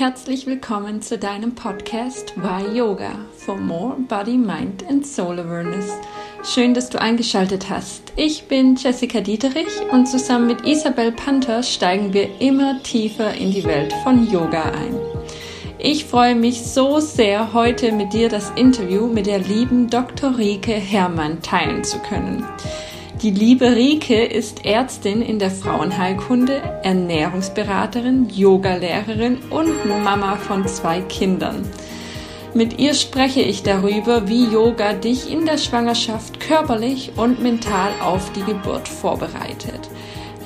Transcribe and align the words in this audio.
Herzlich 0.00 0.46
willkommen 0.46 1.02
zu 1.02 1.18
deinem 1.18 1.54
Podcast 1.54 2.32
Why 2.36 2.74
Yoga 2.74 3.18
for 3.36 3.58
More 3.58 3.96
Body, 4.08 4.38
Mind 4.38 4.82
and 4.88 5.06
Soul 5.06 5.38
Awareness. 5.38 5.92
Schön, 6.42 6.72
dass 6.72 6.88
du 6.88 6.98
eingeschaltet 6.98 7.68
hast. 7.68 8.04
Ich 8.16 8.44
bin 8.44 8.76
Jessica 8.76 9.20
Dieterich 9.20 9.68
und 9.92 10.06
zusammen 10.06 10.46
mit 10.46 10.66
Isabel 10.66 11.12
Panther 11.12 11.62
steigen 11.62 12.14
wir 12.14 12.40
immer 12.40 12.82
tiefer 12.82 13.34
in 13.34 13.52
die 13.52 13.64
Welt 13.64 13.92
von 14.02 14.26
Yoga 14.26 14.62
ein. 14.72 14.96
Ich 15.78 16.06
freue 16.06 16.34
mich 16.34 16.62
so 16.62 16.98
sehr, 16.98 17.52
heute 17.52 17.92
mit 17.92 18.14
dir 18.14 18.30
das 18.30 18.48
Interview 18.56 19.06
mit 19.06 19.26
der 19.26 19.40
lieben 19.40 19.90
Dr. 19.90 20.38
Rike 20.38 20.72
Herrmann 20.72 21.42
teilen 21.42 21.84
zu 21.84 21.98
können. 21.98 22.46
Die 23.22 23.30
liebe 23.30 23.76
Rike 23.76 24.24
ist 24.24 24.64
Ärztin 24.64 25.20
in 25.20 25.38
der 25.38 25.50
Frauenheilkunde, 25.50 26.62
Ernährungsberaterin, 26.82 28.30
Yogalehrerin 28.30 29.40
und 29.50 29.86
Mama 30.02 30.36
von 30.36 30.66
zwei 30.66 31.02
Kindern. 31.02 31.70
Mit 32.54 32.78
ihr 32.78 32.94
spreche 32.94 33.42
ich 33.42 33.62
darüber, 33.62 34.26
wie 34.26 34.46
Yoga 34.46 34.94
dich 34.94 35.30
in 35.30 35.44
der 35.44 35.58
Schwangerschaft 35.58 36.40
körperlich 36.40 37.12
und 37.16 37.42
mental 37.42 37.90
auf 38.02 38.32
die 38.32 38.42
Geburt 38.42 38.88
vorbereitet. 38.88 39.90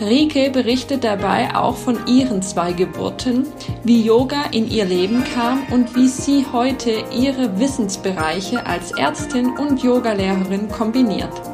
Rike 0.01 0.51
berichtet 0.51 1.05
dabei 1.05 1.55
auch 1.55 1.77
von 1.77 2.09
ihren 2.09 2.43
zwei 2.43 2.73
Geburten, 2.73 3.47
wie 3.85 4.03
Yoga 4.03 4.47
in 4.51 4.69
ihr 4.69 4.85
Leben 4.85 5.23
kam 5.33 5.63
und 5.71 5.95
wie 5.95 6.09
sie 6.09 6.45
heute 6.53 7.05
ihre 7.17 7.61
Wissensbereiche 7.61 8.67
als 8.67 8.91
Ärztin 8.91 9.57
und 9.57 9.81
Yogalehrerin 9.81 10.69
kombiniert. 10.69 11.54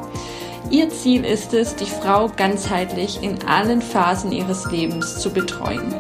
Ihr 0.71 0.89
Ziel 0.89 1.25
ist 1.25 1.53
es, 1.53 1.75
die 1.75 1.85
Frau 1.85 2.31
ganzheitlich 2.37 3.21
in 3.23 3.43
allen 3.45 3.83
Phasen 3.83 4.31
ihres 4.31 4.71
Lebens 4.71 5.19
zu 5.19 5.31
betreuen. 5.31 5.97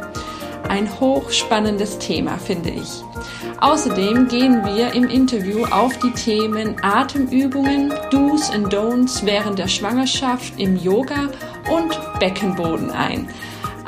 Ein 0.68 0.88
hochspannendes 1.00 1.98
Thema, 1.98 2.38
finde 2.38 2.70
ich. 2.70 3.02
Außerdem 3.60 4.28
gehen 4.28 4.64
wir 4.64 4.94
im 4.94 5.08
Interview 5.08 5.64
auf 5.64 5.98
die 5.98 6.12
Themen 6.12 6.76
Atemübungen, 6.82 7.92
Do's 8.12 8.48
and 8.50 8.72
Don'ts 8.72 9.26
während 9.26 9.58
der 9.58 9.66
Schwangerschaft 9.66 10.58
im 10.58 10.76
Yoga 10.76 11.28
und 11.68 11.98
Beckenboden 12.20 12.92
ein. 12.92 13.28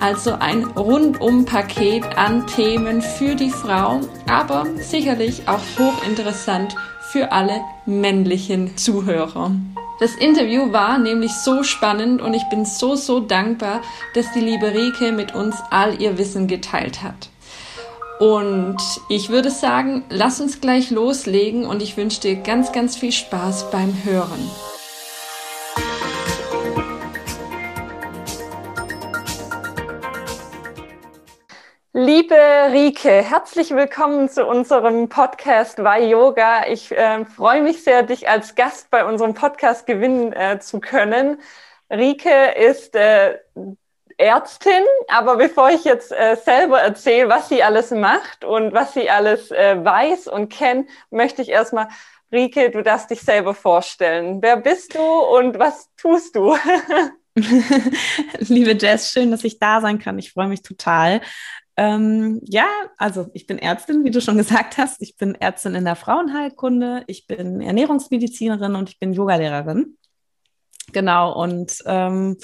Also 0.00 0.32
ein 0.32 0.64
Rundum-Paket 0.64 2.18
an 2.18 2.44
Themen 2.48 3.00
für 3.00 3.36
die 3.36 3.50
Frau, 3.50 4.00
aber 4.28 4.66
sicherlich 4.78 5.48
auch 5.48 5.62
hochinteressant 5.78 6.74
für 7.12 7.30
alle 7.30 7.60
männlichen 7.86 8.76
Zuhörer. 8.76 9.52
Das 10.00 10.14
Interview 10.16 10.72
war 10.72 10.98
nämlich 10.98 11.32
so 11.32 11.62
spannend 11.62 12.20
und 12.22 12.34
ich 12.34 12.48
bin 12.50 12.64
so, 12.64 12.96
so 12.96 13.20
dankbar, 13.20 13.82
dass 14.14 14.32
die 14.32 14.40
liebe 14.40 14.72
Rike 14.72 15.12
mit 15.12 15.34
uns 15.34 15.56
all 15.70 16.00
ihr 16.00 16.18
Wissen 16.18 16.48
geteilt 16.48 17.02
hat. 17.02 17.28
Und 18.18 18.78
ich 19.08 19.30
würde 19.30 19.50
sagen, 19.50 20.04
lass 20.08 20.40
uns 20.40 20.60
gleich 20.60 20.90
loslegen 20.90 21.66
und 21.66 21.82
ich 21.82 21.96
wünsche 21.96 22.20
dir 22.20 22.36
ganz, 22.36 22.72
ganz 22.72 22.96
viel 22.96 23.12
Spaß 23.12 23.70
beim 23.70 24.04
Hören. 24.04 24.50
Liebe 31.94 32.34
Rike, 32.34 33.22
herzlich 33.22 33.72
willkommen 33.72 34.30
zu 34.30 34.46
unserem 34.46 35.10
Podcast 35.10 35.76
Why 35.76 36.08
Yoga. 36.08 36.66
Ich 36.66 36.90
äh, 36.90 37.26
freue 37.26 37.60
mich 37.60 37.84
sehr, 37.84 38.02
dich 38.02 38.30
als 38.30 38.54
Gast 38.54 38.88
bei 38.88 39.04
unserem 39.04 39.34
Podcast 39.34 39.84
gewinnen 39.84 40.32
äh, 40.32 40.58
zu 40.58 40.80
können. 40.80 41.36
Rike 41.90 42.54
ist 42.56 42.94
äh, 42.96 43.36
Ärztin, 44.16 44.82
aber 45.08 45.36
bevor 45.36 45.68
ich 45.68 45.84
jetzt 45.84 46.12
äh, 46.12 46.36
selber 46.42 46.80
erzähle, 46.80 47.28
was 47.28 47.50
sie 47.50 47.62
alles 47.62 47.90
macht 47.90 48.42
und 48.42 48.72
was 48.72 48.94
sie 48.94 49.10
alles 49.10 49.50
äh, 49.50 49.76
weiß 49.84 50.28
und 50.28 50.50
kennt, 50.50 50.88
möchte 51.10 51.42
ich 51.42 51.50
erstmal, 51.50 51.88
Rike, 52.32 52.70
du 52.70 52.82
darfst 52.82 53.10
dich 53.10 53.20
selber 53.20 53.52
vorstellen. 53.52 54.40
Wer 54.40 54.56
bist 54.56 54.94
du 54.94 55.02
und 55.02 55.58
was 55.58 55.90
tust 55.98 56.36
du? 56.36 56.56
Liebe 58.38 58.72
Jess, 58.72 59.10
schön, 59.10 59.30
dass 59.30 59.44
ich 59.44 59.58
da 59.58 59.80
sein 59.80 59.98
kann. 59.98 60.18
Ich 60.18 60.32
freue 60.32 60.48
mich 60.48 60.62
total. 60.62 61.22
Ähm, 61.76 62.40
ja, 62.44 62.66
also 62.98 63.28
ich 63.32 63.46
bin 63.46 63.58
Ärztin, 63.58 64.04
wie 64.04 64.10
du 64.10 64.20
schon 64.20 64.36
gesagt 64.36 64.76
hast. 64.76 65.00
Ich 65.00 65.16
bin 65.16 65.34
Ärztin 65.34 65.74
in 65.74 65.84
der 65.84 65.96
Frauenheilkunde, 65.96 67.04
ich 67.06 67.26
bin 67.26 67.60
Ernährungsmedizinerin 67.60 68.74
und 68.74 68.90
ich 68.90 68.98
bin 68.98 69.12
Yogalehrerin. 69.12 69.96
Genau, 70.92 71.32
und 71.32 71.78
ähm, 71.86 72.36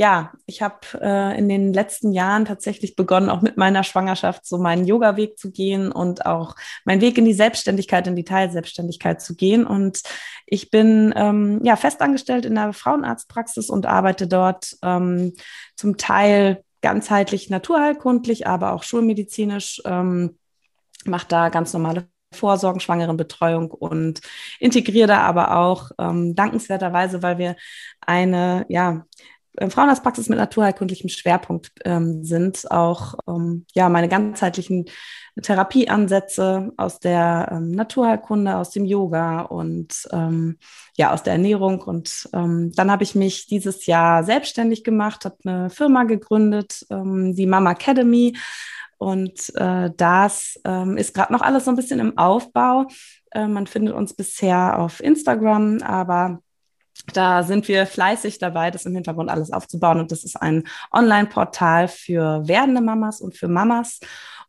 ja, 0.00 0.32
ich 0.46 0.62
habe 0.62 0.78
äh, 1.00 1.38
in 1.38 1.48
den 1.48 1.74
letzten 1.74 2.12
Jahren 2.12 2.46
tatsächlich 2.46 2.96
begonnen, 2.96 3.28
auch 3.28 3.42
mit 3.42 3.58
meiner 3.58 3.84
Schwangerschaft 3.84 4.46
so 4.46 4.56
meinen 4.56 4.86
Yoga-Weg 4.86 5.38
zu 5.38 5.50
gehen 5.50 5.92
und 5.92 6.24
auch 6.24 6.56
meinen 6.86 7.02
Weg 7.02 7.18
in 7.18 7.26
die 7.26 7.34
Selbstständigkeit, 7.34 8.06
in 8.06 8.16
die 8.16 8.24
Teilselbstständigkeit 8.24 9.20
zu 9.20 9.36
gehen. 9.36 9.66
Und 9.66 10.00
ich 10.46 10.70
bin 10.70 11.12
ähm, 11.16 11.60
ja 11.64 11.76
festangestellt 11.76 12.46
in 12.46 12.54
der 12.54 12.72
Frauenarztpraxis 12.72 13.68
und 13.68 13.84
arbeite 13.84 14.26
dort 14.26 14.74
ähm, 14.82 15.34
zum 15.76 15.98
Teil 15.98 16.64
ganzheitlich 16.82 17.50
naturheilkundlich, 17.50 18.46
aber 18.46 18.72
auch 18.72 18.82
schulmedizinisch, 18.82 19.82
ähm, 19.84 20.38
macht 21.04 21.32
da 21.32 21.48
ganz 21.48 21.72
normale 21.72 22.08
Vorsorgen, 22.32 22.80
Schwangerenbetreuung 22.80 23.70
und 23.72 24.20
integriere 24.60 25.08
da 25.08 25.20
aber 25.22 25.56
auch 25.56 25.90
ähm, 25.98 26.34
dankenswerterweise, 26.34 27.22
weil 27.22 27.38
wir 27.38 27.56
eine 28.00 28.66
ja, 28.68 29.04
Frauenarztpraxis 29.68 30.30
mit 30.30 30.38
naturheilkundlichem 30.38 31.10
Schwerpunkt 31.10 31.72
ähm, 31.84 32.24
sind, 32.24 32.70
auch 32.70 33.14
ähm, 33.28 33.66
ja, 33.74 33.90
meine 33.90 34.08
ganzheitlichen 34.08 34.86
Therapieansätze 35.42 36.72
aus 36.78 36.98
der 36.98 37.50
ähm, 37.52 37.72
Naturheilkunde, 37.72 38.56
aus 38.56 38.70
dem 38.70 38.86
Yoga 38.86 39.42
und 39.42 40.08
ähm, 40.12 40.58
ja, 40.96 41.12
aus 41.12 41.22
der 41.22 41.34
Ernährung. 41.34 41.82
Und 41.82 42.28
ähm, 42.32 42.72
dann 42.74 42.90
habe 42.90 43.02
ich 43.02 43.14
mich 43.14 43.46
dieses 43.46 43.84
Jahr 43.84 44.24
selbstständig 44.24 44.82
gemacht, 44.82 45.26
habe 45.26 45.36
eine 45.44 45.68
Firma 45.68 46.04
gegründet, 46.04 46.86
ähm, 46.88 47.34
die 47.34 47.46
Mama 47.46 47.72
Academy. 47.72 48.36
Und 48.96 49.54
äh, 49.54 49.90
das 49.96 50.60
ist 50.96 51.14
gerade 51.14 51.32
noch 51.32 51.40
alles 51.40 51.64
so 51.64 51.70
ein 51.70 51.76
bisschen 51.76 52.00
im 52.00 52.18
Aufbau. 52.18 52.86
Äh, 53.30 53.46
man 53.46 53.66
findet 53.66 53.94
uns 53.94 54.14
bisher 54.14 54.78
auf 54.78 55.00
Instagram, 55.02 55.78
aber 55.82 56.42
da 57.12 57.42
sind 57.42 57.68
wir 57.68 57.86
fleißig 57.86 58.38
dabei, 58.38 58.70
das 58.70 58.86
im 58.86 58.94
Hintergrund 58.94 59.30
alles 59.30 59.52
aufzubauen. 59.52 60.00
Und 60.00 60.12
das 60.12 60.24
ist 60.24 60.36
ein 60.36 60.64
Online-Portal 60.92 61.88
für 61.88 62.46
werdende 62.46 62.80
Mamas 62.80 63.20
und 63.20 63.36
für 63.36 63.48
Mamas. 63.48 64.00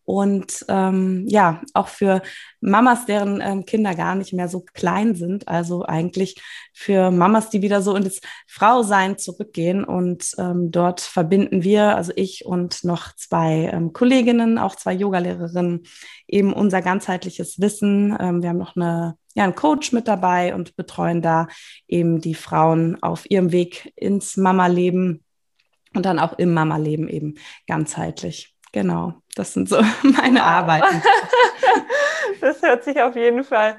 Und 0.04 0.66
ähm, 0.68 1.26
ja, 1.28 1.62
auch 1.74 1.88
für 1.88 2.22
Mamas, 2.60 3.06
deren 3.06 3.40
ähm, 3.40 3.66
Kinder 3.66 3.96
gar 3.96 4.16
nicht 4.16 4.34
mehr 4.34 4.48
so 4.48 4.62
klein 4.74 5.16
sind. 5.16 5.48
Also 5.48 5.86
eigentlich 5.86 6.42
für 6.74 7.12
Mamas, 7.12 7.50
die 7.50 7.62
wieder 7.62 7.82
so 7.82 7.96
in 7.96 8.04
das 8.04 8.20
Frausein 8.48 9.18
zurückgehen. 9.18 9.84
Und 9.84 10.36
ähm, 10.38 10.72
dort 10.72 11.02
verbinden 11.02 11.64
wir, 11.64 11.96
also 11.96 12.12
ich 12.16 12.46
und 12.46 12.84
noch 12.84 13.16
zwei 13.16 13.70
ähm, 13.72 13.94
Kolleginnen, 13.94 14.58
auch 14.58 14.76
zwei 14.76 14.94
Yogalehrerinnen, 14.94 15.84
eben 16.28 16.52
unser 16.52 16.82
ganzheitliches 16.82 17.62
Wissen. 17.62 18.18
Ähm, 18.20 18.42
wir 18.42 18.50
haben 18.50 18.58
noch 18.58 18.76
eine 18.76 19.16
ja, 19.36 19.44
einen 19.44 19.56
Coach 19.56 19.92
mit 19.92 20.08
dabei 20.08 20.54
und 20.54 20.76
betreuen 20.76 21.22
da 21.22 21.48
eben 21.88 22.22
die 22.22 22.36
Frauen 22.36 23.02
auf 23.02 23.30
ihrem 23.30 23.52
Weg 23.52 23.94
ins 23.96 24.38
Mama-Leben 24.38 25.24
und 25.94 26.06
dann 26.06 26.20
auch 26.20 26.38
im 26.38 26.54
Mama-Leben 26.54 27.08
eben 27.08 27.36
ganzheitlich. 27.68 28.56
Genau, 28.72 29.14
das 29.36 29.54
sind 29.54 29.68
so 29.70 29.78
meine 30.04 30.40
wow. 30.40 30.46
Arbeiten. 30.46 31.02
das 32.42 32.62
hört 32.62 32.84
sich 32.84 33.02
auf 33.02 33.16
jeden 33.16 33.44
Fall 33.44 33.78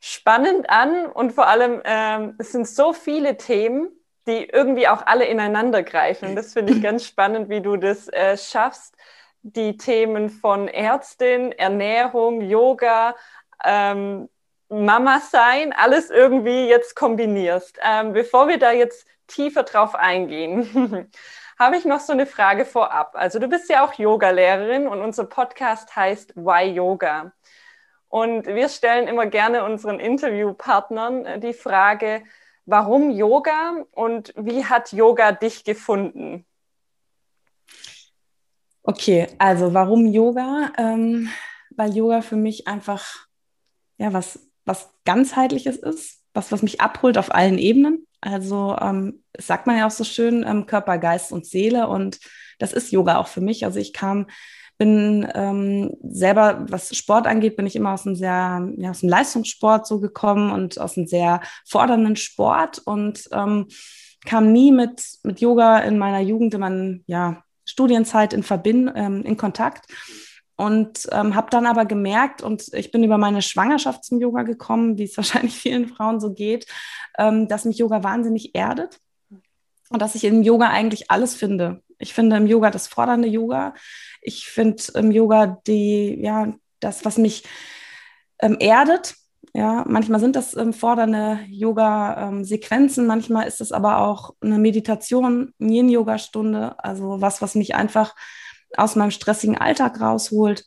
spannend 0.00 0.68
an 0.70 1.06
und 1.06 1.32
vor 1.32 1.46
allem, 1.46 1.80
ähm, 1.84 2.34
es 2.38 2.52
sind 2.52 2.66
so 2.66 2.92
viele 2.92 3.36
Themen, 3.36 3.90
die 4.26 4.44
irgendwie 4.44 4.88
auch 4.88 5.06
alle 5.06 5.26
ineinander 5.26 5.82
greifen. 5.82 6.36
Das 6.36 6.52
finde 6.52 6.74
ich 6.74 6.82
ganz 6.82 7.04
spannend, 7.06 7.48
wie 7.48 7.60
du 7.60 7.76
das 7.76 8.08
äh, 8.08 8.36
schaffst, 8.36 8.94
die 9.42 9.76
Themen 9.76 10.28
von 10.28 10.68
Ärztin, 10.68 11.52
Ernährung, 11.52 12.42
Yoga, 12.42 13.14
ähm, 13.64 14.28
Mama 14.70 15.20
sein, 15.20 15.72
alles 15.72 16.10
irgendwie 16.10 16.68
jetzt 16.68 16.94
kombinierst. 16.94 17.78
Ähm, 17.82 18.12
bevor 18.12 18.48
wir 18.48 18.58
da 18.58 18.70
jetzt 18.70 19.06
tiefer 19.26 19.64
drauf 19.64 19.94
eingehen, 19.94 21.10
habe 21.58 21.76
ich 21.76 21.84
noch 21.84 22.00
so 22.00 22.12
eine 22.12 22.24
Frage 22.24 22.64
vorab. 22.64 23.12
Also 23.14 23.38
du 23.38 23.48
bist 23.48 23.68
ja 23.68 23.84
auch 23.84 23.94
Yoga-Lehrerin 23.94 24.86
und 24.86 25.00
unser 25.00 25.24
Podcast 25.24 25.94
heißt 25.94 26.36
Why 26.36 26.70
Yoga. 26.70 27.32
Und 28.08 28.46
wir 28.46 28.68
stellen 28.68 29.08
immer 29.08 29.26
gerne 29.26 29.64
unseren 29.64 30.00
Interviewpartnern 30.00 31.26
äh, 31.26 31.40
die 31.40 31.52
Frage, 31.52 32.22
warum 32.64 33.10
Yoga 33.10 33.84
und 33.92 34.32
wie 34.36 34.64
hat 34.64 34.92
Yoga 34.92 35.32
dich 35.32 35.64
gefunden? 35.64 36.46
Okay, 38.82 39.28
also 39.38 39.74
warum 39.74 40.06
Yoga? 40.06 40.72
Ähm, 40.78 41.28
weil 41.70 41.94
Yoga 41.94 42.22
für 42.22 42.36
mich 42.36 42.66
einfach 42.66 43.26
ja 43.98 44.12
was, 44.12 44.49
was 44.70 44.90
ganzheitliches 45.04 45.76
ist, 45.76 46.20
was, 46.32 46.52
was 46.52 46.62
mich 46.62 46.80
abholt 46.80 47.18
auf 47.18 47.34
allen 47.34 47.58
Ebenen. 47.58 48.06
Also 48.20 48.76
ähm, 48.80 49.22
sagt 49.38 49.66
man 49.66 49.76
ja 49.76 49.86
auch 49.86 49.90
so 49.90 50.04
schön, 50.04 50.44
ähm, 50.46 50.66
Körper, 50.66 50.98
Geist 50.98 51.32
und 51.32 51.44
Seele. 51.44 51.88
Und 51.88 52.20
das 52.58 52.72
ist 52.72 52.92
Yoga 52.92 53.18
auch 53.18 53.28
für 53.28 53.40
mich. 53.40 53.64
Also 53.64 53.78
ich 53.78 53.92
kam 53.92 54.26
bin 54.78 55.28
ähm, 55.34 55.94
selber, 56.02 56.64
was 56.70 56.96
Sport 56.96 57.26
angeht, 57.26 57.54
bin 57.54 57.66
ich 57.66 57.76
immer 57.76 57.92
aus 57.92 58.06
einem 58.06 58.16
sehr, 58.16 58.66
ja, 58.78 58.90
aus 58.90 59.00
dem 59.00 59.10
Leistungssport 59.10 59.86
so 59.86 60.00
gekommen 60.00 60.50
und 60.50 60.80
aus 60.80 60.96
einem 60.96 61.06
sehr 61.06 61.42
fordernden 61.66 62.16
Sport 62.16 62.78
und 62.78 63.28
ähm, 63.30 63.66
kam 64.24 64.52
nie 64.52 64.72
mit, 64.72 65.02
mit 65.22 65.42
Yoga 65.42 65.80
in 65.80 65.98
meiner 65.98 66.20
Jugend, 66.20 66.54
in 66.54 66.60
meiner 66.60 66.98
ja, 67.06 67.44
Studienzeit 67.66 68.32
in, 68.32 68.42
Verbind 68.42 68.90
ähm, 68.96 69.22
in 69.22 69.36
Kontakt. 69.36 69.84
Und 70.60 71.08
ähm, 71.10 71.34
habe 71.34 71.48
dann 71.48 71.64
aber 71.64 71.86
gemerkt, 71.86 72.42
und 72.42 72.74
ich 72.74 72.90
bin 72.90 73.02
über 73.02 73.16
meine 73.16 73.40
Schwangerschaft 73.40 74.04
zum 74.04 74.20
Yoga 74.20 74.42
gekommen, 74.42 74.98
wie 74.98 75.04
es 75.04 75.16
wahrscheinlich 75.16 75.54
vielen 75.54 75.88
Frauen 75.88 76.20
so 76.20 76.34
geht, 76.34 76.66
ähm, 77.18 77.48
dass 77.48 77.64
mich 77.64 77.78
Yoga 77.78 78.04
wahnsinnig 78.04 78.54
erdet 78.54 79.00
und 79.88 80.02
dass 80.02 80.14
ich 80.14 80.24
im 80.24 80.42
Yoga 80.42 80.68
eigentlich 80.68 81.10
alles 81.10 81.34
finde. 81.34 81.80
Ich 81.98 82.12
finde 82.12 82.36
im 82.36 82.46
Yoga 82.46 82.70
das 82.70 82.88
fordernde 82.88 83.26
Yoga. 83.26 83.72
Ich 84.20 84.48
finde 84.48 84.82
im 84.96 85.10
Yoga 85.10 85.62
die, 85.66 86.18
ja, 86.20 86.52
das, 86.78 87.06
was 87.06 87.16
mich 87.16 87.44
ähm, 88.42 88.58
erdet. 88.60 89.14
Ja, 89.54 89.86
manchmal 89.88 90.20
sind 90.20 90.36
das 90.36 90.54
ähm, 90.54 90.74
fordernde 90.74 91.40
Yoga-Sequenzen, 91.48 93.04
ähm, 93.04 93.08
manchmal 93.08 93.48
ist 93.48 93.62
es 93.62 93.72
aber 93.72 94.00
auch 94.00 94.34
eine 94.42 94.58
Meditation, 94.58 95.54
Yin-Yoga-Stunde, 95.58 96.84
also 96.84 97.22
was, 97.22 97.40
was 97.40 97.54
mich 97.54 97.74
einfach 97.74 98.14
aus 98.76 98.96
meinem 98.96 99.10
stressigen 99.10 99.58
Alltag 99.58 100.00
rausholt. 100.00 100.64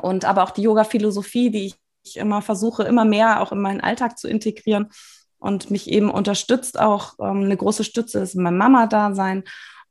Und 0.00 0.24
aber 0.24 0.42
auch 0.42 0.50
die 0.50 0.62
Yoga-Philosophie, 0.62 1.50
die 1.50 1.74
ich 2.04 2.16
immer 2.16 2.42
versuche, 2.42 2.84
immer 2.84 3.04
mehr 3.04 3.40
auch 3.40 3.52
in 3.52 3.60
meinen 3.60 3.80
Alltag 3.80 4.18
zu 4.18 4.28
integrieren 4.28 4.90
und 5.38 5.70
mich 5.70 5.90
eben 5.90 6.10
unterstützt 6.10 6.78
auch. 6.78 7.14
Ähm, 7.20 7.44
eine 7.44 7.56
große 7.56 7.84
Stütze 7.84 8.20
ist 8.20 8.34
mein 8.34 8.56
Mama-Dasein 8.56 9.44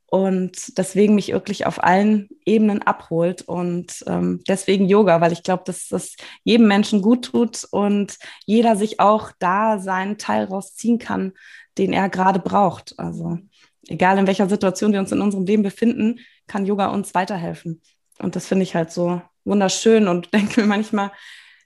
und 0.09 0.77
deswegen 0.77 1.15
mich 1.15 1.33
wirklich 1.33 1.65
auf 1.65 1.83
allen 1.83 2.29
Ebenen 2.45 2.81
abholt 2.81 3.41
und 3.41 4.03
ähm, 4.07 4.41
deswegen 4.47 4.87
Yoga, 4.87 5.19
weil 5.19 5.33
ich 5.33 5.43
glaube, 5.43 5.63
dass 5.65 5.89
das 5.89 6.15
jedem 6.43 6.67
Menschen 6.67 7.01
gut 7.01 7.25
tut 7.25 7.65
und 7.71 8.17
jeder 8.45 8.77
sich 8.77 8.99
auch 9.01 9.31
da 9.39 9.79
seinen 9.79 10.17
Teil 10.17 10.45
rausziehen 10.45 10.97
kann, 10.97 11.33
den 11.77 11.91
er 11.91 12.07
gerade 12.07 12.39
braucht. 12.39 12.97
Also 12.97 13.37
egal 13.87 14.17
in 14.17 14.27
welcher 14.27 14.47
Situation 14.47 14.93
wir 14.93 14.99
uns 15.01 15.11
in 15.11 15.21
unserem 15.21 15.45
Leben 15.45 15.63
befinden, 15.63 16.19
kann 16.47 16.65
Yoga 16.65 16.87
uns 16.87 17.13
weiterhelfen. 17.13 17.81
Und 18.19 18.35
das 18.35 18.47
finde 18.47 18.63
ich 18.63 18.75
halt 18.75 18.91
so 18.91 19.21
wunderschön 19.43 20.07
und 20.07 20.33
denke 20.33 20.61
mir 20.61 20.67
manchmal, 20.67 21.11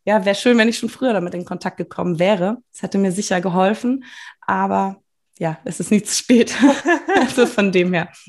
ja, 0.04 0.26
wäre 0.26 0.36
schön, 0.36 0.58
wenn 0.58 0.70
ich 0.70 0.80
schon 0.80 0.90
früher 0.90 1.14
damit 1.14 1.36
in 1.36 1.46
Kontakt 1.46 1.78
gekommen 1.78 2.20
wäre. 2.20 2.58
Das 2.72 2.82
hätte 2.82 2.98
mir 2.98 3.12
sicher 3.12 3.40
geholfen, 3.40 4.04
aber 4.42 5.02
ja, 5.40 5.58
es 5.64 5.80
ist 5.80 5.92
nicht 5.92 6.08
zu 6.08 6.16
spät. 6.16 6.56
also 7.20 7.46
von 7.46 7.72
dem 7.72 7.94
her. 7.94 8.10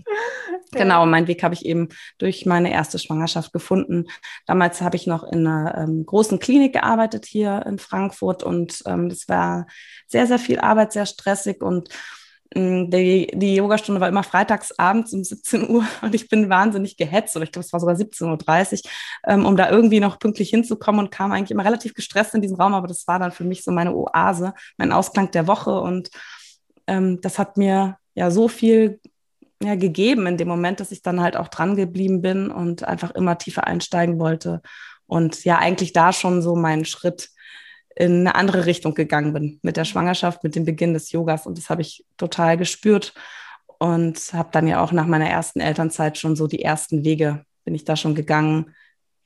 Genau, 0.74 1.04
meinen 1.04 1.26
Weg 1.26 1.42
habe 1.42 1.52
ich 1.52 1.66
eben 1.66 1.90
durch 2.16 2.46
meine 2.46 2.72
erste 2.72 2.98
Schwangerschaft 2.98 3.52
gefunden. 3.52 4.06
Damals 4.46 4.80
habe 4.80 4.96
ich 4.96 5.06
noch 5.06 5.22
in 5.22 5.46
einer 5.46 5.76
ähm, 5.76 6.06
großen 6.06 6.38
Klinik 6.38 6.72
gearbeitet 6.72 7.26
hier 7.26 7.62
in 7.66 7.78
Frankfurt 7.78 8.42
und 8.42 8.82
ähm, 8.86 9.10
das 9.10 9.28
war 9.28 9.66
sehr, 10.06 10.26
sehr 10.26 10.38
viel 10.38 10.60
Arbeit, 10.60 10.94
sehr 10.94 11.04
stressig 11.04 11.60
und 11.60 11.90
die, 12.54 13.30
die 13.34 13.56
Yogastunde 13.56 14.00
war 14.00 14.08
immer 14.08 14.22
freitags 14.22 14.72
abends 14.78 15.12
um 15.12 15.24
17 15.24 15.68
Uhr 15.68 15.84
und 16.02 16.14
ich 16.14 16.28
bin 16.28 16.48
wahnsinnig 16.48 16.96
gehetzt 16.96 17.36
oder 17.36 17.44
ich 17.44 17.52
glaube, 17.52 17.64
es 17.64 17.72
war 17.72 17.80
sogar 17.80 17.96
17.30 17.96 18.84
Uhr, 18.84 18.90
ähm, 19.26 19.46
um 19.46 19.56
da 19.56 19.70
irgendwie 19.70 20.00
noch 20.00 20.18
pünktlich 20.18 20.50
hinzukommen 20.50 21.00
und 21.00 21.10
kam 21.10 21.32
eigentlich 21.32 21.50
immer 21.50 21.64
relativ 21.64 21.94
gestresst 21.94 22.34
in 22.34 22.42
diesen 22.42 22.56
Raum, 22.56 22.74
aber 22.74 22.88
das 22.88 23.06
war 23.06 23.18
dann 23.18 23.32
für 23.32 23.44
mich 23.44 23.64
so 23.64 23.70
meine 23.70 23.94
Oase, 23.94 24.54
mein 24.76 24.92
Ausklang 24.92 25.30
der 25.30 25.46
Woche 25.46 25.80
und 25.80 26.10
ähm, 26.86 27.20
das 27.20 27.38
hat 27.38 27.56
mir 27.56 27.96
ja 28.14 28.30
so 28.30 28.48
viel 28.48 29.00
ja, 29.62 29.76
gegeben 29.76 30.26
in 30.26 30.36
dem 30.36 30.48
Moment, 30.48 30.80
dass 30.80 30.92
ich 30.92 31.02
dann 31.02 31.20
halt 31.20 31.36
auch 31.36 31.48
dran 31.48 31.76
geblieben 31.76 32.20
bin 32.20 32.50
und 32.50 32.84
einfach 32.84 33.12
immer 33.12 33.38
tiefer 33.38 33.66
einsteigen 33.66 34.18
wollte 34.18 34.60
und 35.06 35.44
ja 35.44 35.58
eigentlich 35.58 35.92
da 35.92 36.12
schon 36.12 36.42
so 36.42 36.56
meinen 36.56 36.84
Schritt 36.84 37.30
in 37.96 38.20
eine 38.20 38.34
andere 38.34 38.66
Richtung 38.66 38.94
gegangen 38.94 39.32
bin 39.32 39.58
mit 39.62 39.76
der 39.76 39.84
Schwangerschaft, 39.84 40.44
mit 40.44 40.54
dem 40.54 40.64
Beginn 40.64 40.94
des 40.94 41.12
Yogas 41.12 41.46
und 41.46 41.58
das 41.58 41.70
habe 41.70 41.82
ich 41.82 42.04
total 42.16 42.56
gespürt 42.56 43.14
und 43.78 44.18
habe 44.32 44.48
dann 44.52 44.66
ja 44.66 44.82
auch 44.82 44.92
nach 44.92 45.06
meiner 45.06 45.28
ersten 45.28 45.60
Elternzeit 45.60 46.18
schon 46.18 46.36
so 46.36 46.46
die 46.46 46.62
ersten 46.62 47.04
Wege 47.04 47.44
bin 47.64 47.74
ich 47.74 47.84
da 47.84 47.96
schon 47.96 48.14
gegangen, 48.14 48.74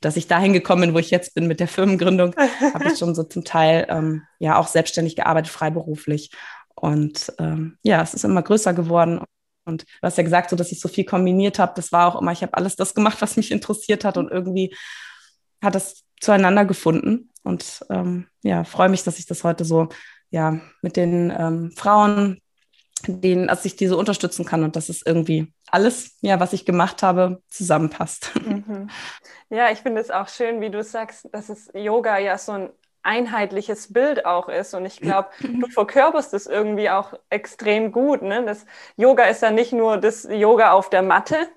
dass 0.00 0.16
ich 0.16 0.28
dahin 0.28 0.52
gekommen 0.52 0.82
bin, 0.82 0.94
wo 0.94 0.98
ich 0.98 1.10
jetzt 1.10 1.34
bin 1.34 1.46
mit 1.46 1.58
der 1.58 1.68
Firmengründung, 1.68 2.34
habe 2.74 2.88
ich 2.88 2.98
schon 2.98 3.14
so 3.14 3.22
zum 3.22 3.44
Teil 3.44 3.86
ähm, 3.88 4.22
ja 4.38 4.58
auch 4.58 4.66
selbstständig 4.68 5.16
gearbeitet, 5.16 5.50
freiberuflich 5.50 6.30
und 6.76 7.32
ähm, 7.38 7.78
ja, 7.82 8.02
es 8.02 8.14
ist 8.14 8.24
immer 8.24 8.42
größer 8.42 8.74
geworden. 8.74 9.20
Und 9.64 9.82
du 9.82 10.02
hast 10.02 10.18
ja 10.18 10.24
gesagt, 10.24 10.50
so 10.50 10.56
dass 10.56 10.70
ich 10.70 10.80
so 10.80 10.88
viel 10.88 11.04
kombiniert 11.04 11.58
habe. 11.58 11.72
Das 11.74 11.90
war 11.90 12.06
auch 12.06 12.20
immer, 12.20 12.32
ich 12.32 12.42
habe 12.42 12.54
alles 12.54 12.76
das 12.76 12.94
gemacht, 12.94 13.20
was 13.20 13.36
mich 13.36 13.50
interessiert 13.50 14.04
hat. 14.04 14.16
Und 14.16 14.30
irgendwie 14.30 14.74
hat 15.62 15.74
es 15.74 16.04
zueinander 16.20 16.64
gefunden. 16.64 17.30
Und 17.46 17.84
ähm, 17.90 18.26
ja, 18.42 18.64
freue 18.64 18.88
mich, 18.88 19.04
dass 19.04 19.18
ich 19.18 19.26
das 19.26 19.44
heute 19.44 19.64
so 19.64 19.88
ja 20.30 20.60
mit 20.82 20.96
den 20.96 21.32
ähm, 21.36 21.72
Frauen, 21.76 22.40
denen, 23.06 23.46
dass 23.46 23.64
ich 23.64 23.76
diese 23.76 23.96
unterstützen 23.96 24.44
kann 24.44 24.64
und 24.64 24.74
dass 24.74 24.88
es 24.88 25.02
irgendwie 25.04 25.52
alles, 25.70 26.16
ja, 26.22 26.40
was 26.40 26.52
ich 26.52 26.64
gemacht 26.64 27.02
habe, 27.02 27.42
zusammenpasst. 27.48 28.32
Mhm. 28.44 28.90
Ja, 29.48 29.70
ich 29.70 29.78
finde 29.78 30.00
es 30.00 30.10
auch 30.10 30.28
schön, 30.28 30.60
wie 30.60 30.70
du 30.70 30.82
sagst, 30.82 31.28
dass 31.32 31.48
es 31.48 31.70
Yoga 31.72 32.18
ja 32.18 32.36
so 32.36 32.52
ein 32.52 32.70
einheitliches 33.06 33.92
Bild 33.92 34.26
auch 34.26 34.48
ist. 34.48 34.74
Und 34.74 34.84
ich 34.84 35.00
glaube, 35.00 35.28
du 35.40 35.68
verkörperst 35.68 36.34
es 36.34 36.46
irgendwie 36.46 36.90
auch 36.90 37.14
extrem 37.30 37.92
gut. 37.92 38.22
Ne? 38.22 38.44
Das 38.44 38.66
Yoga 38.96 39.24
ist 39.24 39.42
ja 39.42 39.52
nicht 39.52 39.72
nur 39.72 39.98
das 39.98 40.24
Yoga 40.28 40.72
auf 40.72 40.90
der 40.90 41.02
Matte, 41.02 41.48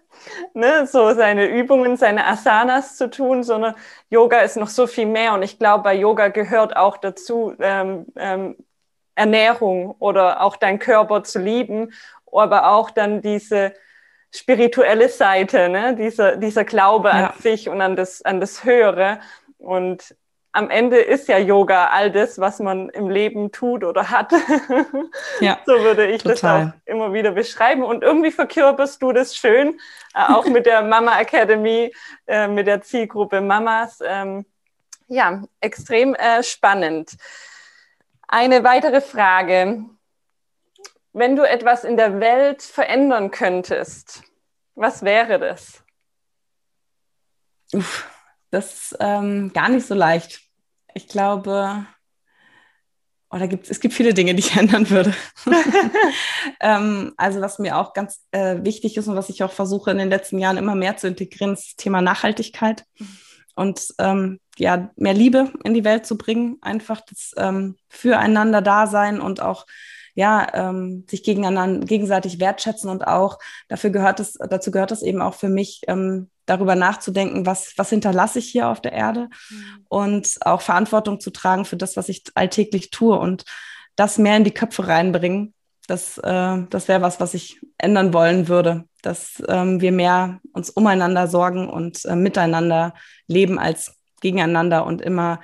ne? 0.53 0.87
so 0.87 1.13
seine 1.13 1.47
Übungen, 1.47 1.97
seine 1.97 2.25
Asanas 2.27 2.97
zu 2.97 3.09
tun, 3.09 3.43
sondern 3.43 3.75
Yoga 4.09 4.39
ist 4.39 4.57
noch 4.57 4.69
so 4.69 4.87
viel 4.87 5.05
mehr. 5.05 5.33
Und 5.33 5.43
ich 5.43 5.59
glaube, 5.59 5.83
bei 5.83 5.95
Yoga 5.95 6.29
gehört 6.29 6.75
auch 6.75 6.97
dazu, 6.97 7.53
ähm, 7.59 8.05
ähm, 8.15 8.55
Ernährung 9.15 9.95
oder 9.99 10.41
auch 10.41 10.55
dein 10.55 10.79
Körper 10.79 11.23
zu 11.23 11.39
lieben, 11.39 11.91
aber 12.31 12.71
auch 12.71 12.89
dann 12.89 13.21
diese 13.21 13.73
spirituelle 14.33 15.09
Seite, 15.09 15.69
ne? 15.69 15.95
dieser, 15.95 16.37
dieser 16.37 16.63
Glaube 16.63 17.09
ja. 17.09 17.27
an 17.27 17.39
sich 17.39 17.67
und 17.69 17.81
an 17.81 17.95
das, 17.95 18.21
an 18.21 18.39
das 18.39 18.63
Höhere. 18.63 19.19
Und 19.57 20.15
am 20.51 20.69
Ende 20.69 20.97
ist 20.99 21.27
ja 21.27 21.37
Yoga 21.37 21.87
all 21.87 22.11
das, 22.11 22.39
was 22.39 22.59
man 22.59 22.89
im 22.89 23.09
Leben 23.09 23.51
tut 23.51 23.83
oder 23.83 24.09
hat. 24.09 24.31
Ja, 25.39 25.59
so 25.65 25.73
würde 25.79 26.07
ich 26.07 26.23
total. 26.23 26.35
das 26.35 26.73
auch 26.73 26.73
immer 26.85 27.13
wieder 27.13 27.31
beschreiben. 27.31 27.83
Und 27.83 28.03
irgendwie 28.03 28.31
verkörperst 28.31 29.01
du 29.01 29.11
das 29.11 29.35
schön, 29.35 29.79
äh, 30.13 30.33
auch 30.33 30.45
mit 30.45 30.65
der 30.65 30.81
Mama 30.93 31.19
Academy, 31.19 31.93
äh, 32.27 32.47
mit 32.47 32.67
der 32.67 32.81
Zielgruppe 32.81 33.41
Mamas. 33.41 33.99
Ähm, 34.05 34.45
ja, 35.07 35.43
extrem 35.59 36.15
äh, 36.15 36.43
spannend. 36.43 37.11
Eine 38.27 38.63
weitere 38.63 39.01
Frage. 39.01 39.85
Wenn 41.13 41.35
du 41.35 41.43
etwas 41.43 41.83
in 41.83 41.97
der 41.97 42.19
Welt 42.19 42.61
verändern 42.61 43.31
könntest, 43.31 44.23
was 44.75 45.03
wäre 45.03 45.39
das? 45.39 45.83
Uff 47.73 48.18
das 48.51 48.73
ist 48.73 48.97
ähm, 48.99 49.51
gar 49.53 49.69
nicht 49.69 49.85
so 49.85 49.93
leicht. 49.93 50.41
Ich 50.93 51.07
glaube, 51.07 51.85
oder 53.31 53.47
gibt, 53.47 53.69
es 53.69 53.79
gibt 53.79 53.93
viele 53.93 54.13
Dinge, 54.13 54.33
die 54.33 54.39
ich 54.39 54.55
ändern 54.57 54.89
würde. 54.89 55.13
ähm, 56.59 57.13
also 57.17 57.41
was 57.41 57.59
mir 57.59 57.77
auch 57.77 57.93
ganz 57.93 58.25
äh, 58.31 58.57
wichtig 58.63 58.97
ist 58.97 59.07
und 59.07 59.15
was 59.15 59.29
ich 59.29 59.43
auch 59.43 59.51
versuche 59.51 59.91
in 59.91 59.97
den 59.97 60.09
letzten 60.09 60.39
Jahren 60.39 60.57
immer 60.57 60.75
mehr 60.75 60.97
zu 60.97 61.07
integrieren, 61.07 61.53
ist 61.53 61.67
das 61.67 61.75
Thema 61.75 62.01
Nachhaltigkeit 62.01 62.85
und 63.55 63.93
ähm, 63.99 64.39
ja, 64.57 64.89
mehr 64.95 65.13
Liebe 65.13 65.53
in 65.63 65.73
die 65.73 65.83
Welt 65.83 66.05
zu 66.05 66.17
bringen, 66.17 66.57
einfach 66.61 67.01
das 67.01 67.33
ähm, 67.37 67.77
Füreinander 67.87 68.61
da 68.61 68.87
sein 68.87 69.21
und 69.21 69.41
auch 69.41 69.65
ja, 70.19 70.47
ähm, 70.53 71.05
sich 71.09 71.23
gegeneinander, 71.23 71.85
gegenseitig 71.85 72.41
wertschätzen 72.41 72.89
und 72.89 73.07
auch 73.07 73.39
dafür 73.69 73.89
gehört 73.89 74.19
es, 74.19 74.33
dazu 74.33 74.69
gehört 74.69 74.91
es 74.91 75.01
eben 75.01 75.21
auch 75.21 75.33
für 75.33 75.47
mich, 75.47 75.83
ähm, 75.87 76.29
darüber 76.45 76.75
nachzudenken, 76.75 77.45
was, 77.45 77.73
was 77.77 77.89
hinterlasse 77.89 78.39
ich 78.39 78.49
hier 78.49 78.67
auf 78.67 78.81
der 78.81 78.91
Erde 78.91 79.29
mhm. 79.49 79.85
und 79.87 80.35
auch 80.41 80.59
Verantwortung 80.59 81.21
zu 81.21 81.29
tragen 81.29 81.63
für 81.63 81.77
das, 81.77 81.95
was 81.95 82.09
ich 82.09 82.23
alltäglich 82.35 82.89
tue 82.89 83.17
und 83.17 83.45
das 83.95 84.17
mehr 84.17 84.35
in 84.35 84.43
die 84.43 84.53
Köpfe 84.53 84.89
reinbringen. 84.89 85.53
Das, 85.87 86.17
äh, 86.17 86.57
das 86.69 86.89
wäre 86.89 87.01
was, 87.01 87.21
was 87.21 87.33
ich 87.33 87.61
ändern 87.77 88.13
wollen 88.13 88.49
würde, 88.49 88.83
dass 89.01 89.41
ähm, 89.47 89.79
wir 89.79 89.93
mehr 89.93 90.41
uns 90.51 90.69
umeinander 90.69 91.27
sorgen 91.27 91.69
und 91.69 92.03
äh, 92.03 92.17
miteinander 92.17 92.93
leben 93.27 93.57
als 93.57 93.95
gegeneinander 94.19 94.85
und 94.85 95.01
immer 95.01 95.39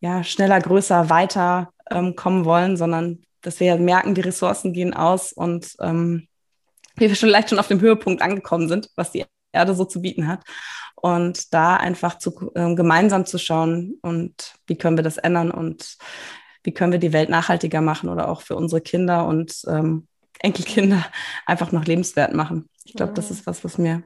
ja, 0.00 0.24
schneller, 0.24 0.58
größer, 0.58 1.10
weiter 1.10 1.70
ähm, 1.92 2.16
kommen 2.16 2.44
wollen, 2.44 2.76
sondern 2.76 3.22
dass 3.46 3.60
wir 3.60 3.76
merken, 3.76 4.16
die 4.16 4.22
Ressourcen 4.22 4.72
gehen 4.72 4.92
aus 4.92 5.32
und 5.32 5.76
ähm, 5.80 6.26
wir 6.96 7.14
vielleicht 7.14 7.50
schon 7.50 7.60
auf 7.60 7.68
dem 7.68 7.80
Höhepunkt 7.80 8.20
angekommen 8.20 8.68
sind, 8.68 8.90
was 8.96 9.12
die 9.12 9.24
Erde 9.52 9.74
so 9.74 9.84
zu 9.84 10.02
bieten 10.02 10.26
hat. 10.26 10.42
Und 10.96 11.54
da 11.54 11.76
einfach 11.76 12.18
zu, 12.18 12.50
äh, 12.56 12.74
gemeinsam 12.74 13.24
zu 13.24 13.38
schauen 13.38 13.98
und 14.02 14.54
wie 14.66 14.76
können 14.76 14.96
wir 14.96 15.04
das 15.04 15.18
ändern 15.18 15.52
und 15.52 15.96
wie 16.64 16.72
können 16.72 16.90
wir 16.90 16.98
die 16.98 17.12
Welt 17.12 17.28
nachhaltiger 17.28 17.80
machen 17.80 18.08
oder 18.08 18.28
auch 18.28 18.40
für 18.40 18.56
unsere 18.56 18.80
Kinder 18.80 19.26
und 19.26 19.62
ähm, 19.68 20.08
Enkelkinder 20.40 21.06
einfach 21.46 21.70
noch 21.70 21.84
lebenswert 21.84 22.34
machen. 22.34 22.68
Ich 22.84 22.94
glaube, 22.94 23.12
das 23.12 23.30
mhm. 23.30 23.36
ist 23.36 23.46
was, 23.46 23.62
was 23.62 23.78
mir 23.78 24.02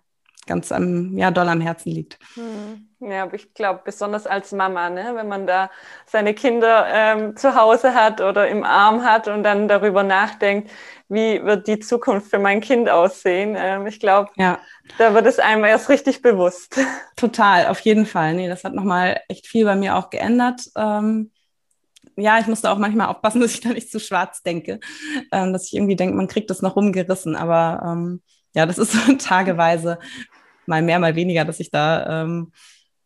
ganz 0.51 0.73
am, 0.73 1.17
ja, 1.17 1.31
doll 1.31 1.49
am 1.49 1.61
Herzen 1.61 1.93
liegt. 1.93 2.19
Hm. 2.35 2.89
Ja, 2.99 3.23
aber 3.23 3.35
ich 3.35 3.55
glaube, 3.55 3.81
besonders 3.85 4.27
als 4.27 4.53
Mama, 4.53 4.91
ne, 4.91 5.13
wenn 5.15 5.29
man 5.29 5.47
da 5.47 5.71
seine 6.07 6.35
Kinder 6.35 6.87
ähm, 6.93 7.37
zu 7.37 7.55
Hause 7.55 7.95
hat 7.95 8.21
oder 8.21 8.49
im 8.49 8.65
Arm 8.65 9.05
hat 9.05 9.29
und 9.29 9.45
dann 9.45 9.69
darüber 9.69 10.03
nachdenkt, 10.03 10.71
wie 11.09 11.43
wird 11.45 11.69
die 11.69 11.79
Zukunft 11.79 12.31
für 12.31 12.41
mein 12.41 12.61
Kind 12.61 12.91
aussehen. 12.91 13.57
Ähm, 13.57 13.87
ich 13.87 14.01
glaube, 14.01 14.31
ja. 14.37 14.59
da 14.99 15.15
wird 15.15 15.27
es 15.27 15.39
einem 15.39 15.65
erst 15.65 15.89
richtig 15.89 16.21
bewusst. 16.21 16.79
Total, 17.17 17.69
auf 17.69 17.81
jeden 17.81 18.07
Fall. 18.07 18.35
Nee, 18.35 18.49
das 18.49 18.65
hat 18.65 18.75
nochmal 18.75 19.21
echt 19.29 19.47
viel 19.47 19.65
bei 19.65 19.77
mir 19.77 19.97
auch 19.97 20.11
geändert. 20.11 20.63
Ähm, 20.77 21.31
ja, 22.17 22.39
ich 22.41 22.49
musste 22.49 22.71
auch 22.71 22.79
manchmal 22.79 23.07
aufpassen, 23.07 23.41
dass 23.41 23.55
ich 23.55 23.61
da 23.61 23.71
nicht 23.71 23.91
zu 23.91 24.01
schwarz 24.01 24.43
denke, 24.43 24.81
ähm, 25.31 25.53
dass 25.53 25.67
ich 25.67 25.75
irgendwie 25.75 25.97
denke, 25.97 26.17
man 26.17 26.29
kriegt 26.29 26.51
das 26.51 26.61
noch 26.61 26.75
rumgerissen. 26.75 27.37
Aber 27.37 27.81
ähm, 27.87 28.21
ja, 28.55 28.67
das 28.67 28.79
ist 28.79 28.93
so 28.93 29.13
tageweise 29.19 29.99
mal 30.71 30.81
mehr, 30.81 30.99
mal 30.99 31.17
weniger, 31.17 31.45
dass 31.45 31.61
ich 31.61 31.71
da 31.71 32.23
ähm, 32.23 32.53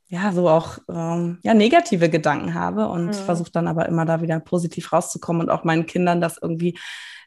ja 0.06 0.30
so 0.30 0.48
auch 0.48 0.78
ähm, 0.88 1.38
ja, 1.42 1.54
negative 1.54 2.08
Gedanken 2.08 2.54
habe 2.54 2.86
und 2.86 3.06
mhm. 3.06 3.12
versuche 3.14 3.50
dann 3.50 3.66
aber 3.66 3.86
immer 3.88 4.04
da 4.04 4.22
wieder 4.22 4.38
positiv 4.38 4.92
rauszukommen 4.92 5.42
und 5.42 5.50
auch 5.50 5.64
meinen 5.64 5.86
Kindern 5.86 6.20
das 6.20 6.38
irgendwie 6.40 6.78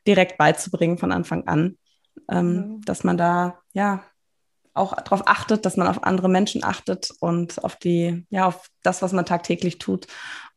direkt 0.05 0.37
beizubringen 0.37 0.97
von 0.97 1.11
Anfang 1.11 1.47
an, 1.47 1.77
ähm, 2.31 2.55
mhm. 2.55 2.81
dass 2.85 3.03
man 3.03 3.17
da 3.17 3.59
ja 3.73 4.03
auch 4.73 4.95
darauf 4.95 5.27
achtet, 5.27 5.65
dass 5.65 5.75
man 5.75 5.87
auf 5.87 6.03
andere 6.03 6.29
Menschen 6.29 6.63
achtet 6.63 7.11
und 7.19 7.63
auf 7.63 7.75
die, 7.75 8.25
ja, 8.29 8.45
auf 8.45 8.67
das, 8.83 9.01
was 9.01 9.11
man 9.11 9.25
tagtäglich 9.25 9.79
tut 9.79 10.05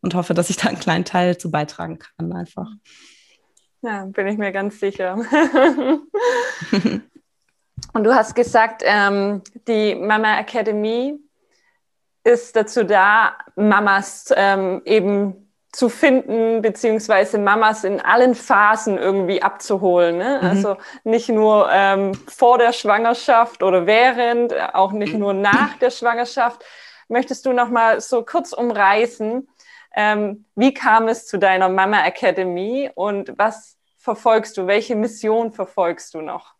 und 0.02 0.14
hoffe, 0.14 0.34
dass 0.34 0.50
ich 0.50 0.56
da 0.56 0.68
einen 0.68 0.78
kleinen 0.78 1.06
Teil 1.06 1.38
zu 1.38 1.50
beitragen 1.50 1.98
kann 1.98 2.32
einfach. 2.32 2.68
Ja, 3.80 4.04
bin 4.04 4.26
ich 4.26 4.36
mir 4.36 4.52
ganz 4.52 4.78
sicher. 4.78 5.16
und 7.92 8.04
du 8.04 8.14
hast 8.14 8.34
gesagt, 8.34 8.82
ähm, 8.84 9.42
die 9.66 9.94
Mama 9.94 10.38
Academy 10.38 11.18
ist 12.24 12.54
dazu 12.56 12.84
da, 12.84 13.36
Mamas 13.56 14.32
ähm, 14.36 14.82
eben 14.84 15.50
zu 15.72 15.88
finden, 15.88 16.62
beziehungsweise 16.62 17.38
Mamas 17.38 17.84
in 17.84 18.00
allen 18.00 18.34
Phasen 18.34 18.98
irgendwie 18.98 19.40
abzuholen. 19.42 20.18
Ne? 20.18 20.40
Mhm. 20.42 20.48
Also 20.48 20.76
nicht 21.04 21.28
nur 21.28 21.68
ähm, 21.70 22.12
vor 22.26 22.58
der 22.58 22.72
Schwangerschaft 22.72 23.62
oder 23.62 23.86
während, 23.86 24.52
auch 24.74 24.92
nicht 24.92 25.14
nur 25.14 25.32
nach 25.32 25.78
der 25.78 25.90
Schwangerschaft. 25.90 26.64
Möchtest 27.08 27.46
du 27.46 27.52
noch 27.52 27.68
mal 27.68 28.00
so 28.00 28.24
kurz 28.24 28.52
umreißen, 28.52 29.48
ähm, 29.94 30.44
wie 30.54 30.74
kam 30.74 31.08
es 31.08 31.26
zu 31.26 31.38
deiner 31.38 31.68
Mama 31.68 32.04
Academy 32.04 32.90
und 32.94 33.36
was 33.38 33.76
verfolgst 33.98 34.56
du? 34.56 34.66
Welche 34.66 34.96
Mission 34.96 35.52
verfolgst 35.52 36.14
du 36.14 36.20
noch? 36.20 36.54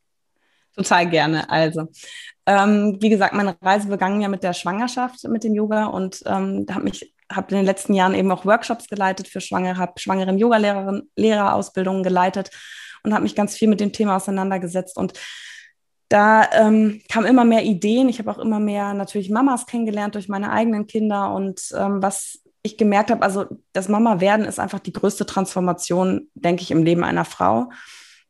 Total 0.77 1.09
gerne. 1.09 1.51
Also, 1.51 1.89
ähm, 2.47 2.99
wie 3.01 3.11
gesagt, 3.11 3.35
meine 3.35 3.57
Reise 3.61 3.89
begann 3.89 4.21
ja 4.21 4.29
mit 4.29 4.43
der 4.43 4.55
Schwangerschaft 4.55 5.25
mit 5.25 5.45
dem 5.45 5.55
Yoga 5.55 5.87
und 5.87 6.23
ähm, 6.27 6.67
habe 6.71 6.85
mich 6.85 7.15
habe 7.33 7.51
in 7.51 7.59
den 7.59 7.67
letzten 7.67 7.95
Jahren 7.95 8.15
eben 8.15 8.31
auch 8.33 8.45
Workshops 8.45 8.89
geleitet 8.89 9.29
für 9.29 9.41
Schwangere, 9.41 9.79
habe 9.79 9.93
schwangeren 10.01 10.37
Yoga-Lehrerinnen, 10.37 11.11
Lehrerausbildungen 11.15 12.03
geleitet 12.03 12.51
und 13.05 13.13
habe 13.13 13.23
mich 13.23 13.37
ganz 13.37 13.55
viel 13.57 13.69
mit 13.69 13.81
dem 13.81 13.93
Thema 13.93 14.17
auseinandergesetzt 14.17 14.97
und 14.97 15.13
da 16.09 16.51
ähm, 16.53 17.01
kamen 17.09 17.29
immer 17.29 17.45
mehr 17.45 17.63
Ideen. 17.63 18.09
Ich 18.09 18.19
habe 18.19 18.33
auch 18.33 18.39
immer 18.39 18.59
mehr 18.59 18.95
natürlich 18.95 19.31
Mamas 19.31 19.67
kennengelernt 19.67 20.17
durch 20.17 20.29
meine 20.29 20.51
eigenen 20.51 20.89
Kinder 20.89 21.33
und 21.33 21.63
ähm, 21.77 22.03
was 22.03 22.41
ich 22.63 22.77
gemerkt 22.77 23.11
habe, 23.11 23.23
also 23.23 23.47
das 23.73 23.89
Mama 23.89 24.21
werden 24.21 24.45
ist 24.45 24.59
einfach 24.59 24.81
die 24.81 24.93
größte 24.93 25.25
Transformation, 25.25 26.29
denke 26.35 26.63
ich, 26.63 26.73
im 26.73 26.83
Leben 26.83 27.05
einer 27.05 27.25
Frau. 27.25 27.71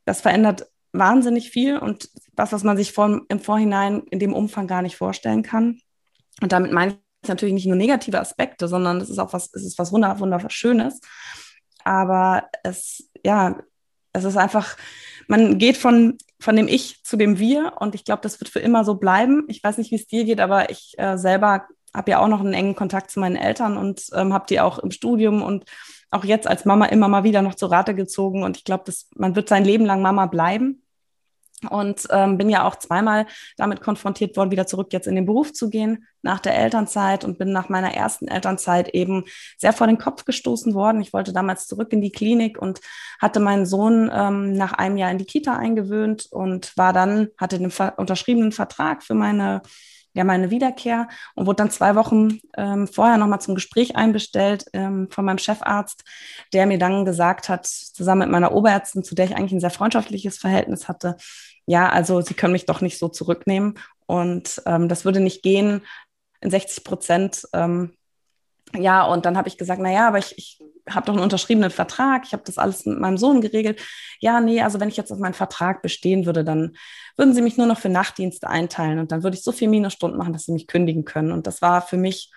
Das 0.04 0.20
verändert 0.20 0.66
wahnsinnig 0.92 1.50
viel 1.50 1.78
und 1.78 2.08
was, 2.34 2.52
was 2.52 2.64
man 2.64 2.76
sich 2.76 2.92
vor, 2.92 3.22
im 3.28 3.40
Vorhinein 3.40 4.02
in 4.10 4.18
dem 4.18 4.34
Umfang 4.34 4.66
gar 4.66 4.82
nicht 4.82 4.96
vorstellen 4.96 5.42
kann. 5.42 5.80
Und 6.42 6.52
damit 6.52 6.72
meine 6.72 6.98
ich 7.22 7.28
natürlich 7.28 7.54
nicht 7.54 7.66
nur 7.66 7.76
negative 7.76 8.20
Aspekte, 8.20 8.68
sondern 8.68 9.00
es 9.00 9.10
ist 9.10 9.18
auch 9.18 9.32
was, 9.32 9.50
es 9.52 9.64
ist 9.64 9.78
was 9.78 9.92
wunder, 9.92 10.18
wunderschönes. 10.18 11.00
Aber 11.84 12.44
es, 12.64 13.10
ja, 13.24 13.60
es 14.12 14.24
ist 14.24 14.36
einfach, 14.36 14.76
man 15.28 15.58
geht 15.58 15.76
von, 15.76 16.18
von 16.40 16.56
dem 16.56 16.68
Ich 16.68 17.04
zu 17.04 17.16
dem 17.16 17.38
Wir 17.38 17.74
und 17.78 17.94
ich 17.94 18.04
glaube, 18.04 18.22
das 18.22 18.40
wird 18.40 18.50
für 18.50 18.60
immer 18.60 18.84
so 18.84 18.94
bleiben. 18.94 19.44
Ich 19.48 19.62
weiß 19.62 19.78
nicht, 19.78 19.90
wie 19.90 19.96
es 19.96 20.06
dir 20.06 20.24
geht, 20.24 20.40
aber 20.40 20.70
ich 20.70 20.94
äh, 20.98 21.16
selber 21.16 21.66
habe 21.94 22.10
ja 22.10 22.20
auch 22.20 22.28
noch 22.28 22.40
einen 22.40 22.54
engen 22.54 22.76
Kontakt 22.76 23.10
zu 23.10 23.20
meinen 23.20 23.36
Eltern 23.36 23.76
und 23.76 24.06
ähm, 24.14 24.32
habe 24.32 24.46
die 24.48 24.60
auch 24.60 24.78
im 24.78 24.90
Studium 24.90 25.42
und 25.42 25.64
auch 26.10 26.24
jetzt 26.24 26.46
als 26.46 26.64
Mama 26.64 26.86
immer 26.86 27.08
mal 27.08 27.24
wieder 27.24 27.42
noch 27.42 27.54
zur 27.54 27.70
Rate 27.70 27.94
gezogen. 27.94 28.42
Und 28.42 28.56
ich 28.56 28.64
glaube, 28.64 28.92
man 29.14 29.36
wird 29.36 29.48
sein 29.48 29.64
Leben 29.64 29.84
lang 29.84 30.02
Mama 30.02 30.26
bleiben. 30.26 30.82
Und 31.68 32.06
ähm, 32.10 32.38
bin 32.38 32.48
ja 32.48 32.66
auch 32.66 32.76
zweimal 32.76 33.26
damit 33.58 33.82
konfrontiert 33.82 34.34
worden, 34.34 34.50
wieder 34.50 34.66
zurück 34.66 34.94
jetzt 34.94 35.06
in 35.06 35.14
den 35.14 35.26
Beruf 35.26 35.52
zu 35.52 35.68
gehen 35.68 36.06
nach 36.22 36.40
der 36.40 36.56
Elternzeit 36.56 37.22
und 37.22 37.36
bin 37.36 37.52
nach 37.52 37.68
meiner 37.68 37.92
ersten 37.92 38.28
Elternzeit 38.28 38.88
eben 38.94 39.24
sehr 39.58 39.74
vor 39.74 39.86
den 39.86 39.98
Kopf 39.98 40.24
gestoßen 40.24 40.72
worden. 40.72 41.02
Ich 41.02 41.12
wollte 41.12 41.34
damals 41.34 41.66
zurück 41.66 41.92
in 41.92 42.00
die 42.00 42.12
Klinik 42.12 42.56
und 42.56 42.80
hatte 43.20 43.40
meinen 43.40 43.66
Sohn 43.66 44.10
ähm, 44.10 44.54
nach 44.54 44.72
einem 44.72 44.96
Jahr 44.96 45.10
in 45.10 45.18
die 45.18 45.26
Kita 45.26 45.54
eingewöhnt 45.54 46.28
und 46.30 46.74
war 46.78 46.94
dann, 46.94 47.28
hatte 47.36 47.58
den 47.58 47.72
unterschriebenen 47.98 48.52
Vertrag 48.52 49.02
für 49.02 49.14
meine 49.14 49.60
ja 50.12 50.24
meine 50.24 50.50
Wiederkehr 50.50 51.08
und 51.34 51.46
wurde 51.46 51.56
dann 51.56 51.70
zwei 51.70 51.94
Wochen 51.94 52.40
ähm, 52.56 52.88
vorher 52.88 53.16
nochmal 53.16 53.40
zum 53.40 53.54
Gespräch 53.54 53.96
einbestellt 53.96 54.64
ähm, 54.72 55.08
von 55.10 55.24
meinem 55.24 55.38
Chefarzt, 55.38 56.04
der 56.52 56.66
mir 56.66 56.78
dann 56.78 57.04
gesagt 57.04 57.48
hat, 57.48 57.66
zusammen 57.66 58.22
mit 58.22 58.30
meiner 58.30 58.52
Oberärztin, 58.52 59.04
zu 59.04 59.14
der 59.14 59.26
ich 59.26 59.36
eigentlich 59.36 59.52
ein 59.52 59.60
sehr 59.60 59.70
freundschaftliches 59.70 60.38
Verhältnis 60.38 60.88
hatte, 60.88 61.16
ja, 61.66 61.88
also 61.88 62.20
Sie 62.20 62.34
können 62.34 62.52
mich 62.52 62.66
doch 62.66 62.80
nicht 62.80 62.98
so 62.98 63.08
zurücknehmen 63.08 63.78
und 64.06 64.60
ähm, 64.66 64.88
das 64.88 65.04
würde 65.04 65.20
nicht 65.20 65.42
gehen 65.42 65.82
in 66.40 66.50
60 66.50 66.82
Prozent. 66.82 67.46
Ähm, 67.52 67.94
ja, 68.74 69.04
und 69.04 69.24
dann 69.24 69.36
habe 69.36 69.48
ich 69.48 69.56
gesagt, 69.56 69.80
na 69.80 69.92
ja, 69.92 70.08
aber 70.08 70.18
ich, 70.18 70.36
ich 70.36 70.60
habe 70.94 71.06
doch 71.06 71.14
einen 71.14 71.22
unterschriebenen 71.22 71.70
Vertrag, 71.70 72.24
ich 72.26 72.32
habe 72.32 72.42
das 72.44 72.58
alles 72.58 72.86
mit 72.86 72.98
meinem 72.98 73.18
Sohn 73.18 73.40
geregelt. 73.40 73.80
Ja, 74.20 74.40
nee, 74.40 74.60
also 74.60 74.80
wenn 74.80 74.88
ich 74.88 74.96
jetzt 74.96 75.12
auf 75.12 75.18
meinen 75.18 75.34
Vertrag 75.34 75.82
bestehen 75.82 76.26
würde, 76.26 76.44
dann 76.44 76.76
würden 77.16 77.34
sie 77.34 77.42
mich 77.42 77.56
nur 77.56 77.66
noch 77.66 77.78
für 77.78 77.88
Nachtdienste 77.88 78.48
einteilen 78.48 78.98
und 78.98 79.12
dann 79.12 79.22
würde 79.22 79.36
ich 79.36 79.42
so 79.42 79.52
viel 79.52 79.68
Minusstunden 79.68 80.18
machen, 80.18 80.32
dass 80.32 80.44
sie 80.44 80.52
mich 80.52 80.66
kündigen 80.66 81.04
können. 81.04 81.32
Und 81.32 81.46
das 81.46 81.62
war 81.62 81.82
für 81.82 81.96
mich 81.96 82.32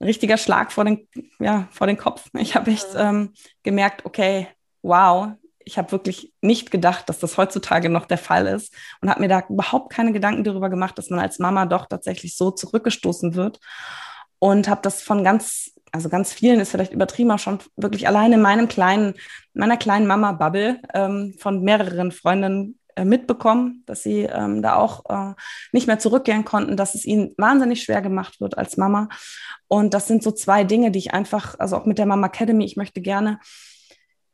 ein 0.00 0.06
richtiger 0.06 0.36
Schlag 0.36 0.72
vor 0.72 0.84
den, 0.84 1.08
ja, 1.38 1.68
vor 1.70 1.86
den 1.86 1.96
Kopf. 1.96 2.28
Ich 2.38 2.54
habe 2.54 2.70
echt 2.70 2.88
ähm, 2.96 3.32
gemerkt, 3.62 4.04
okay, 4.04 4.48
wow, 4.82 5.32
ich 5.64 5.78
habe 5.78 5.92
wirklich 5.92 6.32
nicht 6.40 6.70
gedacht, 6.70 7.08
dass 7.08 7.18
das 7.18 7.38
heutzutage 7.38 7.88
noch 7.88 8.06
der 8.06 8.18
Fall 8.18 8.46
ist 8.46 8.74
und 9.00 9.08
habe 9.08 9.20
mir 9.20 9.28
da 9.28 9.44
überhaupt 9.48 9.92
keine 9.92 10.12
Gedanken 10.12 10.44
darüber 10.44 10.68
gemacht, 10.68 10.98
dass 10.98 11.10
man 11.10 11.20
als 11.20 11.38
Mama 11.38 11.66
doch 11.66 11.86
tatsächlich 11.86 12.36
so 12.36 12.50
zurückgestoßen 12.50 13.34
wird 13.34 13.60
und 14.38 14.68
habe 14.68 14.82
das 14.82 15.02
von 15.02 15.24
ganz 15.24 15.73
also 15.94 16.08
ganz 16.08 16.32
vielen 16.32 16.58
ist 16.58 16.72
vielleicht 16.72 16.92
übertrieben, 16.92 17.30
auch 17.30 17.38
schon 17.38 17.60
wirklich 17.76 18.08
alleine 18.08 18.34
in 18.34 18.42
meinem 18.42 18.66
kleinen, 18.66 19.14
meiner 19.52 19.76
kleinen 19.76 20.08
Mama-Bubble 20.08 20.80
ähm, 20.92 21.34
von 21.38 21.62
mehreren 21.62 22.10
Freundinnen 22.10 22.80
äh, 22.96 23.04
mitbekommen, 23.04 23.84
dass 23.86 24.02
sie 24.02 24.22
ähm, 24.22 24.60
da 24.60 24.74
auch 24.74 25.04
äh, 25.08 25.34
nicht 25.70 25.86
mehr 25.86 26.00
zurückgehen 26.00 26.44
konnten, 26.44 26.76
dass 26.76 26.96
es 26.96 27.04
ihnen 27.04 27.32
wahnsinnig 27.38 27.84
schwer 27.84 28.02
gemacht 28.02 28.40
wird 28.40 28.58
als 28.58 28.76
Mama. 28.76 29.08
Und 29.68 29.94
das 29.94 30.08
sind 30.08 30.24
so 30.24 30.32
zwei 30.32 30.64
Dinge, 30.64 30.90
die 30.90 30.98
ich 30.98 31.14
einfach, 31.14 31.60
also 31.60 31.76
auch 31.76 31.86
mit 31.86 31.98
der 31.98 32.06
Mama 32.06 32.26
Academy, 32.26 32.64
ich 32.64 32.76
möchte 32.76 33.00
gerne 33.00 33.38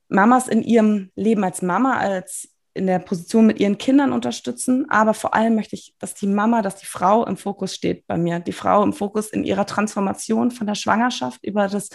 Mamas 0.09 0.49
in 0.49 0.63
ihrem 0.63 1.11
Leben 1.15 1.45
als 1.45 1.61
Mama, 1.61 1.99
als 1.99 2.49
in 2.81 2.87
der 2.87 2.99
Position 2.99 3.47
mit 3.47 3.61
ihren 3.61 3.77
Kindern 3.77 4.11
unterstützen, 4.11 4.87
aber 4.89 5.13
vor 5.13 5.35
allem 5.35 5.55
möchte 5.55 5.77
ich, 5.77 5.95
dass 5.99 6.15
die 6.15 6.27
Mama, 6.27 6.63
dass 6.63 6.77
die 6.77 6.87
Frau 6.87 7.27
im 7.27 7.37
Fokus 7.37 7.75
steht 7.75 8.07
bei 8.07 8.17
mir, 8.17 8.41
die 8.41 8.53
Frau 8.53 8.83
im 8.83 8.95
Fokus 8.95 9.29
in 9.29 9.45
ihrer 9.45 9.67
Transformation 9.67 10.51
von 10.51 10.67
der 10.67 10.75
Schwangerschaft 10.75 11.45
über 11.45 11.69
das 11.69 11.91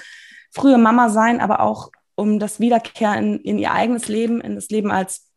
frühe 0.51 0.77
Mama 0.77 1.09
sein, 1.09 1.41
aber 1.41 1.59
auch 1.59 1.89
um 2.13 2.37
das 2.37 2.59
Wiederkehr 2.59 3.15
in, 3.15 3.39
in 3.39 3.57
ihr 3.57 3.71
eigenes 3.71 4.07
Leben, 4.07 4.41
in 4.41 4.53
das 4.53 4.69
Leben 4.69 4.91
als 4.91 5.31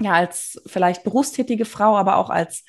ja 0.00 0.12
als 0.12 0.62
vielleicht 0.66 1.02
berufstätige 1.02 1.64
Frau, 1.64 1.96
aber 1.96 2.16
auch 2.16 2.30
als 2.30 2.64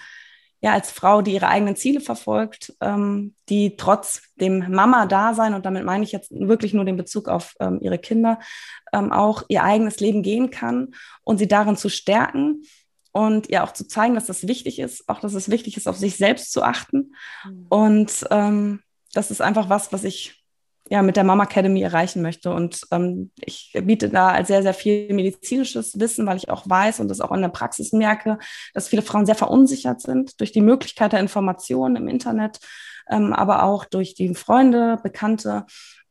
ja, 0.65 0.73
als 0.73 0.89
Frau, 0.89 1.21
die 1.21 1.35
ihre 1.35 1.47
eigenen 1.47 1.75
Ziele 1.75 2.01
verfolgt, 2.01 2.73
ähm, 2.81 3.35
die 3.49 3.75
trotz 3.77 4.23
dem 4.33 4.71
Mama-Dasein, 4.71 5.53
und 5.53 5.63
damit 5.63 5.85
meine 5.85 6.03
ich 6.03 6.11
jetzt 6.11 6.31
wirklich 6.31 6.73
nur 6.73 6.85
den 6.85 6.97
Bezug 6.97 7.27
auf 7.27 7.53
ähm, 7.59 7.77
ihre 7.83 7.99
Kinder, 7.99 8.39
ähm, 8.91 9.11
auch 9.11 9.43
ihr 9.47 9.63
eigenes 9.63 9.99
Leben 9.99 10.23
gehen 10.23 10.49
kann 10.49 10.95
und 11.23 11.37
sie 11.37 11.47
darin 11.47 11.77
zu 11.77 11.87
stärken 11.87 12.63
und 13.11 13.47
ihr 13.47 13.63
auch 13.63 13.73
zu 13.73 13.87
zeigen, 13.87 14.15
dass 14.15 14.25
das 14.25 14.47
wichtig 14.47 14.79
ist, 14.79 15.07
auch 15.07 15.19
dass 15.19 15.35
es 15.35 15.51
wichtig 15.51 15.77
ist, 15.77 15.87
auf 15.87 15.97
sich 15.97 16.17
selbst 16.17 16.51
zu 16.51 16.63
achten. 16.63 17.13
Mhm. 17.47 17.65
Und 17.69 18.25
ähm, 18.31 18.81
das 19.13 19.29
ist 19.29 19.43
einfach 19.43 19.69
was, 19.69 19.93
was 19.93 20.03
ich 20.03 20.44
ja, 20.89 21.01
mit 21.01 21.17
der 21.17 21.23
Mama 21.23 21.43
Academy 21.45 21.81
erreichen 21.81 22.21
möchte. 22.21 22.53
Und 22.53 22.81
ähm, 22.91 23.31
ich 23.43 23.71
biete 23.83 24.09
da 24.09 24.43
sehr, 24.45 24.61
sehr 24.61 24.73
viel 24.73 25.11
medizinisches 25.13 25.99
Wissen, 25.99 26.27
weil 26.27 26.37
ich 26.37 26.49
auch 26.49 26.69
weiß 26.69 26.99
und 26.99 27.07
das 27.07 27.21
auch 27.21 27.31
in 27.31 27.41
der 27.41 27.49
Praxis 27.49 27.91
merke, 27.91 28.37
dass 28.73 28.87
viele 28.87 29.01
Frauen 29.01 29.25
sehr 29.25 29.35
verunsichert 29.35 30.01
sind 30.01 30.39
durch 30.39 30.51
die 30.51 30.61
Möglichkeit 30.61 31.13
der 31.13 31.19
Informationen 31.19 31.95
im 31.95 32.07
Internet, 32.07 32.59
ähm, 33.09 33.33
aber 33.33 33.63
auch 33.63 33.85
durch 33.85 34.13
die 34.13 34.33
Freunde, 34.35 34.99
Bekannte 35.01 35.65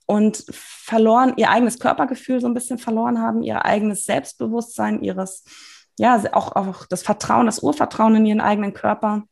und 0.07 0.45
verloren, 0.51 1.35
ihr 1.37 1.51
eigenes 1.51 1.79
Körpergefühl 1.79 2.41
so 2.41 2.49
ein 2.49 2.55
bisschen 2.55 2.79
verloren 2.79 3.21
haben, 3.21 3.43
ihr 3.43 3.65
eigenes 3.65 4.05
Selbstbewusstsein, 4.05 5.03
ihres, 5.03 5.45
ja, 5.99 6.21
auch, 6.33 6.57
auch 6.57 6.85
das 6.87 7.03
Vertrauen, 7.03 7.47
das 7.47 7.61
Urvertrauen 7.61 8.17
in 8.17 8.27
ihren 8.27 8.41
eigenen 8.41 8.75
Körper 8.75 9.23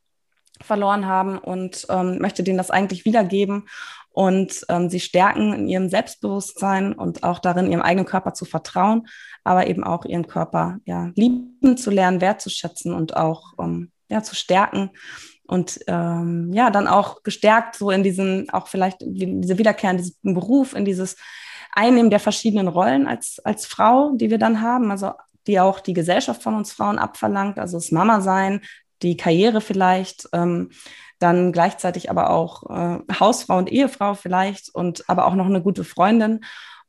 verloren 0.60 1.06
haben 1.06 1.38
und 1.38 1.86
ähm, 1.90 2.18
möchte 2.18 2.44
denen 2.44 2.58
das 2.58 2.70
eigentlich 2.70 3.04
wiedergeben 3.04 3.64
und 4.12 4.64
ähm, 4.68 4.90
sie 4.90 5.00
stärken 5.00 5.52
in 5.52 5.68
ihrem 5.68 5.88
Selbstbewusstsein 5.88 6.92
und 6.92 7.24
auch 7.24 7.38
darin, 7.38 7.70
ihrem 7.70 7.82
eigenen 7.82 8.06
Körper 8.06 8.34
zu 8.34 8.44
vertrauen, 8.44 9.08
aber 9.42 9.66
eben 9.66 9.84
auch 9.84 10.04
ihren 10.04 10.26
Körper 10.26 10.78
ja, 10.84 11.10
lieben 11.14 11.76
zu 11.76 11.90
lernen, 11.90 12.20
wertzuschätzen 12.20 12.92
und 12.92 13.16
auch 13.16 13.54
ähm, 13.58 13.90
ja, 14.08 14.22
zu 14.22 14.34
stärken. 14.34 14.90
Und 15.46 15.80
ähm, 15.86 16.50
ja, 16.52 16.70
dann 16.70 16.86
auch 16.86 17.22
gestärkt 17.22 17.76
so 17.76 17.90
in 17.90 18.02
diesen, 18.02 18.50
auch 18.50 18.68
vielleicht 18.68 18.98
diese 19.00 19.58
Wiederkehr 19.58 19.90
in 19.90 19.96
diesen 19.98 20.34
Beruf, 20.34 20.74
in 20.74 20.84
dieses 20.84 21.16
Einnehmen 21.72 22.10
der 22.10 22.20
verschiedenen 22.20 22.68
Rollen 22.68 23.06
als, 23.06 23.40
als 23.44 23.66
Frau, 23.66 24.12
die 24.14 24.30
wir 24.30 24.38
dann 24.38 24.60
haben, 24.60 24.90
also 24.90 25.12
die 25.46 25.58
auch 25.58 25.80
die 25.80 25.94
Gesellschaft 25.94 26.42
von 26.42 26.54
uns 26.54 26.72
Frauen 26.72 26.98
abverlangt, 26.98 27.58
also 27.58 27.76
das 27.78 27.90
Mama 27.90 28.20
sein, 28.20 28.60
die 29.02 29.16
Karriere 29.16 29.60
vielleicht, 29.60 30.28
ähm, 30.32 30.70
dann 31.18 31.52
gleichzeitig 31.52 32.10
aber 32.10 32.30
auch 32.30 32.68
äh, 32.70 32.98
Hausfrau 33.18 33.58
und 33.58 33.70
Ehefrau 33.70 34.14
vielleicht 34.14 34.74
und 34.74 35.08
aber 35.08 35.26
auch 35.26 35.34
noch 35.34 35.46
eine 35.46 35.62
gute 35.62 35.84
Freundin 35.84 36.40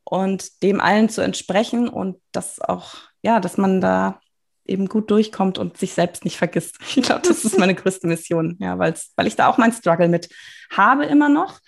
und 0.03 0.63
dem 0.63 0.81
allen 0.81 1.09
zu 1.09 1.21
entsprechen 1.21 1.87
und 1.87 2.19
das 2.31 2.59
auch, 2.59 2.95
ja, 3.21 3.39
dass 3.39 3.57
man 3.57 3.79
da 3.79 4.19
eben 4.65 4.87
gut 4.87 5.11
durchkommt 5.11 5.57
und 5.57 5.77
sich 5.77 5.93
selbst 5.93 6.25
nicht 6.25 6.37
vergisst. 6.37 6.77
Ich 6.95 7.03
glaube, 7.03 7.21
das 7.27 7.43
ist 7.43 7.59
meine 7.59 7.75
größte 7.75 8.07
Mission, 8.07 8.57
ja, 8.59 8.79
weil 8.79 8.95
ich 9.25 9.35
da 9.35 9.47
auch 9.47 9.57
mein 9.57 9.73
Struggle 9.73 10.07
mit 10.07 10.29
habe 10.71 11.05
immer 11.05 11.29
noch, 11.29 11.59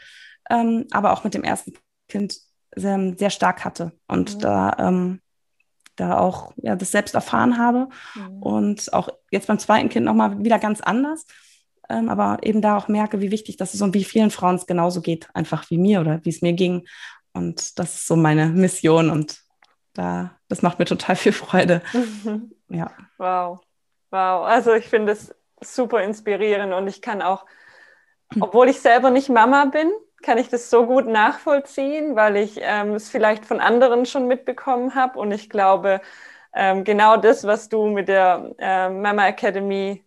ähm, 0.49 0.85
aber 0.91 1.13
auch 1.13 1.23
mit 1.23 1.33
dem 1.33 1.43
ersten 1.43 1.73
Kind 2.07 2.39
sehr, 2.75 3.13
sehr 3.17 3.29
stark 3.29 3.63
hatte 3.63 3.91
und 4.07 4.35
mhm. 4.35 4.39
da, 4.39 4.75
ähm, 4.79 5.21
da 5.95 6.17
auch 6.17 6.53
ja, 6.57 6.75
das 6.75 6.91
selbst 6.91 7.15
erfahren 7.15 7.57
habe 7.57 7.89
mhm. 8.15 8.41
und 8.41 8.93
auch 8.93 9.09
jetzt 9.31 9.47
beim 9.47 9.59
zweiten 9.59 9.89
Kind 9.89 10.05
nochmal 10.05 10.43
wieder 10.43 10.59
ganz 10.59 10.81
anders, 10.81 11.25
ähm, 11.89 12.09
aber 12.09 12.39
eben 12.43 12.61
da 12.61 12.77
auch 12.77 12.87
merke, 12.87 13.21
wie 13.21 13.31
wichtig 13.31 13.57
das 13.57 13.73
ist 13.73 13.81
und 13.81 13.93
wie 13.93 14.03
vielen 14.03 14.31
Frauen 14.31 14.55
es 14.55 14.67
genauso 14.67 15.01
geht, 15.01 15.29
einfach 15.33 15.69
wie 15.69 15.77
mir 15.77 16.01
oder 16.01 16.19
wie 16.23 16.29
es 16.29 16.41
mir 16.41 16.53
ging. 16.53 16.87
Und 17.33 17.79
das 17.79 17.95
ist 17.95 18.07
so 18.07 18.15
meine 18.15 18.47
Mission 18.47 19.09
und 19.09 19.39
da, 19.93 20.37
das 20.47 20.61
macht 20.61 20.79
mir 20.79 20.85
total 20.85 21.15
viel 21.15 21.33
Freude. 21.33 21.81
Mhm. 21.93 22.51
Ja. 22.67 22.89
Wow. 23.19 23.59
Wow. 24.09 24.47
Also 24.47 24.73
ich 24.73 24.85
finde 24.85 25.11
es 25.11 25.31
super 25.61 26.01
inspirierend 26.01 26.73
und 26.73 26.87
ich 26.87 26.99
kann 26.99 27.21
auch, 27.21 27.45
obwohl 28.39 28.69
ich 28.69 28.79
selber 28.79 29.11
nicht 29.11 29.29
Mama 29.29 29.65
bin, 29.65 29.91
kann 30.25 30.38
ich 30.39 30.50
das 30.50 30.70
so 30.70 30.86
gut 30.88 31.08
nachvollziehen, 31.08 32.15
weil 32.15 32.36
ich 32.38 32.60
ähm, 32.62 32.96
es 32.96 33.10
vielleicht 33.10 33.46
von 33.46 33.60
anderen 33.60 34.05
schon 34.05 34.27
mitbekommen 34.27 34.96
habe. 34.96 35.20
Und 35.20 35.32
ich 35.32 35.50
glaube, 35.50 36.01
ähm, 36.53 36.84
genau 36.84 37.17
das, 37.17 37.46
was 37.46 37.70
du 37.70 37.88
mit 37.88 38.08
der 38.08 38.55
äh, 38.58 38.89
Mama 38.89 39.27
Academy 39.27 40.03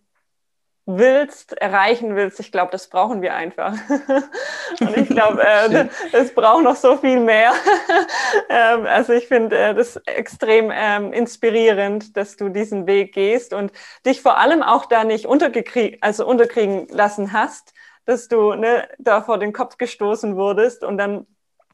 willst, 0.85 1.53
erreichen 1.53 2.15
willst, 2.15 2.39
ich 2.39 2.51
glaube, 2.51 2.71
das 2.71 2.89
brauchen 2.89 3.21
wir 3.21 3.35
einfach. 3.35 3.73
und 4.81 4.97
ich 4.97 5.07
glaube, 5.07 5.43
äh, 5.45 5.87
es 6.11 6.33
braucht 6.33 6.63
noch 6.63 6.75
so 6.75 6.97
viel 6.97 7.19
mehr. 7.19 7.53
ähm, 8.49 8.85
also 8.87 9.13
ich 9.13 9.27
finde 9.27 9.57
äh, 9.57 9.73
das 9.75 9.97
extrem 10.05 10.71
ähm, 10.73 11.13
inspirierend, 11.13 12.17
dass 12.17 12.37
du 12.37 12.49
diesen 12.49 12.87
Weg 12.87 13.13
gehst 13.13 13.53
und 13.53 13.71
dich 14.05 14.21
vor 14.21 14.37
allem 14.37 14.63
auch 14.63 14.85
da 14.85 15.03
nicht 15.03 15.27
untergekrieg 15.27 15.99
also 16.01 16.25
unterkriegen 16.25 16.87
lassen 16.89 17.31
hast, 17.33 17.73
dass 18.09 18.27
du 18.27 18.55
ne, 18.55 18.87
da 18.97 19.21
vor 19.21 19.37
den 19.37 19.53
Kopf 19.53 19.77
gestoßen 19.77 20.35
wurdest 20.35 20.83
und 20.83 20.97
dann 20.97 21.27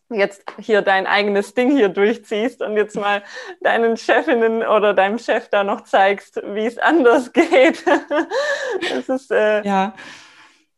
jetzt 0.10 0.44
hier 0.60 0.82
dein 0.82 1.08
eigenes 1.08 1.54
Ding 1.54 1.72
hier 1.72 1.88
durchziehst 1.88 2.62
und 2.62 2.76
jetzt 2.76 2.98
mal 2.98 3.24
deinen 3.62 3.96
Chefinnen 3.96 4.62
oder 4.62 4.94
deinem 4.94 5.18
Chef 5.18 5.48
da 5.48 5.64
noch 5.64 5.86
zeigst, 5.86 6.36
wie 6.44 6.66
es 6.66 6.78
anders 6.78 7.32
geht. 7.34 7.86
das 7.88 9.08
ist, 9.08 9.32
äh 9.32 9.66
ja. 9.66 9.94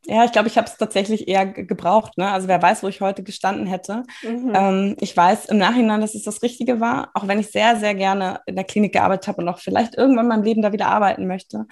Ja, 0.06 0.24
ich 0.24 0.32
glaube, 0.32 0.48
ich 0.48 0.58
habe 0.58 0.68
es 0.68 0.78
tatsächlich 0.78 1.28
eher 1.28 1.48
gebraucht. 1.48 2.18
Ne? 2.18 2.32
Also 2.32 2.48
wer 2.48 2.62
weiß, 2.62 2.84
wo 2.84 2.88
ich 2.88 3.02
heute 3.02 3.24
gestanden 3.24 3.66
hätte. 3.66 4.04
Mhm. 4.22 4.54
Ähm, 4.56 4.96
ich 5.02 5.18
weiß 5.18 5.48
im 5.48 5.58
Nachhinein, 5.58 6.02
dass 6.02 6.14
es 6.14 6.24
das 6.24 6.44
Richtige 6.44 6.80
war, 6.80 7.10
auch 7.16 7.28
wenn 7.28 7.40
ich 7.40 7.52
sehr, 7.52 7.78
sehr 7.78 7.96
gerne 7.96 8.42
in 8.46 8.56
der 8.56 8.64
Klinik 8.64 8.94
gearbeitet 8.94 9.28
habe 9.28 9.42
und 9.42 9.50
auch 9.50 9.60
vielleicht 9.60 9.96
irgendwann 9.98 10.26
in 10.26 10.30
meinem 10.30 10.44
Leben 10.44 10.62
da 10.62 10.72
wieder 10.72 10.88
arbeiten 10.88 11.26
möchte. 11.26 11.66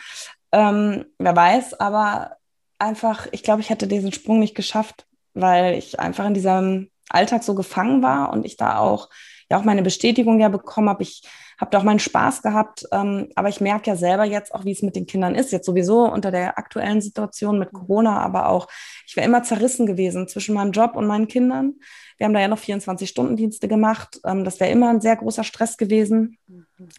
Ähm, 0.51 1.05
wer 1.19 1.35
weiß, 1.35 1.79
aber 1.79 2.35
einfach, 2.79 3.27
ich 3.31 3.43
glaube, 3.43 3.61
ich 3.61 3.69
hätte 3.69 3.87
diesen 3.87 4.11
Sprung 4.11 4.39
nicht 4.39 4.55
geschafft, 4.55 5.05
weil 5.33 5.75
ich 5.75 5.99
einfach 5.99 6.25
in 6.25 6.33
diesem 6.33 6.89
Alltag 7.09 7.43
so 7.43 7.55
gefangen 7.55 8.01
war 8.01 8.31
und 8.33 8.45
ich 8.45 8.57
da 8.57 8.79
auch 8.79 9.09
ja 9.49 9.57
auch 9.57 9.63
meine 9.63 9.83
Bestätigung 9.83 10.39
ja 10.39 10.49
bekommen 10.49 10.89
habe. 10.89 11.03
Ich 11.03 11.23
habe 11.59 11.71
da 11.71 11.77
auch 11.77 11.83
meinen 11.83 11.99
Spaß 11.99 12.41
gehabt, 12.41 12.85
ähm, 12.91 13.29
aber 13.35 13.49
ich 13.49 13.61
merke 13.61 13.89
ja 13.89 13.95
selber 13.95 14.25
jetzt 14.25 14.53
auch, 14.53 14.65
wie 14.65 14.71
es 14.71 14.81
mit 14.81 14.95
den 14.95 15.05
Kindern 15.05 15.35
ist. 15.35 15.51
Jetzt 15.51 15.65
sowieso 15.65 16.11
unter 16.11 16.31
der 16.31 16.57
aktuellen 16.57 17.01
Situation 17.01 17.59
mit 17.59 17.71
Corona, 17.71 18.19
aber 18.19 18.49
auch 18.49 18.67
ich 19.07 19.15
wäre 19.15 19.27
immer 19.27 19.43
zerrissen 19.43 19.85
gewesen 19.85 20.27
zwischen 20.27 20.55
meinem 20.55 20.71
Job 20.71 20.95
und 20.95 21.07
meinen 21.07 21.27
Kindern. 21.27 21.75
Wir 22.17 22.25
haben 22.25 22.33
da 22.33 22.39
ja 22.39 22.47
noch 22.47 22.59
24-Stunden-Dienste 22.59 23.67
gemacht. 23.67 24.19
Ähm, 24.25 24.43
das 24.43 24.59
wäre 24.59 24.71
immer 24.71 24.89
ein 24.89 25.01
sehr 25.01 25.15
großer 25.15 25.43
Stress 25.43 25.77
gewesen 25.77 26.37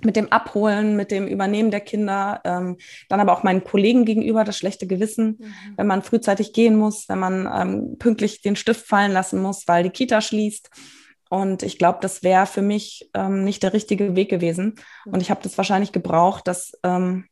mit 0.02 0.16
dem 0.16 0.32
Abholen, 0.32 0.96
mit 0.96 1.10
dem 1.10 1.26
Übernehmen 1.26 1.70
der 1.70 1.80
Kinder. 1.80 2.40
Ähm, 2.44 2.76
dann 3.08 3.20
aber 3.20 3.32
auch 3.32 3.42
meinen 3.42 3.64
Kollegen 3.64 4.04
gegenüber 4.04 4.44
das 4.44 4.56
schlechte 4.56 4.86
Gewissen, 4.86 5.36
mhm. 5.38 5.54
wenn 5.76 5.86
man 5.86 6.02
frühzeitig 6.02 6.52
gehen 6.52 6.76
muss, 6.76 7.08
wenn 7.08 7.18
man 7.18 7.48
ähm, 7.52 7.98
pünktlich 7.98 8.42
den 8.42 8.56
Stift 8.56 8.86
fallen 8.86 9.12
lassen 9.12 9.40
muss, 9.40 9.66
weil 9.66 9.82
die 9.82 9.90
Kita 9.90 10.20
schließt. 10.20 10.70
Und 11.28 11.62
ich 11.62 11.78
glaube, 11.78 11.98
das 12.02 12.22
wäre 12.22 12.46
für 12.46 12.62
mich 12.62 13.10
ähm, 13.14 13.44
nicht 13.44 13.62
der 13.62 13.72
richtige 13.72 14.14
Weg 14.14 14.28
gewesen. 14.28 14.76
Und 15.06 15.20
ich 15.20 15.30
habe 15.30 15.42
das 15.42 15.58
wahrscheinlich 15.58 15.92
gebraucht, 15.92 16.46
dass 16.46 16.72
ähm, 16.84 17.24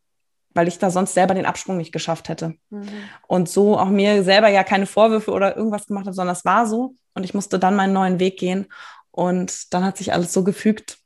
weil 0.54 0.68
ich 0.68 0.78
da 0.78 0.90
sonst 0.90 1.14
selber 1.14 1.34
den 1.34 1.46
Absprung 1.46 1.76
nicht 1.76 1.92
geschafft 1.92 2.28
hätte. 2.28 2.54
Mhm. 2.70 2.88
Und 3.26 3.48
so 3.48 3.76
auch 3.78 3.88
mir 3.88 4.22
selber 4.22 4.48
ja 4.48 4.62
keine 4.62 4.86
Vorwürfe 4.86 5.32
oder 5.32 5.56
irgendwas 5.56 5.86
gemacht 5.86 6.06
habe, 6.06 6.14
sondern 6.14 6.34
es 6.34 6.44
war 6.44 6.66
so. 6.66 6.94
Und 7.14 7.24
ich 7.24 7.34
musste 7.34 7.58
dann 7.58 7.76
meinen 7.76 7.92
neuen 7.92 8.18
Weg 8.20 8.38
gehen. 8.38 8.66
Und 9.10 9.72
dann 9.72 9.84
hat 9.84 9.96
sich 9.96 10.12
alles 10.12 10.32
so 10.32 10.44
gefügt. 10.44 10.98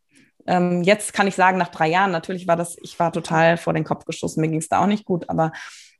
Ähm, 0.46 0.82
jetzt 0.82 1.12
kann 1.12 1.26
ich 1.26 1.34
sagen, 1.34 1.58
nach 1.58 1.68
drei 1.68 1.88
Jahren, 1.88 2.10
natürlich 2.10 2.46
war 2.48 2.56
das, 2.56 2.76
ich 2.80 2.98
war 2.98 3.12
total 3.12 3.58
vor 3.58 3.74
den 3.74 3.84
Kopf 3.84 4.06
gestoßen, 4.06 4.40
mir 4.40 4.48
ging 4.48 4.60
es 4.60 4.68
da 4.70 4.80
auch 4.80 4.86
nicht 4.86 5.04
gut, 5.04 5.28
aber 5.28 5.52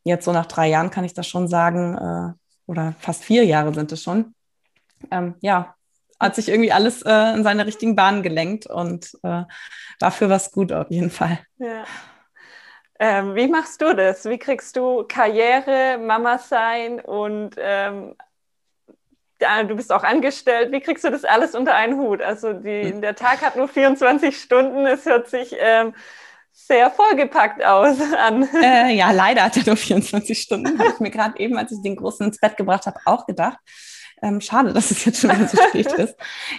jetzt 0.05 0.25
so 0.25 0.33
nach 0.33 0.47
drei 0.47 0.69
Jahren 0.69 0.91
kann 0.91 1.05
ich 1.05 1.13
das 1.13 1.27
schon 1.27 1.49
sagen, 1.49 1.95
äh, 1.97 2.33
oder 2.67 2.95
fast 2.99 3.25
vier 3.25 3.45
Jahre 3.45 3.75
sind 3.75 3.93
es 3.93 4.03
schon. 4.03 4.35
Ähm, 5.11 5.35
ja, 5.41 5.75
hat 6.19 6.35
sich 6.35 6.49
irgendwie 6.49 6.73
alles 6.73 7.03
äh, 7.03 7.35
in 7.35 7.45
seine 7.45 7.67
richtigen 7.67 7.95
Bahnen 7.95 8.23
gelenkt 8.23 8.67
und 8.67 9.13
äh, 9.23 9.43
dafür 9.99 10.31
war 10.31 10.37
es 10.37 10.51
gut 10.51 10.73
auf 10.73 10.91
jeden 10.91 11.11
Fall. 11.11 11.39
Ja. 11.59 11.85
Ähm, 12.99 13.35
wie 13.37 13.47
machst 13.47 13.81
du 13.81 13.95
das? 13.95 14.25
Wie 14.25 14.39
kriegst 14.39 14.77
du 14.77 15.05
Karriere, 15.07 15.99
Mama 15.99 16.39
sein 16.39 17.01
und 17.01 17.55
ähm, 17.59 18.17
du 19.39 19.77
bist 19.77 19.93
auch 19.93 20.03
angestellt. 20.03 20.73
Wie 20.73 20.81
kriegst 20.81 21.05
du 21.05 21.11
das 21.11 21.25
alles 21.25 21.55
unter 21.55 21.75
einen 21.75 21.99
Hut? 21.99 22.23
Also 22.23 22.53
die, 22.53 22.93
hm. 22.93 23.01
der 23.01 23.15
Tag 23.15 23.43
hat 23.43 23.57
nur 23.57 23.69
24 23.69 24.39
Stunden. 24.41 24.87
Es 24.87 25.07
hört 25.07 25.29
sich 25.29 25.55
ähm, 25.59 25.95
sehr 26.53 26.91
vollgepackt 26.91 27.65
aus 27.65 27.97
an. 28.19 28.49
Äh, 28.63 28.95
ja, 28.95 29.11
leider 29.11 29.45
hat 29.45 29.57
er 29.57 29.65
nur 29.67 29.77
24 29.77 30.39
Stunden. 30.39 30.79
Habe 30.79 30.91
ich 30.91 31.01
mir 31.01 31.11
gerade 31.11 31.39
eben, 31.39 31.57
als 31.57 31.73
ich 31.73 31.83
den 31.83 31.97
Großen 31.97 32.27
ins 32.27 32.39
Bett 32.39 32.57
gebracht 32.57 32.87
habe, 32.87 32.99
auch 33.05 33.27
gedacht. 33.27 33.59
Ähm, 34.23 34.41
schade, 34.41 34.73
dass 34.75 34.91
es 34.91 35.05
jetzt 35.05 35.21
schon 35.21 35.31
wieder 35.31 35.49
so 35.49 35.57
spät 35.69 35.93
ist. 35.93 36.17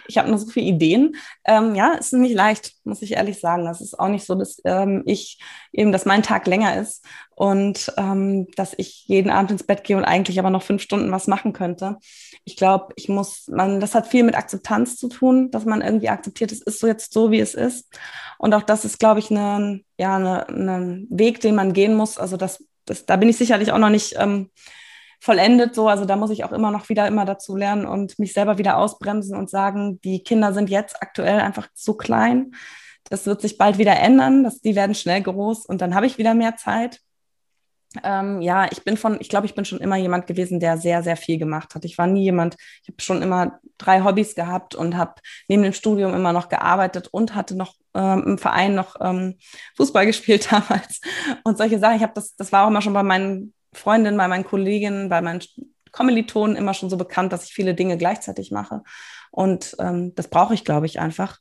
Ich 0.07 0.17
habe 0.17 0.29
noch 0.29 0.37
so 0.37 0.47
viele 0.47 0.67
Ideen. 0.67 1.15
Ähm, 1.45 1.75
ja, 1.75 1.95
es 1.99 2.07
ist 2.07 2.13
nicht 2.13 2.35
leicht, 2.35 2.73
muss 2.83 3.01
ich 3.01 3.13
ehrlich 3.13 3.39
sagen. 3.39 3.65
Das 3.65 3.81
ist 3.81 3.99
auch 3.99 4.07
nicht 4.07 4.25
so, 4.25 4.35
dass 4.35 4.61
ähm, 4.65 5.03
ich 5.05 5.39
eben, 5.71 5.91
dass 5.91 6.05
mein 6.05 6.23
Tag 6.23 6.47
länger 6.47 6.77
ist 6.77 7.05
und 7.35 7.93
ähm, 7.97 8.47
dass 8.55 8.73
ich 8.77 9.05
jeden 9.07 9.31
Abend 9.31 9.51
ins 9.51 9.63
Bett 9.63 9.83
gehe 9.83 9.97
und 9.97 10.05
eigentlich 10.05 10.39
aber 10.39 10.49
noch 10.49 10.63
fünf 10.63 10.81
Stunden 10.81 11.11
was 11.11 11.27
machen 11.27 11.53
könnte. 11.53 11.97
Ich 12.45 12.55
glaube, 12.55 12.93
ich 12.95 13.09
muss, 13.09 13.47
man, 13.47 13.79
das 13.79 13.95
hat 13.95 14.07
viel 14.07 14.23
mit 14.23 14.35
Akzeptanz 14.35 14.97
zu 14.97 15.07
tun, 15.07 15.51
dass 15.51 15.65
man 15.65 15.81
irgendwie 15.81 16.09
akzeptiert, 16.09 16.51
es 16.51 16.61
ist 16.61 16.79
so 16.79 16.87
jetzt 16.87 17.13
so, 17.13 17.31
wie 17.31 17.39
es 17.39 17.53
ist. 17.53 17.87
Und 18.37 18.53
auch 18.53 18.63
das 18.63 18.85
ist, 18.85 18.99
glaube 18.99 19.19
ich, 19.19 19.29
ein 19.29 19.85
ja, 19.99 20.15
eine, 20.15 20.47
eine 20.47 21.05
Weg, 21.09 21.41
den 21.41 21.55
man 21.55 21.73
gehen 21.73 21.93
muss. 21.93 22.17
Also 22.17 22.37
das, 22.37 22.63
das, 22.85 23.05
da 23.05 23.17
bin 23.17 23.29
ich 23.29 23.37
sicherlich 23.37 23.71
auch 23.71 23.77
noch 23.77 23.89
nicht 23.89 24.15
ähm, 24.17 24.49
vollendet 25.19 25.75
so. 25.75 25.87
Also 25.87 26.05
da 26.05 26.15
muss 26.15 26.31
ich 26.31 26.43
auch 26.43 26.51
immer 26.51 26.71
noch 26.71 26.89
wieder 26.89 27.07
immer 27.07 27.25
dazu 27.25 27.55
lernen 27.55 27.85
und 27.85 28.17
mich 28.19 28.33
selber 28.33 28.57
wieder 28.57 28.77
ausbremsen 28.77 29.37
und 29.37 29.49
sagen, 29.49 29.99
die 30.01 30.23
Kinder 30.23 30.53
sind 30.53 30.69
jetzt 30.69 31.01
aktuell 31.01 31.39
einfach 31.39 31.67
zu 31.73 31.95
klein. 31.95 32.51
Das 33.09 33.25
wird 33.25 33.41
sich 33.41 33.57
bald 33.57 33.77
wieder 33.77 33.97
ändern, 33.97 34.43
dass 34.43 34.61
die 34.61 34.75
werden 34.75 34.95
schnell 34.95 35.21
groß 35.21 35.65
und 35.65 35.81
dann 35.81 35.95
habe 35.95 36.05
ich 36.05 36.17
wieder 36.17 36.33
mehr 36.33 36.55
Zeit. 36.55 37.01
Ähm, 38.03 38.39
ja, 38.41 38.67
ich 38.71 38.83
bin 38.83 38.97
von, 38.97 39.19
ich 39.19 39.29
glaube, 39.29 39.47
ich 39.47 39.55
bin 39.55 39.65
schon 39.65 39.79
immer 39.79 39.95
jemand 39.95 40.27
gewesen, 40.27 40.59
der 40.59 40.77
sehr, 40.77 41.01
sehr 41.01 41.17
viel 41.17 41.39
gemacht 41.39 41.73
hat. 41.73 41.85
Ich 41.85 41.97
war 41.97 42.05
nie 42.05 42.23
jemand, 42.23 42.55
ich 42.83 42.89
habe 42.89 43.01
schon 43.01 43.23
immer 43.23 43.59
drei 43.79 44.03
Hobbys 44.03 44.35
gehabt 44.35 44.75
und 44.75 44.95
habe 44.95 45.15
neben 45.47 45.63
dem 45.63 45.73
Studium 45.73 46.13
immer 46.13 46.31
noch 46.31 46.49
gearbeitet 46.49 47.07
und 47.11 47.33
hatte 47.33 47.57
noch 47.57 47.73
ähm, 47.95 48.23
im 48.25 48.37
Verein 48.37 48.75
noch 48.75 48.95
ähm, 49.01 49.39
Fußball 49.75 50.05
gespielt 50.05 50.51
damals 50.51 51.01
und 51.43 51.57
solche 51.57 51.79
Sachen. 51.79 51.95
Ich 51.95 52.03
habe 52.03 52.13
das, 52.13 52.35
das 52.35 52.51
war 52.51 52.65
auch 52.65 52.69
immer 52.69 52.83
schon 52.83 52.93
bei 52.93 53.03
meinen 53.03 53.55
Freundinnen, 53.73 54.17
bei 54.17 54.27
meinen 54.27 54.43
Kolleginnen, 54.43 55.09
bei 55.09 55.21
meinen 55.21 55.41
Kommilitonen 55.91 56.55
immer 56.55 56.73
schon 56.73 56.89
so 56.89 56.97
bekannt, 56.97 57.33
dass 57.33 57.45
ich 57.45 57.53
viele 57.53 57.73
Dinge 57.73 57.97
gleichzeitig 57.97 58.51
mache. 58.51 58.83
Und 59.31 59.75
ähm, 59.79 60.13
das 60.15 60.27
brauche 60.27 60.53
ich, 60.53 60.63
glaube 60.63 60.85
ich, 60.85 60.99
einfach. 60.99 61.39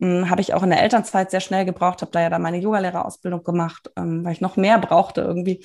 Ähm, 0.00 0.30
habe 0.30 0.40
ich 0.40 0.54
auch 0.54 0.62
in 0.62 0.70
der 0.70 0.82
Elternzeit 0.82 1.30
sehr 1.30 1.40
schnell 1.40 1.64
gebraucht, 1.64 2.02
habe 2.02 2.12
da 2.12 2.20
ja 2.20 2.30
dann 2.30 2.42
meine 2.42 2.58
Yogalehrerausbildung 2.58 3.42
gemacht, 3.42 3.90
ähm, 3.96 4.24
weil 4.24 4.32
ich 4.32 4.40
noch 4.40 4.56
mehr 4.56 4.78
brauchte 4.78 5.22
irgendwie. 5.22 5.64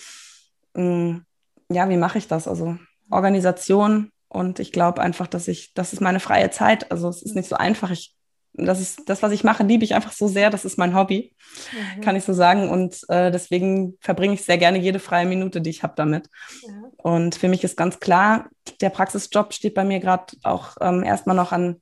Ähm, 0.76 1.26
ja, 1.70 1.90
wie 1.90 1.98
mache 1.98 2.18
ich 2.18 2.28
das? 2.28 2.48
Also 2.48 2.78
Organisation 3.10 4.12
und 4.28 4.60
ich 4.60 4.72
glaube 4.72 5.02
einfach, 5.02 5.28
dass 5.28 5.48
ich, 5.48 5.74
das 5.74 5.94
ist 5.94 6.02
meine 6.02 6.20
freie 6.20 6.50
Zeit. 6.50 6.92
Also 6.92 7.10
es 7.10 7.22
ist 7.22 7.36
nicht 7.36 7.48
so 7.48 7.56
einfach. 7.56 7.92
Ich, 7.92 8.16
das 8.54 8.80
ist 8.80 9.10
das, 9.10 9.24
was 9.24 9.32
ich 9.32 9.44
mache, 9.44 9.64
liebe 9.64 9.84
ich 9.84 9.96
einfach 9.96 10.12
so 10.12 10.28
sehr. 10.28 10.50
Das 10.50 10.64
ist 10.64 10.78
mein 10.78 10.96
Hobby, 10.96 11.36
mhm. 11.72 12.02
kann 12.02 12.16
ich 12.16 12.24
so 12.24 12.34
sagen. 12.34 12.70
Und 12.70 12.98
äh, 13.10 13.32
deswegen 13.32 13.98
verbringe 14.00 14.36
ich 14.36 14.44
sehr 14.44 14.58
gerne 14.58 14.78
jede 14.78 15.00
freie 15.00 15.26
Minute, 15.26 15.60
die 15.60 15.72
ich 15.72 15.84
habe 15.84 15.94
damit. 15.96 16.30
Ja. 16.62 16.74
Und 16.98 17.36
für 17.36 17.48
mich 17.48 17.64
ist 17.64 17.78
ganz 17.78 18.00
klar, 18.00 18.50
der 18.80 18.90
Praxisjob 18.90 19.54
steht 19.54 19.74
bei 19.74 19.84
mir 19.84 20.00
gerade 20.00 20.26
auch 20.44 20.78
ähm, 20.82 21.04
erstmal 21.04 21.36
noch 21.36 21.52
an 21.52 21.82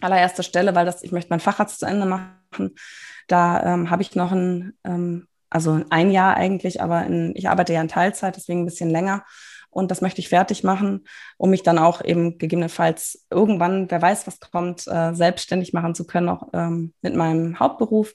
allererster 0.00 0.42
Stelle, 0.42 0.74
weil 0.74 0.86
das, 0.86 1.02
ich 1.02 1.12
möchte 1.12 1.30
meinen 1.30 1.40
Facharzt 1.40 1.80
zu 1.80 1.86
Ende 1.86 2.06
machen. 2.06 2.74
Da 3.26 3.74
ähm, 3.74 3.90
habe 3.90 4.02
ich 4.02 4.14
noch 4.14 4.32
ein, 4.32 4.74
ähm, 4.84 5.26
also 5.50 5.80
ein 5.90 6.10
Jahr 6.10 6.36
eigentlich, 6.36 6.80
aber 6.80 7.04
in, 7.04 7.32
ich 7.34 7.48
arbeite 7.48 7.72
ja 7.72 7.80
in 7.80 7.88
Teilzeit, 7.88 8.36
deswegen 8.36 8.62
ein 8.62 8.66
bisschen 8.66 8.90
länger. 8.90 9.24
Und 9.74 9.90
das 9.90 10.00
möchte 10.00 10.20
ich 10.20 10.28
fertig 10.28 10.64
machen, 10.64 11.04
um 11.36 11.50
mich 11.50 11.62
dann 11.62 11.78
auch 11.78 12.02
eben 12.04 12.38
gegebenenfalls 12.38 13.26
irgendwann, 13.30 13.90
wer 13.90 14.00
weiß, 14.00 14.26
was 14.26 14.40
kommt, 14.40 14.86
äh, 14.86 15.14
selbstständig 15.14 15.72
machen 15.72 15.94
zu 15.94 16.06
können, 16.06 16.28
auch 16.28 16.48
ähm, 16.52 16.94
mit 17.02 17.14
meinem 17.14 17.58
Hauptberuf. 17.58 18.14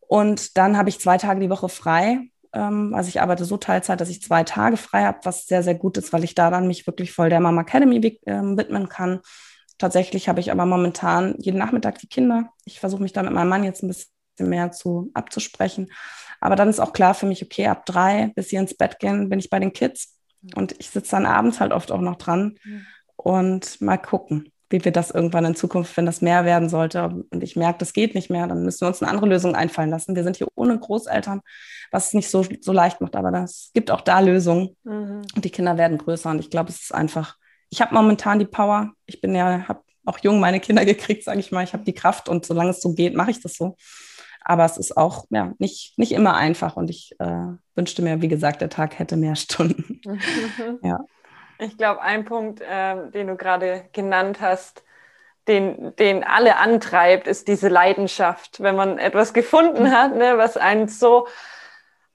Und 0.00 0.56
dann 0.56 0.76
habe 0.76 0.88
ich 0.88 1.00
zwei 1.00 1.18
Tage 1.18 1.40
die 1.40 1.50
Woche 1.50 1.68
frei. 1.68 2.30
Ähm, 2.52 2.94
also 2.94 3.08
ich 3.08 3.20
arbeite 3.20 3.44
so 3.44 3.56
Teilzeit, 3.56 4.00
dass 4.00 4.10
ich 4.10 4.22
zwei 4.22 4.44
Tage 4.44 4.76
frei 4.76 5.04
habe, 5.04 5.18
was 5.24 5.46
sehr, 5.46 5.62
sehr 5.62 5.74
gut 5.74 5.96
ist, 5.96 6.12
weil 6.12 6.24
ich 6.24 6.34
da 6.34 6.50
dann 6.50 6.66
mich 6.66 6.86
wirklich 6.86 7.12
voll 7.12 7.30
der 7.30 7.40
Mama 7.40 7.62
Academy 7.62 8.20
äh, 8.26 8.42
widmen 8.42 8.88
kann 8.88 9.20
Tatsächlich 9.78 10.28
habe 10.28 10.40
ich 10.40 10.50
aber 10.50 10.66
momentan 10.66 11.36
jeden 11.38 11.58
Nachmittag 11.58 12.00
die 12.00 12.08
Kinder. 12.08 12.50
Ich 12.64 12.80
versuche 12.80 13.02
mich 13.02 13.12
da 13.12 13.22
mit 13.22 13.32
meinem 13.32 13.48
Mann 13.48 13.62
jetzt 13.62 13.82
ein 13.82 13.88
bisschen 13.88 14.10
mehr 14.40 14.72
zu 14.72 15.10
abzusprechen. 15.14 15.88
Aber 16.40 16.56
dann 16.56 16.68
ist 16.68 16.80
auch 16.80 16.92
klar 16.92 17.14
für 17.14 17.26
mich, 17.26 17.44
okay, 17.44 17.68
ab 17.68 17.86
drei 17.86 18.32
bis 18.34 18.48
sie 18.48 18.56
ins 18.56 18.74
Bett 18.74 18.98
gehen, 18.98 19.28
bin 19.28 19.38
ich 19.38 19.50
bei 19.50 19.60
den 19.60 19.72
Kids. 19.72 20.17
Und 20.54 20.74
ich 20.78 20.90
sitze 20.90 21.12
dann 21.12 21.26
abends 21.26 21.60
halt 21.60 21.72
oft 21.72 21.90
auch 21.92 22.00
noch 22.00 22.16
dran 22.16 22.56
und 23.16 23.80
mal 23.80 23.96
gucken, 23.96 24.52
wie 24.70 24.84
wir 24.84 24.92
das 24.92 25.10
irgendwann 25.10 25.44
in 25.44 25.54
Zukunft, 25.54 25.96
wenn 25.96 26.06
das 26.06 26.20
mehr 26.20 26.44
werden 26.44 26.68
sollte 26.68 27.24
und 27.30 27.42
ich 27.42 27.56
merke, 27.56 27.78
das 27.78 27.92
geht 27.92 28.14
nicht 28.14 28.30
mehr, 28.30 28.46
dann 28.46 28.64
müssen 28.64 28.82
wir 28.82 28.88
uns 28.88 29.02
eine 29.02 29.10
andere 29.10 29.26
Lösung 29.26 29.54
einfallen 29.54 29.90
lassen. 29.90 30.14
Wir 30.14 30.24
sind 30.24 30.36
hier 30.36 30.48
ohne 30.54 30.78
Großeltern, 30.78 31.40
was 31.90 32.08
es 32.08 32.14
nicht 32.14 32.30
so, 32.30 32.44
so 32.60 32.72
leicht 32.72 33.00
macht, 33.00 33.16
aber 33.16 33.32
es 33.42 33.70
gibt 33.72 33.90
auch 33.90 34.02
da 34.02 34.20
Lösungen. 34.20 34.76
Mhm. 34.84 35.22
Und 35.34 35.44
die 35.44 35.50
Kinder 35.50 35.78
werden 35.78 35.98
größer 35.98 36.30
und 36.30 36.38
ich 36.38 36.50
glaube, 36.50 36.70
es 36.70 36.82
ist 36.82 36.94
einfach 36.94 37.36
ich 37.70 37.80
habe 37.80 37.94
momentan 37.94 38.38
die 38.38 38.46
Power. 38.46 38.92
Ich 39.06 39.20
bin 39.20 39.34
ja, 39.34 39.66
habe 39.68 39.82
auch 40.04 40.18
jung 40.20 40.40
meine 40.40 40.60
Kinder 40.60 40.84
gekriegt, 40.84 41.24
sage 41.24 41.40
ich 41.40 41.52
mal. 41.52 41.64
Ich 41.64 41.72
habe 41.72 41.84
die 41.84 41.92
Kraft 41.92 42.28
und 42.28 42.46
solange 42.46 42.70
es 42.70 42.80
so 42.80 42.94
geht, 42.94 43.14
mache 43.14 43.30
ich 43.30 43.40
das 43.40 43.54
so. 43.54 43.76
Aber 44.48 44.64
es 44.64 44.78
ist 44.78 44.96
auch 44.96 45.26
ja, 45.28 45.52
nicht, 45.58 45.98
nicht 45.98 46.12
immer 46.12 46.34
einfach 46.34 46.76
und 46.76 46.88
ich 46.88 47.14
äh, 47.18 47.48
wünschte 47.74 48.00
mir, 48.00 48.22
wie 48.22 48.28
gesagt, 48.28 48.62
der 48.62 48.70
Tag 48.70 48.98
hätte 48.98 49.18
mehr 49.18 49.36
Stunden. 49.36 50.00
ja. 50.82 51.00
Ich 51.58 51.76
glaube, 51.76 52.00
ein 52.00 52.24
Punkt, 52.24 52.62
äh, 52.62 53.10
den 53.10 53.26
du 53.26 53.36
gerade 53.36 53.84
genannt 53.92 54.40
hast, 54.40 54.84
den, 55.48 55.94
den 55.96 56.24
alle 56.24 56.56
antreibt, 56.56 57.26
ist 57.26 57.46
diese 57.46 57.68
Leidenschaft. 57.68 58.62
Wenn 58.62 58.74
man 58.74 58.98
etwas 58.98 59.34
gefunden 59.34 59.90
hat, 59.92 60.16
ne, 60.16 60.38
was 60.38 60.56
einen 60.56 60.88
so 60.88 61.28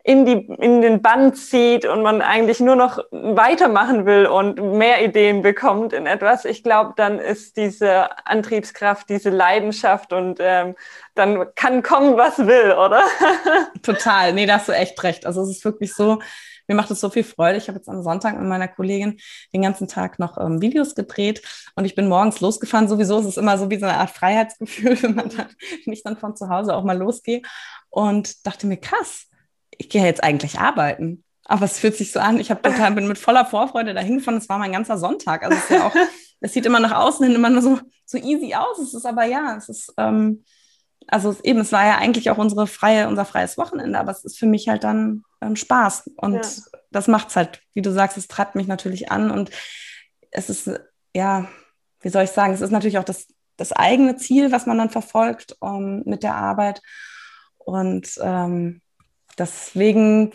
in, 0.05 0.25
die, 0.25 0.33
in 0.33 0.81
den 0.81 1.01
Band 1.01 1.37
zieht 1.37 1.85
und 1.85 2.01
man 2.01 2.21
eigentlich 2.21 2.59
nur 2.59 2.75
noch 2.75 2.99
weitermachen 3.11 4.05
will 4.05 4.25
und 4.25 4.77
mehr 4.77 5.03
Ideen 5.03 5.41
bekommt 5.41 5.93
in 5.93 6.05
etwas, 6.05 6.43
ich 6.43 6.61
glaube, 6.61 6.93
dann 6.97 7.19
ist 7.19 7.55
diese 7.55 8.09
Antriebskraft, 8.27 9.07
diese 9.09 9.29
Leidenschaft 9.29 10.11
und 10.11 10.39
ähm, 10.41 10.75
dann 11.15 11.45
kann 11.55 11.83
kommen, 11.83 12.17
was 12.17 12.37
will, 12.39 12.73
oder? 12.73 13.01
Total, 13.81 14.33
nee, 14.33 14.45
da 14.45 14.55
hast 14.55 14.67
du 14.67 14.73
echt 14.73 15.01
recht. 15.03 15.25
Also 15.25 15.41
es 15.41 15.49
ist 15.49 15.63
wirklich 15.63 15.93
so, 15.93 16.19
mir 16.67 16.75
macht 16.75 16.91
es 16.91 16.99
so 16.99 17.09
viel 17.09 17.23
Freude. 17.23 17.57
Ich 17.57 17.69
habe 17.69 17.77
jetzt 17.77 17.87
am 17.87 18.03
Sonntag 18.03 18.37
mit 18.37 18.47
meiner 18.47 18.67
Kollegin 18.67 19.19
den 19.53 19.61
ganzen 19.61 19.87
Tag 19.87 20.19
noch 20.19 20.37
ähm, 20.37 20.61
Videos 20.61 20.95
gedreht 20.95 21.41
und 21.75 21.85
ich 21.85 21.95
bin 21.95 22.09
morgens 22.09 22.41
losgefahren. 22.41 22.89
Sowieso 22.89 23.19
ist 23.19 23.25
es 23.25 23.37
immer 23.37 23.57
so 23.57 23.69
wie 23.69 23.79
so 23.79 23.85
eine 23.85 23.97
Art 23.97 24.09
Freiheitsgefühl, 24.09 24.97
wenn, 25.01 25.15
man 25.15 25.29
dann, 25.29 25.47
wenn 25.85 25.93
ich 25.93 26.03
dann 26.03 26.17
von 26.17 26.35
zu 26.35 26.49
Hause 26.49 26.75
auch 26.75 26.83
mal 26.83 26.97
losgehe 26.97 27.41
und 27.89 28.45
dachte 28.45 28.67
mir, 28.67 28.77
krass, 28.77 29.27
ich 29.83 29.89
gehe 29.89 30.03
jetzt 30.03 30.23
eigentlich 30.23 30.59
arbeiten. 30.59 31.23
Aber 31.45 31.65
es 31.65 31.77
fühlt 31.77 31.97
sich 31.97 32.11
so 32.11 32.19
an, 32.19 32.39
ich 32.39 32.49
habe 32.51 32.61
total, 32.61 32.93
bin 32.93 33.07
mit 33.07 33.17
voller 33.17 33.45
Vorfreude 33.45 33.93
dahin 33.93 34.17
gefahren, 34.17 34.37
es 34.37 34.47
war 34.47 34.57
mein 34.57 34.71
ganzer 34.71 34.97
Sonntag. 34.97 35.43
Also 35.43 35.57
es 35.57 35.63
ist 35.63 35.71
ja 35.71 35.87
auch, 35.87 35.95
es 36.39 36.53
sieht 36.53 36.65
immer 36.65 36.79
nach 36.79 36.95
außen 36.95 37.25
hin 37.25 37.35
immer 37.35 37.49
nur 37.49 37.61
so, 37.61 37.79
so 38.05 38.17
easy 38.17 38.53
aus. 38.55 38.79
Es 38.79 38.93
ist 38.93 39.05
aber 39.05 39.25
ja, 39.25 39.57
es 39.57 39.67
ist, 39.67 39.93
ähm, 39.97 40.45
also 41.07 41.35
eben, 41.43 41.59
es 41.59 41.73
war 41.73 41.85
ja 41.85 41.97
eigentlich 41.97 42.29
auch 42.29 42.37
unsere 42.37 42.65
freie, 42.65 43.09
unser 43.09 43.25
freies 43.25 43.57
Wochenende, 43.57 43.99
aber 43.99 44.11
es 44.11 44.23
ist 44.23 44.39
für 44.39 44.45
mich 44.45 44.69
halt 44.69 44.85
dann 44.85 45.23
ähm, 45.41 45.57
Spaß. 45.57 46.11
Und 46.15 46.35
ja. 46.35 46.79
das 46.91 47.09
macht 47.09 47.29
es 47.29 47.35
halt, 47.35 47.61
wie 47.73 47.81
du 47.81 47.91
sagst, 47.91 48.17
es 48.17 48.29
treibt 48.29 48.55
mich 48.55 48.67
natürlich 48.67 49.11
an 49.11 49.29
und 49.29 49.51
es 50.31 50.49
ist, 50.49 50.71
ja, 51.13 51.49
wie 51.99 52.09
soll 52.09 52.23
ich 52.23 52.31
sagen, 52.31 52.53
es 52.53 52.61
ist 52.61 52.71
natürlich 52.71 52.99
auch 52.99 53.03
das, 53.03 53.27
das 53.57 53.73
eigene 53.73 54.15
Ziel, 54.15 54.53
was 54.53 54.65
man 54.65 54.77
dann 54.77 54.89
verfolgt 54.89 55.57
um, 55.59 55.75
ähm, 55.75 56.03
mit 56.05 56.23
der 56.23 56.35
Arbeit. 56.35 56.81
Und 57.57 58.17
ähm, 58.21 58.81
deswegen 59.37 60.33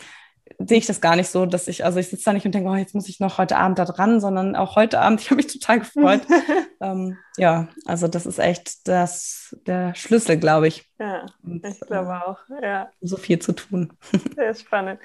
sehe 0.57 0.77
ich 0.77 0.85
das 0.85 0.99
gar 0.99 1.15
nicht 1.15 1.29
so, 1.29 1.45
dass 1.45 1.67
ich, 1.67 1.85
also 1.85 1.99
ich 1.99 2.09
sitze 2.09 2.25
da 2.25 2.33
nicht 2.33 2.45
und 2.45 2.53
denke, 2.53 2.69
oh, 2.69 2.75
jetzt 2.75 2.95
muss 2.95 3.07
ich 3.07 3.19
noch 3.19 3.37
heute 3.37 3.57
Abend 3.57 3.79
da 3.79 3.85
dran, 3.85 4.19
sondern 4.19 4.55
auch 4.55 4.75
heute 4.75 4.99
Abend, 4.99 5.21
ich 5.21 5.29
habe 5.29 5.37
mich 5.37 5.47
total 5.47 5.79
gefreut. 5.79 6.21
ähm, 6.81 7.17
ja, 7.37 7.69
also 7.85 8.07
das 8.07 8.25
ist 8.25 8.39
echt 8.39 8.87
das, 8.87 9.55
der 9.65 9.95
Schlüssel, 9.95 10.37
glaube 10.37 10.67
ich. 10.67 10.89
Ja, 10.99 11.25
ich 11.63 11.79
glaube 11.81 12.11
äh, 12.11 12.29
auch, 12.29 12.39
ja. 12.61 12.89
So 13.01 13.17
viel 13.17 13.39
zu 13.39 13.53
tun. 13.53 13.93
Sehr 14.35 14.53
spannend. 14.55 14.99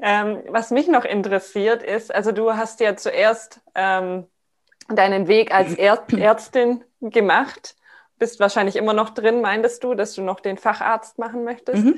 Ähm, 0.00 0.42
was 0.48 0.70
mich 0.70 0.88
noch 0.88 1.04
interessiert 1.04 1.82
ist, 1.82 2.14
also 2.14 2.32
du 2.32 2.52
hast 2.52 2.80
ja 2.80 2.96
zuerst 2.96 3.60
ähm, 3.74 4.26
deinen 4.88 5.26
Weg 5.28 5.54
als 5.54 5.74
Ärz 5.74 6.12
Ärztin 6.16 6.84
gemacht, 7.00 7.76
bist 8.18 8.40
wahrscheinlich 8.40 8.76
immer 8.76 8.92
noch 8.92 9.10
drin, 9.10 9.40
meintest 9.40 9.82
du, 9.82 9.94
dass 9.94 10.14
du 10.14 10.22
noch 10.22 10.40
den 10.40 10.58
Facharzt 10.58 11.18
machen 11.18 11.44
möchtest. 11.44 11.84
Mhm. 11.84 11.96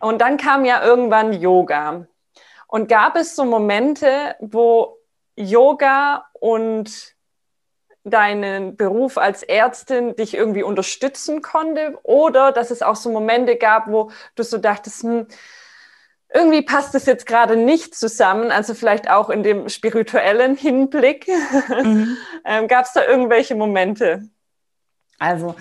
Und 0.00 0.20
dann 0.20 0.36
kam 0.36 0.64
ja 0.64 0.82
irgendwann 0.84 1.32
Yoga. 1.32 2.06
Und 2.66 2.88
gab 2.88 3.16
es 3.16 3.34
so 3.34 3.44
Momente, 3.44 4.36
wo 4.40 4.98
Yoga 5.36 6.26
und 6.34 7.14
deinen 8.04 8.76
Beruf 8.76 9.18
als 9.18 9.42
Ärztin 9.42 10.16
dich 10.16 10.34
irgendwie 10.34 10.62
unterstützen 10.62 11.42
konnte? 11.42 11.98
Oder 12.02 12.52
dass 12.52 12.70
es 12.70 12.82
auch 12.82 12.96
so 12.96 13.10
Momente 13.10 13.56
gab, 13.56 13.88
wo 13.88 14.10
du 14.34 14.42
so 14.42 14.58
dachtest, 14.58 15.02
hm, 15.02 15.26
irgendwie 16.32 16.62
passt 16.62 16.94
es 16.94 17.06
jetzt 17.06 17.26
gerade 17.26 17.56
nicht 17.56 17.94
zusammen, 17.94 18.50
also 18.50 18.74
vielleicht 18.74 19.08
auch 19.08 19.30
in 19.30 19.42
dem 19.42 19.68
spirituellen 19.68 20.56
Hinblick. 20.56 21.26
Mhm. 21.82 22.16
ähm, 22.44 22.68
Gab 22.68 22.84
es 22.84 22.92
da 22.92 23.04
irgendwelche 23.04 23.54
Momente? 23.54 24.28
Also 25.18 25.56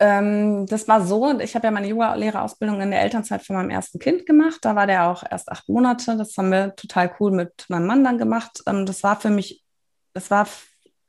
ähm, 0.00 0.66
das 0.66 0.86
war 0.86 1.04
so, 1.04 1.38
ich 1.40 1.54
habe 1.56 1.66
ja 1.66 1.70
meine 1.72 1.88
Yoga-Lehrerausbildung 1.88 2.80
in 2.80 2.92
der 2.92 3.02
Elternzeit 3.02 3.42
von 3.44 3.56
meinem 3.56 3.70
ersten 3.70 3.98
Kind 3.98 4.26
gemacht. 4.26 4.58
Da 4.62 4.76
war 4.76 4.86
der 4.86 5.10
auch 5.10 5.24
erst 5.28 5.50
acht 5.50 5.68
Monate. 5.68 6.16
Das 6.16 6.36
haben 6.36 6.50
wir 6.50 6.74
total 6.76 7.10
cool 7.18 7.32
mit 7.32 7.66
meinem 7.68 7.86
Mann 7.86 8.04
dann 8.04 8.18
gemacht. 8.18 8.62
Ähm, 8.66 8.86
das 8.86 9.02
war 9.02 9.20
für 9.20 9.30
mich, 9.30 9.64
das 10.14 10.30
war, 10.30 10.46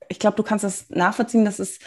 ich 0.08 0.18
glaube, 0.18 0.38
du 0.38 0.44
kannst 0.44 0.64
das 0.64 0.90
nachvollziehen, 0.90 1.46
das 1.46 1.60
ist, 1.60 1.84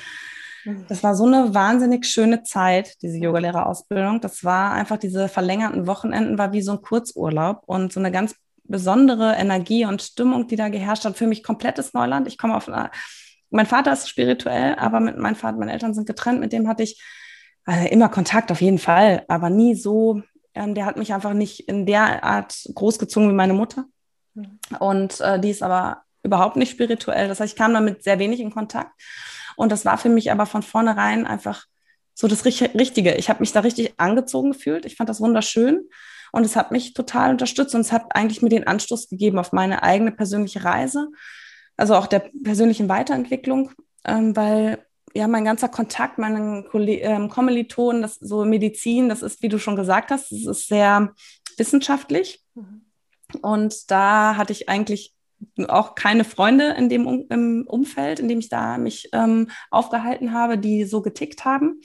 mhm. 0.64 0.86
das 0.88 1.02
war 1.02 1.16
so 1.16 1.26
eine 1.26 1.52
wahnsinnig 1.54 2.06
schöne 2.06 2.44
Zeit, 2.44 3.02
diese 3.02 3.18
Yogalehrerausbildung. 3.18 4.20
Das 4.20 4.44
war 4.44 4.72
einfach 4.72 4.96
diese 4.96 5.28
verlängerten 5.28 5.88
Wochenenden, 5.88 6.38
war 6.38 6.52
wie 6.52 6.62
so 6.62 6.72
ein 6.72 6.82
Kurzurlaub 6.82 7.62
und 7.66 7.92
so 7.92 7.98
eine 7.98 8.12
ganz 8.12 8.36
besondere 8.62 9.34
Energie 9.34 9.84
und 9.86 10.02
Stimmung, 10.02 10.46
die 10.46 10.56
da 10.56 10.68
geherrscht 10.68 11.04
hat. 11.04 11.16
Für 11.16 11.26
mich 11.26 11.42
komplettes 11.42 11.94
Neuland. 11.94 12.28
Ich 12.28 12.38
komme 12.38 12.56
auf 12.56 12.68
einer 12.68 12.92
mein 13.52 13.66
Vater 13.66 13.92
ist 13.92 14.08
spirituell, 14.08 14.74
aber 14.76 15.00
mit 15.00 15.18
meinem 15.18 15.36
Vater, 15.36 15.58
meine 15.58 15.72
Eltern 15.72 15.94
sind 15.94 16.06
getrennt, 16.06 16.40
mit 16.40 16.52
dem 16.52 16.68
hatte 16.68 16.82
ich 16.82 17.02
äh, 17.66 17.88
immer 17.92 18.08
Kontakt 18.08 18.50
auf 18.50 18.60
jeden 18.60 18.78
Fall, 18.78 19.24
aber 19.28 19.50
nie 19.50 19.74
so, 19.74 20.22
ähm, 20.54 20.74
der 20.74 20.86
hat 20.86 20.96
mich 20.96 21.12
einfach 21.12 21.34
nicht 21.34 21.68
in 21.68 21.86
der 21.86 22.24
Art 22.24 22.68
großgezogen 22.74 23.28
wie 23.28 23.34
meine 23.34 23.54
Mutter. 23.54 23.84
Mhm. 24.34 24.58
Und 24.80 25.20
äh, 25.20 25.38
die 25.38 25.50
ist 25.50 25.62
aber 25.62 26.02
überhaupt 26.22 26.56
nicht 26.56 26.70
spirituell. 26.70 27.28
Das 27.28 27.40
heißt, 27.40 27.52
ich 27.52 27.58
kam 27.58 27.74
damit 27.74 28.02
sehr 28.02 28.18
wenig 28.18 28.40
in 28.40 28.52
Kontakt. 28.52 28.92
Und 29.56 29.70
das 29.70 29.84
war 29.84 29.98
für 29.98 30.08
mich 30.08 30.30
aber 30.30 30.46
von 30.46 30.62
vornherein 30.62 31.26
einfach 31.26 31.66
so 32.14 32.28
das 32.28 32.44
Richtige. 32.44 33.14
Ich 33.14 33.28
habe 33.28 33.40
mich 33.40 33.52
da 33.52 33.60
richtig 33.60 33.94
angezogen 33.98 34.52
gefühlt. 34.52 34.86
Ich 34.86 34.96
fand 34.96 35.08
das 35.08 35.20
wunderschön. 35.20 35.88
Und 36.30 36.44
es 36.44 36.56
hat 36.56 36.70
mich 36.70 36.94
total 36.94 37.32
unterstützt 37.32 37.74
und 37.74 37.82
es 37.82 37.92
hat 37.92 38.14
eigentlich 38.14 38.40
mir 38.40 38.48
den 38.48 38.66
Anstoß 38.66 39.08
gegeben 39.08 39.38
auf 39.38 39.52
meine 39.52 39.82
eigene 39.82 40.12
persönliche 40.12 40.64
Reise 40.64 41.08
also 41.82 41.96
auch 41.96 42.06
der 42.06 42.30
persönlichen 42.44 42.88
Weiterentwicklung, 42.88 43.72
ähm, 44.04 44.36
weil 44.36 44.86
ja 45.14 45.26
mein 45.26 45.44
ganzer 45.44 45.68
Kontakt, 45.68 46.16
meinen 46.16 46.64
ähm, 46.72 47.28
Kommilitonen, 47.28 48.02
das 48.02 48.20
so 48.20 48.44
Medizin, 48.44 49.08
das 49.08 49.20
ist, 49.20 49.42
wie 49.42 49.48
du 49.48 49.58
schon 49.58 49.74
gesagt 49.74 50.12
hast, 50.12 50.30
das 50.30 50.46
ist 50.46 50.68
sehr 50.68 51.12
wissenschaftlich. 51.56 52.40
Mhm. 52.54 52.82
Und 53.40 53.90
da 53.90 54.36
hatte 54.36 54.52
ich 54.52 54.68
eigentlich 54.68 55.12
auch 55.66 55.96
keine 55.96 56.22
Freunde 56.22 56.68
in 56.78 56.88
dem 56.88 57.04
um 57.08 57.26
im 57.30 57.64
Umfeld, 57.66 58.20
in 58.20 58.28
dem 58.28 58.38
ich 58.38 58.48
da 58.48 58.78
mich 58.78 59.08
ähm, 59.12 59.50
aufgehalten 59.72 60.32
habe, 60.32 60.58
die 60.58 60.84
so 60.84 61.02
getickt 61.02 61.44
haben. 61.44 61.80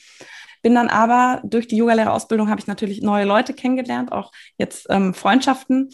Bin 0.62 0.76
dann 0.76 0.90
aber 0.90 1.42
durch 1.44 1.68
die 1.68 1.78
Yogalehrerausbildung 1.78 2.52
habe 2.52 2.62
ich 2.62 2.68
natürlich 2.68 3.02
neue 3.02 3.26
Leute 3.26 3.56
kennengelernt, 3.56 4.12
auch 4.12 4.32
jetzt 4.60 4.86
ähm, 4.92 5.16
Freundschaften 5.16 5.90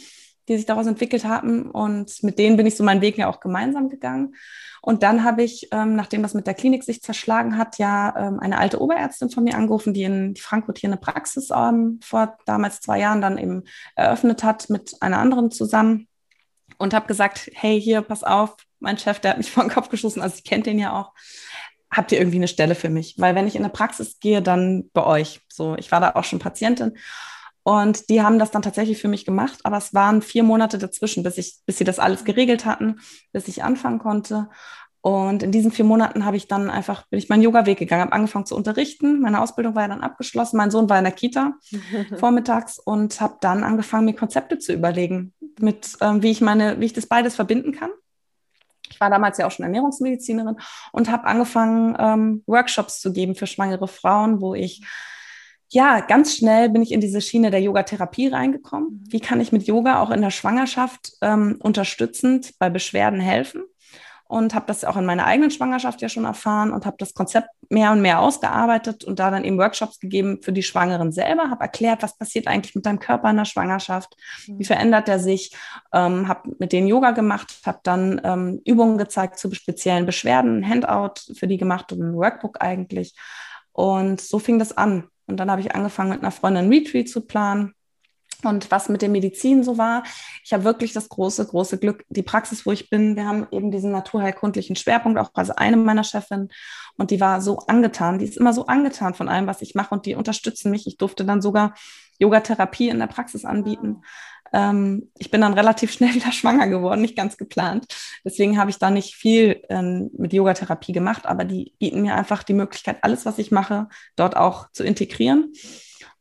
die 0.47 0.57
sich 0.57 0.65
daraus 0.65 0.87
entwickelt 0.87 1.25
haben. 1.25 1.71
Und 1.71 2.23
mit 2.23 2.39
denen 2.39 2.57
bin 2.57 2.65
ich 2.65 2.75
so 2.75 2.83
meinen 2.83 3.01
Weg 3.01 3.17
ja 3.17 3.29
auch 3.29 3.39
gemeinsam 3.39 3.89
gegangen. 3.89 4.35
Und 4.81 5.01
dann 5.01 5.23
habe 5.23 5.43
ich, 5.43 5.69
ähm, 5.71 5.95
nachdem 5.95 6.23
das 6.23 6.33
mit 6.33 6.45
der 6.45 6.55
Klinik 6.55 6.83
sich 6.83 7.01
zerschlagen 7.01 7.57
hat, 7.57 7.77
ja 7.77 8.13
ähm, 8.17 8.41
eine 8.41 8.57
alte 8.57 8.81
Oberärztin 8.81 9.29
von 9.29 9.45
mir 9.45 9.55
angerufen, 9.55 9.93
die 9.93 10.03
in 10.03 10.35
Frankfurt 10.35 10.77
hier 10.77 10.89
eine 10.89 10.97
Praxis 10.97 11.51
ähm, 11.55 12.01
vor 12.03 12.37
damals 12.45 12.81
zwei 12.81 12.99
Jahren 12.99 13.21
dann 13.21 13.37
eben 13.37 13.63
eröffnet 13.95 14.43
hat 14.43 14.69
mit 14.69 15.01
einer 15.01 15.19
anderen 15.19 15.51
zusammen 15.51 16.09
und 16.77 16.93
habe 16.93 17.07
gesagt, 17.07 17.49
hey, 17.53 17.79
hier, 17.81 18.01
pass 18.01 18.25
auf, 18.25 18.57
mein 18.81 18.97
Chef, 18.97 19.19
der 19.19 19.31
hat 19.31 19.37
mich 19.37 19.51
vor 19.53 19.63
den 19.63 19.71
Kopf 19.71 19.87
geschossen, 19.87 20.21
also 20.21 20.35
ich 20.37 20.43
kenne 20.43 20.63
den 20.63 20.79
ja 20.79 20.99
auch. 20.99 21.13
Habt 21.89 22.11
ihr 22.11 22.17
irgendwie 22.17 22.37
eine 22.37 22.47
Stelle 22.47 22.75
für 22.75 22.89
mich? 22.89 23.15
Weil 23.19 23.35
wenn 23.35 23.47
ich 23.47 23.55
in 23.55 23.63
eine 23.63 23.71
Praxis 23.71 24.19
gehe, 24.19 24.41
dann 24.41 24.89
bei 24.93 25.05
euch. 25.05 25.41
So, 25.47 25.77
ich 25.77 25.91
war 25.91 26.01
da 26.01 26.13
auch 26.15 26.23
schon 26.23 26.39
Patientin. 26.39 26.97
Und 27.63 28.09
die 28.09 28.21
haben 28.21 28.39
das 28.39 28.51
dann 28.51 28.61
tatsächlich 28.61 29.01
für 29.01 29.07
mich 29.07 29.25
gemacht, 29.25 29.59
aber 29.63 29.77
es 29.77 29.93
waren 29.93 30.21
vier 30.21 30.43
Monate 30.43 30.77
dazwischen, 30.77 31.23
bis 31.23 31.37
ich, 31.37 31.55
bis 31.65 31.77
sie 31.77 31.85
das 31.85 31.97
alles 31.97 32.25
geregelt 32.25 32.65
hatten, 32.65 32.99
bis 33.31 33.47
ich 33.47 33.63
anfangen 33.63 33.99
konnte. 33.99 34.49
Und 34.99 35.43
in 35.43 35.51
diesen 35.51 35.71
vier 35.71 35.83
Monaten 35.83 36.23
habe 36.23 36.37
ich 36.37 36.47
dann 36.47 36.69
einfach, 36.69 37.07
bin 37.07 37.19
ich 37.19 37.27
meinen 37.27 37.41
Yoga-Weg 37.41 37.77
gegangen, 37.77 38.03
habe 38.03 38.13
angefangen 38.13 38.45
zu 38.45 38.55
unterrichten. 38.55 39.19
Meine 39.19 39.41
Ausbildung 39.41 39.75
war 39.75 39.81
ja 39.81 39.89
dann 39.89 40.01
abgeschlossen. 40.01 40.55
Mein 40.55 40.71
Sohn 40.71 40.89
war 40.89 40.97
in 40.97 41.03
der 41.03 41.13
Kita 41.13 41.53
vormittags 42.17 42.79
und 42.79 43.19
habe 43.19 43.37
dann 43.41 43.63
angefangen, 43.65 44.05
mir 44.05 44.15
Konzepte 44.15 44.59
zu 44.59 44.71
überlegen, 44.71 45.33
mit 45.59 45.97
ähm, 45.99 46.23
wie 46.23 46.31
ich 46.31 46.39
meine, 46.39 46.79
wie 46.79 46.85
ich 46.85 46.93
das 46.93 47.07
beides 47.07 47.35
verbinden 47.35 47.73
kann. 47.73 47.89
Ich 48.89 48.99
war 49.01 49.09
damals 49.09 49.37
ja 49.37 49.47
auch 49.47 49.51
schon 49.51 49.63
Ernährungsmedizinerin 49.63 50.57
und 50.91 51.11
habe 51.11 51.25
angefangen, 51.25 51.97
ähm, 51.99 52.43
Workshops 52.45 53.01
zu 53.01 53.11
geben 53.11 53.35
für 53.35 53.47
schwangere 53.47 53.87
Frauen, 53.89 54.39
wo 54.39 54.53
ich 54.53 54.85
ja, 55.73 56.01
ganz 56.01 56.35
schnell 56.35 56.69
bin 56.69 56.83
ich 56.83 56.91
in 56.91 57.01
diese 57.01 57.19
Schiene 57.19 57.49
der 57.49 57.59
Yogatherapie 57.59 58.27
reingekommen. 58.27 58.89
Mhm. 58.89 59.11
Wie 59.11 59.19
kann 59.19 59.41
ich 59.41 59.51
mit 59.51 59.63
Yoga 59.63 60.01
auch 60.01 60.11
in 60.11 60.21
der 60.21 60.29
Schwangerschaft 60.29 61.13
ähm, 61.21 61.57
unterstützend 61.59 62.53
bei 62.59 62.69
Beschwerden 62.69 63.19
helfen? 63.19 63.63
Und 64.25 64.55
habe 64.55 64.65
das 64.67 64.85
auch 64.85 64.97
in 64.97 65.05
meiner 65.05 65.25
eigenen 65.25 65.51
Schwangerschaft 65.51 66.01
ja 66.01 66.09
schon 66.09 66.25
erfahren 66.25 66.71
und 66.71 66.85
habe 66.85 66.95
das 66.97 67.13
Konzept 67.13 67.49
mehr 67.69 67.91
und 67.91 68.01
mehr 68.01 68.19
ausgearbeitet 68.19 69.03
und 69.03 69.19
da 69.19 69.29
dann 69.29 69.43
eben 69.43 69.57
Workshops 69.57 69.99
gegeben 69.99 70.39
für 70.41 70.53
die 70.53 70.63
Schwangeren 70.63 71.11
selber, 71.11 71.49
habe 71.49 71.61
erklärt, 71.61 72.01
was 72.01 72.17
passiert 72.17 72.47
eigentlich 72.47 72.73
mit 72.73 72.85
deinem 72.85 72.99
Körper 72.99 73.29
in 73.29 73.37
der 73.37 73.45
Schwangerschaft, 73.45 74.15
mhm. 74.47 74.59
wie 74.59 74.65
verändert 74.65 75.09
er 75.09 75.19
sich, 75.19 75.55
ähm, 75.91 76.27
habe 76.27 76.51
mit 76.59 76.71
denen 76.71 76.87
Yoga 76.87 77.11
gemacht, 77.11 77.61
habe 77.65 77.79
dann 77.83 78.21
ähm, 78.23 78.61
Übungen 78.65 78.97
gezeigt 78.97 79.39
zu 79.39 79.53
speziellen 79.53 80.05
Beschwerden, 80.05 80.59
ein 80.59 80.69
Handout 80.69 81.33
für 81.35 81.47
die 81.47 81.57
gemacht 81.57 81.91
und 81.91 82.01
ein 82.01 82.15
Workbook 82.15 82.61
eigentlich. 82.61 83.15
Und 83.71 84.21
so 84.21 84.37
fing 84.39 84.59
das 84.59 84.75
an. 84.77 85.09
Und 85.27 85.37
dann 85.37 85.49
habe 85.49 85.61
ich 85.61 85.73
angefangen, 85.73 86.09
mit 86.09 86.19
einer 86.19 86.31
Freundin 86.31 86.69
Retreat 86.69 87.09
zu 87.09 87.21
planen. 87.21 87.73
Und 88.43 88.71
was 88.71 88.89
mit 88.89 89.01
der 89.01 89.09
Medizin 89.09 89.63
so 89.63 89.77
war, 89.77 90.03
ich 90.43 90.51
habe 90.51 90.65
wirklich 90.65 90.91
das 90.91 91.07
große, 91.07 91.45
große 91.45 91.77
Glück, 91.77 92.03
die 92.09 92.23
Praxis, 92.23 92.65
wo 92.65 92.73
ich 92.73 92.89
bin, 92.89 93.15
wir 93.15 93.25
haben 93.25 93.47
eben 93.51 93.71
diesen 93.71 93.91
naturheilkundlichen 93.91 94.75
Schwerpunkt, 94.75 95.17
auch 95.17 95.31
also 95.33 95.55
eine 95.55 95.77
meiner 95.77 96.03
Chefin, 96.03 96.49
und 96.97 97.11
die 97.11 97.19
war 97.19 97.41
so 97.41 97.57
angetan, 97.59 98.19
die 98.19 98.25
ist 98.25 98.37
immer 98.37 98.53
so 98.53 98.67
angetan 98.67 99.13
von 99.13 99.29
allem, 99.29 99.47
was 99.47 99.61
ich 99.61 99.75
mache 99.75 99.95
und 99.95 100.05
die 100.05 100.15
unterstützen 100.15 100.71
mich. 100.71 100.85
Ich 100.85 100.97
durfte 100.97 101.25
dann 101.25 101.41
sogar 101.41 101.73
Yogatherapie 102.23 102.89
in 102.89 102.99
der 102.99 103.07
Praxis 103.07 103.45
anbieten. 103.45 104.01
Ähm, 104.53 105.09
ich 105.17 105.31
bin 105.31 105.41
dann 105.41 105.53
relativ 105.53 105.91
schnell 105.91 106.13
wieder 106.15 106.31
schwanger 106.31 106.67
geworden, 106.67 107.01
nicht 107.01 107.17
ganz 107.17 107.37
geplant. 107.37 107.85
Deswegen 108.23 108.57
habe 108.57 108.69
ich 108.69 108.77
da 108.77 108.89
nicht 108.89 109.15
viel 109.15 109.63
ähm, 109.69 110.11
mit 110.17 110.31
Yogatherapie 110.31 110.93
gemacht, 110.93 111.25
aber 111.25 111.43
die 111.43 111.73
bieten 111.79 112.01
mir 112.01 112.15
einfach 112.15 112.43
die 112.43 112.53
Möglichkeit, 112.53 113.03
alles, 113.03 113.25
was 113.25 113.39
ich 113.39 113.51
mache, 113.51 113.89
dort 114.15 114.37
auch 114.37 114.71
zu 114.71 114.83
integrieren. 114.83 115.53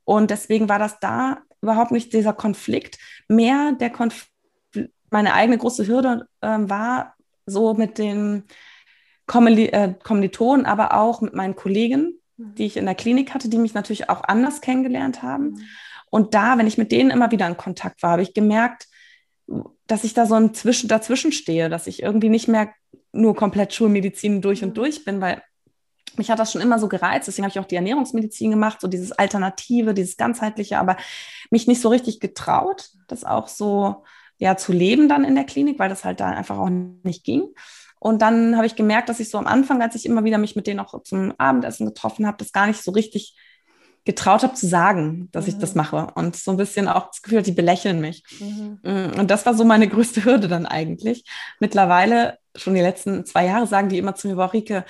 Und 0.04 0.30
deswegen 0.30 0.68
war 0.68 0.78
das 0.78 0.98
da 0.98 1.38
überhaupt 1.60 1.92
nicht 1.92 2.12
dieser 2.12 2.32
Konflikt. 2.32 2.98
Mehr 3.28 3.72
der 3.72 3.90
Konflikt, 3.90 4.30
meine 5.10 5.34
eigene 5.34 5.58
große 5.58 5.86
Hürde 5.86 6.26
äh, 6.40 6.58
war 6.58 7.14
so 7.46 7.74
mit 7.74 7.98
den 7.98 8.44
Kommili 9.26 9.66
äh, 9.66 9.94
Kommilitonen, 10.02 10.66
aber 10.66 10.94
auch 10.94 11.20
mit 11.20 11.34
meinen 11.34 11.54
Kollegen, 11.54 12.18
mhm. 12.36 12.54
die 12.54 12.66
ich 12.66 12.76
in 12.76 12.86
der 12.86 12.94
Klinik 12.94 13.34
hatte, 13.34 13.48
die 13.48 13.58
mich 13.58 13.74
natürlich 13.74 14.08
auch 14.08 14.24
anders 14.24 14.60
kennengelernt 14.60 15.22
haben. 15.22 15.50
Mhm. 15.50 15.60
Und 16.12 16.34
da, 16.34 16.58
wenn 16.58 16.66
ich 16.66 16.76
mit 16.76 16.92
denen 16.92 17.10
immer 17.10 17.30
wieder 17.30 17.46
in 17.46 17.56
Kontakt 17.56 18.02
war, 18.02 18.10
habe 18.10 18.22
ich 18.22 18.34
gemerkt, 18.34 18.86
dass 19.86 20.04
ich 20.04 20.12
da 20.12 20.26
so 20.26 20.34
ein 20.34 20.52
Zwischen 20.52 20.86
dazwischen 20.86 21.32
stehe, 21.32 21.70
dass 21.70 21.86
ich 21.86 22.02
irgendwie 22.02 22.28
nicht 22.28 22.48
mehr 22.48 22.68
nur 23.12 23.34
komplett 23.34 23.72
Schulmedizin 23.72 24.42
durch 24.42 24.62
und 24.62 24.70
mhm. 24.70 24.74
durch 24.74 25.06
bin, 25.06 25.22
weil 25.22 25.42
mich 26.18 26.30
hat 26.30 26.38
das 26.38 26.52
schon 26.52 26.60
immer 26.60 26.78
so 26.78 26.86
gereizt. 26.88 27.28
Deswegen 27.28 27.44
habe 27.44 27.52
ich 27.52 27.58
auch 27.58 27.66
die 27.66 27.76
Ernährungsmedizin 27.76 28.50
gemacht, 28.50 28.82
so 28.82 28.88
dieses 28.88 29.12
Alternative, 29.12 29.94
dieses 29.94 30.18
ganzheitliche, 30.18 30.78
aber 30.78 30.98
mich 31.50 31.66
nicht 31.66 31.80
so 31.80 31.88
richtig 31.88 32.20
getraut, 32.20 32.90
das 33.08 33.24
auch 33.24 33.48
so 33.48 34.04
ja 34.36 34.58
zu 34.58 34.74
leben 34.74 35.08
dann 35.08 35.24
in 35.24 35.34
der 35.34 35.44
Klinik, 35.44 35.78
weil 35.78 35.88
das 35.88 36.04
halt 36.04 36.20
da 36.20 36.28
einfach 36.28 36.58
auch 36.58 36.68
nicht 36.68 37.24
ging. 37.24 37.54
Und 37.98 38.20
dann 38.20 38.56
habe 38.56 38.66
ich 38.66 38.76
gemerkt, 38.76 39.08
dass 39.08 39.18
ich 39.18 39.30
so 39.30 39.38
am 39.38 39.46
Anfang, 39.46 39.80
als 39.80 39.94
ich 39.94 40.04
immer 40.04 40.24
wieder 40.24 40.36
mich 40.36 40.56
mit 40.56 40.66
denen 40.66 40.80
auch 40.80 41.02
zum 41.04 41.32
Abendessen 41.38 41.86
getroffen 41.86 42.26
habe, 42.26 42.36
das 42.36 42.52
gar 42.52 42.66
nicht 42.66 42.82
so 42.82 42.90
richtig 42.90 43.34
getraut 44.04 44.42
habe 44.42 44.54
zu 44.54 44.66
sagen, 44.66 45.28
dass 45.32 45.46
mhm. 45.46 45.52
ich 45.52 45.58
das 45.58 45.74
mhm. 45.74 45.78
mache 45.78 46.06
und 46.14 46.34
so 46.36 46.50
ein 46.50 46.56
bisschen 46.56 46.88
auch 46.88 47.08
das 47.08 47.22
Gefühl, 47.22 47.42
die 47.42 47.52
belächeln 47.52 48.00
mich. 48.00 48.24
Mhm. 48.40 48.80
Mm, 48.82 49.20
und 49.20 49.30
das 49.30 49.46
war 49.46 49.54
so 49.54 49.64
meine 49.64 49.88
größte 49.88 50.24
Hürde 50.24 50.48
dann 50.48 50.66
eigentlich. 50.66 51.24
Mittlerweile, 51.60 52.38
schon 52.56 52.74
die 52.74 52.80
letzten 52.80 53.24
zwei 53.24 53.46
Jahre, 53.46 53.66
sagen 53.66 53.88
die 53.88 53.98
immer 53.98 54.14
zu 54.14 54.28
mir, 54.28 54.52
Rike, 54.52 54.84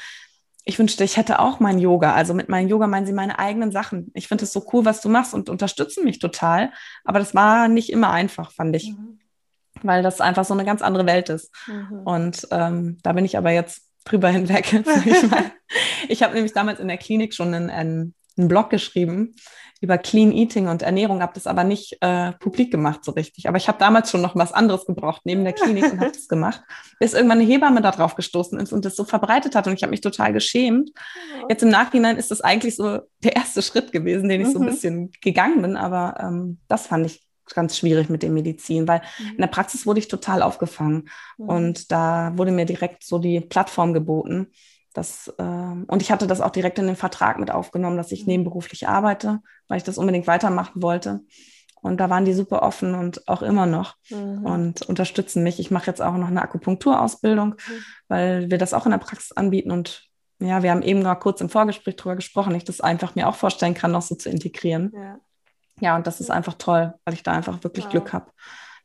ich 0.65 0.79
wünschte, 0.79 1.05
ich 1.05 1.17
hätte 1.17 1.41
auch 1.41 1.61
mein 1.61 1.79
Yoga. 1.79 2.15
Also 2.15 2.35
mit 2.35 2.49
meinem 2.49 2.69
Yoga 2.69 2.87
meinen 2.87 3.07
sie 3.07 3.13
meine 3.13 3.39
eigenen 3.39 3.73
Sachen. 3.73 4.11
Ich 4.15 4.29
finde 4.29 4.45
es 4.45 4.53
so 4.53 4.65
cool, 4.73 4.85
was 4.85 5.01
du 5.01 5.09
machst 5.09 5.35
und 5.35 5.51
unterstützen 5.51 6.05
mich 6.05 6.19
total. 6.19 6.73
Aber 7.05 7.19
das 7.19 7.35
war 7.35 7.69
nicht 7.69 7.91
immer 7.91 8.11
einfach, 8.11 8.53
fand 8.53 8.77
ich. 8.77 8.93
Mhm. 8.93 9.19
Weil 9.83 10.03
das 10.03 10.21
einfach 10.21 10.45
so 10.45 10.55
eine 10.55 10.65
ganz 10.65 10.81
andere 10.81 11.05
Welt 11.05 11.29
ist. 11.29 11.53
Mhm. 11.67 12.03
Und 12.05 12.49
ähm, 12.51 12.99
da 13.03 13.13
bin 13.13 13.25
ich 13.25 13.37
aber 13.37 13.51
jetzt 13.51 13.83
drüber 14.05 14.29
hinweg. 14.31 14.73
ich, 15.05 15.25
ich 16.09 16.23
habe 16.23 16.35
nämlich 16.35 16.53
damals 16.53 16.81
in 16.81 16.89
der 16.89 16.99
Klinik 16.99 17.35
schon 17.35 17.53
einen, 17.53 17.69
einen 17.69 18.15
einen 18.43 18.49
Blog 18.49 18.71
geschrieben 18.71 19.35
über 19.83 19.99
Clean 19.99 20.31
Eating 20.31 20.69
und 20.69 20.83
Ernährung, 20.83 21.23
habe 21.23 21.33
das 21.35 21.49
aber 21.49 21.65
nicht 21.65 21.99
äh, 22.01 22.31
publik 22.39 22.71
gemacht 22.71 23.05
so 23.05 23.11
richtig. 23.11 23.49
Aber 23.49 23.57
ich 23.57 23.67
habe 23.67 23.79
damals 23.79 24.13
schon 24.13 24.23
noch 24.23 24.37
was 24.37 24.53
anderes 24.53 24.87
gebraucht 24.87 25.23
neben 25.25 25.43
der 25.43 25.55
Klinik 25.55 25.93
und 25.93 26.01
habe 26.01 26.13
das 26.13 26.29
gemacht, 26.29 26.63
bis 27.01 27.15
irgendwann 27.15 27.41
eine 27.41 27.51
Hebamme 27.51 27.83
da 27.83 27.91
drauf 27.91 28.15
gestoßen 28.15 28.61
ist 28.61 28.73
und 28.73 28.85
das 28.85 28.95
so 28.95 29.03
verbreitet 29.03 29.57
hat 29.57 29.67
und 29.67 29.73
ich 29.73 29.83
habe 29.83 29.91
mich 29.91 30.01
total 30.01 30.33
geschämt. 30.33 30.91
Jetzt 31.49 31.65
im 31.65 31.71
Nachhinein 31.71 32.17
ist 32.17 32.31
das 32.31 32.41
eigentlich 32.41 32.77
so 32.77 33.01
der 33.25 33.35
erste 33.35 33.61
Schritt 33.61 33.91
gewesen, 33.91 34.29
den 34.29 34.43
ich 34.43 34.53
so 34.53 34.61
ein 34.61 34.67
mhm. 34.67 34.71
bisschen 34.71 35.13
gegangen 35.21 35.61
bin, 35.61 35.77
aber 35.77 36.15
ähm, 36.21 36.59
das 36.69 36.87
fand 36.87 37.07
ich 37.07 37.27
ganz 37.53 37.77
schwierig 37.77 38.09
mit 38.09 38.23
der 38.23 38.31
Medizin, 38.31 38.87
weil 38.87 39.03
mhm. 39.19 39.31
in 39.33 39.39
der 39.39 39.49
Praxis 39.49 39.85
wurde 39.85 39.99
ich 39.99 40.07
total 40.07 40.43
aufgefangen 40.43 41.09
mhm. 41.39 41.49
und 41.49 41.91
da 41.91 42.33
wurde 42.37 42.53
mir 42.53 42.67
direkt 42.67 43.03
so 43.03 43.19
die 43.19 43.41
Plattform 43.41 43.93
geboten 43.95 44.53
das, 44.93 45.33
äh, 45.39 45.43
und 45.43 46.03
ich 46.03 46.11
hatte 46.11 46.27
das 46.27 46.41
auch 46.41 46.51
direkt 46.51 46.79
in 46.79 46.87
den 46.87 46.97
Vertrag 46.97 47.39
mit 47.39 47.51
aufgenommen, 47.51 47.97
dass 47.97 48.13
ich 48.13 48.23
mhm. 48.23 48.33
nebenberuflich 48.33 48.89
arbeite, 48.89 49.41
weil 49.69 49.79
ich 49.79 49.85
das 49.85 49.99
unbedingt 49.99 50.27
weitermachen 50.27 50.83
wollte. 50.83 51.21
Und 51.83 51.99
da 51.99 52.09
waren 52.09 52.25
die 52.25 52.33
super 52.33 52.63
offen 52.63 52.95
und 52.95 53.27
auch 53.27 53.43
immer 53.43 53.67
noch 53.67 53.97
mhm. 54.09 54.47
und 54.47 54.83
unterstützen 54.83 55.43
mich. 55.43 55.59
Ich 55.59 55.73
mache 55.73 55.89
jetzt 55.89 56.01
auch 56.01 56.17
noch 56.17 56.29
eine 56.29 56.41
Akupunkturausbildung, 56.41 57.51
mhm. 57.51 57.85
weil 58.07 58.51
wir 58.51 58.59
das 58.59 58.73
auch 58.73 58.87
in 58.87 58.93
der 58.93 58.99
Praxis 58.99 59.33
anbieten. 59.33 59.73
Und 59.73 60.09
ja, 60.39 60.63
wir 60.63 60.71
haben 60.71 60.83
eben 60.83 61.01
noch 61.01 61.19
kurz 61.19 61.41
im 61.41 61.49
Vorgespräch 61.49 61.97
darüber 61.97 62.17
gesprochen, 62.17 62.55
ich 62.55 62.65
das 62.65 62.81
einfach 62.81 63.17
mir 63.17 63.29
auch 63.29 63.35
vorstellen 63.35 63.75
kann, 63.75 63.91
noch 63.91 64.03
so 64.03 64.15
zu 64.15 64.29
integrieren. 64.29 64.93
Ja, 64.95 65.19
ja 65.81 65.97
und 65.97 66.07
das 66.07 66.21
ist 66.21 66.31
einfach 66.31 66.55
toll, 66.55 66.95
weil 67.05 67.15
ich 67.15 67.25
da 67.25 67.33
einfach 67.33 67.65
wirklich 67.65 67.87
ja. 67.87 67.91
Glück 67.91 68.13
habe 68.13 68.31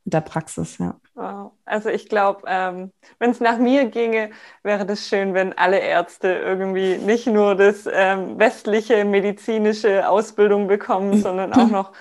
mit 0.03 0.13
der 0.13 0.21
Praxis, 0.21 0.79
ja. 0.79 0.99
Wow. 1.13 1.36
Also 1.67 1.89
ich 1.89 2.07
glaube, 2.07 2.43
ähm, 2.47 2.91
wenn 3.19 3.31
es 3.31 3.39
nach 3.39 3.57
mir 3.57 3.85
ginge, 3.85 4.31
wäre 4.63 4.85
das 4.85 5.07
schön, 5.07 5.33
wenn 5.33 5.51
alle 5.57 5.79
Ärzte 5.79 6.29
irgendwie 6.33 6.97
nicht 6.97 7.27
nur 7.27 7.55
das 7.55 7.87
ähm, 7.91 8.39
westliche 8.39 9.03
medizinische 9.03 10.07
Ausbildung 10.07 10.67
bekommen, 10.67 11.21
sondern 11.21 11.53
auch 11.53 11.67
noch 11.67 11.91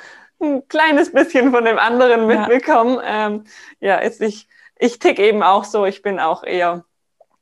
ein 0.41 0.67
kleines 0.69 1.13
bisschen 1.13 1.51
von 1.51 1.65
dem 1.65 1.79
anderen 1.79 2.27
mitbekommen. 2.27 2.97
Ja, 2.97 3.27
ähm, 3.27 3.45
ja 3.81 3.97
ist 3.97 4.23
ich, 4.23 4.49
ich 4.79 4.99
tick 5.01 5.19
eben 5.19 5.43
auch 5.43 5.65
so, 5.65 5.85
ich 5.85 6.01
bin 6.01 6.21
auch 6.21 6.45
eher 6.45 6.85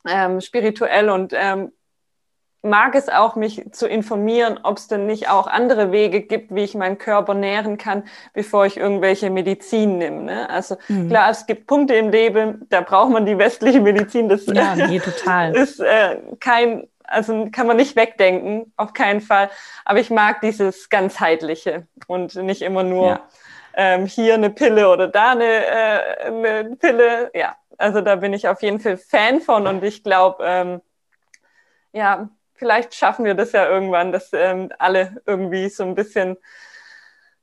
ähm, 0.08 0.40
spirituell 0.40 1.10
und 1.10 1.32
ähm, 1.37 1.72
mag 2.64 2.94
es 2.94 3.09
auch, 3.09 3.37
mich 3.37 3.62
zu 3.72 3.87
informieren, 3.87 4.59
ob 4.62 4.79
es 4.79 4.88
denn 4.88 5.07
nicht 5.07 5.29
auch 5.29 5.46
andere 5.46 5.92
Wege 5.92 6.22
gibt, 6.22 6.55
wie 6.55 6.64
ich 6.64 6.74
meinen 6.74 6.98
Körper 6.98 7.35
nähren 7.35 7.77
kann, 7.77 8.05
bevor 8.33 8.64
ich 8.64 8.79
irgendwelche 8.79 9.31
Medizin 9.31 9.98
nehme. 9.98 10.22
Ne? 10.22 10.50
Also 10.50 10.77
mhm. 10.88 11.11
klar, 11.11 11.31
es 11.31 11.46
gibt 11.46 11.66
Punkte 11.66 11.94
im 11.94 12.11
Leben, 12.11 12.66
da 12.70 12.81
braucht 12.81 13.11
man 13.11 13.27
die 13.27 13.38
westliche 13.38 13.81
Medizin. 13.81 14.29
Das 14.29 14.46
ja, 14.46 14.74
nee, 14.88 14.98
total. 14.98 15.55
ist 15.55 15.79
äh, 15.79 16.16
kein, 16.40 16.88
also 17.05 17.48
kann 17.53 17.66
man 17.66 17.77
nicht 17.77 17.96
wegdenken, 17.96 18.72
auf 18.77 18.94
keinen 18.94 19.20
Fall. 19.20 19.50
Aber 19.85 20.00
ich 20.00 20.09
mag 20.09 20.40
dieses 20.40 20.88
ganzheitliche 20.88 21.87
und 22.07 22.35
nicht 22.35 22.62
immer 22.62 22.83
nur 22.83 23.07
ja. 23.09 23.20
ähm, 23.74 24.07
hier 24.07 24.35
eine 24.35 24.48
Pille 24.48 24.88
oder 24.88 25.09
da 25.09 25.33
eine, 25.33 25.44
äh, 25.44 26.00
eine 26.27 26.77
Pille. 26.77 27.31
Ja, 27.35 27.57
also 27.77 28.00
da 28.00 28.16
bin 28.16 28.33
ich 28.33 28.48
auf 28.48 28.62
jeden 28.62 28.81
Fall 28.81 28.96
Fan 28.96 29.42
von 29.42 29.66
und 29.66 29.85
ich 29.85 30.03
glaube, 30.03 30.42
ähm, 30.46 30.81
ja, 31.92 32.29
vielleicht 32.54 32.94
schaffen 32.94 33.24
wir 33.24 33.34
das 33.34 33.52
ja 33.52 33.68
irgendwann, 33.68 34.12
dass 34.12 34.30
ähm, 34.32 34.70
alle 34.78 35.22
irgendwie 35.26 35.68
so 35.68 35.84
ein 35.84 35.94
bisschen 35.94 36.36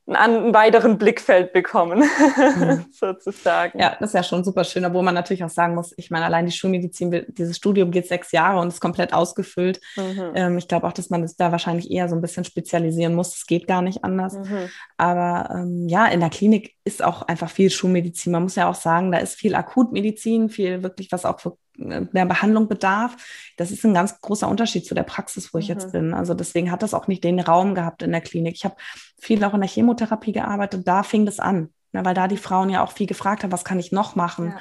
einen 0.07 0.53
weiteren 0.53 0.97
Blickfeld 0.97 1.53
bekommen, 1.53 1.99
mhm. 2.57 2.85
sozusagen. 2.91 3.79
Ja, 3.79 3.95
das 3.99 4.09
ist 4.09 4.15
ja 4.15 4.23
schon 4.23 4.43
super 4.43 4.63
schön, 4.63 4.83
obwohl 4.83 5.03
man 5.03 5.15
natürlich 5.15 5.43
auch 5.43 5.49
sagen 5.49 5.75
muss, 5.75 5.93
ich 5.95 6.09
meine, 6.11 6.25
allein 6.25 6.45
die 6.45 6.51
Schulmedizin, 6.51 7.25
dieses 7.29 7.57
Studium 7.57 7.91
geht 7.91 8.07
sechs 8.07 8.31
Jahre 8.31 8.59
und 8.59 8.67
ist 8.67 8.81
komplett 8.81 9.13
ausgefüllt. 9.13 9.79
Mhm. 9.95 10.31
Ähm, 10.35 10.57
ich 10.57 10.67
glaube 10.67 10.87
auch, 10.87 10.93
dass 10.93 11.09
man 11.09 11.23
es 11.23 11.35
da 11.35 11.51
wahrscheinlich 11.51 11.91
eher 11.91 12.09
so 12.09 12.15
ein 12.15 12.21
bisschen 12.21 12.43
spezialisieren 12.43 13.13
muss. 13.13 13.35
Es 13.35 13.45
geht 13.45 13.67
gar 13.67 13.81
nicht 13.81 14.03
anders. 14.03 14.33
Mhm. 14.33 14.69
Aber 14.97 15.49
ähm, 15.53 15.87
ja, 15.87 16.07
in 16.07 16.19
der 16.19 16.29
Klinik 16.29 16.75
ist 16.83 17.03
auch 17.03 17.21
einfach 17.23 17.49
viel 17.49 17.69
Schulmedizin. 17.69 18.31
Man 18.31 18.43
muss 18.43 18.55
ja 18.55 18.67
auch 18.67 18.75
sagen, 18.75 19.11
da 19.11 19.19
ist 19.19 19.35
viel 19.35 19.53
Akutmedizin, 19.53 20.49
viel 20.49 20.81
wirklich, 20.81 21.11
was 21.11 21.25
auch 21.25 21.39
für 21.39 21.57
äh, 21.77 22.01
mehr 22.11 22.25
Behandlung 22.25 22.67
bedarf. 22.67 23.15
Das 23.57 23.71
ist 23.71 23.85
ein 23.85 23.93
ganz 23.93 24.19
großer 24.19 24.47
Unterschied 24.47 24.85
zu 24.85 24.95
der 24.95 25.03
Praxis, 25.03 25.53
wo 25.53 25.59
ich 25.59 25.69
mhm. 25.69 25.73
jetzt 25.73 25.91
bin. 25.91 26.13
Also 26.13 26.33
deswegen 26.33 26.71
hat 26.71 26.81
das 26.81 26.93
auch 26.93 27.07
nicht 27.07 27.23
den 27.23 27.39
Raum 27.39 27.75
gehabt 27.75 28.01
in 28.01 28.11
der 28.11 28.21
Klinik. 28.21 28.55
Ich 28.55 28.65
habe 28.65 28.75
viel 29.19 29.43
auch 29.43 29.53
in 29.53 29.61
der 29.61 29.69
Chemotherapie 29.69 30.31
gearbeitet. 30.31 30.87
Da 30.87 31.03
fing 31.03 31.25
das 31.25 31.39
an, 31.39 31.69
ne, 31.91 32.03
weil 32.03 32.15
da 32.15 32.27
die 32.27 32.37
Frauen 32.37 32.69
ja 32.69 32.83
auch 32.83 32.91
viel 32.91 33.07
gefragt 33.07 33.43
haben, 33.43 33.51
was 33.51 33.65
kann 33.65 33.79
ich 33.79 33.91
noch 33.91 34.15
machen, 34.15 34.47
ja. 34.47 34.59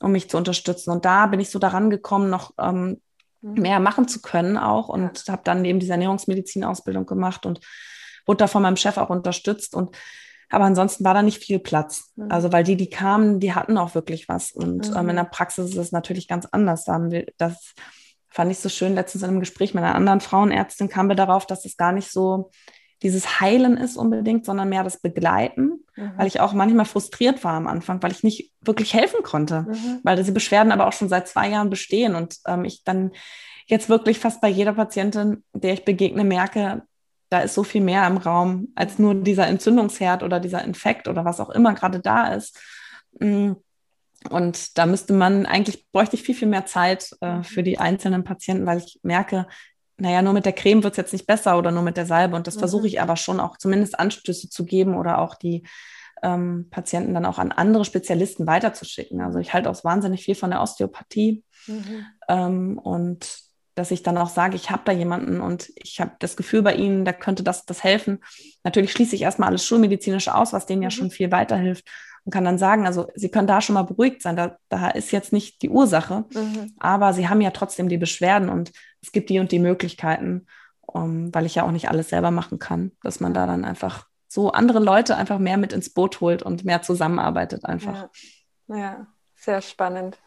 um 0.00 0.12
mich 0.12 0.28
zu 0.28 0.36
unterstützen. 0.36 0.90
Und 0.90 1.06
da 1.06 1.26
bin 1.26 1.40
ich 1.40 1.48
so 1.48 1.58
daran 1.58 1.88
gekommen, 1.88 2.28
noch 2.28 2.52
ähm, 2.58 3.00
mhm. 3.40 3.54
mehr 3.54 3.80
machen 3.80 4.06
zu 4.06 4.20
können 4.20 4.58
auch 4.58 4.88
und 4.88 5.26
ja. 5.26 5.32
habe 5.32 5.42
dann 5.44 5.64
eben 5.64 5.80
diese 5.80 5.92
Ernährungsmedizin-Ausbildung 5.92 7.06
gemacht 7.06 7.46
und 7.46 7.60
wurde 8.26 8.38
da 8.38 8.46
von 8.48 8.62
meinem 8.62 8.76
Chef 8.76 8.98
auch 8.98 9.10
unterstützt 9.10 9.74
und 9.74 9.96
aber 10.50 10.64
ansonsten 10.64 11.04
war 11.04 11.14
da 11.14 11.22
nicht 11.22 11.42
viel 11.42 11.58
Platz. 11.58 12.12
Mhm. 12.16 12.30
Also, 12.30 12.52
weil 12.52 12.64
die, 12.64 12.76
die 12.76 12.90
kamen, 12.90 13.40
die 13.40 13.54
hatten 13.54 13.78
auch 13.78 13.94
wirklich 13.94 14.28
was. 14.28 14.52
Und 14.52 14.90
mhm. 14.90 14.96
ähm, 14.96 15.08
in 15.08 15.16
mhm. 15.16 15.20
der 15.20 15.24
Praxis 15.24 15.70
ist 15.70 15.76
es 15.76 15.92
natürlich 15.92 16.28
ganz 16.28 16.46
anders. 16.46 16.84
Da 16.84 16.94
haben 16.94 17.10
wir, 17.10 17.26
das 17.38 17.74
fand 18.28 18.50
ich 18.50 18.58
so 18.58 18.68
schön. 18.68 18.94
Letztens 18.94 19.22
in 19.22 19.30
einem 19.30 19.40
Gespräch 19.40 19.74
mit 19.74 19.84
einer 19.84 19.94
anderen 19.94 20.20
Frauenärztin 20.20 20.88
kamen 20.88 21.08
wir 21.08 21.16
darauf, 21.16 21.46
dass 21.46 21.64
es 21.64 21.76
gar 21.76 21.92
nicht 21.92 22.10
so 22.10 22.50
dieses 23.02 23.40
Heilen 23.40 23.76
ist 23.76 23.96
unbedingt, 23.96 24.46
sondern 24.46 24.70
mehr 24.70 24.82
das 24.82 24.98
Begleiten, 24.98 25.84
mhm. 25.94 26.12
weil 26.16 26.26
ich 26.26 26.40
auch 26.40 26.52
manchmal 26.54 26.86
frustriert 26.86 27.44
war 27.44 27.52
am 27.52 27.66
Anfang, 27.66 28.02
weil 28.02 28.12
ich 28.12 28.22
nicht 28.22 28.52
wirklich 28.62 28.94
helfen 28.94 29.22
konnte, 29.22 29.62
mhm. 29.62 30.00
weil 30.02 30.16
diese 30.16 30.32
Beschwerden 30.32 30.72
aber 30.72 30.86
auch 30.86 30.92
schon 30.92 31.10
seit 31.10 31.28
zwei 31.28 31.50
Jahren 31.50 31.70
bestehen 31.70 32.14
und 32.14 32.38
ähm, 32.46 32.64
ich 32.64 32.82
dann 32.82 33.12
jetzt 33.66 33.88
wirklich 33.88 34.18
fast 34.18 34.40
bei 34.40 34.48
jeder 34.48 34.72
Patientin, 34.72 35.44
der 35.52 35.74
ich 35.74 35.84
begegne, 35.84 36.24
merke, 36.24 36.82
da 37.34 37.40
ist 37.40 37.54
so 37.54 37.64
viel 37.64 37.80
mehr 37.80 38.06
im 38.06 38.16
Raum 38.16 38.68
als 38.76 39.00
nur 39.00 39.12
dieser 39.12 39.48
Entzündungsherd 39.48 40.22
oder 40.22 40.38
dieser 40.38 40.62
Infekt 40.62 41.08
oder 41.08 41.24
was 41.24 41.40
auch 41.40 41.50
immer 41.50 41.74
gerade 41.74 41.98
da 41.98 42.28
ist. 42.28 42.60
Mm. 43.18 43.54
Und 44.30 44.78
da 44.78 44.86
müsste 44.86 45.12
man, 45.12 45.44
eigentlich 45.44 45.90
bräuchte 45.90 46.14
ich 46.14 46.22
viel, 46.22 46.36
viel 46.36 46.46
mehr 46.48 46.64
Zeit 46.64 47.10
äh, 47.20 47.42
für 47.42 47.64
die 47.64 47.78
einzelnen 47.78 48.22
Patienten, 48.22 48.66
weil 48.66 48.78
ich 48.78 49.00
merke, 49.02 49.48
naja, 49.96 50.22
nur 50.22 50.32
mit 50.32 50.46
der 50.46 50.52
Creme 50.52 50.84
wird 50.84 50.92
es 50.92 50.96
jetzt 50.96 51.12
nicht 51.12 51.26
besser 51.26 51.58
oder 51.58 51.72
nur 51.72 51.82
mit 51.82 51.96
der 51.96 52.06
Salbe. 52.06 52.36
Und 52.36 52.46
das 52.46 52.54
mhm. 52.54 52.60
versuche 52.60 52.86
ich 52.86 53.02
aber 53.02 53.16
schon 53.16 53.40
auch 53.40 53.58
zumindest 53.58 53.98
Anstöße 53.98 54.48
zu 54.48 54.64
geben 54.64 54.94
oder 54.94 55.18
auch 55.18 55.34
die 55.34 55.66
ähm, 56.22 56.68
Patienten 56.70 57.14
dann 57.14 57.26
auch 57.26 57.38
an 57.38 57.50
andere 57.50 57.84
Spezialisten 57.84 58.46
weiterzuschicken. 58.46 59.20
Also 59.20 59.40
ich 59.40 59.52
halte 59.52 59.68
auch 59.68 59.82
wahnsinnig 59.82 60.24
viel 60.24 60.36
von 60.36 60.50
der 60.50 60.62
Osteopathie. 60.62 61.42
Mhm. 61.66 62.06
Ähm, 62.28 62.78
und 62.78 63.40
dass 63.74 63.90
ich 63.90 64.02
dann 64.02 64.18
auch 64.18 64.28
sage, 64.28 64.56
ich 64.56 64.70
habe 64.70 64.82
da 64.84 64.92
jemanden 64.92 65.40
und 65.40 65.72
ich 65.76 66.00
habe 66.00 66.12
das 66.18 66.36
Gefühl 66.36 66.62
bei 66.62 66.74
ihnen, 66.74 67.04
da 67.04 67.12
könnte 67.12 67.42
das, 67.42 67.66
das 67.66 67.82
helfen. 67.82 68.20
Natürlich 68.62 68.92
schließe 68.92 69.16
ich 69.16 69.22
erstmal 69.22 69.48
alles 69.48 69.64
schulmedizinisch 69.64 70.28
aus, 70.28 70.52
was 70.52 70.66
denen 70.66 70.82
ja 70.82 70.88
mhm. 70.88 70.92
schon 70.92 71.10
viel 71.10 71.30
weiterhilft 71.30 71.86
und 72.24 72.32
kann 72.32 72.44
dann 72.44 72.58
sagen, 72.58 72.86
also 72.86 73.10
sie 73.14 73.30
können 73.30 73.46
da 73.46 73.60
schon 73.60 73.74
mal 73.74 73.82
beruhigt 73.82 74.22
sein, 74.22 74.36
da, 74.36 74.56
da 74.68 74.88
ist 74.88 75.12
jetzt 75.12 75.32
nicht 75.32 75.62
die 75.62 75.68
Ursache, 75.68 76.24
mhm. 76.32 76.72
aber 76.78 77.12
sie 77.12 77.28
haben 77.28 77.40
ja 77.40 77.50
trotzdem 77.50 77.88
die 77.88 77.98
Beschwerden 77.98 78.48
und 78.48 78.72
es 79.02 79.12
gibt 79.12 79.28
die 79.28 79.38
und 79.38 79.52
die 79.52 79.58
Möglichkeiten, 79.58 80.46
um, 80.80 81.34
weil 81.34 81.46
ich 81.46 81.54
ja 81.54 81.64
auch 81.64 81.70
nicht 81.70 81.90
alles 81.90 82.08
selber 82.08 82.30
machen 82.30 82.58
kann, 82.58 82.92
dass 83.02 83.20
man 83.20 83.34
da 83.34 83.46
dann 83.46 83.64
einfach 83.64 84.06
so 84.26 84.52
andere 84.52 84.80
Leute 84.80 85.16
einfach 85.16 85.38
mehr 85.38 85.58
mit 85.58 85.72
ins 85.72 85.90
Boot 85.90 86.20
holt 86.20 86.42
und 86.42 86.64
mehr 86.64 86.82
zusammenarbeitet 86.82 87.64
einfach. 87.66 88.08
ja, 88.68 88.76
ja 88.76 89.06
sehr 89.36 89.60
spannend. 89.60 90.18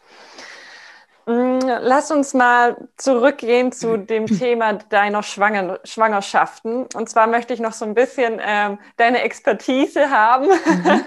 Mm, 1.28 1.58
lass 1.82 2.10
uns 2.10 2.32
mal 2.32 2.88
zurückgehen 2.96 3.70
zu 3.70 3.98
dem 3.98 4.24
Thema 4.26 4.72
deiner 4.72 5.22
Schwanger 5.22 5.78
Schwangerschaften. 5.84 6.86
Und 6.94 7.10
zwar 7.10 7.26
möchte 7.26 7.52
ich 7.52 7.60
noch 7.60 7.74
so 7.74 7.84
ein 7.84 7.92
bisschen 7.92 8.40
ähm, 8.42 8.78
deine 8.96 9.20
Expertise 9.20 10.08
haben, 10.08 10.46
mhm. 10.46 11.04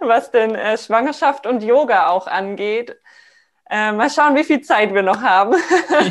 was 0.00 0.30
denn 0.30 0.54
äh, 0.54 0.76
Schwangerschaft 0.76 1.46
und 1.46 1.62
Yoga 1.62 2.08
auch 2.08 2.26
angeht. 2.26 3.00
Äh, 3.70 3.92
mal 3.92 4.10
schauen, 4.10 4.36
wie 4.36 4.44
viel 4.44 4.60
Zeit 4.60 4.92
wir 4.92 5.02
noch 5.02 5.22
haben. 5.22 5.56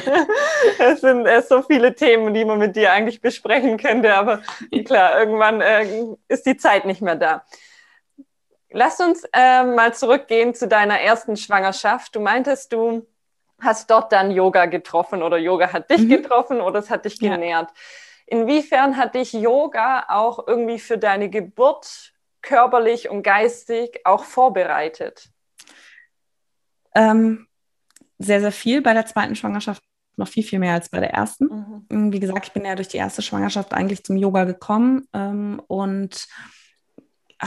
es 0.79 1.01
sind 1.01 1.27
äh, 1.27 1.43
so 1.43 1.61
viele 1.61 1.93
Themen, 1.93 2.33
die 2.33 2.45
man 2.45 2.57
mit 2.57 2.75
dir 2.75 2.93
eigentlich 2.93 3.21
besprechen 3.21 3.77
könnte, 3.77 4.15
aber 4.15 4.41
klar, 4.85 5.19
irgendwann 5.19 5.61
äh, 5.61 5.87
ist 6.29 6.47
die 6.47 6.57
Zeit 6.57 6.85
nicht 6.85 7.03
mehr 7.03 7.15
da. 7.15 7.45
Lass 8.71 8.99
uns 8.99 9.23
äh, 9.33 9.63
mal 9.63 9.93
zurückgehen 9.93 10.55
zu 10.55 10.67
deiner 10.67 10.99
ersten 10.99 11.37
Schwangerschaft. 11.37 12.15
Du 12.15 12.19
meintest, 12.19 12.73
du 12.73 13.05
hast 13.61 13.89
dort 13.89 14.11
dann 14.11 14.31
Yoga 14.31 14.65
getroffen 14.65 15.23
oder 15.23 15.37
Yoga 15.37 15.71
hat 15.71 15.89
dich 15.89 16.01
mhm. 16.01 16.09
getroffen 16.09 16.61
oder 16.61 16.79
es 16.79 16.89
hat 16.89 17.05
dich 17.05 17.19
genährt. 17.19 17.69
Ja. 17.69 17.75
Inwiefern 18.27 18.97
hat 18.97 19.15
dich 19.15 19.33
Yoga 19.33 20.05
auch 20.09 20.47
irgendwie 20.47 20.79
für 20.79 20.97
deine 20.97 21.29
Geburt 21.29 22.13
körperlich 22.41 23.09
und 23.09 23.23
geistig 23.23 23.99
auch 24.03 24.23
vorbereitet? 24.23 25.29
Ähm, 26.93 27.47
sehr, 28.17 28.39
sehr 28.39 28.51
viel 28.51 28.81
bei 28.81 28.93
der 28.93 29.05
zweiten 29.05 29.35
Schwangerschaft, 29.35 29.83
noch 30.15 30.27
viel, 30.27 30.43
viel 30.43 30.59
mehr 30.59 30.73
als 30.73 30.89
bei 30.89 30.99
der 30.99 31.11
ersten. 31.11 31.85
Mhm. 31.89 32.13
Wie 32.13 32.19
gesagt, 32.19 32.47
ich 32.47 32.53
bin 32.53 32.65
ja 32.65 32.75
durch 32.75 32.87
die 32.87 32.97
erste 32.97 33.21
Schwangerschaft 33.21 33.73
eigentlich 33.73 34.03
zum 34.03 34.15
Yoga 34.15 34.45
gekommen 34.45 35.07
ähm, 35.13 35.61
und 35.67 36.27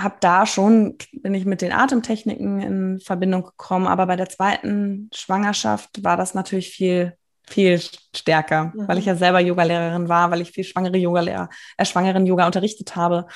habe 0.02 0.16
da 0.20 0.46
schon, 0.46 0.96
bin 1.12 1.34
ich 1.34 1.44
mit 1.44 1.62
den 1.62 1.72
Atemtechniken 1.72 2.60
in 2.60 3.00
Verbindung 3.00 3.44
gekommen, 3.44 3.86
aber 3.86 4.06
bei 4.06 4.16
der 4.16 4.28
zweiten 4.28 5.10
Schwangerschaft 5.14 6.02
war 6.04 6.16
das 6.16 6.34
natürlich 6.34 6.70
viel, 6.70 7.14
viel 7.46 7.80
stärker, 8.14 8.72
mhm. 8.74 8.88
weil 8.88 8.98
ich 8.98 9.06
ja 9.06 9.16
selber 9.16 9.40
Yogalehrerin 9.40 10.08
war, 10.08 10.30
weil 10.30 10.40
ich 10.40 10.52
viel 10.52 10.64
schwangere 10.64 10.96
Yogalehrer, 10.96 11.48
äh, 11.76 11.84
schwangeren 11.84 12.26
Yoga 12.26 12.46
unterrichtet 12.46 12.96
habe 12.96 13.26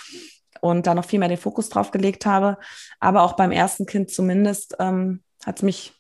und 0.61 0.87
da 0.87 0.95
noch 0.95 1.05
viel 1.05 1.19
mehr 1.19 1.29
den 1.29 1.39
Fokus 1.39 1.69
drauf 1.69 1.91
gelegt 1.91 2.27
habe. 2.27 2.59
Aber 3.01 3.23
auch 3.23 3.35
beim 3.35 3.51
ersten 3.51 3.87
Kind 3.87 4.11
zumindest 4.11 4.77
ähm, 4.79 5.23
hat 5.45 5.57
es 5.57 5.63
mich 5.63 5.93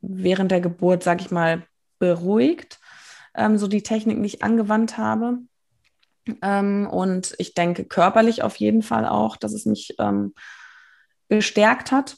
während 0.00 0.50
der 0.50 0.60
Geburt, 0.60 1.02
sage 1.02 1.22
ich 1.22 1.30
mal, 1.30 1.64
beruhigt, 1.98 2.80
ähm, 3.34 3.58
so 3.58 3.68
die 3.68 3.82
Techniken, 3.82 4.22
die 4.22 4.28
ich 4.28 4.42
angewandt 4.42 4.98
habe. 4.98 5.38
Ähm, 6.42 6.88
und 6.90 7.34
ich 7.38 7.54
denke 7.54 7.84
körperlich 7.84 8.42
auf 8.42 8.56
jeden 8.56 8.82
Fall 8.82 9.06
auch, 9.06 9.36
dass 9.36 9.52
es 9.52 9.66
mich 9.66 9.94
ähm, 9.98 10.34
gestärkt 11.28 11.92
hat. 11.92 12.16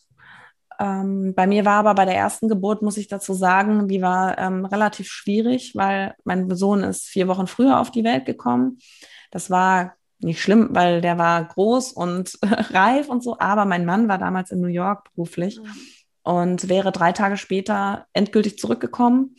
Ähm, 0.79 1.35
bei 1.35 1.47
mir 1.47 1.65
war 1.65 1.79
aber 1.79 1.95
bei 1.95 2.05
der 2.05 2.17
ersten 2.17 2.49
Geburt, 2.49 2.83
muss 2.83 2.97
ich 2.97 3.09
dazu 3.09 3.33
sagen, 3.33 3.89
die 3.89 4.03
war 4.03 4.39
ähm, 4.39 4.65
relativ 4.65 5.09
schwierig, 5.09 5.73
weil 5.75 6.15
mein 6.25 6.55
Sohn 6.57 6.83
ist 6.83 7.07
vier 7.07 7.29
Wochen 7.29 7.47
früher 7.47 7.81
auf 7.81 7.91
die 7.91 8.05
Welt 8.05 8.27
gekommen. 8.27 8.79
Das 9.31 9.51
war 9.51 9.95
nicht 10.19 10.41
schlimm, 10.41 10.69
weil 10.73 11.01
der 11.01 11.19
war 11.19 11.45
groß 11.45 11.93
und 11.93 12.39
reif 12.43 13.09
und 13.09 13.23
so, 13.23 13.39
aber 13.39 13.65
mein 13.65 13.85
Mann 13.85 14.09
war 14.09 14.19
damals 14.19 14.51
in 14.51 14.61
New 14.61 14.69
York 14.69 15.13
beruflich 15.15 15.61
mhm. 15.61 15.73
und 16.23 16.69
wäre 16.69 16.93
drei 16.93 17.13
Tage 17.13 17.37
später 17.37 18.07
endgültig 18.13 18.59
zurückgekommen. 18.59 19.37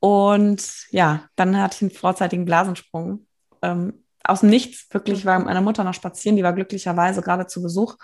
Und 0.00 0.86
ja, 0.90 1.24
dann 1.34 1.56
hatte 1.60 1.76
ich 1.76 1.82
einen 1.82 1.90
vorzeitigen 1.90 2.44
Blasensprung 2.44 3.26
ähm, 3.62 4.04
aus 4.24 4.40
dem 4.40 4.50
Nichts. 4.50 4.86
Wirklich 4.90 5.24
war 5.24 5.38
mit 5.38 5.48
meiner 5.48 5.60
Mutter 5.60 5.84
noch 5.84 5.94
spazieren, 5.94 6.36
die 6.36 6.42
war 6.42 6.52
glücklicherweise 6.52 7.22
gerade 7.22 7.46
zu 7.46 7.62
Besuch. 7.62 7.96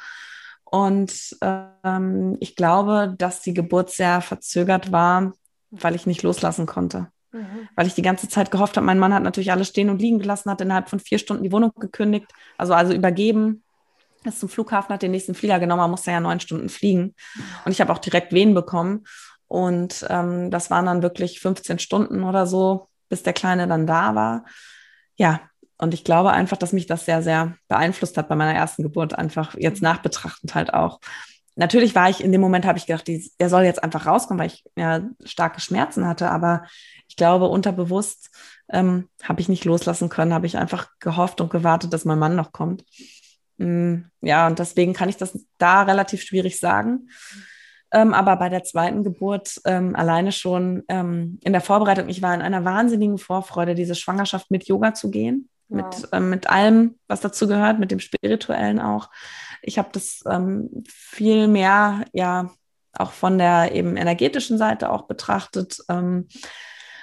Und 0.64 1.36
ähm, 1.40 2.36
ich 2.40 2.56
glaube, 2.56 3.14
dass 3.16 3.42
die 3.42 3.54
Geburt 3.54 3.90
sehr 3.90 4.20
verzögert 4.20 4.90
war, 4.90 5.32
weil 5.70 5.94
ich 5.94 6.06
nicht 6.06 6.22
loslassen 6.22 6.66
konnte. 6.66 7.08
Mhm. 7.32 7.68
Weil 7.76 7.86
ich 7.86 7.94
die 7.94 8.02
ganze 8.02 8.28
Zeit 8.28 8.50
gehofft 8.50 8.76
habe, 8.76 8.86
mein 8.86 8.98
Mann 8.98 9.14
hat 9.14 9.22
natürlich 9.22 9.52
alles 9.52 9.68
stehen 9.68 9.90
und 9.90 10.00
liegen 10.00 10.18
gelassen, 10.18 10.50
hat 10.50 10.60
innerhalb 10.60 10.88
von 10.88 11.00
vier 11.00 11.18
Stunden 11.18 11.44
die 11.44 11.52
Wohnung 11.52 11.72
gekündigt, 11.78 12.32
also, 12.58 12.74
also 12.74 12.92
übergeben, 12.92 13.62
ist 14.24 14.40
zum 14.40 14.48
Flughafen, 14.48 14.94
hat 14.94 15.02
den 15.02 15.10
nächsten 15.10 15.34
Flieger 15.34 15.60
genommen, 15.60 15.82
man 15.82 15.90
musste 15.90 16.10
ja 16.10 16.20
neun 16.20 16.40
Stunden 16.40 16.70
fliegen. 16.70 17.14
Und 17.64 17.72
ich 17.72 17.80
habe 17.80 17.92
auch 17.92 17.98
direkt 17.98 18.32
Wehen 18.32 18.54
bekommen. 18.54 19.04
Und 19.46 20.06
ähm, 20.08 20.50
das 20.50 20.70
waren 20.70 20.86
dann 20.86 21.02
wirklich 21.02 21.40
15 21.40 21.78
Stunden 21.78 22.24
oder 22.24 22.46
so, 22.46 22.88
bis 23.10 23.22
der 23.22 23.34
Kleine 23.34 23.68
dann 23.68 23.86
da 23.86 24.14
war 24.14 24.44
ja, 25.16 25.40
und 25.84 25.94
ich 25.94 26.02
glaube 26.02 26.32
einfach, 26.32 26.56
dass 26.56 26.72
mich 26.72 26.86
das 26.86 27.04
sehr, 27.04 27.22
sehr 27.22 27.56
beeinflusst 27.68 28.16
hat 28.16 28.28
bei 28.28 28.34
meiner 28.34 28.54
ersten 28.54 28.82
Geburt, 28.82 29.16
einfach 29.16 29.54
jetzt 29.56 29.82
mhm. 29.82 29.88
nachbetrachtend 29.88 30.54
halt 30.54 30.74
auch. 30.74 30.98
Natürlich 31.56 31.94
war 31.94 32.10
ich 32.10 32.24
in 32.24 32.32
dem 32.32 32.40
Moment, 32.40 32.64
habe 32.64 32.78
ich 32.78 32.86
gedacht, 32.86 33.06
der 33.06 33.48
soll 33.48 33.62
jetzt 33.62 33.84
einfach 33.84 34.06
rauskommen, 34.06 34.40
weil 34.40 34.48
ich 34.48 34.64
ja 34.76 35.02
starke 35.24 35.60
Schmerzen 35.60 36.06
hatte, 36.08 36.30
aber 36.30 36.64
ich 37.06 37.14
glaube, 37.14 37.46
unterbewusst 37.46 38.30
ähm, 38.72 39.08
habe 39.22 39.40
ich 39.40 39.48
nicht 39.48 39.64
loslassen 39.64 40.08
können, 40.08 40.34
habe 40.34 40.46
ich 40.46 40.56
einfach 40.56 40.88
gehofft 40.98 41.40
und 41.40 41.50
gewartet, 41.50 41.92
dass 41.92 42.04
mein 42.04 42.18
Mann 42.18 42.34
noch 42.34 42.50
kommt. 42.50 42.84
Mm, 43.58 43.98
ja, 44.20 44.48
und 44.48 44.58
deswegen 44.58 44.94
kann 44.94 45.08
ich 45.08 45.16
das 45.16 45.38
da 45.58 45.82
relativ 45.82 46.22
schwierig 46.22 46.58
sagen. 46.58 47.08
Ähm, 47.92 48.12
aber 48.12 48.34
bei 48.34 48.48
der 48.48 48.64
zweiten 48.64 49.04
Geburt 49.04 49.60
ähm, 49.64 49.94
alleine 49.94 50.32
schon 50.32 50.82
ähm, 50.88 51.38
in 51.44 51.52
der 51.52 51.60
Vorbereitung, 51.60 52.08
ich 52.08 52.22
war 52.22 52.34
in 52.34 52.42
einer 52.42 52.64
wahnsinnigen 52.64 53.18
Vorfreude, 53.18 53.76
diese 53.76 53.94
Schwangerschaft 53.94 54.50
mit 54.50 54.66
Yoga 54.66 54.94
zu 54.94 55.12
gehen. 55.12 55.48
Wow. 55.68 55.84
mit, 55.84 56.12
äh, 56.12 56.20
mit 56.20 56.46
allem, 56.48 56.98
was 57.08 57.20
dazu 57.20 57.46
gehört, 57.46 57.78
mit 57.78 57.90
dem 57.90 58.00
Spirituellen 58.00 58.80
auch. 58.80 59.10
Ich 59.62 59.78
habe 59.78 59.88
das 59.92 60.22
ähm, 60.28 60.84
viel 60.86 61.48
mehr, 61.48 62.04
ja, 62.12 62.50
auch 62.92 63.12
von 63.12 63.38
der 63.38 63.72
eben 63.72 63.96
energetischen 63.96 64.58
Seite 64.58 64.90
auch 64.90 65.02
betrachtet. 65.02 65.78
Ähm, 65.88 66.28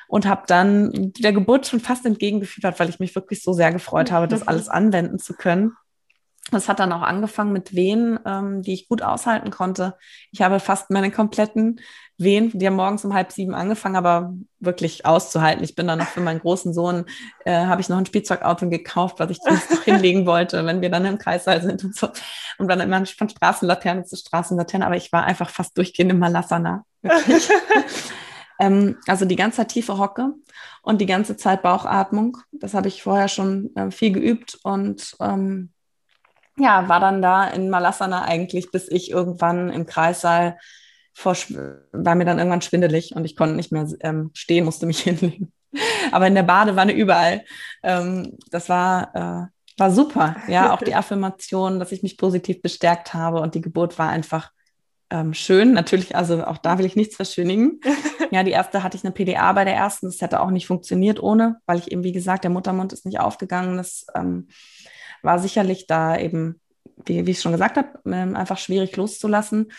und 0.07 0.27
habe 0.27 0.43
dann 0.45 0.91
der 0.93 1.31
Geburt 1.31 1.67
schon 1.67 1.79
fast 1.79 2.05
entgegengefiebert, 2.05 2.77
weil 2.81 2.89
ich 2.89 2.99
mich 2.99 3.15
wirklich 3.15 3.41
so 3.41 3.53
sehr 3.53 3.71
gefreut 3.71 4.11
habe, 4.11 4.27
das 4.27 4.45
alles 4.45 4.67
anwenden 4.67 5.19
zu 5.19 5.33
können. 5.33 5.73
Das 6.49 6.67
hat 6.67 6.79
dann 6.79 6.91
auch 6.91 7.03
angefangen 7.03 7.53
mit 7.53 7.75
Wehen, 7.75 8.19
ähm, 8.25 8.63
die 8.63 8.73
ich 8.73 8.89
gut 8.89 9.03
aushalten 9.03 9.51
konnte. 9.51 9.95
Ich 10.31 10.41
habe 10.41 10.59
fast 10.59 10.89
meine 10.89 11.11
kompletten 11.11 11.79
Wehen, 12.17 12.51
die 12.53 12.65
haben 12.65 12.75
morgens 12.75 13.05
um 13.05 13.13
halb 13.13 13.31
sieben 13.31 13.53
angefangen, 13.53 13.95
aber 13.95 14.33
wirklich 14.59 15.05
auszuhalten. 15.05 15.63
Ich 15.63 15.75
bin 15.75 15.87
dann 15.87 15.99
noch 15.99 16.07
für 16.07 16.19
meinen 16.19 16.39
großen 16.39 16.73
Sohn, 16.73 17.05
äh, 17.45 17.65
habe 17.65 17.81
ich 17.81 17.89
noch 17.89 17.97
ein 17.97 18.05
Spielzeugauto 18.05 18.69
gekauft, 18.69 19.19
was 19.19 19.29
ich 19.29 19.39
noch 19.69 19.83
hinlegen 19.83 20.25
wollte, 20.25 20.65
wenn 20.65 20.81
wir 20.81 20.89
dann 20.89 21.05
im 21.05 21.19
Kreissaal 21.19 21.61
sind 21.61 21.83
und 21.83 21.95
so. 21.95 22.09
Und 22.57 22.67
dann 22.67 22.79
immer 22.79 23.05
von 23.05 23.29
Straßenlaterne 23.29 24.03
zu 24.05 24.15
Straßenlaterne, 24.15 24.85
aber 24.85 24.97
ich 24.97 25.11
war 25.11 25.23
einfach 25.23 25.49
fast 25.49 25.77
durchgehend 25.77 26.11
im 26.11 26.19
Malassana. 26.19 26.85
ähm, 28.59 28.97
also 29.07 29.25
die 29.25 29.35
ganze 29.35 29.57
Zeit 29.57 29.69
tiefe 29.69 29.99
Hocke 29.99 30.33
und 30.81 31.01
die 31.01 31.05
ganze 31.05 31.37
Zeit 31.37 31.61
Bauchatmung. 31.61 32.37
Das 32.51 32.73
habe 32.73 32.87
ich 32.87 33.03
vorher 33.03 33.27
schon 33.27 33.75
äh, 33.75 33.91
viel 33.91 34.11
geübt 34.11 34.59
und 34.63 35.15
ähm, 35.19 35.71
ja, 36.57 36.87
war 36.89 36.99
dann 36.99 37.21
da 37.21 37.47
in 37.47 37.69
Malassana 37.69 38.23
eigentlich, 38.23 38.71
bis 38.71 38.89
ich 38.89 39.11
irgendwann 39.11 39.71
im 39.71 39.85
Kreissaal 39.85 40.57
vor, 41.13 41.35
war 41.91 42.15
mir 42.15 42.25
dann 42.25 42.37
irgendwann 42.37 42.61
schwindelig 42.61 43.15
und 43.15 43.25
ich 43.25 43.35
konnte 43.35 43.55
nicht 43.55 43.71
mehr 43.71 43.87
ähm, 44.01 44.31
stehen, 44.33 44.65
musste 44.65 44.85
mich 44.85 44.99
hinlegen. 45.03 45.51
Aber 46.11 46.27
in 46.27 46.35
der 46.35 46.43
Badewanne 46.43 46.93
überall. 46.93 47.43
Ähm, 47.83 48.37
das 48.49 48.67
war, 48.67 49.15
äh, 49.15 49.79
war 49.79 49.91
super. 49.91 50.35
Ja, 50.47 50.73
auch 50.73 50.81
die 50.81 50.95
Affirmation, 50.95 51.79
dass 51.79 51.91
ich 51.91 52.03
mich 52.03 52.17
positiv 52.17 52.61
bestärkt 52.61 53.13
habe 53.13 53.39
und 53.39 53.55
die 53.55 53.61
Geburt 53.61 53.97
war 53.97 54.09
einfach 54.09 54.51
ähm, 55.11 55.33
schön. 55.33 55.73
Natürlich, 55.73 56.15
also 56.15 56.43
auch 56.45 56.57
da 56.57 56.77
will 56.77 56.85
ich 56.85 56.95
nichts 56.95 57.15
verschönigen. 57.15 57.79
Ja, 58.33 58.43
die 58.43 58.51
erste 58.51 58.81
hatte 58.81 58.95
ich 58.95 59.03
eine 59.03 59.11
PDA 59.11 59.51
bei 59.51 59.65
der 59.65 59.75
ersten. 59.75 60.05
Das 60.05 60.21
hätte 60.21 60.39
auch 60.39 60.51
nicht 60.51 60.65
funktioniert 60.65 61.21
ohne, 61.21 61.57
weil 61.65 61.79
ich 61.79 61.91
eben, 61.91 62.05
wie 62.05 62.13
gesagt, 62.13 62.45
der 62.45 62.49
Muttermund 62.49 62.93
ist 62.93 63.05
nicht 63.05 63.19
aufgegangen. 63.19 63.75
Das 63.75 64.05
ähm, 64.15 64.47
war 65.23 65.39
sicherlich 65.39 65.87
da 65.87 66.17
eben, 66.17 66.59
wie, 67.05 67.25
wie 67.25 67.31
ich 67.31 67.41
schon 67.41 67.51
gesagt 67.51 67.77
habe, 67.77 67.99
ähm, 68.05 68.35
einfach 68.35 68.57
schwierig 68.57 68.95
loszulassen. 68.95 69.71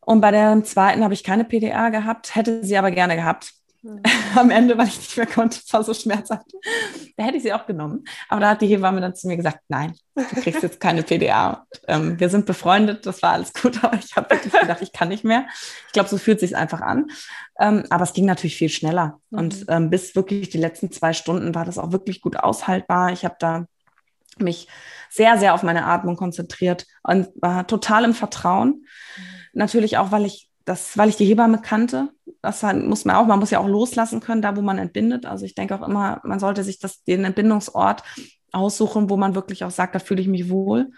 Und 0.00 0.20
bei 0.20 0.30
der 0.30 0.62
zweiten 0.64 1.02
habe 1.02 1.14
ich 1.14 1.24
keine 1.24 1.44
PDA 1.44 1.88
gehabt, 1.88 2.34
hätte 2.34 2.62
sie 2.64 2.76
aber 2.76 2.90
gerne 2.90 3.16
gehabt. 3.16 3.54
Mhm. 3.84 4.02
Am 4.36 4.50
Ende, 4.50 4.76
weil 4.76 4.88
ich 4.88 4.96
nicht 4.96 5.16
mehr 5.16 5.26
konnte, 5.26 5.60
war 5.70 5.84
so 5.84 5.94
schmerzhaft. 5.94 6.46
Da 7.16 7.24
hätte 7.24 7.36
ich 7.36 7.42
sie 7.42 7.52
auch 7.52 7.66
genommen. 7.66 8.04
Aber 8.28 8.40
da 8.40 8.50
hat 8.50 8.62
die 8.62 8.66
Hebamme 8.66 9.00
dann 9.00 9.14
zu 9.14 9.28
mir 9.28 9.36
gesagt, 9.36 9.60
nein, 9.68 9.94
du 10.14 10.40
kriegst 10.40 10.62
jetzt 10.62 10.80
keine 10.80 11.02
PDA. 11.02 11.66
Und, 11.70 11.80
ähm, 11.88 12.20
wir 12.20 12.28
sind 12.28 12.46
befreundet, 12.46 13.06
das 13.06 13.22
war 13.22 13.32
alles 13.32 13.52
gut, 13.52 13.78
aber 13.84 13.96
ich 13.96 14.16
habe 14.16 14.30
wirklich 14.30 14.52
gedacht, 14.52 14.82
ich 14.82 14.92
kann 14.92 15.08
nicht 15.08 15.24
mehr. 15.24 15.46
Ich 15.86 15.92
glaube, 15.92 16.08
so 16.08 16.18
fühlt 16.18 16.40
sich 16.40 16.56
einfach 16.56 16.80
an. 16.80 17.10
Ähm, 17.58 17.84
aber 17.90 18.04
es 18.04 18.14
ging 18.14 18.24
natürlich 18.24 18.56
viel 18.56 18.70
schneller. 18.70 19.20
Mhm. 19.30 19.38
Und 19.38 19.64
ähm, 19.68 19.90
bis 19.90 20.16
wirklich 20.16 20.48
die 20.48 20.58
letzten 20.58 20.90
zwei 20.90 21.12
Stunden 21.12 21.54
war 21.54 21.64
das 21.64 21.78
auch 21.78 21.92
wirklich 21.92 22.20
gut 22.20 22.36
aushaltbar. 22.36 23.12
Ich 23.12 23.24
habe 23.24 23.36
da 23.38 23.66
mich 24.40 24.68
sehr, 25.10 25.38
sehr 25.38 25.54
auf 25.54 25.62
meine 25.62 25.84
Atmung 25.84 26.16
konzentriert 26.16 26.86
und 27.02 27.28
war 27.36 27.66
total 27.66 28.04
im 28.04 28.14
Vertrauen. 28.14 28.68
Mhm. 28.68 29.22
Natürlich 29.52 29.98
auch, 29.98 30.10
weil 30.10 30.26
ich 30.26 30.50
das, 30.64 30.96
weil 30.96 31.08
ich 31.08 31.16
die 31.16 31.26
Hebamme 31.26 31.60
kannte. 31.60 32.08
Das 32.42 32.62
muss 32.62 33.04
man 33.04 33.16
auch, 33.16 33.26
man 33.26 33.38
muss 33.38 33.50
ja 33.50 33.58
auch 33.58 33.68
loslassen 33.68 34.20
können, 34.20 34.42
da 34.42 34.56
wo 34.56 34.62
man 34.62 34.78
entbindet. 34.78 35.26
Also 35.26 35.44
ich 35.44 35.54
denke 35.54 35.74
auch 35.74 35.86
immer, 35.86 36.20
man 36.24 36.40
sollte 36.40 36.64
sich 36.64 36.78
das, 36.78 37.04
den 37.04 37.24
Entbindungsort 37.24 38.02
aussuchen, 38.52 39.10
wo 39.10 39.16
man 39.16 39.34
wirklich 39.34 39.64
auch 39.64 39.70
sagt, 39.70 39.94
da 39.94 39.98
fühle 39.98 40.22
ich 40.22 40.28
mich 40.28 40.48
wohl. 40.48 40.90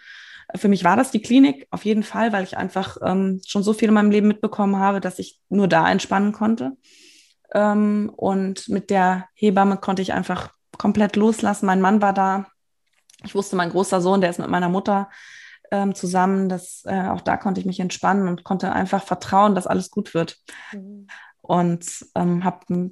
Für 0.55 0.68
mich 0.68 0.84
war 0.84 0.97
das 0.97 1.11
die 1.11 1.20
Klinik 1.20 1.66
auf 1.70 1.84
jeden 1.84 2.05
Fall, 2.05 2.32
weil 2.32 2.45
ich 2.45 2.57
einfach 2.57 2.99
ähm, 3.03 3.41
schon 3.45 3.64
so 3.64 3.72
viel 3.72 3.89
in 3.89 3.95
meinem 3.95 4.12
Leben 4.12 4.28
mitbekommen 4.28 4.76
habe, 4.76 5.01
dass 5.01 5.18
ich 5.18 5.41
nur 5.49 5.66
da 5.66 5.91
entspannen 5.91 6.32
konnte. 6.32 6.72
Ähm, 7.53 8.12
und 8.14 8.68
mit 8.68 8.91
der 8.91 9.26
Hebamme 9.34 9.78
konnte 9.78 10.03
ich 10.03 10.12
einfach 10.12 10.53
komplett 10.78 11.16
loslassen. 11.16 11.66
Mein 11.66 11.80
Mann 11.80 12.01
war 12.01 12.12
da, 12.12 12.47
ich 13.25 13.35
wusste, 13.35 13.57
mein 13.57 13.71
großer 13.71 14.01
Sohn, 14.01 14.21
der 14.21 14.31
ist 14.31 14.39
mit 14.39 14.49
meiner 14.49 14.69
Mutter 14.69 15.09
ähm, 15.71 15.95
zusammen. 15.95 16.49
Das, 16.49 16.83
äh, 16.87 17.09
auch 17.09 17.21
da 17.21 17.37
konnte 17.37 17.61
ich 17.61 17.67
mich 17.67 17.81
entspannen 17.81 18.29
und 18.29 18.45
konnte 18.45 18.73
einfach 18.73 19.03
vertrauen, 19.03 19.55
dass 19.55 19.67
alles 19.67 19.91
gut 19.91 20.14
wird. 20.14 20.39
Mhm. 20.73 21.07
Und 21.41 22.07
ähm, 22.14 22.45
habe 22.45 22.91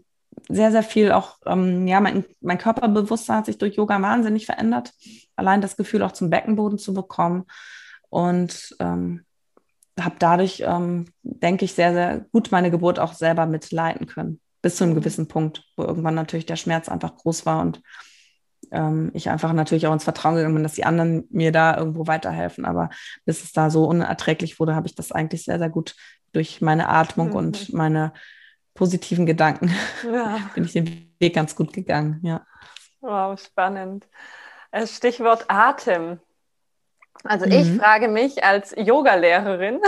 sehr, 0.48 0.72
sehr 0.72 0.82
viel 0.82 1.12
auch, 1.12 1.38
ähm, 1.46 1.86
ja, 1.86 2.00
mein, 2.00 2.24
mein 2.40 2.58
Körperbewusstsein 2.58 3.38
hat 3.38 3.46
sich 3.46 3.58
durch 3.58 3.76
Yoga 3.76 4.00
wahnsinnig 4.00 4.46
verändert. 4.46 4.92
Allein 5.36 5.60
das 5.60 5.76
Gefühl 5.76 6.02
auch 6.02 6.12
zum 6.12 6.30
Beckenboden 6.30 6.78
zu 6.78 6.94
bekommen. 6.94 7.44
Und 8.10 8.76
ähm, 8.80 9.24
habe 10.00 10.16
dadurch, 10.18 10.62
ähm, 10.66 11.06
denke 11.22 11.64
ich, 11.64 11.74
sehr, 11.74 11.92
sehr 11.92 12.20
gut 12.32 12.50
meine 12.50 12.70
Geburt 12.70 12.98
auch 12.98 13.12
selber 13.12 13.46
mitleiten 13.46 14.06
können. 14.06 14.40
Bis 14.62 14.76
zu 14.76 14.84
einem 14.84 14.94
gewissen 14.94 15.28
Punkt, 15.28 15.64
wo 15.76 15.84
irgendwann 15.84 16.14
natürlich 16.14 16.46
der 16.46 16.56
Schmerz 16.56 16.88
einfach 16.88 17.16
groß 17.16 17.46
war 17.46 17.60
und 17.60 17.80
ähm, 18.74 19.10
ich 19.14 19.30
einfach 19.30 19.52
natürlich 19.52 19.86
auch 19.86 19.92
ins 19.92 20.04
Vertrauen 20.04 20.34
gegangen 20.34 20.54
bin, 20.54 20.62
dass 20.62 20.74
die 20.74 20.84
anderen 20.84 21.26
mir 21.30 21.52
da 21.52 21.76
irgendwo 21.76 22.06
weiterhelfen. 22.06 22.64
Aber 22.64 22.90
bis 23.24 23.42
es 23.42 23.52
da 23.52 23.70
so 23.70 23.84
unerträglich 23.84 24.58
wurde, 24.60 24.74
habe 24.74 24.86
ich 24.86 24.94
das 24.94 25.12
eigentlich 25.12 25.44
sehr, 25.44 25.58
sehr 25.58 25.70
gut 25.70 25.94
durch 26.32 26.60
meine 26.60 26.88
Atmung 26.88 27.30
mhm. 27.30 27.36
und 27.36 27.72
meine 27.72 28.12
positiven 28.74 29.24
Gedanken 29.24 29.72
ja. 30.04 30.38
bin 30.54 30.64
ich 30.64 30.72
den 30.72 31.14
Weg 31.20 31.34
ganz 31.34 31.54
gut 31.54 31.72
gegangen. 31.72 32.20
Ja. 32.22 32.44
Wow, 33.00 33.40
spannend. 33.40 34.06
Äh, 34.72 34.86
Stichwort 34.86 35.44
Atem. 35.48 36.20
Also 37.22 37.46
ich 37.46 37.68
mhm. 37.68 37.78
frage 37.78 38.08
mich 38.08 38.44
als 38.44 38.74
Yogalehrerin, 38.76 39.80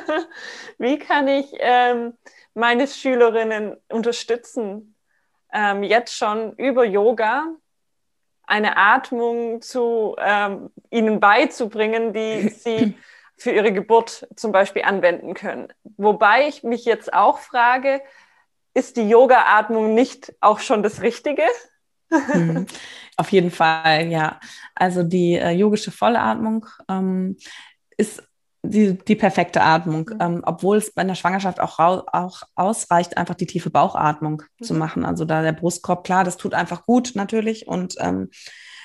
wie 0.78 0.98
kann 0.98 1.28
ich 1.28 1.46
ähm, 1.58 2.14
meine 2.54 2.88
Schülerinnen 2.88 3.76
unterstützen, 3.88 4.96
ähm, 5.52 5.82
jetzt 5.82 6.16
schon 6.16 6.54
über 6.54 6.84
Yoga 6.84 7.54
eine 8.46 8.76
Atmung 8.76 9.60
zu 9.60 10.16
ähm, 10.18 10.70
ihnen 10.90 11.20
beizubringen, 11.20 12.12
die 12.12 12.48
sie 12.56 12.94
für 13.36 13.50
ihre 13.50 13.72
Geburt 13.72 14.26
zum 14.34 14.52
Beispiel 14.52 14.82
anwenden 14.82 15.34
können. 15.34 15.68
Wobei 15.96 16.48
ich 16.48 16.62
mich 16.62 16.84
jetzt 16.84 17.12
auch 17.12 17.38
frage, 17.38 18.00
ist 18.72 18.96
die 18.96 19.08
Yoga-Atmung 19.08 19.94
nicht 19.94 20.34
auch 20.40 20.60
schon 20.60 20.82
das 20.82 21.02
Richtige? 21.02 21.42
Mhm. 22.10 22.66
Auf 23.16 23.32
jeden 23.32 23.50
Fall, 23.50 24.06
ja. 24.06 24.38
Also 24.74 25.02
die 25.02 25.34
äh, 25.34 25.50
yogische 25.50 25.90
Vollatmung 25.90 26.66
ähm, 26.88 27.36
ist 27.96 28.22
die, 28.62 28.98
die 28.98 29.16
perfekte 29.16 29.62
Atmung, 29.62 30.10
mhm. 30.12 30.18
ähm, 30.20 30.42
obwohl 30.44 30.78
es 30.78 30.92
bei 30.92 31.04
der 31.04 31.14
Schwangerschaft 31.14 31.60
auch, 31.60 31.78
auch 31.78 32.42
ausreicht, 32.54 33.16
einfach 33.16 33.34
die 33.34 33.46
tiefe 33.46 33.70
Bauchatmung 33.70 34.42
mhm. 34.58 34.64
zu 34.64 34.74
machen. 34.74 35.04
Also 35.04 35.24
da 35.24 35.42
der 35.42 35.52
Brustkorb, 35.52 36.04
klar, 36.04 36.24
das 36.24 36.36
tut 36.36 36.54
einfach 36.54 36.86
gut 36.86 37.12
natürlich. 37.14 37.68
Und 37.68 37.96
ähm, 38.00 38.30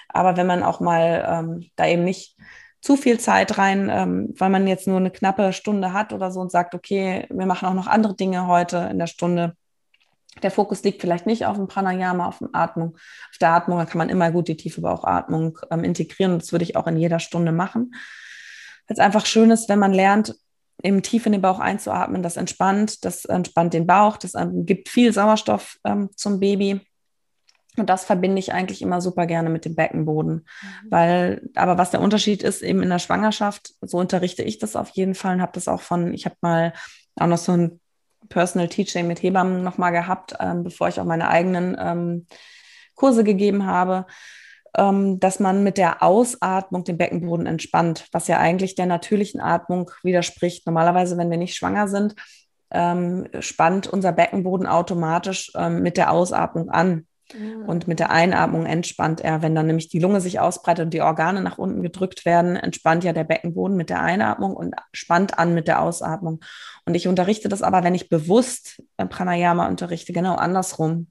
aber 0.10 0.38
wenn 0.38 0.48
man 0.48 0.64
auch 0.64 0.80
mal 0.80 1.26
ähm, 1.28 1.70
da 1.76 1.88
eben 1.88 2.04
nicht 2.04 2.36
zu 2.82 2.98
viel 2.98 3.20
Zeit 3.20 3.58
rein, 3.58 3.90
ähm, 3.92 4.34
weil 4.38 4.50
man 4.50 4.68
jetzt 4.68 4.88
nur 4.88 4.98
eine 4.98 5.12
knappe 5.12 5.54
Stunde 5.54 5.94
hat 5.94 6.14
oder 6.14 6.32
so 6.32 6.40
und 6.40 6.52
sagt, 6.52 6.74
okay, 6.74 7.28
wir 7.30 7.46
machen 7.46 7.68
auch 7.68 7.74
noch 7.74 7.88
andere 7.88 8.16
Dinge 8.16 8.48
heute 8.48 8.90
in 8.92 8.98
der 8.98 9.08
Stunde. 9.08 9.56
Der 10.42 10.52
Fokus 10.52 10.82
liegt 10.84 11.02
vielleicht 11.02 11.28
nicht 11.28 11.46
auf 11.46 11.58
dem 11.58 11.68
Pranayama, 11.68 12.26
auf 12.26 12.40
dem 12.40 12.50
Atmung, 12.54 12.96
auf 12.96 13.38
der 13.40 13.50
Atmung, 13.50 13.78
da 13.78 13.86
kann 13.86 14.00
man 14.00 14.10
immer 14.10 14.32
gut 14.32 14.48
die 14.48 14.58
tiefe 14.58 14.82
Bauchatmung 14.82 15.60
ähm, 15.70 15.84
integrieren. 15.84 16.40
Das 16.40 16.52
würde 16.52 16.64
ich 16.64 16.76
auch 16.76 16.88
in 16.88 16.98
jeder 16.98 17.20
Stunde 17.20 17.52
machen 17.52 17.92
es 18.94 19.00
einfach 19.00 19.26
schön 19.26 19.52
ist, 19.52 19.70
wenn 19.70 19.80
man 19.80 19.94
lernt, 19.94 20.36
eben 20.84 21.02
tief 21.02 21.26
in 21.26 21.32
den 21.32 21.42
Bauch 21.42 21.60
einzuatmen. 21.60 22.24
Das 22.24 22.38
entspannt, 22.38 23.06
das 23.06 23.26
entspannt 23.26 23.74
den 23.74 23.88
Bauch, 23.88 24.18
das 24.18 24.36
ähm, 24.36 24.66
gibt 24.66 24.89
viel 24.89 25.14
Sauerstoff 25.14 25.78
ähm, 25.84 26.10
zum 26.16 26.39
Baby. 26.39 26.82
Und 27.78 27.89
das 27.89 28.04
verbinde 28.04 28.39
ich 28.39 28.52
eigentlich 28.52 28.82
immer 28.82 29.00
super 29.00 29.26
gerne 29.26 29.50
mit 29.50 29.64
dem 29.64 29.76
Beckenboden. 29.76 30.34
Mhm. 30.62 30.92
Weil, 30.92 31.50
aber 31.56 31.78
was 31.78 31.92
der 31.92 32.02
Unterschied 32.02 32.44
ist, 32.44 32.62
eben 32.62 32.84
in 32.84 32.89
der 32.89 33.00
Schwangerschaft, 33.00 33.74
so 33.82 33.98
unterrichte 33.98 34.44
ich 34.44 34.60
das 34.60 34.76
auf 34.76 34.89
jeden 34.89 35.16
Fall 35.16 35.36
und 35.36 35.42
habe 35.42 35.54
das 35.54 35.68
auch 35.68 35.82
von, 35.82 36.14
ich 36.14 36.26
habe 36.26 36.36
mal 36.42 36.74
auch 37.16 37.28
noch 37.28 37.38
so 37.38 37.54
ein 37.54 37.80
Personal 38.30 38.68
Teaching 38.68 39.08
mit 39.08 39.24
Hebammen 39.24 39.64
nochmal 39.64 39.92
gehabt, 39.92 40.36
ähm, 40.39 40.64
bevor 40.64 40.89
ich 40.89 41.00
auch 41.00 41.06
meine 41.06 41.30
eigenen 41.30 41.78
ähm, 41.80 42.28
Kurse 42.96 43.24
gegeben 43.24 43.66
habe 43.66 44.06
dass 44.74 45.40
man 45.42 45.64
mit 45.64 45.78
der 45.78 46.02
Ausatmung 46.02 46.86
den 46.86 46.98
Beckenboden 46.98 47.46
entspannt, 47.46 48.08
was 48.14 48.30
ja 48.30 48.38
eigentlich 48.38 48.76
der 48.76 48.86
natürlichen 48.86 49.42
Atmung 49.42 49.92
widerspricht. 50.02 50.66
Normalerweise, 50.66 51.18
wenn 51.18 51.30
wir 51.30 51.38
nicht 51.38 51.56
schwanger 51.56 51.90
sind, 51.90 52.16
ähm, 52.72 53.28
spannt 53.40 53.88
unser 53.88 54.14
Beckenboden 54.14 54.68
automatisch 54.68 55.52
ähm, 55.56 55.82
mit 55.82 55.98
der 55.98 56.12
Ausatmung 56.12 56.70
an. 56.70 57.06
Mhm. 57.34 57.64
Und 57.66 57.88
mit 57.88 58.00
der 58.00 58.12
Einatmung 58.12 58.66
entspannt 58.66 59.22
er. 59.22 59.42
Wenn 59.42 59.56
dann 59.56 59.68
nämlich 59.68 59.90
die 59.90 60.00
Lunge 60.00 60.22
sich 60.22 60.40
ausbreitet 60.40 60.86
und 60.86 60.94
die 60.94 61.02
Organe 61.02 61.42
nach 61.42 61.58
unten 61.58 61.82
gedrückt 61.82 62.26
werden, 62.26 62.56
entspannt 62.56 63.04
ja 63.04 63.14
der 63.14 63.24
Beckenboden 63.24 63.78
mit 63.78 63.90
der 63.90 64.02
Einatmung 64.02 64.56
und 64.56 64.76
spannt 64.94 65.38
an 65.38 65.54
mit 65.54 65.68
der 65.68 65.82
Ausatmung. 65.82 66.42
Und 66.86 66.96
ich 66.96 67.08
unterrichte 67.08 67.50
das 67.50 67.62
aber, 67.62 67.84
wenn 67.84 67.96
ich 67.96 68.10
bewusst 68.10 68.82
Pranayama 68.98 69.68
unterrichte, 69.68 70.14
genau 70.14 70.36
andersrum. 70.36 71.08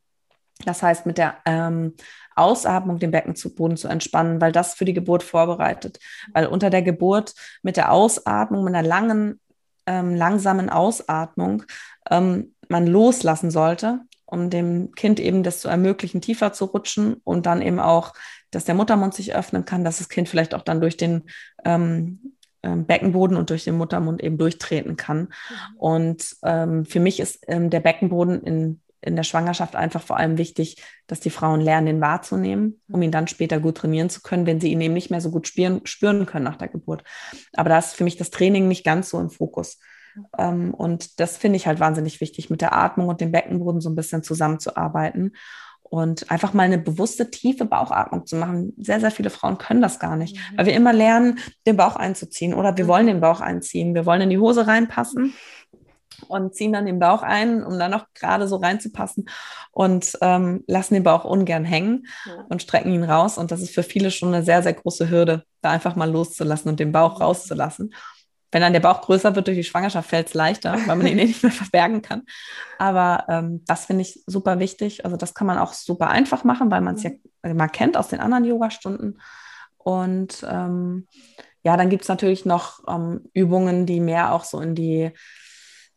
Das 0.66 0.82
heißt, 0.82 1.06
mit 1.06 1.16
der 1.16 1.36
ähm, 1.46 1.94
Ausatmung 2.40 2.98
den 2.98 3.10
Beckenboden 3.10 3.76
zu 3.76 3.88
entspannen, 3.88 4.40
weil 4.40 4.52
das 4.52 4.74
für 4.74 4.84
die 4.84 4.94
Geburt 4.94 5.22
vorbereitet. 5.22 5.98
Weil 6.32 6.46
unter 6.46 6.70
der 6.70 6.82
Geburt 6.82 7.34
mit 7.62 7.76
der 7.76 7.92
Ausatmung, 7.92 8.64
mit 8.64 8.74
einer 8.74 8.86
langen, 8.86 9.40
ähm, 9.86 10.14
langsamen 10.14 10.70
Ausatmung 10.70 11.64
ähm, 12.10 12.54
man 12.68 12.86
loslassen 12.86 13.50
sollte, 13.50 14.00
um 14.26 14.50
dem 14.50 14.92
Kind 14.92 15.20
eben 15.20 15.42
das 15.42 15.60
zu 15.60 15.68
ermöglichen, 15.68 16.20
tiefer 16.20 16.52
zu 16.52 16.66
rutschen 16.66 17.14
und 17.24 17.46
dann 17.46 17.62
eben 17.62 17.80
auch, 17.80 18.14
dass 18.50 18.64
der 18.64 18.74
Muttermund 18.74 19.14
sich 19.14 19.34
öffnen 19.34 19.64
kann, 19.64 19.84
dass 19.84 19.98
das 19.98 20.08
Kind 20.08 20.28
vielleicht 20.28 20.54
auch 20.54 20.62
dann 20.62 20.80
durch 20.80 20.96
den 20.96 21.24
ähm, 21.64 22.34
ähm, 22.62 22.84
Beckenboden 22.84 23.36
und 23.36 23.50
durch 23.50 23.64
den 23.64 23.76
Muttermund 23.76 24.22
eben 24.22 24.36
durchtreten 24.36 24.96
kann. 24.96 25.18
Mhm. 25.18 25.76
Und 25.78 26.36
ähm, 26.42 26.84
für 26.84 27.00
mich 27.00 27.18
ist 27.18 27.44
ähm, 27.48 27.70
der 27.70 27.80
Beckenboden 27.80 28.42
in, 28.42 28.80
in 29.02 29.16
der 29.16 29.22
Schwangerschaft 29.22 29.76
einfach 29.76 30.02
vor 30.02 30.16
allem 30.16 30.38
wichtig, 30.38 30.82
dass 31.06 31.20
die 31.20 31.30
Frauen 31.30 31.60
lernen, 31.60 31.86
den 31.86 32.00
wahrzunehmen, 32.00 32.80
um 32.88 33.00
ihn 33.02 33.10
dann 33.10 33.28
später 33.28 33.60
gut 33.60 33.78
trainieren 33.78 34.10
zu 34.10 34.20
können, 34.20 34.46
wenn 34.46 34.60
sie 34.60 34.70
ihn 34.70 34.80
eben 34.80 34.94
nicht 34.94 35.10
mehr 35.10 35.20
so 35.20 35.30
gut 35.30 35.48
spüren, 35.48 35.80
spüren 35.84 36.26
können 36.26 36.44
nach 36.44 36.56
der 36.56 36.68
Geburt. 36.68 37.02
Aber 37.54 37.68
da 37.68 37.78
ist 37.78 37.94
für 37.94 38.04
mich 38.04 38.16
das 38.16 38.30
Training 38.30 38.68
nicht 38.68 38.84
ganz 38.84 39.10
so 39.10 39.18
im 39.18 39.30
Fokus. 39.30 39.78
Ähm, 40.38 40.74
und 40.74 41.20
das 41.20 41.36
finde 41.36 41.56
ich 41.56 41.66
halt 41.66 41.80
wahnsinnig 41.80 42.20
wichtig, 42.20 42.50
mit 42.50 42.60
der 42.60 42.74
Atmung 42.74 43.08
und 43.08 43.20
dem 43.20 43.32
Beckenboden 43.32 43.80
so 43.80 43.88
ein 43.88 43.96
bisschen 43.96 44.22
zusammenzuarbeiten 44.22 45.32
und 45.82 46.30
einfach 46.30 46.54
mal 46.54 46.62
eine 46.62 46.78
bewusste, 46.78 47.30
tiefe 47.30 47.64
Bauchatmung 47.64 48.24
zu 48.24 48.36
machen. 48.36 48.72
Sehr, 48.78 49.00
sehr 49.00 49.10
viele 49.10 49.28
Frauen 49.28 49.58
können 49.58 49.82
das 49.82 49.98
gar 49.98 50.16
nicht, 50.16 50.36
mhm. 50.36 50.58
weil 50.58 50.66
wir 50.66 50.74
immer 50.74 50.92
lernen, 50.92 51.40
den 51.66 51.76
Bauch 51.76 51.96
einzuziehen 51.96 52.54
oder 52.54 52.76
wir 52.76 52.84
mhm. 52.84 52.88
wollen 52.88 53.06
den 53.08 53.20
Bauch 53.20 53.40
einziehen. 53.40 53.94
Wir 53.94 54.06
wollen 54.06 54.20
in 54.22 54.30
die 54.30 54.38
Hose 54.38 54.66
reinpassen 54.66 55.34
und 56.28 56.54
ziehen 56.54 56.72
dann 56.72 56.86
den 56.86 56.98
Bauch 56.98 57.22
ein, 57.22 57.64
um 57.64 57.78
dann 57.78 57.90
noch 57.90 58.06
gerade 58.14 58.48
so 58.48 58.56
reinzupassen 58.56 59.28
und 59.72 60.18
ähm, 60.20 60.64
lassen 60.66 60.94
den 60.94 61.02
Bauch 61.02 61.24
ungern 61.24 61.64
hängen 61.64 62.06
ja. 62.26 62.44
und 62.48 62.62
strecken 62.62 62.92
ihn 62.92 63.04
raus. 63.04 63.38
Und 63.38 63.50
das 63.50 63.60
ist 63.60 63.74
für 63.74 63.82
viele 63.82 64.10
schon 64.10 64.34
eine 64.34 64.42
sehr, 64.42 64.62
sehr 64.62 64.74
große 64.74 65.10
Hürde, 65.10 65.44
da 65.60 65.70
einfach 65.70 65.96
mal 65.96 66.10
loszulassen 66.10 66.70
und 66.70 66.80
den 66.80 66.92
Bauch 66.92 67.16
mhm. 67.16 67.24
rauszulassen. 67.24 67.94
Wenn 68.52 68.62
dann 68.62 68.72
der 68.72 68.80
Bauch 68.80 69.02
größer 69.02 69.36
wird 69.36 69.46
durch 69.46 69.56
die 69.56 69.64
Schwangerschaft, 69.64 70.08
fällt 70.08 70.28
es 70.28 70.34
leichter, 70.34 70.76
weil 70.86 70.96
man 70.96 71.06
ihn 71.06 71.18
eh 71.20 71.26
nicht 71.26 71.42
mehr 71.42 71.52
verbergen 71.52 72.02
kann. 72.02 72.22
Aber 72.78 73.24
ähm, 73.28 73.62
das 73.66 73.86
finde 73.86 74.02
ich 74.02 74.22
super 74.26 74.58
wichtig. 74.58 75.04
Also 75.04 75.16
das 75.16 75.34
kann 75.34 75.46
man 75.46 75.58
auch 75.58 75.72
super 75.72 76.08
einfach 76.08 76.42
machen, 76.44 76.70
weil 76.70 76.80
man 76.80 76.96
es 76.96 77.04
ja 77.04 77.10
äh, 77.42 77.54
mal 77.54 77.68
kennt 77.68 77.96
aus 77.96 78.08
den 78.08 78.20
anderen 78.20 78.44
Yoga-Stunden. 78.44 79.20
Und 79.76 80.44
ähm, 80.48 81.06
ja, 81.62 81.76
dann 81.76 81.90
gibt 81.90 82.02
es 82.02 82.08
natürlich 82.08 82.44
noch 82.44 82.80
ähm, 82.88 83.24
Übungen, 83.34 83.86
die 83.86 84.00
mehr 84.00 84.32
auch 84.32 84.44
so 84.44 84.60
in 84.60 84.74
die 84.74 85.12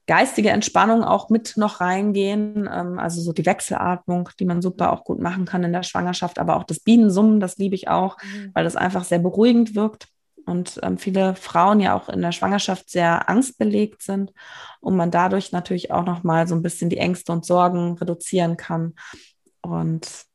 geistige 0.07 0.49
Entspannung 0.49 1.03
auch 1.03 1.29
mit 1.29 1.57
noch 1.57 1.81
reingehen. 1.81 2.69
Ähm, 2.71 2.99
also 2.99 3.21
so 3.21 3.33
die 3.33 3.45
Wechselatmung, 3.45 4.29
die 4.39 4.45
man 4.45 4.61
super 4.61 4.91
auch 4.91 5.03
gut 5.03 5.19
machen 5.19 5.45
kann 5.45 5.63
in 5.63 5.73
der 5.73 5.83
Schwangerschaft, 5.83 6.39
aber 6.39 6.57
auch 6.57 6.63
das 6.63 6.79
Bienensummen, 6.79 7.39
das 7.39 7.57
liebe 7.57 7.75
ich 7.75 7.87
auch, 7.87 8.17
mhm. 8.21 8.51
weil 8.53 8.63
das 8.63 8.75
einfach 8.75 9.03
sehr 9.03 9.19
beruhigend 9.19 9.75
wirkt 9.75 10.07
und 10.45 10.79
ähm, 10.83 10.97
viele 10.97 11.35
Frauen 11.35 11.79
ja 11.79 11.95
auch 11.95 12.09
in 12.09 12.21
der 12.21 12.31
Schwangerschaft 12.31 12.89
sehr 12.89 13.29
angstbelegt 13.29 14.01
sind 14.01 14.33
und 14.81 14.95
man 14.95 15.11
dadurch 15.11 15.51
natürlich 15.51 15.91
auch 15.91 16.05
noch 16.05 16.23
mal 16.23 16.47
so 16.47 16.55
ein 16.55 16.61
bisschen 16.61 16.89
die 16.89 16.97
Ängste 16.97 17.31
und 17.31 17.45
Sorgen 17.45 17.97
reduzieren 17.97 18.57
kann. 18.57 18.93
Und 19.61 20.25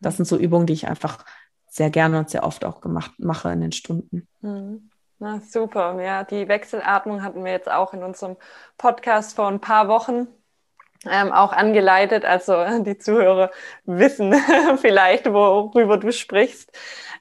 das 0.00 0.16
sind 0.16 0.26
so 0.26 0.36
Übungen, 0.36 0.66
die 0.66 0.72
ich 0.72 0.88
einfach 0.88 1.24
sehr 1.68 1.90
gerne 1.90 2.18
und 2.18 2.30
sehr 2.30 2.44
oft 2.44 2.64
auch 2.64 2.80
gemacht 2.80 3.12
mache 3.18 3.52
in 3.52 3.60
den 3.60 3.72
Stunden. 3.72 4.26
Mhm. 4.40 4.89
Na, 5.20 5.38
super. 5.40 6.00
Ja, 6.02 6.24
die 6.24 6.48
Wechselatmung 6.48 7.22
hatten 7.22 7.44
wir 7.44 7.52
jetzt 7.52 7.70
auch 7.70 7.92
in 7.92 8.02
unserem 8.02 8.38
Podcast 8.78 9.36
vor 9.36 9.48
ein 9.48 9.60
paar 9.60 9.86
Wochen 9.86 10.28
ähm, 11.06 11.30
auch 11.30 11.52
angeleitet. 11.52 12.24
Also 12.24 12.54
die 12.82 12.96
Zuhörer 12.96 13.50
wissen 13.84 14.34
vielleicht, 14.78 15.26
worüber 15.30 15.98
du 15.98 16.10
sprichst. 16.10 16.72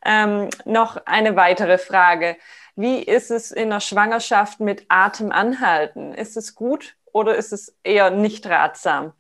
Ähm, 0.06 0.50
noch 0.64 1.06
eine 1.06 1.36
weitere 1.36 1.78
Frage. 1.78 2.38
Wie 2.78 3.04
ist 3.04 3.32
es 3.32 3.52
in 3.52 3.70
der 3.70 3.82
Schwangerschaft 3.82 4.62
mit 4.62 4.86
Atemanhalten? 4.88 6.14
Ist 6.14 6.38
es 6.38 6.56
gut 6.56 6.96
oder 7.12 7.36
ist 7.36 7.52
es 7.52 7.78
eher 7.84 8.12
nicht 8.12 8.46
ratsam? 8.48 9.12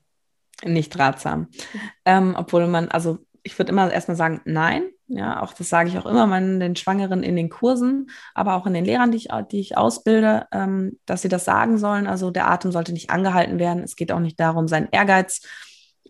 Nicht 0.63 0.97
ratsam. 0.97 1.49
Ähm, 2.05 2.33
obwohl 2.37 2.67
man, 2.67 2.87
also 2.87 3.19
ich 3.43 3.59
würde 3.59 3.73
immer 3.73 3.91
erstmal 3.91 4.15
sagen, 4.15 4.39
nein. 4.45 4.89
Ja, 5.11 5.41
auch 5.41 5.53
das 5.53 5.69
sage 5.69 5.89
ich 5.89 5.97
auch 5.97 6.05
immer 6.05 6.27
meinen 6.27 6.59
den 6.59 6.75
Schwangeren 6.75 7.23
in 7.23 7.35
den 7.35 7.49
Kursen, 7.49 8.11
aber 8.35 8.53
auch 8.53 8.67
in 8.67 8.75
den 8.75 8.85
Lehrern, 8.85 9.09
die 9.09 9.17
ich, 9.17 9.29
die 9.51 9.59
ich 9.59 9.75
ausbilde, 9.75 10.45
ähm, 10.51 10.99
dass 11.07 11.23
sie 11.23 11.29
das 11.29 11.45
sagen 11.45 11.79
sollen. 11.79 12.05
Also 12.05 12.29
der 12.29 12.47
Atem 12.47 12.71
sollte 12.71 12.93
nicht 12.93 13.09
angehalten 13.09 13.57
werden. 13.57 13.81
Es 13.81 13.95
geht 13.95 14.11
auch 14.11 14.19
nicht 14.19 14.39
darum, 14.39 14.67
seinen 14.67 14.87
Ehrgeiz 14.91 15.41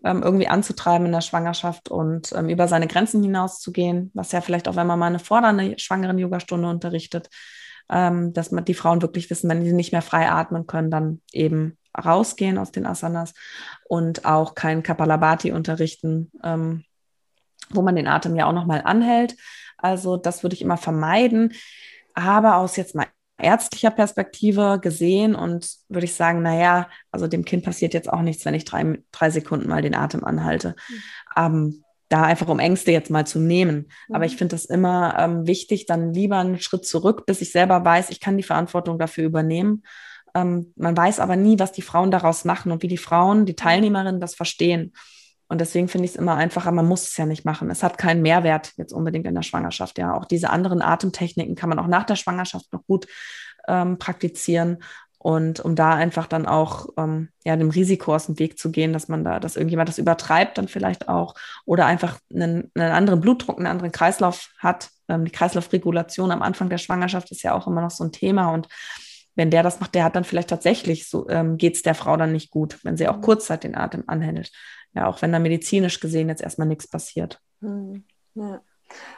ähm, 0.04 0.22
irgendwie 0.22 0.48
anzutreiben 0.48 1.06
in 1.06 1.12
der 1.12 1.22
Schwangerschaft 1.22 1.88
und 1.88 2.32
ähm, 2.32 2.50
über 2.50 2.68
seine 2.68 2.88
Grenzen 2.88 3.22
hinauszugehen, 3.22 4.10
was 4.12 4.32
ja 4.32 4.42
vielleicht 4.42 4.68
auch, 4.68 4.76
wenn 4.76 4.86
man 4.86 4.98
mal 4.98 5.06
eine 5.06 5.18
fordernde 5.18 5.78
schwangeren 5.78 6.18
Yogastunde 6.18 6.68
unterrichtet, 6.68 7.30
ähm, 7.88 8.34
dass 8.34 8.50
man 8.50 8.66
die 8.66 8.74
Frauen 8.74 9.00
wirklich 9.00 9.30
wissen, 9.30 9.48
wenn 9.48 9.64
sie 9.64 9.72
nicht 9.72 9.92
mehr 9.92 10.02
frei 10.02 10.30
atmen 10.30 10.66
können, 10.66 10.90
dann 10.90 11.22
eben 11.32 11.78
rausgehen 11.96 12.58
aus 12.58 12.70
den 12.70 12.84
Asanas 12.84 13.32
und 13.88 14.26
auch 14.26 14.54
kein 14.54 14.82
Kapalabhati 14.82 15.52
unterrichten, 15.52 16.30
ähm, 16.44 16.84
wo 17.68 17.82
man 17.82 17.96
den 17.96 18.08
Atem 18.08 18.36
ja 18.36 18.46
auch 18.46 18.52
nochmal 18.52 18.82
anhält. 18.84 19.36
Also 19.76 20.16
das 20.16 20.42
würde 20.42 20.54
ich 20.54 20.62
immer 20.62 20.76
vermeiden. 20.76 21.52
Aber 22.14 22.56
aus 22.56 22.76
jetzt 22.76 22.94
mal 22.94 23.06
ärztlicher 23.38 23.90
Perspektive 23.90 24.78
gesehen 24.82 25.34
und 25.34 25.68
würde 25.88 26.04
ich 26.04 26.14
sagen, 26.14 26.42
naja, 26.42 26.88
also 27.10 27.26
dem 27.26 27.44
Kind 27.44 27.64
passiert 27.64 27.94
jetzt 27.94 28.12
auch 28.12 28.22
nichts, 28.22 28.44
wenn 28.44 28.54
ich 28.54 28.64
drei, 28.64 28.98
drei 29.12 29.30
Sekunden 29.30 29.68
mal 29.68 29.82
den 29.82 29.94
Atem 29.94 30.24
anhalte. 30.24 30.76
Mhm. 30.88 31.02
Ähm, 31.36 31.84
da 32.08 32.24
einfach 32.24 32.48
um 32.48 32.58
Ängste 32.58 32.90
jetzt 32.90 33.10
mal 33.10 33.26
zu 33.26 33.38
nehmen. 33.38 33.88
Mhm. 34.08 34.14
Aber 34.14 34.24
ich 34.26 34.36
finde 34.36 34.54
das 34.56 34.64
immer 34.64 35.16
ähm, 35.18 35.46
wichtig, 35.46 35.86
dann 35.86 36.12
lieber 36.12 36.38
einen 36.38 36.60
Schritt 36.60 36.84
zurück, 36.84 37.24
bis 37.24 37.40
ich 37.40 37.52
selber 37.52 37.84
weiß, 37.84 38.10
ich 38.10 38.20
kann 38.20 38.36
die 38.36 38.42
Verantwortung 38.42 38.98
dafür 38.98 39.24
übernehmen. 39.24 39.84
Ähm, 40.34 40.72
man 40.76 40.96
weiß 40.96 41.20
aber 41.20 41.36
nie, 41.36 41.58
was 41.58 41.72
die 41.72 41.82
Frauen 41.82 42.10
daraus 42.10 42.44
machen 42.44 42.72
und 42.72 42.82
wie 42.82 42.88
die 42.88 42.98
Frauen, 42.98 43.46
die 43.46 43.56
Teilnehmerinnen 43.56 44.20
das 44.20 44.34
verstehen. 44.34 44.92
Und 45.50 45.60
deswegen 45.60 45.88
finde 45.88 46.04
ich 46.04 46.12
es 46.12 46.16
immer 46.16 46.36
einfacher, 46.36 46.70
man 46.70 46.86
muss 46.86 47.02
es 47.02 47.16
ja 47.16 47.26
nicht 47.26 47.44
machen. 47.44 47.70
Es 47.70 47.82
hat 47.82 47.98
keinen 47.98 48.22
Mehrwert 48.22 48.72
jetzt 48.76 48.92
unbedingt 48.92 49.26
in 49.26 49.34
der 49.34 49.42
Schwangerschaft. 49.42 49.98
Ja, 49.98 50.14
auch 50.14 50.24
diese 50.24 50.50
anderen 50.50 50.80
Atemtechniken 50.80 51.56
kann 51.56 51.68
man 51.68 51.80
auch 51.80 51.88
nach 51.88 52.04
der 52.04 52.14
Schwangerschaft 52.14 52.72
noch 52.72 52.86
gut 52.86 53.08
ähm, 53.66 53.98
praktizieren. 53.98 54.78
Und 55.18 55.58
um 55.58 55.74
da 55.74 55.94
einfach 55.94 56.28
dann 56.28 56.46
auch 56.46 56.90
ähm, 56.96 57.30
ja, 57.44 57.56
dem 57.56 57.70
Risiko 57.70 58.14
aus 58.14 58.26
dem 58.26 58.38
Weg 58.38 58.60
zu 58.60 58.70
gehen, 58.70 58.92
dass 58.92 59.08
man 59.08 59.24
da, 59.24 59.40
dass 59.40 59.56
irgendjemand 59.56 59.88
das 59.88 59.98
übertreibt, 59.98 60.56
dann 60.56 60.68
vielleicht 60.68 61.08
auch, 61.08 61.34
oder 61.64 61.84
einfach 61.84 62.20
einen, 62.32 62.70
einen 62.76 62.92
anderen 62.92 63.20
Blutdruck, 63.20 63.58
einen 63.58 63.66
anderen 63.66 63.90
Kreislauf 63.90 64.50
hat. 64.56 64.88
Ähm, 65.08 65.24
die 65.24 65.32
Kreislaufregulation 65.32 66.30
am 66.30 66.42
Anfang 66.42 66.70
der 66.70 66.78
Schwangerschaft 66.78 67.32
ist 67.32 67.42
ja 67.42 67.54
auch 67.54 67.66
immer 67.66 67.80
noch 67.80 67.90
so 67.90 68.04
ein 68.04 68.12
Thema. 68.12 68.52
Und 68.52 68.68
wenn 69.34 69.50
der 69.50 69.64
das 69.64 69.80
macht, 69.80 69.96
der 69.96 70.04
hat 70.04 70.14
dann 70.14 70.24
vielleicht 70.24 70.48
tatsächlich 70.48 71.08
so, 71.08 71.28
ähm, 71.28 71.58
geht 71.58 71.74
es 71.74 71.82
der 71.82 71.96
Frau 71.96 72.16
dann 72.16 72.30
nicht 72.30 72.52
gut, 72.52 72.78
wenn 72.84 72.96
sie 72.96 73.08
auch 73.08 73.16
mhm. 73.16 73.22
kurzzeit 73.22 73.64
den 73.64 73.76
Atem 73.76 74.04
anhält 74.06 74.52
ja, 74.94 75.06
auch 75.06 75.22
wenn 75.22 75.32
da 75.32 75.38
medizinisch 75.38 76.00
gesehen 76.00 76.28
jetzt 76.28 76.42
erstmal 76.42 76.68
nichts 76.68 76.88
passiert. 76.88 77.40
Hm, 77.60 78.04
ja. 78.34 78.60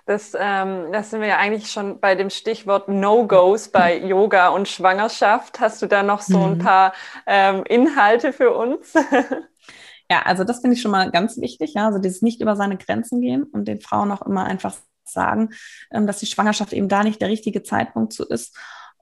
Das, 0.04 0.36
ähm, 0.38 0.92
das 0.92 1.10
sind 1.10 1.20
wir 1.20 1.28
ja 1.28 1.38
eigentlich 1.38 1.70
schon 1.70 2.00
bei 2.00 2.14
dem 2.14 2.30
Stichwort 2.30 2.88
No-Gos 2.88 3.68
bei 3.68 3.98
Yoga 3.98 4.48
und 4.48 4.68
Schwangerschaft. 4.68 5.60
Hast 5.60 5.80
du 5.80 5.86
da 5.86 6.02
noch 6.02 6.20
so 6.20 6.42
ein 6.42 6.54
mhm. 6.54 6.58
paar 6.58 6.92
ähm, 7.26 7.64
Inhalte 7.64 8.32
für 8.32 8.54
uns? 8.54 8.92
ja, 10.10 10.22
also 10.24 10.44
das 10.44 10.60
finde 10.60 10.76
ich 10.76 10.82
schon 10.82 10.90
mal 10.90 11.10
ganz 11.10 11.38
wichtig. 11.38 11.74
Ja, 11.74 11.86
also 11.86 11.98
dieses 11.98 12.20
nicht 12.20 12.40
über 12.40 12.56
seine 12.56 12.76
Grenzen 12.76 13.20
gehen 13.20 13.44
und 13.44 13.66
den 13.66 13.80
Frauen 13.80 14.12
auch 14.12 14.22
immer 14.22 14.44
einfach 14.44 14.76
sagen, 15.04 15.50
ähm, 15.90 16.06
dass 16.06 16.18
die 16.18 16.26
Schwangerschaft 16.26 16.72
eben 16.72 16.88
da 16.88 17.02
nicht 17.02 17.20
der 17.20 17.28
richtige 17.28 17.62
Zeitpunkt 17.62 18.12
zu 18.12 18.26
ist. 18.26 18.56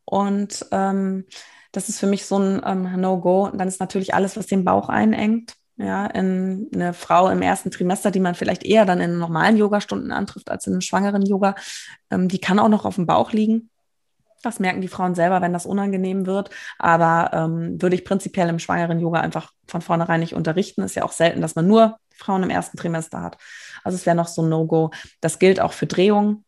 Und 0.05 0.66
ähm, 0.71 1.27
das 1.73 1.89
ist 1.89 2.01
für 2.01 2.07
mich 2.07 2.27
so 2.27 2.39
ein 2.39 2.62
ähm, 2.64 3.01
No-Go. 3.01 3.47
Und 3.47 3.59
dann 3.59 3.68
ist 3.68 3.81
natürlich 3.81 4.14
alles, 4.14 4.37
was 4.37 4.47
den 4.47 4.64
Bauch 4.64 4.89
einengt 4.89 5.55
ja, 5.81 6.07
in 6.07 6.68
eine 6.74 6.93
Frau 6.93 7.28
im 7.28 7.43
ersten 7.43 7.70
Trimester, 7.70 8.11
die 8.11 8.20
man 8.20 8.35
vielleicht 8.35 8.64
eher 8.64 8.85
dann 8.85 9.01
in 9.01 9.18
normalen 9.18 9.57
Yogastunden 9.57 10.12
antrifft 10.12 10.51
als 10.51 10.66
in 10.66 10.74
einem 10.74 10.83
schwangeren 10.83 11.22
Yoga, 11.22 11.55
ähm, 12.11 12.28
die 12.28 12.39
kann 12.39 12.59
auch 12.59 12.68
noch 12.68 12.85
auf 12.85 12.97
dem 12.97 13.07
Bauch 13.07 13.33
liegen. 13.33 13.70
Das 14.43 14.59
merken 14.59 14.81
die 14.81 14.89
Frauen 14.89 15.14
selber, 15.14 15.43
wenn 15.43 15.53
das 15.53 15.66
unangenehm 15.66 16.26
wird. 16.26 16.51
Aber 16.78 17.31
ähm, 17.33 17.81
würde 17.81 17.95
ich 17.95 18.05
prinzipiell 18.05 18.49
im 18.49 18.59
schwangeren 18.59 18.99
Yoga 18.99 19.20
einfach 19.20 19.53
von 19.66 19.83
vornherein 19.83 20.20
nicht 20.20 20.35
unterrichten. 20.35 20.83
Ist 20.83 20.97
ja 20.97 21.03
auch 21.03 21.12
selten, 21.12 21.41
dass 21.41 21.57
man 21.57 21.66
nur 21.66 21.99
Frauen 22.14 22.43
im 22.43 22.51
ersten 22.51 22.76
Trimester 22.76 23.22
hat. 23.22 23.37
Also 23.85 23.97
es 23.97 24.07
wäre 24.07 24.16
noch 24.16 24.28
so 24.28 24.43
ein 24.43 24.49
No-Go. 24.49 24.91
Das 25.20 25.39
gilt 25.39 25.61
auch 25.61 25.72
für 25.72 25.87
Drehungen 25.87 26.45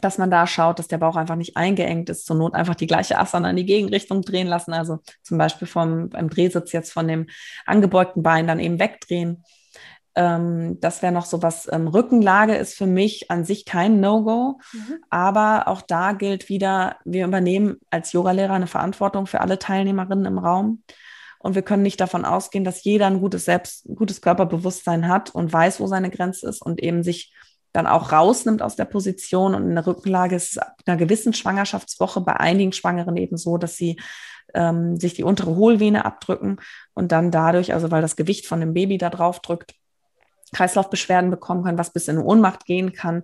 dass 0.00 0.18
man 0.18 0.30
da 0.30 0.46
schaut, 0.46 0.78
dass 0.78 0.88
der 0.88 0.98
Bauch 0.98 1.16
einfach 1.16 1.36
nicht 1.36 1.56
eingeengt 1.56 2.08
ist, 2.10 2.26
zur 2.26 2.36
Not 2.36 2.54
einfach 2.54 2.74
die 2.74 2.86
gleiche 2.86 3.18
Asana 3.18 3.50
in 3.50 3.56
die 3.56 3.66
Gegenrichtung 3.66 4.22
drehen 4.22 4.46
lassen, 4.46 4.72
also 4.72 4.98
zum 5.22 5.38
Beispiel 5.38 5.66
vom, 5.66 6.10
beim 6.10 6.28
Drehsitz 6.28 6.72
jetzt 6.72 6.92
von 6.92 7.08
dem 7.08 7.26
angebeugten 7.66 8.22
Bein 8.22 8.46
dann 8.46 8.60
eben 8.60 8.78
wegdrehen. 8.78 9.44
Ähm, 10.14 10.78
das 10.80 11.02
wäre 11.02 11.12
noch 11.12 11.26
so 11.26 11.42
was, 11.42 11.68
ähm, 11.72 11.88
Rückenlage 11.88 12.56
ist 12.56 12.74
für 12.74 12.86
mich 12.86 13.30
an 13.30 13.44
sich 13.44 13.64
kein 13.64 14.00
No-Go, 14.00 14.60
mhm. 14.72 14.98
aber 15.10 15.68
auch 15.68 15.82
da 15.82 16.12
gilt 16.12 16.48
wieder, 16.48 16.96
wir 17.04 17.24
übernehmen 17.24 17.76
als 17.90 18.12
Yogalehrer 18.12 18.54
eine 18.54 18.66
Verantwortung 18.66 19.26
für 19.26 19.40
alle 19.40 19.58
Teilnehmerinnen 19.58 20.26
im 20.26 20.38
Raum. 20.38 20.82
Und 21.40 21.54
wir 21.54 21.62
können 21.62 21.84
nicht 21.84 22.00
davon 22.00 22.24
ausgehen, 22.24 22.64
dass 22.64 22.82
jeder 22.82 23.06
ein 23.06 23.20
gutes 23.20 23.44
Selbst, 23.44 23.86
gutes 23.94 24.20
Körperbewusstsein 24.20 25.06
hat 25.06 25.32
und 25.32 25.52
weiß, 25.52 25.78
wo 25.78 25.86
seine 25.86 26.10
Grenze 26.10 26.48
ist 26.48 26.60
und 26.60 26.82
eben 26.82 27.04
sich 27.04 27.32
dann 27.78 27.86
auch 27.86 28.12
rausnimmt 28.12 28.60
aus 28.60 28.76
der 28.76 28.84
Position. 28.84 29.54
Und 29.54 29.68
in 29.68 29.74
der 29.74 29.86
Rückenlage 29.86 30.34
ist 30.36 30.60
ab 30.60 30.74
einer 30.84 30.96
gewissen 30.96 31.32
Schwangerschaftswoche 31.32 32.20
bei 32.20 32.34
einigen 32.34 32.72
Schwangeren 32.72 33.16
eben 33.16 33.36
so, 33.36 33.56
dass 33.56 33.76
sie 33.76 34.00
ähm, 34.54 34.96
sich 34.96 35.14
die 35.14 35.22
untere 35.22 35.54
Hohlvene 35.54 36.04
abdrücken 36.04 36.58
und 36.94 37.12
dann 37.12 37.30
dadurch, 37.30 37.72
also 37.72 37.90
weil 37.90 38.02
das 38.02 38.16
Gewicht 38.16 38.46
von 38.46 38.60
dem 38.60 38.74
Baby 38.74 38.98
da 38.98 39.10
drauf 39.10 39.40
drückt, 39.40 39.74
Kreislaufbeschwerden 40.52 41.30
bekommen 41.30 41.62
können, 41.62 41.78
was 41.78 41.92
bis 41.92 42.08
in 42.08 42.18
Ohnmacht 42.18 42.64
gehen 42.64 42.92
kann. 42.92 43.22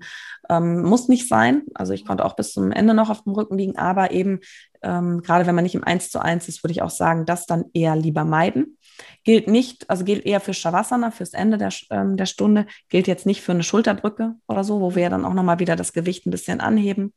Ähm, 0.48 0.82
muss 0.82 1.08
nicht 1.08 1.26
sein. 1.26 1.62
Also 1.74 1.94
ich 1.94 2.04
konnte 2.04 2.24
auch 2.24 2.36
bis 2.36 2.52
zum 2.52 2.70
Ende 2.70 2.94
noch 2.94 3.10
auf 3.10 3.24
dem 3.24 3.32
Rücken 3.32 3.56
liegen, 3.56 3.78
aber 3.78 4.10
eben 4.12 4.40
ähm, 4.82 5.22
gerade 5.22 5.46
wenn 5.46 5.54
man 5.54 5.64
nicht 5.64 5.74
im 5.74 5.84
Eins 5.84 6.10
zu 6.10 6.20
eins 6.20 6.48
ist, 6.48 6.62
würde 6.62 6.72
ich 6.72 6.82
auch 6.82 6.90
sagen, 6.90 7.24
das 7.24 7.46
dann 7.46 7.64
eher 7.72 7.96
lieber 7.96 8.24
meiden. 8.24 8.76
Gilt 9.24 9.48
nicht, 9.48 9.88
also 9.90 10.04
gilt 10.04 10.24
eher 10.26 10.40
für 10.40 10.54
Shavasana, 10.54 11.10
fürs 11.10 11.32
Ende 11.32 11.58
der, 11.58 11.72
ähm, 11.90 12.16
der 12.16 12.26
Stunde, 12.26 12.66
gilt 12.88 13.06
jetzt 13.06 13.26
nicht 13.26 13.42
für 13.42 13.52
eine 13.52 13.62
Schulterbrücke 13.62 14.34
oder 14.46 14.64
so, 14.64 14.80
wo 14.80 14.94
wir 14.94 15.10
dann 15.10 15.24
auch 15.24 15.34
nochmal 15.34 15.58
wieder 15.58 15.76
das 15.76 15.92
Gewicht 15.92 16.26
ein 16.26 16.30
bisschen 16.30 16.60
anheben. 16.60 17.12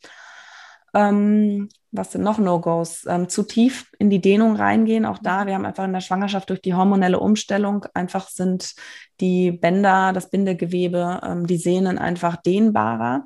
Ähm, 0.93 1.69
was 1.91 2.11
sind 2.11 2.23
noch 2.23 2.38
No-Gos? 2.38 3.05
Ähm, 3.07 3.30
zu 3.30 3.43
tief 3.43 3.91
in 3.99 4.09
die 4.09 4.21
Dehnung 4.21 4.55
reingehen. 4.55 5.05
Auch 5.05 5.19
da, 5.19 5.45
wir 5.45 5.53
haben 5.53 5.65
einfach 5.65 5.86
in 5.86 5.93
der 5.93 6.01
Schwangerschaft 6.01 6.49
durch 6.49 6.61
die 6.61 6.73
hormonelle 6.73 7.19
Umstellung 7.19 7.86
einfach 7.93 8.30
sind 8.30 8.73
die 9.19 9.51
Bänder, 9.51 10.13
das 10.13 10.30
Bindegewebe, 10.30 11.21
ähm, 11.23 11.47
die 11.47 11.57
Sehnen 11.57 11.97
einfach 11.97 12.38
dehnbarer. 12.38 13.25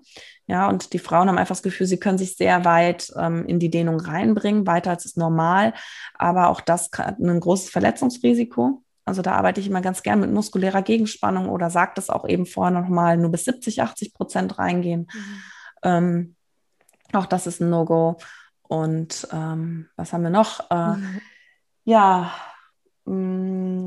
Ja, 0.52 0.68
und 0.68 0.92
die 0.92 1.00
Frauen 1.00 1.30
haben 1.30 1.38
einfach 1.38 1.56
das 1.56 1.64
Gefühl, 1.64 1.88
sie 1.88 1.98
können 1.98 2.18
sich 2.18 2.36
sehr 2.36 2.66
weit 2.66 3.10
ähm, 3.16 3.46
in 3.46 3.58
die 3.58 3.70
Dehnung 3.70 4.02
reinbringen, 4.02 4.68
weiter 4.68 4.90
als 4.90 5.06
ist 5.06 5.16
normal. 5.16 5.74
Aber 6.14 6.50
auch 6.50 6.60
das 6.60 6.90
hat 6.98 7.20
ein 7.20 7.40
großes 7.40 7.70
Verletzungsrisiko. 7.70 8.84
Also 9.06 9.22
da 9.22 9.32
arbeite 9.32 9.62
ich 9.62 9.68
immer 9.68 9.80
ganz 9.80 10.04
gern 10.04 10.20
mit 10.20 10.30
muskulärer 10.30 10.82
Gegenspannung 10.82 11.48
oder 11.48 11.70
sage 11.70 11.94
das 11.96 12.10
auch 12.10 12.28
eben 12.28 12.46
vorher 12.46 12.78
nochmal, 12.78 13.16
nur 13.16 13.32
bis 13.32 13.46
70, 13.46 13.82
80 13.82 14.14
Prozent 14.14 14.60
reingehen. 14.60 15.08
Mhm. 15.14 15.42
Ähm, 15.84 16.36
auch 17.14 17.28
das 17.28 17.48
ist 17.48 17.62
ein 17.62 17.70
No-Go. 17.70 18.18
Und 18.64 19.30
ähm, 19.32 19.88
was 19.96 20.12
haben 20.12 20.24
wir 20.24 20.32
noch? 20.32 20.70
Äh, 20.70 20.98
mhm. 20.98 21.22
Ja, 21.86 22.34
mh, 23.06 23.14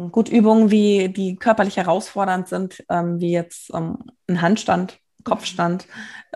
mm, 0.06 0.12
gut, 0.12 0.30
Übungen, 0.30 0.70
wie, 0.70 1.10
die 1.10 1.36
körperlich 1.36 1.76
herausfordernd 1.76 2.48
sind, 2.48 2.82
ähm, 2.88 3.20
wie 3.20 3.32
jetzt 3.32 3.70
ähm, 3.74 3.98
ein 4.28 4.40
Handstand, 4.40 4.98
Kopfstand, 5.24 5.86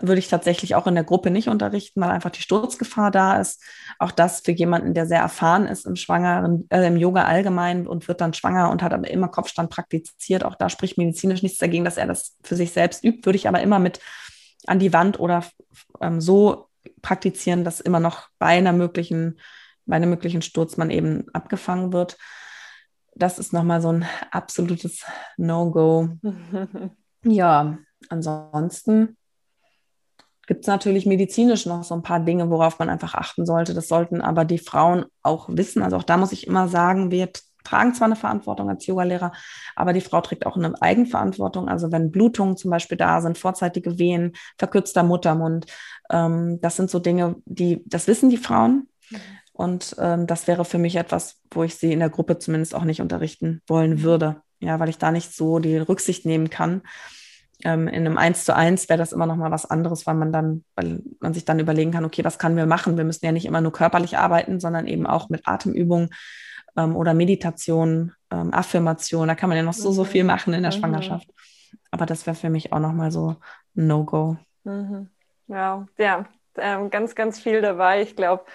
würde 0.01 0.19
ich 0.19 0.27
tatsächlich 0.27 0.75
auch 0.75 0.87
in 0.87 0.95
der 0.95 1.03
Gruppe 1.03 1.29
nicht 1.29 1.47
unterrichten, 1.47 2.01
weil 2.01 2.09
einfach 2.09 2.31
die 2.31 2.41
Sturzgefahr 2.41 3.11
da 3.11 3.39
ist. 3.39 3.63
Auch 3.99 4.11
das 4.11 4.41
für 4.41 4.51
jemanden, 4.51 4.93
der 4.93 5.05
sehr 5.05 5.19
erfahren 5.19 5.67
ist 5.67 5.85
im 5.85 5.95
Schwangeren, 5.95 6.67
äh, 6.69 6.87
im 6.87 6.97
Yoga 6.97 7.25
allgemein 7.25 7.87
und 7.87 8.07
wird 8.07 8.21
dann 8.21 8.33
schwanger 8.33 8.69
und 8.71 8.81
hat 8.81 8.93
aber 8.93 9.09
immer 9.09 9.27
Kopfstand 9.27 9.69
praktiziert. 9.69 10.43
Auch 10.43 10.55
da 10.55 10.69
spricht 10.69 10.97
medizinisch 10.97 11.43
nichts 11.43 11.59
dagegen, 11.59 11.85
dass 11.85 11.97
er 11.97 12.07
das 12.07 12.35
für 12.43 12.55
sich 12.55 12.71
selbst 12.71 13.03
übt, 13.03 13.25
würde 13.25 13.37
ich 13.37 13.47
aber 13.47 13.61
immer 13.61 13.79
mit 13.79 13.99
an 14.67 14.79
die 14.79 14.93
Wand 14.93 15.19
oder 15.19 15.45
ähm, 16.01 16.19
so 16.19 16.69
praktizieren, 17.01 17.63
dass 17.63 17.79
immer 17.79 17.99
noch 17.99 18.29
bei 18.39 18.57
einer 18.57 18.73
möglichen, 18.73 19.39
bei 19.85 19.95
einem 19.95 20.09
möglichen 20.09 20.41
Sturz 20.41 20.77
man 20.77 20.89
eben 20.89 21.25
abgefangen 21.33 21.93
wird. 21.93 22.17
Das 23.15 23.39
ist 23.39 23.53
nochmal 23.53 23.81
so 23.81 23.91
ein 23.91 24.05
absolutes 24.31 25.05
No-Go. 25.37 26.09
ja, 27.23 27.77
ansonsten 28.07 29.17
gibt 30.47 30.61
es 30.61 30.67
natürlich 30.67 31.05
medizinisch 31.05 31.67
noch 31.67 31.83
so 31.83 31.93
ein 31.93 32.01
paar 32.01 32.19
Dinge, 32.19 32.49
worauf 32.49 32.79
man 32.79 32.89
einfach 32.89 33.13
achten 33.13 33.45
sollte. 33.45 33.75
Das 33.75 33.87
sollten 33.87 34.19
aber 34.21 34.45
die 34.45 34.57
Frauen 34.57 35.05
auch 35.21 35.47
wissen. 35.51 35.83
Also 35.83 35.97
auch 35.97 36.03
da 36.03 36.17
muss 36.17 36.31
ich 36.31 36.47
immer 36.47 36.67
sagen, 36.67 37.11
wir 37.11 37.29
tragen 37.63 37.93
zwar 37.93 38.07
eine 38.07 38.15
Verantwortung 38.15 38.67
als 38.67 38.87
Yogalehrer, 38.87 39.31
aber 39.75 39.93
die 39.93 40.01
Frau 40.01 40.21
trägt 40.21 40.47
auch 40.47 40.57
eine 40.57 40.81
Eigenverantwortung. 40.81 41.69
Also 41.69 41.91
wenn 41.91 42.09
Blutungen 42.11 42.57
zum 42.57 42.71
Beispiel 42.71 42.97
da 42.97 43.21
sind, 43.21 43.37
vorzeitige 43.37 43.99
Wehen, 43.99 44.33
verkürzter 44.57 45.03
Muttermund, 45.03 45.67
ähm, 46.09 46.59
das 46.61 46.77
sind 46.77 46.89
so 46.89 46.97
Dinge, 46.97 47.35
die, 47.45 47.83
das 47.85 48.07
wissen 48.07 48.31
die 48.31 48.37
Frauen. 48.37 48.89
Und 49.53 49.95
ähm, 49.99 50.25
das 50.25 50.47
wäre 50.47 50.65
für 50.65 50.77
mich 50.77 50.95
etwas, 50.95 51.41
wo 51.51 51.63
ich 51.63 51.75
sie 51.75 51.91
in 51.91 51.99
der 51.99 52.09
Gruppe 52.09 52.39
zumindest 52.39 52.73
auch 52.73 52.85
nicht 52.85 53.01
unterrichten 53.01 53.61
wollen 53.67 54.01
würde. 54.01 54.41
Ja, 54.61 54.79
weil 54.79 54.89
ich 54.89 54.97
da 54.97 55.11
nicht 55.11 55.33
so 55.33 55.59
die 55.59 55.77
Rücksicht 55.77 56.25
nehmen 56.25 56.49
kann. 56.49 56.81
Ähm, 57.63 57.87
in 57.87 58.05
einem 58.05 58.17
Eins 58.17 58.45
zu 58.45 58.55
eins 58.55 58.87
wäre 58.87 58.97
das 58.97 59.11
immer 59.11 59.25
noch 59.25 59.35
mal 59.35 59.51
was 59.51 59.69
anderes, 59.69 60.07
weil 60.07 60.15
man 60.15 60.31
dann, 60.31 60.63
weil 60.75 61.01
man 61.19 61.33
sich 61.33 61.45
dann 61.45 61.59
überlegen 61.59 61.91
kann, 61.91 62.05
okay, 62.05 62.23
was 62.23 62.39
können 62.39 62.55
wir 62.55 62.65
machen? 62.65 62.97
Wir 62.97 63.03
müssen 63.03 63.25
ja 63.25 63.31
nicht 63.31 63.45
immer 63.45 63.61
nur 63.61 63.73
körperlich 63.73 64.17
arbeiten, 64.17 64.59
sondern 64.59 64.87
eben 64.87 65.05
auch 65.05 65.29
mit 65.29 65.47
Atemübungen 65.47 66.09
ähm, 66.77 66.95
oder 66.95 67.13
Meditation, 67.13 68.13
ähm, 68.31 68.53
Affirmation. 68.53 69.27
Da 69.27 69.35
kann 69.35 69.49
man 69.49 69.57
ja 69.57 69.63
noch 69.63 69.73
so, 69.73 69.91
so 69.91 70.05
viel 70.05 70.23
mhm. 70.23 70.27
machen 70.27 70.53
in 70.53 70.63
der 70.63 70.73
mhm. 70.73 70.77
Schwangerschaft. 70.77 71.29
Aber 71.91 72.05
das 72.05 72.25
wäre 72.25 72.35
für 72.35 72.49
mich 72.49 72.71
auch 72.71 72.79
noch 72.79 72.93
mal 72.93 73.11
so 73.11 73.35
ein 73.75 73.87
No-Go. 73.87 74.37
Mhm. 74.63 75.09
Ja, 75.47 75.85
ja, 75.97 76.25
ähm, 76.57 76.89
ganz, 76.89 77.15
ganz 77.15 77.39
viel 77.39 77.61
dabei. 77.61 78.01
Ich 78.01 78.15
glaube, 78.15 78.45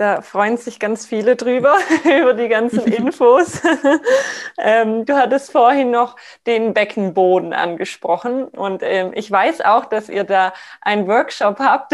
da 0.00 0.22
freuen 0.22 0.56
sich 0.56 0.80
ganz 0.80 1.04
viele 1.04 1.36
drüber, 1.36 1.76
über 2.04 2.32
die 2.32 2.48
ganzen 2.48 2.84
Infos. 2.92 3.60
ähm, 4.58 5.04
du 5.04 5.14
hattest 5.14 5.52
vorhin 5.52 5.90
noch 5.90 6.16
den 6.46 6.72
Beckenboden 6.72 7.52
angesprochen 7.52 8.44
und 8.44 8.82
ähm, 8.82 9.12
ich 9.14 9.30
weiß 9.30 9.60
auch, 9.60 9.84
dass 9.84 10.08
ihr 10.08 10.24
da 10.24 10.54
einen 10.80 11.06
Workshop 11.06 11.58
habt. 11.58 11.92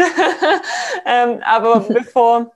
ähm, 1.05 1.41
aber 1.43 1.81
bevor, 1.81 2.53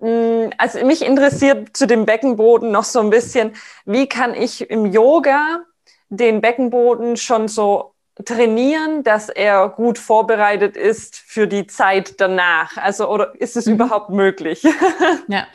mm, 0.00 0.50
also 0.58 0.84
mich 0.84 1.02
interessiert 1.02 1.76
zu 1.76 1.86
dem 1.86 2.04
Beckenboden 2.04 2.72
noch 2.72 2.84
so 2.84 2.98
ein 2.98 3.10
bisschen, 3.10 3.54
wie 3.84 4.08
kann 4.08 4.34
ich 4.34 4.68
im 4.68 4.86
Yoga 4.86 5.60
den 6.08 6.40
Beckenboden 6.40 7.16
schon 7.16 7.46
so 7.46 7.94
trainieren, 8.24 9.02
dass 9.02 9.28
er 9.28 9.68
gut 9.68 9.98
vorbereitet 9.98 10.76
ist 10.76 11.16
für 11.16 11.46
die 11.46 11.66
Zeit 11.66 12.20
danach? 12.20 12.76
Also, 12.76 13.08
oder 13.08 13.32
ist 13.40 13.56
es 13.56 13.66
mhm. 13.66 13.74
überhaupt 13.74 14.10
möglich? 14.10 14.62
ja. 15.28 15.46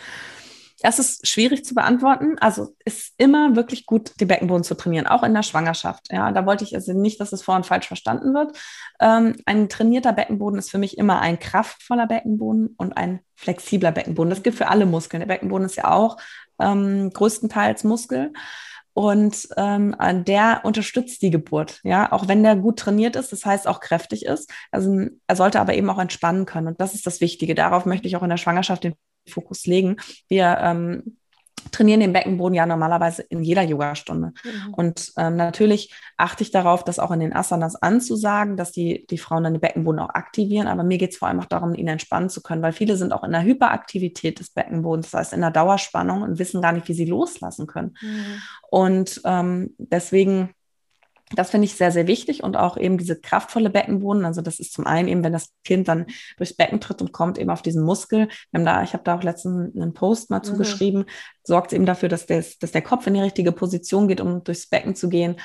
Das 0.83 0.99
ist 0.99 1.25
schwierig 1.25 1.63
zu 1.63 1.75
beantworten. 1.75 2.35
Also 2.39 2.75
ist 2.83 3.13
immer 3.15 3.55
wirklich 3.55 3.85
gut, 3.85 4.11
die 4.19 4.25
Beckenboden 4.25 4.65
zu 4.65 4.75
trainieren, 4.75 5.07
auch 5.07 5.23
in 5.23 5.33
der 5.33 5.41
Schwangerschaft. 5.41 6.11
Ja, 6.11 6.33
da 6.33 6.45
wollte 6.45 6.65
ich 6.65 6.75
also 6.75 6.91
nicht, 6.91 7.21
dass 7.21 7.31
es 7.31 7.41
vorhin 7.41 7.63
falsch 7.63 7.87
verstanden 7.87 8.33
wird. 8.33 8.57
Ähm, 8.99 9.37
ein 9.45 9.69
trainierter 9.69 10.11
Beckenboden 10.11 10.59
ist 10.59 10.69
für 10.69 10.77
mich 10.77 10.97
immer 10.97 11.21
ein 11.21 11.39
kraftvoller 11.39 12.05
Beckenboden 12.05 12.75
und 12.77 12.97
ein 12.97 13.21
flexibler 13.33 13.93
Beckenboden. 13.93 14.29
Das 14.29 14.43
gilt 14.43 14.57
für 14.57 14.67
alle 14.67 14.85
Muskeln. 14.85 15.21
Der 15.21 15.27
Beckenboden 15.27 15.65
ist 15.65 15.77
ja 15.77 15.89
auch 15.89 16.17
ähm, 16.59 17.11
größtenteils 17.11 17.85
Muskel. 17.85 18.33
Und 18.93 19.47
ähm, 19.57 19.95
der 20.25 20.61
unterstützt 20.63 21.21
die 21.23 21.31
Geburt, 21.31 21.79
ja, 21.83 22.11
auch 22.11 22.27
wenn 22.27 22.43
der 22.43 22.55
gut 22.55 22.77
trainiert 22.77 23.15
ist, 23.15 23.31
das 23.31 23.45
heißt 23.45 23.67
auch 23.67 23.79
kräftig 23.79 24.25
ist. 24.25 24.51
Also 24.71 25.07
er 25.27 25.35
sollte 25.35 25.59
aber 25.59 25.73
eben 25.73 25.89
auch 25.89 25.99
entspannen 25.99 26.45
können. 26.45 26.67
Und 26.67 26.79
das 26.79 26.93
ist 26.93 27.07
das 27.07 27.19
Wichtige. 27.19 27.55
Darauf 27.55 27.85
möchte 27.85 28.07
ich 28.07 28.15
auch 28.15 28.23
in 28.23 28.29
der 28.29 28.37
Schwangerschaft 28.37 28.83
den 28.83 28.93
Fokus 29.27 29.65
legen. 29.65 29.97
Wir 30.27 30.57
ähm, 30.61 31.17
trainieren 31.71 31.99
den 31.99 32.13
Beckenboden 32.13 32.55
ja 32.55 32.65
normalerweise 32.65 33.21
in 33.23 33.43
jeder 33.43 33.63
Yogastunde. 33.63 34.33
Mhm. 34.43 34.73
Und 34.73 35.11
ähm, 35.17 35.35
natürlich 35.35 35.93
achte 36.17 36.43
ich 36.43 36.51
darauf, 36.51 36.83
das 36.83 36.99
auch 36.99 37.11
in 37.11 37.19
den 37.19 37.33
Asanas 37.33 37.75
anzusagen, 37.75 38.57
dass 38.57 38.71
die, 38.71 39.05
die 39.09 39.17
Frauen 39.17 39.43
dann 39.43 39.53
den 39.53 39.61
Beckenboden 39.61 39.99
auch 39.99 40.09
aktivieren. 40.09 40.67
Aber 40.67 40.83
mir 40.83 40.97
geht 40.97 41.11
es 41.11 41.17
vor 41.17 41.27
allem 41.27 41.39
auch 41.39 41.45
darum, 41.45 41.73
ihn 41.75 41.87
entspannen 41.87 42.29
zu 42.29 42.41
können, 42.41 42.61
weil 42.61 42.73
viele 42.73 42.97
sind 42.97 43.13
auch 43.13 43.23
in 43.23 43.31
der 43.31 43.43
Hyperaktivität 43.43 44.39
des 44.39 44.49
Beckenbodens, 44.51 45.11
das 45.11 45.19
heißt 45.19 45.33
in 45.33 45.41
der 45.41 45.51
Dauerspannung 45.51 46.21
und 46.21 46.39
wissen 46.39 46.61
gar 46.61 46.71
nicht, 46.71 46.87
wie 46.87 46.93
sie 46.93 47.05
loslassen 47.05 47.67
können. 47.67 47.95
Mhm. 48.01 48.41
Und 48.69 49.21
ähm, 49.25 49.75
deswegen 49.77 50.53
das 51.35 51.51
finde 51.51 51.65
ich 51.65 51.75
sehr, 51.75 51.91
sehr 51.91 52.07
wichtig 52.07 52.43
und 52.43 52.57
auch 52.57 52.77
eben 52.77 52.97
diese 52.97 53.19
kraftvolle 53.19 53.69
Beckenboden. 53.69 54.25
Also 54.25 54.41
das 54.41 54.59
ist 54.59 54.73
zum 54.73 54.85
einen 54.85 55.07
eben, 55.07 55.23
wenn 55.23 55.33
das 55.33 55.49
Kind 55.63 55.87
dann 55.87 56.05
durchs 56.37 56.55
Becken 56.55 56.79
tritt 56.79 57.01
und 57.01 57.11
kommt 57.11 57.37
eben 57.37 57.49
auf 57.49 57.61
diesen 57.61 57.83
Muskel. 57.83 58.27
Wir 58.51 58.59
haben 58.59 58.65
da, 58.65 58.83
ich 58.83 58.93
habe 58.93 59.03
da 59.03 59.15
auch 59.15 59.23
letztens 59.23 59.75
einen 59.75 59.93
Post 59.93 60.29
mal 60.29 60.39
mhm. 60.39 60.43
zugeschrieben, 60.43 61.05
sorgt 61.43 61.73
eben 61.73 61.85
dafür, 61.85 62.09
dass, 62.09 62.25
der, 62.25 62.43
dass 62.59 62.71
der 62.71 62.81
Kopf 62.81 63.07
in 63.07 63.15
die 63.15 63.21
richtige 63.21 63.51
Position 63.51 64.07
geht, 64.07 64.21
um 64.21 64.43
durchs 64.43 64.67
Becken 64.67 64.95
zu 64.95 65.09
gehen. 65.09 65.37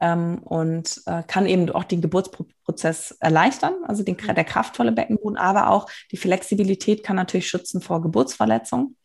Ähm, 0.00 0.38
und 0.44 1.02
äh, 1.06 1.24
kann 1.26 1.46
eben 1.46 1.68
auch 1.70 1.82
den 1.82 2.00
Geburtsprozess 2.00 3.16
erleichtern, 3.18 3.74
also 3.84 4.04
den, 4.04 4.16
der 4.16 4.44
kraftvolle 4.44 4.92
Beckenboden, 4.92 5.36
aber 5.36 5.70
auch 5.70 5.90
die 6.12 6.16
Flexibilität 6.16 7.02
kann 7.02 7.16
natürlich 7.16 7.48
schützen 7.48 7.80
vor 7.80 8.00
Geburtsverletzungen 8.00 8.96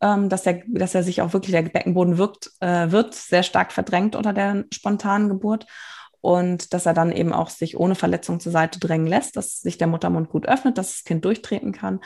ähm, 0.00 0.28
dass, 0.28 0.46
er, 0.46 0.62
dass 0.66 0.94
er 0.94 1.02
sich 1.02 1.22
auch 1.22 1.32
wirklich, 1.32 1.52
der 1.52 1.62
Beckenboden 1.62 2.18
wirkt, 2.18 2.50
äh, 2.60 2.90
wird 2.90 3.14
sehr 3.14 3.42
stark 3.42 3.72
verdrängt 3.72 4.16
unter 4.16 4.32
der 4.32 4.64
spontanen 4.72 5.28
Geburt. 5.28 5.66
Und 6.20 6.72
dass 6.72 6.86
er 6.86 6.94
dann 6.94 7.12
eben 7.12 7.34
auch 7.34 7.50
sich 7.50 7.78
ohne 7.78 7.94
Verletzung 7.94 8.40
zur 8.40 8.52
Seite 8.52 8.80
drängen 8.80 9.06
lässt, 9.06 9.36
dass 9.36 9.60
sich 9.60 9.76
der 9.76 9.88
Muttermund 9.88 10.30
gut 10.30 10.48
öffnet, 10.48 10.78
dass 10.78 10.92
das 10.92 11.04
Kind 11.04 11.24
durchtreten 11.24 11.72
kann. 11.72 12.00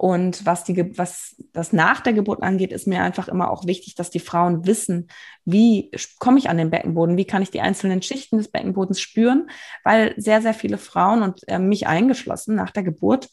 Und 0.00 0.46
was, 0.46 0.64
die, 0.64 0.96
was 0.96 1.36
das 1.52 1.74
nach 1.74 2.00
der 2.00 2.14
Geburt 2.14 2.42
angeht, 2.42 2.72
ist 2.72 2.86
mir 2.86 3.02
einfach 3.02 3.28
immer 3.28 3.50
auch 3.50 3.66
wichtig, 3.66 3.96
dass 3.96 4.08
die 4.08 4.18
Frauen 4.18 4.64
wissen, 4.66 5.08
wie 5.44 5.90
komme 6.18 6.38
ich 6.38 6.48
an 6.48 6.56
den 6.56 6.70
Beckenboden, 6.70 7.18
wie 7.18 7.26
kann 7.26 7.42
ich 7.42 7.50
die 7.50 7.60
einzelnen 7.60 8.00
Schichten 8.00 8.38
des 8.38 8.48
Beckenbodens 8.48 8.98
spüren, 8.98 9.50
weil 9.84 10.14
sehr, 10.16 10.40
sehr 10.40 10.54
viele 10.54 10.78
Frauen 10.78 11.22
und 11.22 11.46
äh, 11.48 11.58
mich 11.58 11.86
eingeschlossen 11.86 12.54
nach 12.54 12.70
der 12.70 12.82
Geburt 12.82 13.28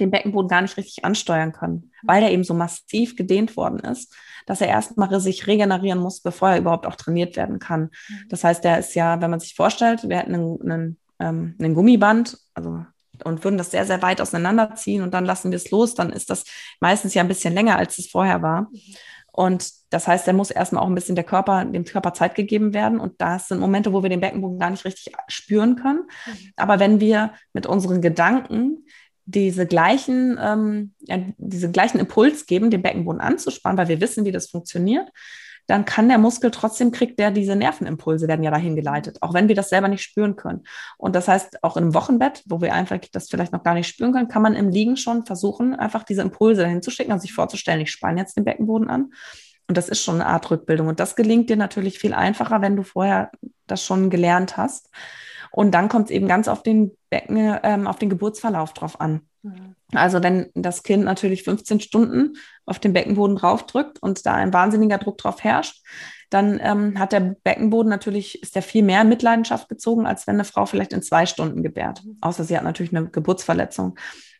den 0.00 0.10
Beckenboden 0.10 0.48
gar 0.48 0.62
nicht 0.62 0.76
richtig 0.76 1.04
ansteuern 1.04 1.52
können, 1.52 1.92
weil 2.02 2.22
er 2.22 2.30
eben 2.30 2.44
so 2.44 2.54
massiv 2.54 3.16
gedehnt 3.16 3.56
worden 3.56 3.78
ist, 3.80 4.14
dass 4.46 4.60
er 4.60 4.68
erstmal 4.68 5.20
sich 5.20 5.46
regenerieren 5.46 5.98
muss, 5.98 6.20
bevor 6.20 6.50
er 6.50 6.58
überhaupt 6.58 6.86
auch 6.86 6.96
trainiert 6.96 7.36
werden 7.36 7.58
kann. 7.58 7.90
Mhm. 8.08 8.28
Das 8.28 8.44
heißt, 8.44 8.64
der 8.64 8.78
ist 8.78 8.94
ja, 8.94 9.20
wenn 9.20 9.30
man 9.30 9.40
sich 9.40 9.54
vorstellt, 9.54 10.08
wir 10.08 10.18
hätten 10.18 10.34
einen, 10.34 10.60
einen, 10.62 10.98
ähm, 11.20 11.54
einen 11.58 11.74
Gummiband, 11.74 12.38
also 12.54 12.84
und 13.22 13.44
würden 13.44 13.58
das 13.58 13.70
sehr, 13.70 13.86
sehr 13.86 14.02
weit 14.02 14.20
auseinanderziehen 14.20 15.02
und 15.02 15.14
dann 15.14 15.24
lassen 15.24 15.52
wir 15.52 15.56
es 15.56 15.70
los, 15.70 15.94
dann 15.94 16.10
ist 16.10 16.30
das 16.30 16.44
meistens 16.80 17.14
ja 17.14 17.22
ein 17.22 17.28
bisschen 17.28 17.54
länger, 17.54 17.76
als 17.78 17.98
es 17.98 18.10
vorher 18.10 18.42
war. 18.42 18.62
Mhm. 18.62 18.80
Und 19.36 19.72
das 19.90 20.06
heißt, 20.06 20.28
da 20.28 20.32
muss 20.32 20.52
erstmal 20.52 20.84
auch 20.84 20.86
ein 20.86 20.94
bisschen 20.94 21.16
der 21.16 21.24
Körper, 21.24 21.64
dem 21.64 21.84
Körper 21.84 22.12
Zeit 22.12 22.36
gegeben 22.36 22.72
werden. 22.72 23.00
Und 23.00 23.20
das 23.20 23.48
sind 23.48 23.58
Momente, 23.58 23.92
wo 23.92 24.00
wir 24.00 24.08
den 24.08 24.20
Beckenboden 24.20 24.60
gar 24.60 24.70
nicht 24.70 24.84
richtig 24.84 25.12
spüren 25.26 25.74
können. 25.74 26.04
Mhm. 26.26 26.52
Aber 26.54 26.78
wenn 26.78 27.00
wir 27.00 27.32
mit 27.52 27.66
unseren 27.66 28.00
Gedanken 28.00 28.86
diese 29.26 29.66
gleichen, 29.66 30.38
ähm, 30.40 30.92
ja, 31.00 31.18
diese 31.38 31.70
gleichen 31.70 31.98
Impuls 31.98 32.46
geben, 32.46 32.70
den 32.70 32.82
Beckenboden 32.82 33.20
anzuspannen, 33.20 33.78
weil 33.78 33.88
wir 33.88 34.00
wissen, 34.00 34.24
wie 34.24 34.32
das 34.32 34.50
funktioniert, 34.50 35.08
dann 35.66 35.84
kann 35.84 36.08
der 36.08 36.18
Muskel 36.18 36.50
trotzdem 36.50 36.90
kriegt 36.92 37.18
der 37.18 37.30
diese 37.30 37.56
Nervenimpulse 37.56 38.28
werden 38.28 38.42
ja 38.42 38.50
dahin 38.50 38.76
geleitet, 38.76 39.18
auch 39.22 39.32
wenn 39.32 39.48
wir 39.48 39.54
das 39.54 39.70
selber 39.70 39.88
nicht 39.88 40.02
spüren 40.02 40.36
können. 40.36 40.64
Und 40.98 41.16
das 41.16 41.26
heißt, 41.26 41.62
auch 41.62 41.76
im 41.76 41.94
Wochenbett, 41.94 42.42
wo 42.46 42.60
wir 42.60 42.74
einfach 42.74 42.98
das 43.12 43.30
vielleicht 43.30 43.52
noch 43.52 43.62
gar 43.62 43.74
nicht 43.74 43.88
spüren 43.88 44.12
können, 44.12 44.28
kann 44.28 44.42
man 44.42 44.54
im 44.54 44.68
Liegen 44.68 44.96
schon 44.96 45.24
versuchen, 45.24 45.74
einfach 45.74 46.02
diese 46.02 46.22
Impulse 46.22 46.62
dahin 46.62 46.82
zu 46.82 46.90
schicken, 46.90 47.12
also 47.12 47.22
sich 47.22 47.32
vorzustellen, 47.32 47.80
ich 47.80 47.90
spanne 47.90 48.20
jetzt 48.20 48.36
den 48.36 48.44
Beckenboden 48.44 48.90
an. 48.90 49.12
Und 49.66 49.78
das 49.78 49.88
ist 49.88 50.02
schon 50.02 50.16
eine 50.16 50.26
Art 50.26 50.50
Rückbildung. 50.50 50.88
Und 50.88 51.00
das 51.00 51.16
gelingt 51.16 51.48
dir 51.48 51.56
natürlich 51.56 51.98
viel 51.98 52.12
einfacher, 52.12 52.60
wenn 52.60 52.76
du 52.76 52.82
vorher 52.82 53.30
das 53.66 53.82
schon 53.82 54.10
gelernt 54.10 54.58
hast. 54.58 54.90
Und 55.54 55.72
dann 55.72 55.88
kommt 55.88 56.06
es 56.06 56.10
eben 56.10 56.26
ganz 56.26 56.48
auf 56.48 56.64
den 56.64 56.96
Becken, 57.10 57.58
ähm, 57.62 57.86
auf 57.86 57.96
den 57.96 58.10
Geburtsverlauf 58.10 58.72
drauf 58.72 59.00
an. 59.00 59.20
Mhm. 59.42 59.76
Also 59.92 60.20
wenn 60.20 60.50
das 60.54 60.82
Kind 60.82 61.04
natürlich 61.04 61.44
15 61.44 61.78
Stunden 61.78 62.34
auf 62.66 62.80
den 62.80 62.92
Beckenboden 62.92 63.36
draufdrückt 63.36 64.02
und 64.02 64.26
da 64.26 64.34
ein 64.34 64.52
wahnsinniger 64.52 64.98
Druck 64.98 65.18
drauf 65.18 65.44
herrscht, 65.44 65.84
dann 66.28 66.58
ähm, 66.60 66.98
hat 66.98 67.12
der 67.12 67.36
Beckenboden 67.44 67.88
natürlich, 67.88 68.42
ist 68.42 68.56
der 68.56 68.62
viel 68.62 68.82
mehr 68.82 69.04
Mitleidenschaft 69.04 69.68
gezogen, 69.68 70.06
als 70.06 70.26
wenn 70.26 70.34
eine 70.34 70.44
Frau 70.44 70.66
vielleicht 70.66 70.92
in 70.92 71.02
zwei 71.02 71.24
Stunden 71.24 71.62
gebärt. 71.62 72.02
Mhm. 72.04 72.16
Außer 72.20 72.42
sie 72.42 72.56
hat 72.56 72.64
natürlich 72.64 72.94
eine 72.94 73.08
Geburtsverletzung. 73.08 73.96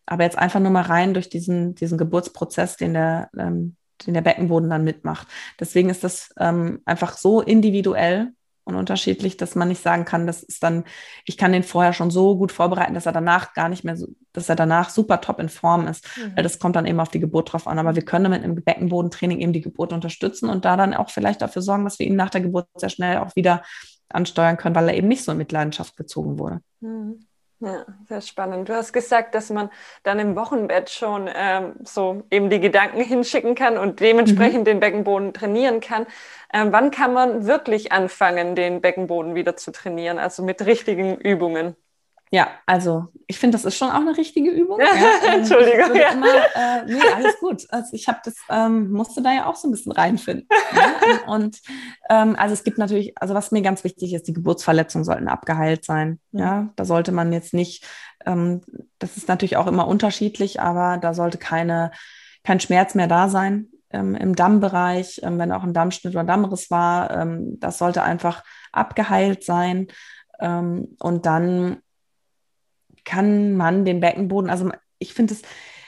Aber 0.06 0.24
jetzt 0.24 0.36
einfach 0.36 0.58
nur 0.58 0.72
mal 0.72 0.82
rein 0.82 1.14
durch 1.14 1.28
diesen, 1.28 1.76
diesen 1.76 1.96
Geburtsprozess, 1.96 2.76
den 2.76 2.94
der, 2.94 3.30
ähm, 3.38 3.76
den 4.04 4.14
der 4.14 4.22
Beckenboden 4.22 4.68
dann 4.68 4.82
mitmacht. 4.82 5.28
Deswegen 5.60 5.90
ist 5.90 6.02
das 6.02 6.30
ähm, 6.40 6.82
einfach 6.84 7.16
so 7.16 7.40
individuell 7.40 8.32
und 8.64 8.76
unterschiedlich, 8.76 9.36
dass 9.36 9.54
man 9.54 9.68
nicht 9.68 9.82
sagen 9.82 10.04
kann, 10.04 10.26
das 10.26 10.42
ist 10.42 10.62
dann, 10.62 10.84
ich 11.26 11.36
kann 11.36 11.52
den 11.52 11.62
vorher 11.62 11.92
schon 11.92 12.10
so 12.10 12.36
gut 12.36 12.50
vorbereiten, 12.50 12.94
dass 12.94 13.06
er 13.06 13.12
danach 13.12 13.52
gar 13.52 13.68
nicht 13.68 13.84
mehr 13.84 13.96
so, 13.96 14.08
dass 14.32 14.48
er 14.48 14.56
danach 14.56 14.90
super 14.90 15.20
top 15.20 15.38
in 15.38 15.50
Form 15.50 15.86
ist. 15.86 16.06
Mhm. 16.16 16.36
Das 16.36 16.58
kommt 16.58 16.76
dann 16.76 16.86
eben 16.86 17.00
auf 17.00 17.10
die 17.10 17.20
Geburt 17.20 17.52
drauf 17.52 17.66
an. 17.66 17.78
Aber 17.78 17.94
wir 17.94 18.04
können 18.04 18.30
mit 18.30 18.42
einem 18.42 18.54
Beckenbodentraining 18.54 19.40
eben 19.40 19.52
die 19.52 19.60
Geburt 19.60 19.92
unterstützen 19.92 20.48
und 20.48 20.64
da 20.64 20.76
dann 20.76 20.94
auch 20.94 21.10
vielleicht 21.10 21.42
dafür 21.42 21.62
sorgen, 21.62 21.84
dass 21.84 21.98
wir 21.98 22.06
ihn 22.06 22.16
nach 22.16 22.30
der 22.30 22.40
Geburt 22.40 22.66
sehr 22.74 22.88
schnell 22.88 23.18
auch 23.18 23.36
wieder 23.36 23.62
ansteuern 24.08 24.56
können, 24.56 24.74
weil 24.74 24.88
er 24.88 24.96
eben 24.96 25.08
nicht 25.08 25.24
so 25.24 25.32
in 25.32 25.38
Mitleidenschaft 25.38 25.96
gezogen 25.96 26.38
wurde. 26.38 26.60
Mhm. 26.80 27.26
Ja, 27.60 27.86
sehr 28.08 28.20
spannend. 28.20 28.68
Du 28.68 28.74
hast 28.74 28.92
gesagt, 28.92 29.34
dass 29.34 29.48
man 29.48 29.70
dann 30.02 30.18
im 30.18 30.36
Wochenbett 30.36 30.90
schon 30.90 31.30
ähm, 31.34 31.74
so 31.84 32.22
eben 32.30 32.50
die 32.50 32.60
Gedanken 32.60 33.00
hinschicken 33.00 33.54
kann 33.54 33.78
und 33.78 34.00
dementsprechend 34.00 34.60
mhm. 34.60 34.64
den 34.64 34.80
Beckenboden 34.80 35.32
trainieren 35.32 35.80
kann. 35.80 36.06
Ähm, 36.52 36.72
wann 36.72 36.90
kann 36.90 37.14
man 37.14 37.46
wirklich 37.46 37.90
anfangen, 37.92 38.54
den 38.54 38.80
Beckenboden 38.82 39.34
wieder 39.34 39.56
zu 39.56 39.72
trainieren, 39.72 40.18
also 40.18 40.42
mit 40.42 40.66
richtigen 40.66 41.16
Übungen? 41.16 41.74
Ja, 42.34 42.48
also 42.66 43.12
ich 43.28 43.38
finde, 43.38 43.54
das 43.54 43.64
ist 43.64 43.76
schon 43.76 43.90
auch 43.90 44.00
eine 44.00 44.16
richtige 44.16 44.50
Übung. 44.50 44.80
Ja, 44.80 44.86
ähm, 45.24 45.38
Entschuldigung. 45.38 45.94
Ja. 45.94 46.10
Immer, 46.10 46.26
äh, 46.26 46.84
nee, 46.84 47.00
alles 47.14 47.38
gut. 47.38 47.64
Also 47.70 47.90
ich 47.92 48.08
habe 48.08 48.18
das, 48.24 48.34
ähm, 48.50 48.90
musste 48.90 49.22
da 49.22 49.32
ja 49.32 49.46
auch 49.46 49.54
so 49.54 49.68
ein 49.68 49.70
bisschen 49.70 49.92
reinfinden. 49.92 50.48
ne? 50.72 51.20
Und 51.28 51.60
ähm, 52.10 52.34
also 52.36 52.52
es 52.52 52.64
gibt 52.64 52.78
natürlich, 52.78 53.16
also 53.18 53.34
was 53.34 53.52
mir 53.52 53.62
ganz 53.62 53.84
wichtig 53.84 54.12
ist, 54.14 54.26
die 54.26 54.32
Geburtsverletzungen 54.32 55.04
sollten 55.04 55.28
abgeheilt 55.28 55.84
sein. 55.84 56.18
Ja, 56.32 56.72
da 56.74 56.84
sollte 56.84 57.12
man 57.12 57.32
jetzt 57.32 57.54
nicht, 57.54 57.86
ähm, 58.26 58.62
das 58.98 59.16
ist 59.16 59.28
natürlich 59.28 59.56
auch 59.56 59.68
immer 59.68 59.86
unterschiedlich, 59.86 60.60
aber 60.60 60.98
da 60.98 61.14
sollte 61.14 61.38
keine, 61.38 61.92
kein 62.42 62.58
Schmerz 62.58 62.96
mehr 62.96 63.06
da 63.06 63.28
sein 63.28 63.68
ähm, 63.90 64.16
im 64.16 64.34
Dammbereich, 64.34 65.20
ähm, 65.22 65.38
wenn 65.38 65.52
auch 65.52 65.62
ein 65.62 65.72
Dammschnitt 65.72 66.14
oder 66.14 66.24
Dammriss 66.24 66.68
war. 66.68 67.26
Das 67.60 67.78
sollte 67.78 68.02
einfach 68.02 68.42
abgeheilt 68.72 69.44
sein. 69.44 69.86
Und 70.40 71.26
dann 71.26 71.76
kann 73.04 73.56
man 73.56 73.84
den 73.84 74.00
Beckenboden, 74.00 74.50
also 74.50 74.70
ich 74.98 75.14
finde 75.14 75.34
es 75.34 75.42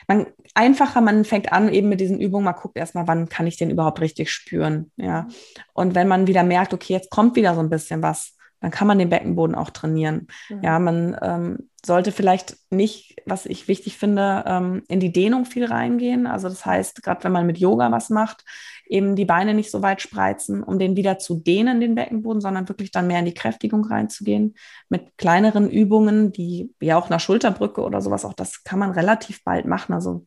man 0.08 0.26
einfacher, 0.54 1.00
man 1.00 1.24
fängt 1.24 1.52
an 1.52 1.68
eben 1.68 1.88
mit 1.88 2.00
diesen 2.00 2.20
Übungen, 2.20 2.44
man 2.44 2.54
guckt 2.54 2.76
erstmal, 2.76 3.08
wann 3.08 3.28
kann 3.28 3.46
ich 3.46 3.56
den 3.56 3.70
überhaupt 3.70 4.00
richtig 4.00 4.30
spüren, 4.30 4.92
ja. 4.96 5.26
Und 5.72 5.94
wenn 5.94 6.08
man 6.08 6.26
wieder 6.26 6.44
merkt, 6.44 6.72
okay, 6.72 6.92
jetzt 6.92 7.10
kommt 7.10 7.36
wieder 7.36 7.54
so 7.54 7.60
ein 7.60 7.70
bisschen 7.70 8.02
was, 8.02 8.36
dann 8.60 8.70
kann 8.70 8.86
man 8.86 8.98
den 8.98 9.10
Beckenboden 9.10 9.54
auch 9.54 9.70
trainieren. 9.70 10.28
Mhm. 10.48 10.62
Ja, 10.62 10.78
man 10.78 11.16
ähm, 11.20 11.70
sollte 11.84 12.10
vielleicht 12.10 12.56
nicht, 12.70 13.16
was 13.26 13.46
ich 13.46 13.68
wichtig 13.68 13.98
finde, 13.98 14.44
ähm, 14.46 14.82
in 14.88 15.00
die 15.00 15.12
Dehnung 15.12 15.44
viel 15.44 15.66
reingehen. 15.66 16.26
Also 16.26 16.48
das 16.48 16.64
heißt, 16.64 17.02
gerade 17.02 17.24
wenn 17.24 17.32
man 17.32 17.46
mit 17.46 17.58
Yoga 17.58 17.90
was 17.92 18.08
macht, 18.08 18.44
eben 18.88 19.16
die 19.16 19.24
Beine 19.24 19.54
nicht 19.54 19.70
so 19.70 19.82
weit 19.82 20.00
spreizen, 20.00 20.62
um 20.62 20.78
den 20.78 20.96
wieder 20.96 21.18
zu 21.18 21.36
dehnen, 21.36 21.80
den 21.80 21.94
Beckenboden, 21.94 22.40
sondern 22.40 22.68
wirklich 22.68 22.90
dann 22.90 23.06
mehr 23.06 23.18
in 23.18 23.24
die 23.24 23.34
Kräftigung 23.34 23.84
reinzugehen. 23.84 24.54
Mit 24.88 25.16
kleineren 25.18 25.70
Übungen, 25.70 26.32
die 26.32 26.72
wie 26.78 26.92
auch 26.92 27.08
einer 27.08 27.20
Schulterbrücke 27.20 27.82
oder 27.82 28.00
sowas, 28.00 28.24
auch 28.24 28.34
das 28.34 28.64
kann 28.64 28.78
man 28.78 28.92
relativ 28.92 29.42
bald 29.44 29.66
machen. 29.66 29.92
Also 29.92 30.26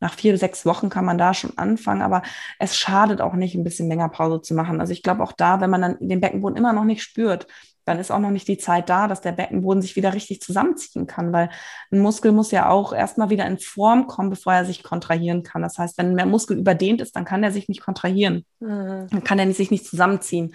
nach 0.00 0.14
vier, 0.14 0.36
sechs 0.36 0.66
Wochen 0.66 0.88
kann 0.88 1.04
man 1.04 1.16
da 1.16 1.32
schon 1.32 1.56
anfangen, 1.56 2.02
aber 2.02 2.22
es 2.58 2.76
schadet 2.76 3.20
auch 3.20 3.34
nicht, 3.34 3.54
ein 3.54 3.64
bisschen 3.64 3.88
länger 3.88 4.08
Pause 4.08 4.42
zu 4.42 4.52
machen. 4.52 4.80
Also 4.80 4.92
ich 4.92 5.02
glaube 5.02 5.22
auch 5.22 5.32
da, 5.32 5.60
wenn 5.60 5.70
man 5.70 5.82
dann 5.82 5.96
den 6.00 6.20
Beckenboden 6.20 6.56
immer 6.56 6.72
noch 6.72 6.84
nicht 6.84 7.02
spürt, 7.02 7.46
dann 7.84 7.98
ist 7.98 8.10
auch 8.10 8.18
noch 8.18 8.30
nicht 8.30 8.48
die 8.48 8.58
Zeit 8.58 8.88
da, 8.88 9.08
dass 9.08 9.20
der 9.20 9.32
Beckenboden 9.32 9.82
sich 9.82 9.96
wieder 9.96 10.14
richtig 10.14 10.40
zusammenziehen 10.40 11.06
kann, 11.06 11.32
weil 11.32 11.50
ein 11.90 12.00
Muskel 12.00 12.32
muss 12.32 12.50
ja 12.50 12.68
auch 12.68 12.92
erstmal 12.92 13.30
wieder 13.30 13.46
in 13.46 13.58
Form 13.58 14.06
kommen, 14.06 14.30
bevor 14.30 14.52
er 14.52 14.64
sich 14.64 14.82
kontrahieren 14.82 15.42
kann. 15.42 15.62
Das 15.62 15.78
heißt, 15.78 15.98
wenn 15.98 16.16
der 16.16 16.26
Muskel 16.26 16.58
überdehnt 16.58 17.00
ist, 17.00 17.16
dann 17.16 17.24
kann 17.24 17.42
er 17.42 17.50
sich 17.50 17.68
nicht 17.68 17.80
kontrahieren. 17.80 18.44
Mhm. 18.60 19.08
Dann 19.10 19.24
kann 19.24 19.38
er 19.38 19.52
sich 19.52 19.70
nicht 19.70 19.86
zusammenziehen. 19.86 20.54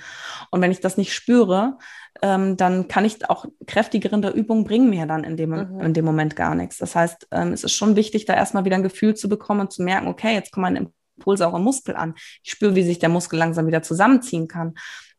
Und 0.52 0.62
wenn 0.62 0.72
ich 0.72 0.80
das 0.80 0.98
nicht 0.98 1.14
spüre, 1.14 1.78
ähm, 2.22 2.58
dann 2.58 2.88
kann 2.88 3.06
ich 3.06 3.30
auch 3.30 3.46
kräftigere 3.66 4.32
Übungen 4.32 4.64
bringen 4.64 4.90
mir 4.90 5.06
dann 5.06 5.24
in 5.24 5.38
dem, 5.38 5.50
mhm. 5.50 5.80
in 5.82 5.94
dem 5.94 6.06
Moment 6.06 6.36
gar 6.36 6.56
nichts. 6.56 6.78
Das 6.78 6.96
heißt, 6.96 7.28
ähm, 7.32 7.52
es 7.52 7.64
ist 7.64 7.74
schon 7.74 7.96
wichtig, 7.96 8.26
da 8.26 8.34
erstmal 8.34 8.66
wieder 8.66 8.76
ein 8.76 8.84
Gefühl 8.84 9.16
zu 9.16 9.30
bekommen 9.30 9.62
und 9.62 9.74
zu 9.74 9.84
merken, 9.84 10.08
okay, 10.08 10.34
jetzt 10.34 10.52
kommen 10.52 10.74
meine 10.74 10.92
Impulse 11.18 11.48
auch 11.48 11.56
im 11.56 11.64
Muskel 11.64 11.96
an. 11.96 12.16
Ich 12.44 12.52
spüre, 12.52 12.76
wie 12.76 12.84
sich 12.84 13.00
der 13.00 13.10
Muskel 13.10 13.38
langsam 13.38 13.68
wieder 13.68 13.84
zusammenziehen 13.84 14.48
kann 14.48 14.76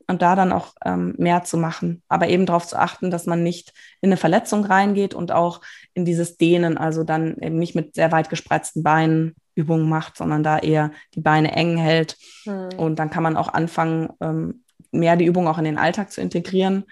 und 0.08 0.22
da 0.22 0.34
dann 0.34 0.52
auch 0.52 0.74
ähm, 0.84 1.14
mehr 1.18 1.44
zu 1.44 1.58
machen. 1.58 2.02
Aber 2.08 2.28
eben 2.28 2.46
darauf 2.46 2.66
zu 2.66 2.78
achten, 2.78 3.10
dass 3.10 3.26
man 3.26 3.42
nicht 3.42 3.72
in 4.00 4.08
eine 4.08 4.16
Verletzung 4.16 4.64
reingeht 4.64 5.14
und 5.14 5.32
auch 5.32 5.60
in 5.94 6.04
dieses 6.04 6.38
Dehnen, 6.38 6.78
also 6.78 7.04
dann 7.04 7.36
eben 7.40 7.58
nicht 7.58 7.74
mit 7.74 7.94
sehr 7.94 8.10
weit 8.10 8.30
gespreizten 8.30 8.82
Beinen 8.82 9.36
Übungen 9.54 9.88
macht, 9.88 10.16
sondern 10.16 10.42
da 10.42 10.58
eher 10.58 10.92
die 11.14 11.20
Beine 11.20 11.52
eng 11.52 11.76
hält. 11.76 12.16
Mhm. 12.46 12.70
Und 12.78 12.98
dann 12.98 13.10
kann 13.10 13.22
man 13.22 13.36
auch 13.36 13.48
anfangen, 13.48 14.08
ähm, 14.20 14.62
mehr 14.90 15.16
die 15.16 15.26
Übung 15.26 15.46
auch 15.46 15.58
in 15.58 15.64
den 15.64 15.78
Alltag 15.78 16.10
zu 16.10 16.20
integrieren. 16.20 16.84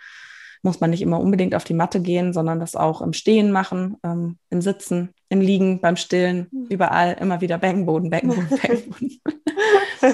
Muss 0.67 0.81
man 0.81 0.91
nicht 0.91 1.01
immer 1.01 1.21
unbedingt 1.21 1.55
auf 1.55 1.63
die 1.63 1.75
Matte 1.75 2.01
gehen, 2.01 2.33
sondern 2.33 2.59
das 2.59 2.75
auch 2.75 3.01
im 3.01 3.13
Stehen 3.13 3.53
machen, 3.53 3.99
ähm, 4.03 4.37
im 4.51 4.61
Sitzen, 4.61 5.15
im 5.29 5.41
Liegen, 5.41 5.81
beim 5.81 5.95
Stillen, 5.95 6.49
mhm. 6.51 6.67
überall 6.71 7.17
immer 7.21 7.41
wieder 7.41 7.57
Beckenboden, 7.57 8.11
Beckenboden, 8.11 8.49
Beckenboden. 8.63 9.21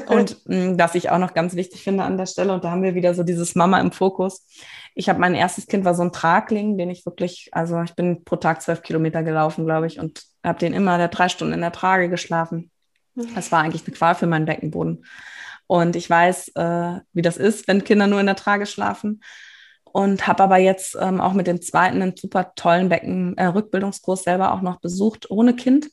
und 0.09 0.37
mh, 0.47 0.75
was 0.77 0.95
ich 0.95 1.09
auch 1.09 1.17
noch 1.19 1.33
ganz 1.33 1.57
wichtig 1.57 1.83
finde 1.83 2.05
an 2.05 2.19
der 2.19 2.27
Stelle, 2.27 2.53
und 2.53 2.65
da 2.65 2.71
haben 2.71 2.83
wir 2.83 2.95
wieder 2.95 3.15
so 3.15 3.23
dieses 3.23 3.55
Mama 3.55 3.81
im 3.81 3.93
Fokus. 3.93 4.47
Ich 4.95 5.09
habe 5.09 5.21
mein 5.21 5.35
erstes 5.35 5.67
Kind 5.67 5.87
war 5.87 5.95
so 5.95 6.03
ein 6.03 6.13
Tragling, 6.13 6.77
den 6.77 6.91
ich 6.91 7.07
wirklich, 7.07 7.49
also 7.53 7.81
ich 7.81 7.95
bin 7.95 8.23
pro 8.23 8.37
Tag 8.37 8.61
zwölf 8.61 8.83
Kilometer 8.83 9.23
gelaufen, 9.23 9.65
glaube 9.65 9.87
ich, 9.87 9.99
und 9.99 10.23
habe 10.45 10.59
den 10.59 10.75
immer 10.75 10.99
der 10.99 11.09
drei 11.09 11.31
Stunden 11.31 11.55
in 11.55 11.63
der 11.63 11.73
Trage 11.73 12.11
geschlafen. 12.11 12.71
Mhm. 13.15 13.35
Das 13.35 13.51
war 13.53 13.63
eigentlich 13.63 13.87
eine 13.87 13.97
Qual 13.97 14.15
für 14.15 14.27
meinen 14.27 14.45
Beckenboden. 14.45 15.07
Und 15.67 15.97
ich 15.97 16.11
weiß, 16.11 16.49
äh, 16.57 17.01
wie 17.15 17.23
das 17.23 17.39
ist, 17.39 17.67
wenn 17.69 17.85
Kinder 17.85 18.07
nur 18.07 18.21
in 18.21 18.27
der 18.27 18.37
Trage 18.37 18.67
schlafen. 18.67 19.23
Und 19.93 20.27
habe 20.27 20.43
aber 20.43 20.57
jetzt 20.57 20.97
ähm, 20.99 21.21
auch 21.21 21.35
mit 21.35 21.47
dem 21.47 21.61
zweiten 21.61 22.01
einen 22.01 22.17
super 22.17 22.53
tollen 22.55 22.89
Becken-Rückbildungskurs 22.89 24.21
äh, 24.21 24.25
selber 24.25 24.55
auch 24.55 24.63
noch 24.63 24.81
besucht, 24.81 25.31
ohne 25.31 25.55
Kind. 25.55 25.91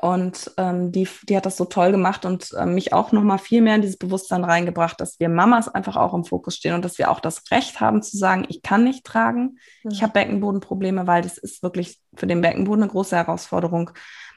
Und 0.00 0.52
ähm, 0.56 0.92
die, 0.92 1.08
die 1.28 1.36
hat 1.36 1.46
das 1.46 1.56
so 1.56 1.64
toll 1.64 1.90
gemacht 1.90 2.24
und 2.24 2.52
äh, 2.52 2.66
mich 2.66 2.92
auch 2.92 3.12
noch 3.12 3.22
mal 3.22 3.38
viel 3.38 3.62
mehr 3.62 3.74
in 3.74 3.82
dieses 3.82 3.96
Bewusstsein 3.96 4.44
reingebracht, 4.44 5.00
dass 5.00 5.18
wir 5.18 5.28
Mamas 5.28 5.68
einfach 5.68 5.96
auch 5.96 6.14
im 6.14 6.24
Fokus 6.24 6.56
stehen 6.56 6.74
und 6.74 6.84
dass 6.84 6.98
wir 6.98 7.10
auch 7.10 7.20
das 7.20 7.42
Recht 7.50 7.80
haben 7.80 8.02
zu 8.02 8.16
sagen, 8.16 8.46
ich 8.48 8.62
kann 8.62 8.84
nicht 8.84 9.04
tragen, 9.04 9.58
mhm. 9.82 9.90
ich 9.90 10.02
habe 10.02 10.12
Beckenbodenprobleme, 10.12 11.06
weil 11.06 11.22
das 11.22 11.38
ist 11.38 11.62
wirklich 11.62 11.98
für 12.14 12.26
den 12.26 12.40
Beckenboden 12.40 12.84
eine 12.84 12.92
große 12.92 13.16
Herausforderung, 13.16 13.90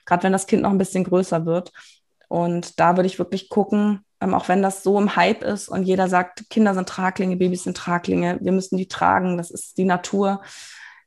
gerade 0.05 0.23
wenn 0.23 0.31
das 0.31 0.47
Kind 0.47 0.63
noch 0.63 0.71
ein 0.71 0.77
bisschen 0.77 1.03
größer 1.03 1.45
wird. 1.45 1.71
Und 2.27 2.79
da 2.79 2.95
würde 2.95 3.07
ich 3.07 3.19
wirklich 3.19 3.49
gucken, 3.49 4.03
ähm, 4.21 4.35
auch 4.35 4.47
wenn 4.47 4.61
das 4.61 4.83
so 4.83 4.99
im 4.99 5.15
Hype 5.15 5.43
ist 5.43 5.67
und 5.67 5.83
jeder 5.83 6.07
sagt, 6.07 6.49
Kinder 6.49 6.73
sind 6.73 6.87
Traglinge, 6.87 7.35
Babys 7.35 7.63
sind 7.63 7.75
Traglinge, 7.75 8.37
wir 8.39 8.51
müssen 8.51 8.77
die 8.77 8.87
tragen, 8.87 9.37
das 9.37 9.49
ist 9.49 9.77
die 9.77 9.85
Natur, 9.85 10.41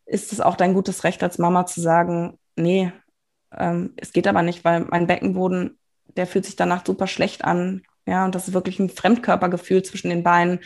ist 0.04 0.32
es 0.32 0.40
auch 0.40 0.56
dein 0.56 0.74
gutes 0.74 1.04
Recht 1.04 1.22
als 1.22 1.38
Mama 1.38 1.64
zu 1.64 1.80
sagen, 1.80 2.38
nee, 2.56 2.92
ähm, 3.56 3.94
es 3.96 4.12
geht 4.12 4.26
aber 4.26 4.42
nicht, 4.42 4.64
weil 4.64 4.80
mein 4.80 5.06
Beckenboden, 5.06 5.78
der 6.16 6.26
fühlt 6.26 6.44
sich 6.44 6.56
danach 6.56 6.84
super 6.84 7.06
schlecht 7.06 7.44
an. 7.44 7.82
Ja, 8.06 8.24
und 8.24 8.34
das 8.34 8.48
ist 8.48 8.54
wirklich 8.54 8.78
ein 8.78 8.90
Fremdkörpergefühl 8.90 9.82
zwischen 9.82 10.10
den 10.10 10.22
Beinen. 10.22 10.60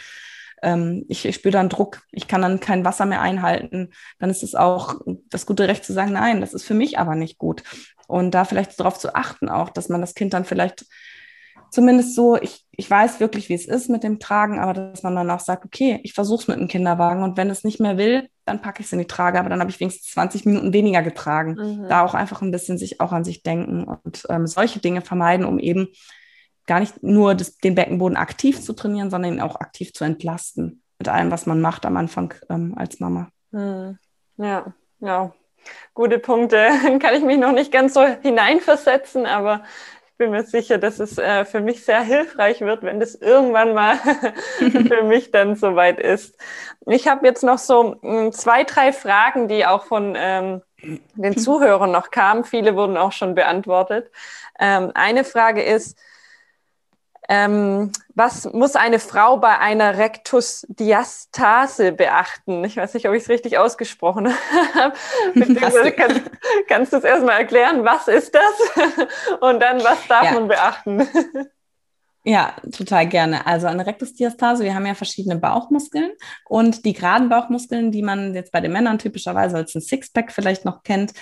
Ähm, 0.62 1.04
ich, 1.08 1.24
ich 1.24 1.36
spüre 1.36 1.52
dann 1.52 1.68
Druck, 1.68 2.02
ich 2.10 2.26
kann 2.26 2.42
dann 2.42 2.58
kein 2.58 2.84
Wasser 2.84 3.06
mehr 3.06 3.20
einhalten. 3.20 3.90
Dann 4.18 4.30
ist 4.30 4.42
es 4.42 4.54
auch 4.54 5.00
das 5.28 5.46
gute 5.46 5.68
Recht 5.68 5.84
zu 5.84 5.92
sagen, 5.92 6.12
nein, 6.12 6.40
das 6.40 6.54
ist 6.54 6.64
für 6.64 6.74
mich 6.74 6.98
aber 6.98 7.14
nicht 7.14 7.38
gut. 7.38 7.62
Und 8.08 8.32
da 8.32 8.44
vielleicht 8.44 8.80
darauf 8.80 8.98
zu 8.98 9.14
achten 9.14 9.48
auch, 9.48 9.68
dass 9.70 9.88
man 9.88 10.00
das 10.00 10.14
Kind 10.14 10.34
dann 10.34 10.44
vielleicht 10.44 10.86
zumindest 11.70 12.14
so, 12.14 12.36
ich, 12.36 12.64
ich 12.70 12.90
weiß 12.90 13.20
wirklich, 13.20 13.48
wie 13.48 13.54
es 13.54 13.66
ist 13.66 13.88
mit 13.88 14.02
dem 14.02 14.18
Tragen, 14.18 14.58
aber 14.58 14.72
dass 14.72 15.02
man 15.02 15.14
dann 15.14 15.30
auch 15.30 15.40
sagt, 15.40 15.64
okay, 15.64 16.00
ich 16.02 16.12
versuche 16.12 16.42
es 16.42 16.48
mit 16.48 16.58
dem 16.58 16.68
Kinderwagen 16.68 17.22
und 17.22 17.36
wenn 17.36 17.50
es 17.50 17.64
nicht 17.64 17.80
mehr 17.80 17.98
will, 17.98 18.28
dann 18.44 18.62
packe 18.62 18.80
ich 18.80 18.86
es 18.86 18.92
in 18.92 18.98
die 18.98 19.06
Trage, 19.06 19.38
aber 19.38 19.48
dann 19.48 19.60
habe 19.60 19.70
ich 19.70 19.80
wenigstens 19.80 20.12
20 20.12 20.46
Minuten 20.46 20.72
weniger 20.72 21.02
getragen. 21.02 21.56
Mhm. 21.58 21.88
Da 21.88 22.04
auch 22.04 22.14
einfach 22.14 22.42
ein 22.42 22.50
bisschen 22.50 22.78
sich 22.78 23.00
auch 23.00 23.12
an 23.12 23.24
sich 23.24 23.42
denken 23.42 23.84
und 23.84 24.24
ähm, 24.28 24.46
solche 24.46 24.80
Dinge 24.80 25.02
vermeiden, 25.02 25.46
um 25.46 25.58
eben 25.58 25.88
gar 26.66 26.80
nicht 26.80 27.02
nur 27.02 27.34
das, 27.34 27.56
den 27.56 27.74
Beckenboden 27.74 28.16
aktiv 28.16 28.60
zu 28.60 28.72
trainieren, 28.74 29.10
sondern 29.10 29.34
ihn 29.34 29.40
auch 29.40 29.56
aktiv 29.56 29.92
zu 29.92 30.04
entlasten 30.04 30.82
mit 30.98 31.08
allem, 31.08 31.30
was 31.30 31.46
man 31.46 31.60
macht 31.60 31.86
am 31.86 31.96
Anfang 31.96 32.34
ähm, 32.50 32.74
als 32.76 33.00
Mama. 33.00 33.28
Mhm. 33.50 33.98
Ja, 34.36 34.72
ja. 35.00 35.32
Gute 35.94 36.18
Punkte. 36.18 36.68
Kann 37.00 37.14
ich 37.14 37.22
mich 37.22 37.38
noch 37.38 37.52
nicht 37.52 37.72
ganz 37.72 37.94
so 37.94 38.04
hineinversetzen, 38.04 39.26
aber 39.26 39.62
bin 40.18 40.32
mir 40.32 40.42
sicher, 40.42 40.78
dass 40.78 40.98
es 40.98 41.16
äh, 41.16 41.44
für 41.44 41.60
mich 41.60 41.84
sehr 41.84 42.02
hilfreich 42.02 42.60
wird, 42.60 42.82
wenn 42.82 43.00
das 43.00 43.14
irgendwann 43.14 43.72
mal 43.72 43.96
für 44.58 45.04
mich 45.04 45.30
dann 45.30 45.54
soweit 45.54 46.00
ist. 46.00 46.36
Ich 46.86 47.06
habe 47.06 47.26
jetzt 47.26 47.44
noch 47.44 47.58
so 47.58 47.96
mh, 48.02 48.20
hm, 48.20 48.32
zwei, 48.32 48.64
drei 48.64 48.92
Fragen, 48.92 49.48
die 49.48 49.64
auch 49.64 49.84
von 49.84 50.14
ähm, 50.18 50.62
den 51.14 51.36
Zuhörern 51.38 51.92
noch 51.92 52.10
kamen. 52.10 52.44
Viele 52.44 52.74
wurden 52.76 52.96
auch 52.96 53.12
schon 53.12 53.34
beantwortet. 53.34 54.10
Ähm, 54.58 54.90
eine 54.94 55.24
Frage 55.24 55.62
ist, 55.62 55.96
ähm, 57.28 57.92
was 58.14 58.50
muss 58.52 58.74
eine 58.74 58.98
Frau 58.98 59.36
bei 59.36 59.58
einer 59.58 59.98
Rektusdiastase 59.98 61.92
beachten? 61.92 62.64
Ich 62.64 62.78
weiß 62.78 62.94
nicht, 62.94 63.06
ob 63.06 63.14
ich 63.14 63.24
es 63.24 63.28
richtig 63.28 63.58
ausgesprochen 63.58 64.28
habe. 64.74 64.94
Beziehungsweise 65.34 65.92
kann, 65.92 66.22
kannst 66.68 66.94
du 66.94 66.96
es 66.96 67.04
erstmal 67.04 67.38
erklären, 67.38 67.84
was 67.84 68.08
ist 68.08 68.34
das? 68.34 68.86
Und 69.40 69.60
dann, 69.60 69.84
was 69.84 70.06
darf 70.08 70.24
ja. 70.24 70.32
man 70.32 70.48
beachten? 70.48 71.06
Ja, 72.24 72.56
total 72.76 73.06
gerne. 73.06 73.46
Also 73.46 73.68
eine 73.68 73.86
Rektusdiastase, 73.86 74.62
wir 74.62 74.74
haben 74.74 74.84
ja 74.84 74.94
verschiedene 74.94 75.36
Bauchmuskeln 75.36 76.10
und 76.46 76.84
die 76.84 76.92
geraden 76.92 77.30
Bauchmuskeln, 77.30 77.90
die 77.90 78.02
man 78.02 78.34
jetzt 78.34 78.52
bei 78.52 78.60
den 78.60 78.72
Männern 78.72 78.98
typischerweise 78.98 79.56
als 79.56 79.74
ein 79.74 79.80
Sixpack 79.80 80.32
vielleicht 80.32 80.66
noch 80.66 80.82
kennt, 80.82 81.14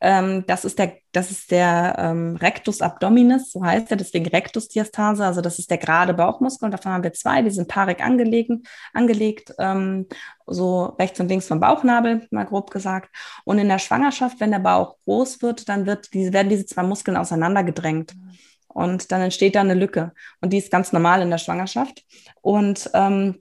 ähm, 0.00 0.44
das 0.46 0.64
ist 0.64 0.78
der, 0.78 0.98
das 1.12 1.30
ist 1.30 1.50
der 1.50 1.96
ähm, 1.98 2.36
Rectus 2.36 2.82
abdominis, 2.82 3.52
so 3.52 3.64
heißt 3.64 3.90
er, 3.90 3.96
deswegen 3.96 4.26
Rectusdiastase, 4.26 5.24
also 5.24 5.40
das 5.40 5.58
ist 5.58 5.70
der 5.70 5.78
gerade 5.78 6.12
Bauchmuskel. 6.12 6.66
Und 6.66 6.72
davon 6.72 6.92
haben 6.92 7.04
wir 7.04 7.12
zwei, 7.12 7.42
die 7.42 7.50
sind 7.50 7.68
paarig 7.68 8.02
angelegen, 8.02 8.64
angelegt, 8.92 9.54
ähm, 9.58 10.06
so 10.46 10.84
rechts 10.98 11.18
und 11.20 11.28
links 11.28 11.46
vom 11.48 11.60
Bauchnabel, 11.60 12.26
mal 12.30 12.44
grob 12.44 12.70
gesagt. 12.70 13.10
Und 13.44 13.58
in 13.58 13.68
der 13.68 13.78
Schwangerschaft, 13.78 14.40
wenn 14.40 14.50
der 14.50 14.58
Bauch 14.58 14.96
groß 15.04 15.42
wird, 15.42 15.68
dann 15.68 15.86
wird 15.86 16.12
diese, 16.12 16.32
werden 16.32 16.50
diese 16.50 16.66
zwei 16.66 16.82
Muskeln 16.82 17.16
auseinandergedrängt. 17.16 18.14
Und 18.68 19.10
dann 19.10 19.22
entsteht 19.22 19.54
da 19.54 19.62
eine 19.62 19.72
Lücke. 19.72 20.12
Und 20.42 20.52
die 20.52 20.58
ist 20.58 20.70
ganz 20.70 20.92
normal 20.92 21.22
in 21.22 21.30
der 21.30 21.38
Schwangerschaft. 21.38 22.04
Und 22.42 22.90
ähm, 22.92 23.40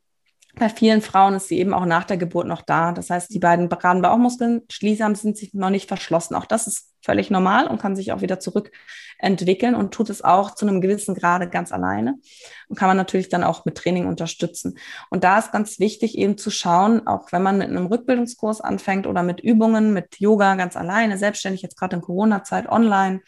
bei 0.55 0.69
vielen 0.69 1.01
Frauen 1.01 1.35
ist 1.35 1.49
sie 1.49 1.59
eben 1.59 1.73
auch 1.73 1.85
nach 1.85 2.05
der 2.05 2.17
Geburt 2.17 2.47
noch 2.47 2.61
da. 2.61 2.91
Das 2.91 3.09
heißt, 3.09 3.33
die 3.33 3.39
beiden 3.39 3.69
geraden 3.69 4.01
Bauchmuskeln 4.01 4.61
schließlich 4.71 5.17
sind 5.17 5.37
sich 5.37 5.53
noch 5.53 5.69
nicht 5.69 5.87
verschlossen. 5.87 6.35
Auch 6.35 6.45
das 6.45 6.67
ist 6.67 6.93
völlig 7.01 7.29
normal 7.29 7.67
und 7.67 7.79
kann 7.79 7.95
sich 7.95 8.11
auch 8.11 8.21
wieder 8.21 8.39
zurückentwickeln 8.39 9.75
und 9.75 9.93
tut 9.93 10.09
es 10.09 10.23
auch 10.23 10.55
zu 10.55 10.65
einem 10.65 10.81
gewissen 10.81 11.13
Grade 11.13 11.49
ganz 11.49 11.71
alleine 11.71 12.15
und 12.67 12.77
kann 12.77 12.87
man 12.87 12.97
natürlich 12.97 13.29
dann 13.29 13.43
auch 13.43 13.65
mit 13.65 13.75
Training 13.75 14.07
unterstützen. 14.07 14.77
Und 15.09 15.23
da 15.23 15.37
ist 15.37 15.51
ganz 15.51 15.79
wichtig 15.79 16.17
eben 16.17 16.37
zu 16.37 16.49
schauen, 16.49 17.05
auch 17.05 17.31
wenn 17.31 17.43
man 17.43 17.57
mit 17.59 17.69
einem 17.69 17.85
Rückbildungskurs 17.85 18.61
anfängt 18.61 19.07
oder 19.07 19.23
mit 19.23 19.39
Übungen, 19.41 19.93
mit 19.93 20.19
Yoga 20.19 20.55
ganz 20.55 20.75
alleine, 20.75 21.17
selbstständig 21.17 21.61
jetzt 21.61 21.77
gerade 21.77 21.97
in 21.97 22.01
Corona-Zeit 22.01 22.67
online, 22.67 23.21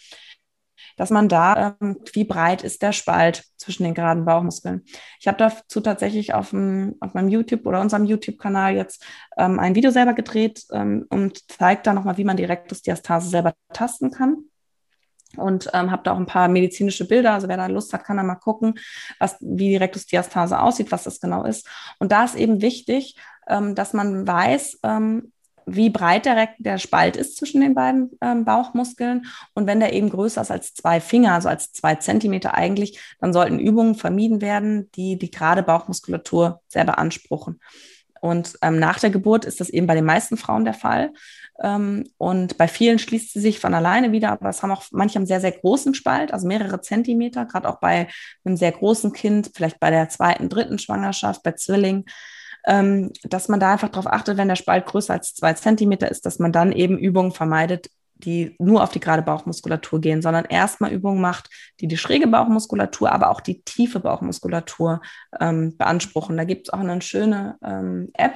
dass 0.98 1.10
man 1.10 1.30
da, 1.30 1.78
ähm, 1.80 1.98
wie 2.12 2.26
breit 2.26 2.64
ist 2.64 2.82
der 2.82 2.92
Spalt 2.92 3.46
zwischen 3.56 3.84
den 3.84 3.94
geraden 3.94 4.26
Bauchmuskeln. 4.26 4.84
Ich 5.20 5.28
habe 5.28 5.38
dazu 5.38 5.80
tatsächlich 5.80 6.34
auf, 6.34 6.50
dem, 6.50 6.96
auf 7.00 7.14
meinem 7.14 7.30
YouTube 7.30 7.66
oder 7.66 7.80
unserem 7.80 8.04
YouTube-Kanal 8.04 8.76
jetzt 8.76 9.06
ähm, 9.38 9.60
ein 9.60 9.76
Video 9.76 9.92
selber 9.92 10.14
gedreht 10.14 10.66
ähm, 10.72 11.06
und 11.10 11.50
zeigt 11.50 11.88
da 11.88 11.94
nochmal, 11.94 12.18
wie 12.18 12.26
man 12.26 12.38
die 12.38 12.46
Rektusdiastase 12.46 13.30
selber 13.30 13.54
tasten 13.72 14.12
kann 14.12 14.44
und 15.36 15.70
ähm, 15.74 15.92
habe 15.92 16.04
da 16.04 16.14
auch 16.14 16.18
ein 16.18 16.26
paar 16.26 16.48
medizinische 16.48 17.08
Bilder. 17.08 17.34
Also 17.34 17.48
wer 17.48 17.58
da 17.58 17.68
Lust 17.68 17.94
hat, 17.94 18.04
kann 18.04 18.18
da 18.18 18.24
mal 18.24 18.36
gucken, 18.36 18.76
was, 19.20 19.38
wie 19.40 19.70
die 19.70 19.78
Rektusdiastase 19.78 20.60
aussieht, 20.60 20.92
was 20.92 21.04
das 21.04 21.20
genau 21.20 21.44
ist. 21.44 21.68
Und 22.00 22.12
da 22.12 22.24
ist 22.24 22.36
eben 22.36 22.62
wichtig, 22.62 23.18
ähm, 23.48 23.76
dass 23.76 23.94
man 23.94 24.28
weiß, 24.28 24.80
ähm, 24.84 25.32
wie 25.68 25.90
breit 25.90 26.26
der, 26.26 26.50
der 26.58 26.78
Spalt 26.78 27.18
ist 27.18 27.38
zwischen 27.38 27.62
den 27.62 27.76
beiden 27.76 28.12
ähm, 28.22 28.46
Bauchmuskeln. 28.46 29.26
Und 29.54 29.68
wenn 29.68 29.82
der 29.82 29.94
eben 29.94 30.10
größer 30.10 30.42
ist 30.42 30.50
als 30.52 30.74
zwei 30.74 31.00
Finger, 31.02 31.34
also 31.34 31.50
als 31.50 31.74
zwei 31.74 31.96
Zentimeter 31.96 32.54
eigentlich, 32.54 33.00
dann 33.20 33.34
sollten 33.34 33.60
Übungen 33.60 33.96
vermieden 33.96 34.42
werden, 34.42 34.90
die 34.96 35.20
die 35.20 35.30
gerade 35.30 35.64
Bauchmuskulatur 35.64 36.62
sehr 36.68 36.86
beanspruchen. 36.86 37.60
Und 38.22 38.58
ähm, 38.62 38.80
nach 38.80 39.00
der 39.00 39.10
Geburt 39.10 39.46
ist 39.46 39.60
das 39.60 39.70
eben 39.70 39.88
bei 39.88 39.94
den 39.94 40.06
meisten 40.06 40.38
Frauen 40.38 40.66
der 40.66 40.74
Fall. 40.74 41.12
Ähm, 41.62 42.06
und 42.18 42.58
bei 42.58 42.68
vielen 42.68 42.98
schließt 42.98 43.34
sie 43.34 43.40
sich 43.40 43.60
von 43.60 43.74
alleine 43.74 44.12
wieder, 44.12 44.32
aber 44.32 44.50
es 44.50 44.64
haben 44.64 44.72
auch 44.72 44.86
manche 44.92 45.20
einen 45.20 45.28
sehr, 45.28 45.42
sehr 45.42 45.52
großen 45.52 45.94
Spalt, 45.94 46.34
also 46.34 46.48
mehrere 46.48 46.82
Zentimeter, 46.82 47.46
gerade 47.46 47.68
auch 47.68 47.80
bei 47.80 48.08
einem 48.46 48.58
sehr 48.58 48.72
großen 48.72 49.12
Kind, 49.12 49.52
vielleicht 49.54 49.80
bei 49.80 49.90
der 49.90 50.10
zweiten, 50.10 50.50
dritten 50.50 50.80
Schwangerschaft, 50.80 51.44
bei 51.44 51.52
Zwillingen 51.52 52.06
ähm, 52.68 53.12
dass 53.24 53.48
man 53.48 53.60
da 53.60 53.74
einfach 53.74 53.90
darauf 53.90 54.08
achtet, 54.08 54.38
wenn 54.38 54.48
der 54.48 54.56
Spalt 54.56 54.86
größer 54.86 55.14
als 55.14 55.34
zwei 55.34 55.54
Zentimeter 55.54 56.12
ist, 56.12 56.26
dass 56.26 56.38
man 56.38 56.52
dann 56.52 56.72
eben 56.72 56.98
Übungen 56.98 57.32
vermeidet, 57.32 57.90
die 58.16 58.56
nur 58.60 58.84
auf 58.84 58.92
die 58.92 59.00
gerade 59.00 59.22
Bauchmuskulatur 59.22 60.02
gehen, 60.02 60.22
sondern 60.22 60.46
erstmal 60.46 60.92
Übungen 60.92 61.22
macht, 61.22 61.50
die 61.80 61.88
die 61.88 61.98
schräge 61.98 62.28
Bauchmuskulatur, 62.28 63.12
aber 63.12 63.30
auch 63.30 63.42
die 63.42 63.62
tiefe 63.62 64.00
Bauchmuskulatur 64.00 65.02
ähm, 65.40 65.78
beanspruchen. 65.78 66.36
Da 66.36 66.44
gibt 66.44 66.68
es 66.68 66.74
auch 66.74 66.80
eine 66.80 67.02
schöne 67.02 67.58
ähm, 67.64 68.10
App, 68.14 68.36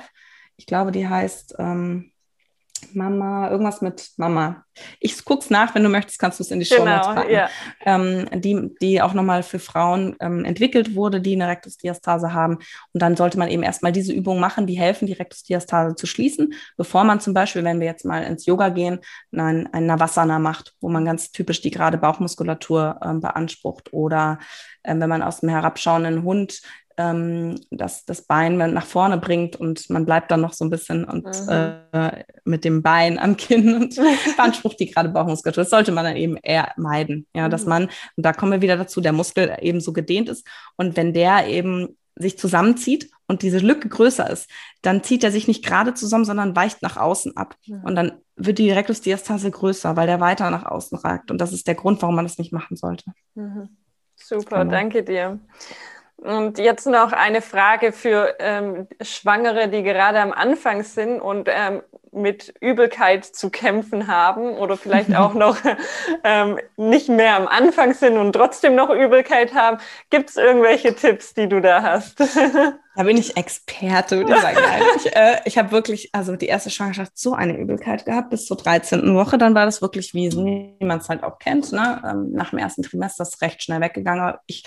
ich 0.61 0.67
glaube, 0.67 0.91
die 0.91 1.07
heißt 1.07 1.55
ähm, 1.57 2.11
Mama, 2.93 3.49
irgendwas 3.49 3.81
mit 3.81 4.11
Mama. 4.17 4.63
Ich 4.99 5.23
guck's 5.25 5.49
nach, 5.49 5.75
wenn 5.75 5.83
du 5.83 5.89
möchtest, 5.89 6.19
kannst 6.19 6.39
du 6.39 6.43
es 6.43 6.51
in 6.51 6.59
die 6.59 6.65
Show 6.65 6.83
genau, 6.83 7.13
packen. 7.13 7.31
Ja. 7.31 7.49
Ähm, 7.85 8.27
die, 8.41 8.69
die 8.81 9.01
auch 9.01 9.13
nochmal 9.13 9.43
für 9.43 9.59
Frauen 9.59 10.15
ähm, 10.19 10.45
entwickelt 10.45 10.95
wurde, 10.95 11.21
die 11.21 11.33
eine 11.33 11.47
Rektusdiastase 11.47 12.33
haben. 12.33 12.59
Und 12.93 13.01
dann 13.01 13.15
sollte 13.15 13.37
man 13.37 13.49
eben 13.49 13.63
erstmal 13.63 13.91
diese 13.91 14.13
Übungen 14.13 14.39
machen, 14.39 14.67
die 14.67 14.77
helfen, 14.77 15.07
die 15.07 15.13
Rektusdiastase 15.13 15.95
zu 15.95 16.07
schließen, 16.07 16.53
bevor 16.77 17.03
man 17.03 17.19
zum 17.19 17.33
Beispiel, 17.33 17.63
wenn 17.63 17.79
wir 17.79 17.87
jetzt 17.87 18.05
mal 18.05 18.23
ins 18.23 18.45
Yoga 18.45 18.69
gehen, 18.69 18.99
ein, 19.31 19.67
ein 19.73 19.85
Navasana 19.85 20.39
macht, 20.39 20.75
wo 20.81 20.89
man 20.89 21.05
ganz 21.05 21.31
typisch 21.31 21.61
die 21.61 21.71
gerade 21.71 21.97
Bauchmuskulatur 21.97 22.99
ähm, 23.03 23.21
beansprucht. 23.21 23.93
Oder 23.93 24.39
ähm, 24.83 24.99
wenn 24.99 25.09
man 25.09 25.23
aus 25.23 25.41
dem 25.41 25.49
herabschauenden 25.49 26.23
Hund 26.23 26.61
ähm, 26.97 27.59
das, 27.69 28.05
das 28.05 28.23
Bein 28.23 28.57
nach 28.57 28.85
vorne 28.85 29.17
bringt 29.17 29.55
und 29.55 29.89
man 29.89 30.05
bleibt 30.05 30.31
dann 30.31 30.41
noch 30.41 30.53
so 30.53 30.65
ein 30.65 30.69
bisschen 30.69 31.05
und 31.05 31.25
mhm. 31.25 31.49
äh, 31.91 32.23
mit 32.43 32.65
dem 32.65 32.81
Bein 32.81 33.19
am 33.19 33.37
Kinn 33.37 33.75
und 33.75 33.95
beansprucht 34.37 34.79
die 34.79 34.91
gerade 34.91 35.09
Bauchmuskulatur. 35.09 35.63
Das 35.63 35.69
sollte 35.69 35.91
man 35.91 36.05
dann 36.05 36.15
eben 36.15 36.37
eher 36.37 36.71
meiden. 36.77 37.27
Ja, 37.35 37.47
mhm. 37.47 37.51
dass 37.51 37.65
man, 37.65 37.83
und 37.83 38.25
da 38.25 38.33
kommen 38.33 38.51
wir 38.51 38.61
wieder 38.61 38.77
dazu, 38.77 39.01
der 39.01 39.13
Muskel 39.13 39.57
eben 39.61 39.81
so 39.81 39.93
gedehnt 39.93 40.29
ist. 40.29 40.45
Und 40.77 40.97
wenn 40.97 41.13
der 41.13 41.47
eben 41.47 41.97
sich 42.15 42.37
zusammenzieht 42.37 43.09
und 43.27 43.41
diese 43.41 43.59
Lücke 43.59 43.89
größer 43.89 44.29
ist, 44.29 44.49
dann 44.81 45.03
zieht 45.03 45.23
er 45.23 45.31
sich 45.31 45.47
nicht 45.47 45.63
gerade 45.65 45.93
zusammen, 45.93 46.25
sondern 46.25 46.55
weicht 46.55 46.81
nach 46.81 46.97
außen 46.97 47.37
ab. 47.37 47.55
Mhm. 47.65 47.83
Und 47.83 47.95
dann 47.95 48.11
wird 48.35 48.57
die 48.57 48.71
Rektusdiastase 48.71 49.51
größer, 49.51 49.95
weil 49.95 50.07
der 50.07 50.19
weiter 50.19 50.49
nach 50.51 50.65
außen 50.65 50.97
ragt. 50.97 51.31
Und 51.31 51.39
das 51.39 51.53
ist 51.53 51.67
der 51.67 51.75
Grund, 51.75 52.01
warum 52.01 52.15
man 52.15 52.25
das 52.25 52.37
nicht 52.37 52.51
machen 52.51 52.75
sollte. 52.75 53.05
Mhm. 53.35 53.69
Super, 54.15 54.59
genau. 54.59 54.71
danke 54.71 55.03
dir. 55.03 55.39
Und 56.21 56.59
jetzt 56.59 56.85
noch 56.85 57.13
eine 57.13 57.41
Frage 57.41 57.91
für 57.91 58.35
ähm, 58.39 58.87
Schwangere, 59.01 59.69
die 59.69 59.81
gerade 59.81 60.19
am 60.19 60.31
Anfang 60.31 60.83
sind 60.83 61.19
und 61.19 61.49
ähm, 61.51 61.81
mit 62.11 62.53
Übelkeit 62.59 63.25
zu 63.25 63.49
kämpfen 63.49 64.07
haben 64.07 64.51
oder 64.57 64.77
vielleicht 64.77 65.15
auch 65.15 65.33
noch 65.35 65.57
ähm, 66.23 66.59
nicht 66.77 67.09
mehr 67.09 67.37
am 67.37 67.47
Anfang 67.47 67.95
sind 67.95 68.17
und 68.17 68.33
trotzdem 68.33 68.75
noch 68.75 68.91
Übelkeit 68.91 69.55
haben. 69.55 69.77
Gibt 70.11 70.29
es 70.29 70.35
irgendwelche 70.35 70.93
Tipps, 70.93 71.33
die 71.33 71.49
du 71.49 71.59
da 71.59 71.81
hast? 71.81 72.19
da 72.95 73.03
bin 73.03 73.17
ich 73.17 73.35
Experte, 73.35 74.17
würde 74.17 74.33
ich 74.35 74.41
sagen. 74.41 74.57
ich, 74.97 75.15
äh, 75.15 75.37
ich 75.45 75.57
habe 75.57 75.71
wirklich, 75.71 76.09
also 76.13 76.35
die 76.35 76.47
erste 76.47 76.69
Schwangerschaft 76.69 77.17
so 77.17 77.33
eine 77.33 77.57
Übelkeit 77.57 78.05
gehabt 78.05 78.29
bis 78.29 78.45
zur 78.45 78.57
13. 78.57 79.15
Woche. 79.15 79.39
Dann 79.39 79.55
war 79.55 79.65
das 79.65 79.81
wirklich 79.81 80.13
wie, 80.13 80.29
man 80.81 80.99
es 80.99 81.09
halt 81.09 81.23
auch 81.23 81.39
kennt. 81.39 81.71
Ne? 81.71 82.01
Ähm, 82.05 82.31
nach 82.33 82.51
dem 82.51 82.59
ersten 82.59 82.83
Trimester 82.83 83.23
ist 83.23 83.35
es 83.35 83.41
recht 83.41 83.63
schnell 83.63 83.81
weggegangen. 83.81 84.21
Aber 84.21 84.41
ich 84.45 84.65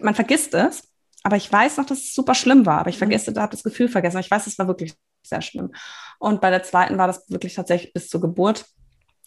man 0.00 0.14
vergisst 0.14 0.54
es, 0.54 0.88
aber 1.22 1.36
ich 1.36 1.52
weiß 1.52 1.76
noch, 1.76 1.86
dass 1.86 1.98
es 1.98 2.14
super 2.14 2.34
schlimm 2.34 2.64
war. 2.66 2.80
Aber 2.80 2.90
ich 2.90 2.96
mhm. 2.96 3.00
vergesse, 3.00 3.32
da 3.32 3.42
habe 3.42 3.52
das 3.52 3.64
Gefühl 3.64 3.88
vergessen. 3.88 4.16
Aber 4.16 4.24
ich 4.24 4.30
weiß, 4.30 4.46
es 4.46 4.58
war 4.58 4.68
wirklich 4.68 4.94
sehr 5.22 5.42
schlimm. 5.42 5.72
Und 6.18 6.40
bei 6.40 6.50
der 6.50 6.62
zweiten 6.62 6.98
war 6.98 7.06
das 7.06 7.28
wirklich 7.28 7.54
tatsächlich 7.54 7.92
bis 7.92 8.08
zur 8.08 8.20
Geburt. 8.20 8.66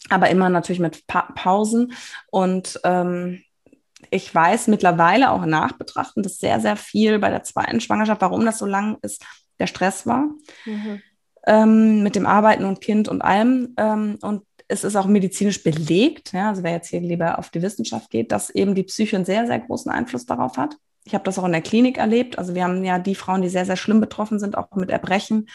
aber 0.10 0.30
immer 0.30 0.50
natürlich 0.50 0.80
mit 0.80 1.06
pa 1.06 1.32
Pausen. 1.36 1.94
Und 2.32 2.80
ähm, 2.84 3.44
ich 4.10 4.34
weiß 4.34 4.68
mittlerweile 4.68 5.30
auch 5.32 5.46
nachbetrachten, 5.46 6.24
dass 6.24 6.40
sehr, 6.40 6.60
sehr 6.60 6.76
viel 6.76 7.20
bei 7.20 7.30
der 7.30 7.44
zweiten 7.44 7.82
Schwangerschaft, 7.82 8.22
warum 8.22 8.46
das 8.46 8.58
so 8.58 8.66
lang 8.66 8.98
ist, 9.04 9.24
der 9.60 9.68
Stress 9.68 10.08
war. 10.08 10.30
Mhm. 10.66 11.02
Ähm, 11.46 12.04
mit 12.04 12.16
dem 12.16 12.26
Arbeiten 12.26 12.66
und 12.66 12.82
Kind 12.82 13.08
und 13.10 13.22
allem. 13.22 13.74
Ähm, 13.78 14.18
und 14.22 14.44
es 14.72 14.86
ist 14.86 14.96
auch 14.96 15.06
medizinisch 15.06 15.64
belegt, 15.64 16.32
ja, 16.32 16.50
also 16.50 16.64
wer 16.64 16.72
jetzt 16.72 16.88
hier 16.88 17.02
lieber 17.02 17.38
auf 17.38 17.50
die 17.50 17.62
Wissenschaft 17.62 18.10
geht, 18.10 18.32
dass 18.32 18.50
eben 18.50 18.74
die 18.74 18.84
Psyche 18.84 19.18
einen 19.18 19.26
sehr, 19.26 19.46
sehr 19.46 19.60
großen 19.60 19.92
Einfluss 19.92 20.26
darauf 20.26 20.58
hat. 20.58 20.78
Ich 21.04 21.14
habe 21.14 21.26
das 21.26 21.38
auch 21.38 21.44
in 21.44 21.52
der 21.52 21.62
Klinik 21.62 21.98
erlebt. 21.98 22.38
Also 22.38 22.56
wir 22.56 22.64
haben 22.64 22.84
ja 22.84 22.98
die 22.98 23.16
Frauen, 23.16 23.42
die 23.42 23.50
sehr, 23.50 23.66
sehr 23.66 23.76
schlimm 23.76 24.00
betroffen 24.00 24.40
sind, 24.40 24.58
auch 24.58 24.72
mit 24.76 24.90
Erbrechen, 24.90 25.50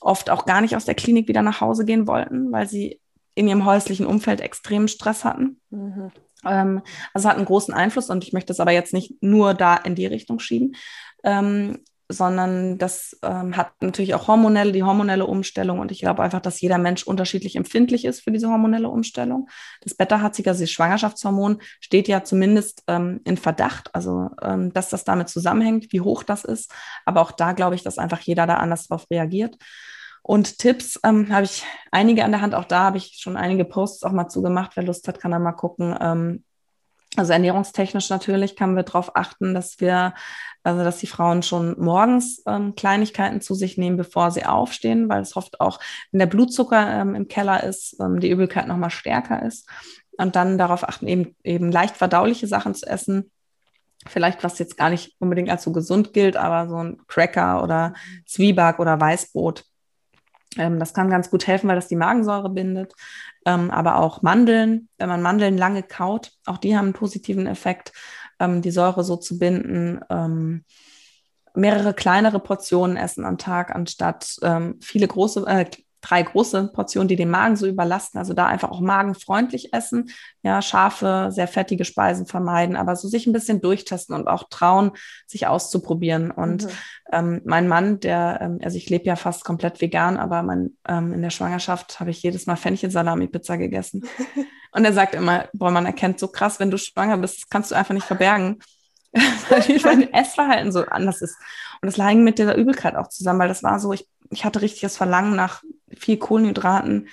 oft 0.00 0.28
auch 0.28 0.44
gar 0.44 0.60
nicht 0.60 0.76
aus 0.76 0.84
der 0.84 0.94
Klinik 0.94 1.26
wieder 1.26 1.42
nach 1.42 1.60
Hause 1.62 1.86
gehen 1.86 2.06
wollten, 2.06 2.52
weil 2.52 2.68
sie 2.68 3.00
in 3.34 3.48
ihrem 3.48 3.64
häuslichen 3.64 4.04
Umfeld 4.04 4.40
extremen 4.40 4.88
Stress 4.88 5.24
hatten. 5.24 5.60
Mhm. 5.70 6.10
Ähm, 6.44 6.82
also 7.14 7.28
hat 7.28 7.36
einen 7.36 7.46
großen 7.46 7.72
Einfluss 7.72 8.10
und 8.10 8.24
ich 8.24 8.32
möchte 8.34 8.52
es 8.52 8.60
aber 8.60 8.72
jetzt 8.72 8.92
nicht 8.92 9.22
nur 9.22 9.54
da 9.54 9.76
in 9.76 9.94
die 9.94 10.06
Richtung 10.06 10.38
schieben. 10.38 10.76
Ähm, 11.24 11.78
sondern 12.10 12.76
das 12.76 13.16
ähm, 13.22 13.56
hat 13.56 13.72
natürlich 13.80 14.14
auch 14.14 14.26
hormonelle, 14.26 14.72
die 14.72 14.82
hormonelle 14.82 15.26
Umstellung. 15.26 15.78
Und 15.78 15.92
ich 15.92 16.00
glaube 16.00 16.22
einfach, 16.22 16.40
dass 16.40 16.60
jeder 16.60 16.78
Mensch 16.78 17.04
unterschiedlich 17.04 17.56
empfindlich 17.56 18.04
ist 18.04 18.20
für 18.22 18.32
diese 18.32 18.48
hormonelle 18.48 18.88
Umstellung. 18.88 19.48
Das 19.80 19.94
Beta-HCG, 19.94 20.48
also 20.48 20.62
das 20.62 20.70
Schwangerschaftshormon, 20.70 21.62
steht 21.80 22.08
ja 22.08 22.24
zumindest 22.24 22.82
ähm, 22.88 23.20
in 23.24 23.36
Verdacht, 23.36 23.94
also 23.94 24.30
ähm, 24.42 24.72
dass 24.72 24.90
das 24.90 25.04
damit 25.04 25.28
zusammenhängt, 25.28 25.92
wie 25.92 26.00
hoch 26.00 26.24
das 26.24 26.44
ist. 26.44 26.72
Aber 27.04 27.20
auch 27.20 27.30
da 27.30 27.52
glaube 27.52 27.76
ich, 27.76 27.82
dass 27.82 27.98
einfach 27.98 28.20
jeder 28.20 28.46
da 28.46 28.54
anders 28.54 28.88
drauf 28.88 29.06
reagiert. 29.10 29.56
Und 30.22 30.58
Tipps 30.58 31.00
ähm, 31.04 31.32
habe 31.32 31.44
ich 31.44 31.64
einige 31.92 32.24
an 32.24 32.32
der 32.32 32.40
Hand. 32.40 32.54
Auch 32.54 32.64
da 32.64 32.80
habe 32.80 32.98
ich 32.98 33.18
schon 33.20 33.36
einige 33.36 33.64
Posts 33.64 34.02
auch 34.02 34.12
mal 34.12 34.28
zugemacht. 34.28 34.72
Wer 34.74 34.84
Lust 34.84 35.08
hat, 35.08 35.20
kann 35.20 35.30
da 35.30 35.38
mal 35.38 35.52
gucken. 35.52 35.96
Ähm, 36.00 36.44
also 37.16 37.32
ernährungstechnisch 37.32 38.08
natürlich 38.08 38.54
kann 38.54 38.76
wir 38.76 38.84
darauf 38.84 39.16
achten, 39.16 39.52
dass 39.52 39.80
wir, 39.80 40.14
also 40.62 40.84
dass 40.84 40.98
die 40.98 41.08
Frauen 41.08 41.42
schon 41.42 41.74
morgens 41.80 42.42
ähm, 42.46 42.74
Kleinigkeiten 42.76 43.40
zu 43.40 43.54
sich 43.54 43.76
nehmen, 43.76 43.96
bevor 43.96 44.30
sie 44.30 44.44
aufstehen, 44.44 45.08
weil 45.08 45.22
es 45.22 45.36
oft 45.36 45.60
auch, 45.60 45.80
wenn 46.12 46.20
der 46.20 46.26
Blutzucker 46.26 47.00
ähm, 47.00 47.14
im 47.14 47.26
Keller 47.26 47.64
ist, 47.64 47.96
ähm, 48.00 48.20
die 48.20 48.30
Übelkeit 48.30 48.68
nochmal 48.68 48.90
stärker 48.90 49.42
ist. 49.42 49.68
Und 50.18 50.36
dann 50.36 50.58
darauf 50.58 50.86
achten, 50.86 51.08
eben, 51.08 51.34
eben 51.42 51.72
leicht 51.72 51.96
verdauliche 51.96 52.46
Sachen 52.46 52.74
zu 52.74 52.86
essen. 52.86 53.30
Vielleicht, 54.06 54.44
was 54.44 54.58
jetzt 54.58 54.76
gar 54.76 54.90
nicht 54.90 55.14
unbedingt 55.18 55.50
als 55.50 55.64
so 55.64 55.72
gesund 55.72 56.12
gilt, 56.12 56.36
aber 56.36 56.68
so 56.68 56.76
ein 56.76 56.98
Cracker 57.06 57.62
oder 57.62 57.94
Zwieback 58.26 58.78
oder 58.78 59.00
Weißbrot. 59.00 59.64
Ähm, 60.56 60.78
das 60.78 60.94
kann 60.94 61.10
ganz 61.10 61.30
gut 61.30 61.46
helfen, 61.46 61.68
weil 61.68 61.76
das 61.76 61.88
die 61.88 61.96
Magensäure 61.96 62.50
bindet 62.50 62.94
ähm, 63.46 63.70
aber 63.70 63.98
auch 63.98 64.22
Mandeln. 64.22 64.88
Wenn 64.98 65.08
man 65.08 65.22
Mandeln 65.22 65.56
lange 65.56 65.82
kaut, 65.82 66.32
auch 66.46 66.58
die 66.58 66.76
haben 66.76 66.86
einen 66.86 66.94
positiven 66.94 67.46
Effekt, 67.46 67.92
ähm, 68.38 68.62
die 68.62 68.70
Säure 68.70 69.04
so 69.04 69.16
zu 69.16 69.38
binden. 69.38 70.00
Mehrere 71.52 71.94
kleinere 71.94 72.38
Portionen 72.38 72.96
essen 72.96 73.24
am 73.24 73.36
Tag, 73.36 73.74
anstatt 73.74 74.38
viele 74.80 75.08
große, 75.08 75.44
äh, 75.48 75.66
drei 76.00 76.22
große 76.22 76.70
Portionen, 76.72 77.08
die 77.08 77.16
den 77.16 77.30
Magen 77.30 77.56
so 77.56 77.66
überlasten. 77.66 78.18
Also 78.18 78.34
da 78.34 78.46
einfach 78.46 78.70
auch 78.70 78.80
magenfreundlich 78.80 79.72
essen. 79.72 80.10
Ja, 80.42 80.62
scharfe, 80.62 81.28
sehr 81.30 81.48
fettige 81.48 81.84
Speisen 81.84 82.26
vermeiden, 82.26 82.76
aber 82.76 82.96
so 82.96 83.08
sich 83.08 83.26
ein 83.26 83.32
bisschen 83.32 83.60
durchtesten 83.60 84.14
und 84.14 84.28
auch 84.28 84.44
trauen, 84.48 84.92
sich 85.26 85.46
auszuprobieren. 85.46 86.30
Und 86.30 86.64
mhm. 86.64 86.70
ähm, 87.12 87.42
mein 87.44 87.68
Mann, 87.68 88.00
der, 88.00 88.38
ähm, 88.40 88.58
also 88.62 88.76
ich 88.76 88.88
lebe 88.88 89.04
ja 89.04 89.16
fast 89.16 89.44
komplett 89.44 89.80
vegan, 89.80 90.16
aber 90.16 90.42
mein, 90.42 90.76
ähm, 90.88 91.12
in 91.12 91.22
der 91.22 91.30
Schwangerschaft 91.30 92.00
habe 92.00 92.10
ich 92.10 92.22
jedes 92.22 92.46
Mal 92.46 92.56
Fenchelsalami-Pizza 92.56 93.58
gegessen. 93.58 94.04
und 94.72 94.84
er 94.84 94.92
sagt 94.92 95.14
immer, 95.14 95.48
boah, 95.52 95.70
man 95.70 95.86
erkennt 95.86 96.18
so 96.18 96.28
krass, 96.28 96.60
wenn 96.60 96.70
du 96.70 96.78
schwanger 96.78 97.18
bist, 97.18 97.42
das 97.42 97.48
kannst 97.48 97.70
du 97.70 97.74
einfach 97.74 97.94
nicht 97.94 98.06
verbergen. 98.06 98.58
weil 99.48 99.80
mein 99.84 100.12
Essverhalten 100.12 100.72
so 100.72 100.84
anders 100.84 101.20
ist. 101.20 101.36
Und 101.82 101.86
das 101.86 101.96
lag 101.96 102.14
mit 102.14 102.38
dieser 102.38 102.56
Übelkeit 102.56 102.96
auch 102.96 103.08
zusammen, 103.08 103.40
weil 103.40 103.48
das 103.48 103.62
war 103.62 103.80
so, 103.80 103.92
ich, 103.92 104.06
ich 104.30 104.44
hatte 104.44 104.62
richtiges 104.62 104.96
Verlangen 104.96 105.34
nach 105.34 105.62
viel 105.96 106.18
Kohlenhydraten, 106.18 107.08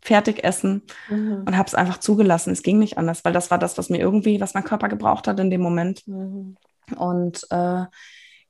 Fertigessen 0.00 0.82
mhm. 1.08 1.44
und 1.46 1.56
habe 1.56 1.66
es 1.66 1.74
einfach 1.74 1.98
zugelassen. 1.98 2.52
Es 2.52 2.62
ging 2.62 2.78
nicht 2.78 2.98
anders, 2.98 3.24
weil 3.24 3.32
das 3.32 3.50
war 3.50 3.58
das, 3.58 3.76
was 3.78 3.90
mir 3.90 3.98
irgendwie, 3.98 4.40
was 4.40 4.54
mein 4.54 4.64
Körper 4.64 4.88
gebraucht 4.88 5.26
hat 5.26 5.40
in 5.40 5.50
dem 5.50 5.60
Moment. 5.60 6.06
Mhm. 6.06 6.56
Und 6.96 7.46
äh, 7.50 7.84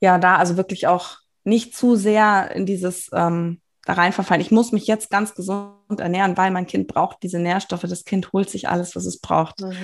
ja, 0.00 0.18
da 0.18 0.36
also 0.36 0.56
wirklich 0.56 0.86
auch 0.86 1.18
nicht 1.44 1.74
zu 1.74 1.96
sehr 1.96 2.50
in 2.54 2.66
dieses 2.66 3.10
ähm, 3.12 3.60
da 3.88 3.94
reinverfallen. 3.94 4.42
Ich 4.42 4.50
muss 4.50 4.70
mich 4.70 4.86
jetzt 4.86 5.08
ganz 5.08 5.34
gesund 5.34 5.72
ernähren, 5.98 6.36
weil 6.36 6.50
mein 6.50 6.66
Kind 6.66 6.88
braucht 6.88 7.22
diese 7.22 7.38
Nährstoffe. 7.38 7.86
Das 7.88 8.04
Kind 8.04 8.34
holt 8.34 8.50
sich 8.50 8.68
alles, 8.68 8.94
was 8.94 9.06
es 9.06 9.18
braucht. 9.18 9.62
Mhm. 9.62 9.74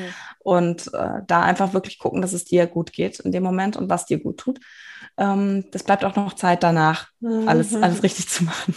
Und 0.41 0.93
äh, 0.93 1.23
da 1.27 1.41
einfach 1.41 1.73
wirklich 1.73 1.99
gucken, 1.99 2.21
dass 2.21 2.35
es 2.35 2.45
dir 2.45 2.67
gut 2.67 2.93
geht 2.93 3.19
in 3.21 3.33
dem 3.33 3.43
Moment 3.43 3.79
und 3.79 3.89
was 3.89 4.05
dir 4.05 4.19
gut 4.19 4.37
tut. 4.37 4.61
Ähm, 5.17 5.65
das 5.71 5.85
bleibt 5.85 6.05
auch 6.05 6.17
noch 6.17 6.35
Zeit 6.35 6.63
danach, 6.63 7.09
mhm. 7.21 7.49
alles, 7.49 7.75
alles 7.75 8.03
richtig 8.03 8.29
zu 8.29 8.45
machen. 8.45 8.75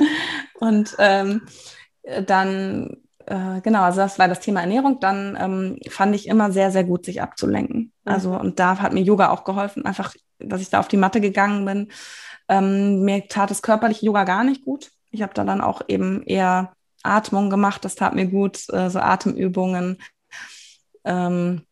und 0.60 0.94
ähm, 0.98 1.46
dann, 2.26 2.98
äh, 3.24 3.62
genau, 3.62 3.80
also 3.80 4.02
das 4.02 4.18
war 4.18 4.28
das 4.28 4.40
Thema 4.40 4.60
Ernährung. 4.60 5.00
Dann 5.00 5.38
ähm, 5.40 5.78
fand 5.88 6.14
ich 6.14 6.28
immer 6.28 6.52
sehr, 6.52 6.70
sehr 6.70 6.84
gut, 6.84 7.06
sich 7.06 7.22
abzulenken. 7.22 7.78
Mhm. 8.04 8.12
Also, 8.12 8.38
und 8.38 8.58
da 8.58 8.78
hat 8.78 8.92
mir 8.92 9.00
Yoga 9.00 9.30
auch 9.30 9.44
geholfen, 9.44 9.86
einfach, 9.86 10.14
dass 10.38 10.60
ich 10.60 10.70
da 10.70 10.80
auf 10.80 10.88
die 10.88 10.96
Matte 10.96 11.20
gegangen 11.20 11.64
bin. 11.64 11.88
Ähm, 12.48 13.02
mir 13.02 13.26
tat 13.28 13.50
das 13.50 13.62
körperliche 13.62 14.06
Yoga 14.06 14.24
gar 14.24 14.44
nicht 14.44 14.64
gut. 14.64 14.90
Ich 15.10 15.22
habe 15.22 15.34
da 15.34 15.44
dann 15.44 15.60
auch 15.60 15.82
eben 15.88 16.22
eher 16.22 16.72
Atmung 17.02 17.50
gemacht, 17.50 17.84
das 17.84 17.94
tat 17.94 18.14
mir 18.14 18.26
gut, 18.26 18.68
äh, 18.72 18.90
so 18.90 18.98
Atemübungen. 18.98 19.98
Ähm, 21.04 21.62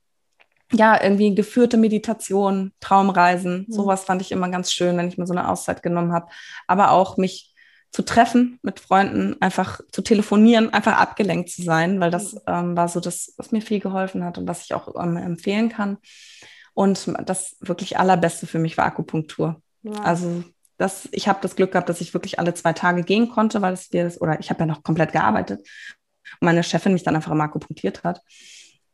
ja, 0.73 1.01
irgendwie 1.01 1.35
geführte 1.35 1.77
Meditation, 1.77 2.73
Traumreisen, 2.81 3.67
mhm. 3.69 3.73
sowas 3.73 4.05
fand 4.05 4.23
ich 4.23 4.33
immer 4.33 4.49
ganz 4.49 4.73
schön, 4.73 4.97
wenn 4.97 5.09
ich 5.09 5.19
mir 5.19 5.27
so 5.27 5.35
eine 5.35 5.49
Auszeit 5.49 5.83
genommen 5.83 6.13
habe. 6.13 6.29
Aber 6.67 6.91
auch 6.91 7.17
mich 7.17 7.55
zu 7.91 8.03
treffen 8.03 8.59
mit 8.63 8.81
Freunden, 8.81 9.41
einfach 9.41 9.81
zu 9.93 10.03
telefonieren, 10.03 10.73
einfach 10.73 10.99
abgelenkt 10.99 11.51
zu 11.51 11.63
sein, 11.63 12.01
weil 12.01 12.11
das 12.11 12.35
mhm. 12.35 12.41
ähm, 12.47 12.77
war 12.77 12.89
so 12.89 13.01
das, 13.01 13.35
was 13.37 13.53
mir 13.53 13.63
viel 13.63 13.81
geholfen 13.81 14.25
hat 14.25 14.39
und 14.39 14.49
was 14.49 14.65
ich 14.65 14.75
auch 14.75 14.95
ähm, 15.01 15.17
empfehlen 15.17 15.69
kann. 15.69 15.99
Und 16.75 17.13
das 17.25 17.57
wirklich 17.61 17.99
allerbeste 17.99 18.47
für 18.47 18.59
mich 18.59 18.77
war 18.77 18.87
Akupunktur. 18.87 19.61
Ja. 19.83 19.93
Also 20.03 20.45
das, 20.77 21.09
ich 21.13 21.29
habe 21.29 21.39
das 21.41 21.57
Glück 21.57 21.73
gehabt, 21.73 21.89
dass 21.89 22.01
ich 22.01 22.15
wirklich 22.15 22.39
alle 22.39 22.55
zwei 22.55 22.73
Tage 22.73 23.05
gehen 23.05 23.31
konnte, 23.31 23.63
weil 23.63 23.73
es 23.73 23.93
wir 23.93 24.05
das, 24.05 24.21
oder 24.21 24.41
ich 24.41 24.51
habe 24.51 24.61
ja 24.61 24.67
noch 24.67 24.83
komplett 24.83 25.13
gearbeitet 25.13 25.61
und 26.41 26.47
meine 26.47 26.65
Chefin 26.65 26.93
mich 26.93 27.05
dann 27.05 27.15
einfach 27.15 27.31
immer 27.31 27.45
akupunktiert 27.45 28.03
hat 28.03 28.21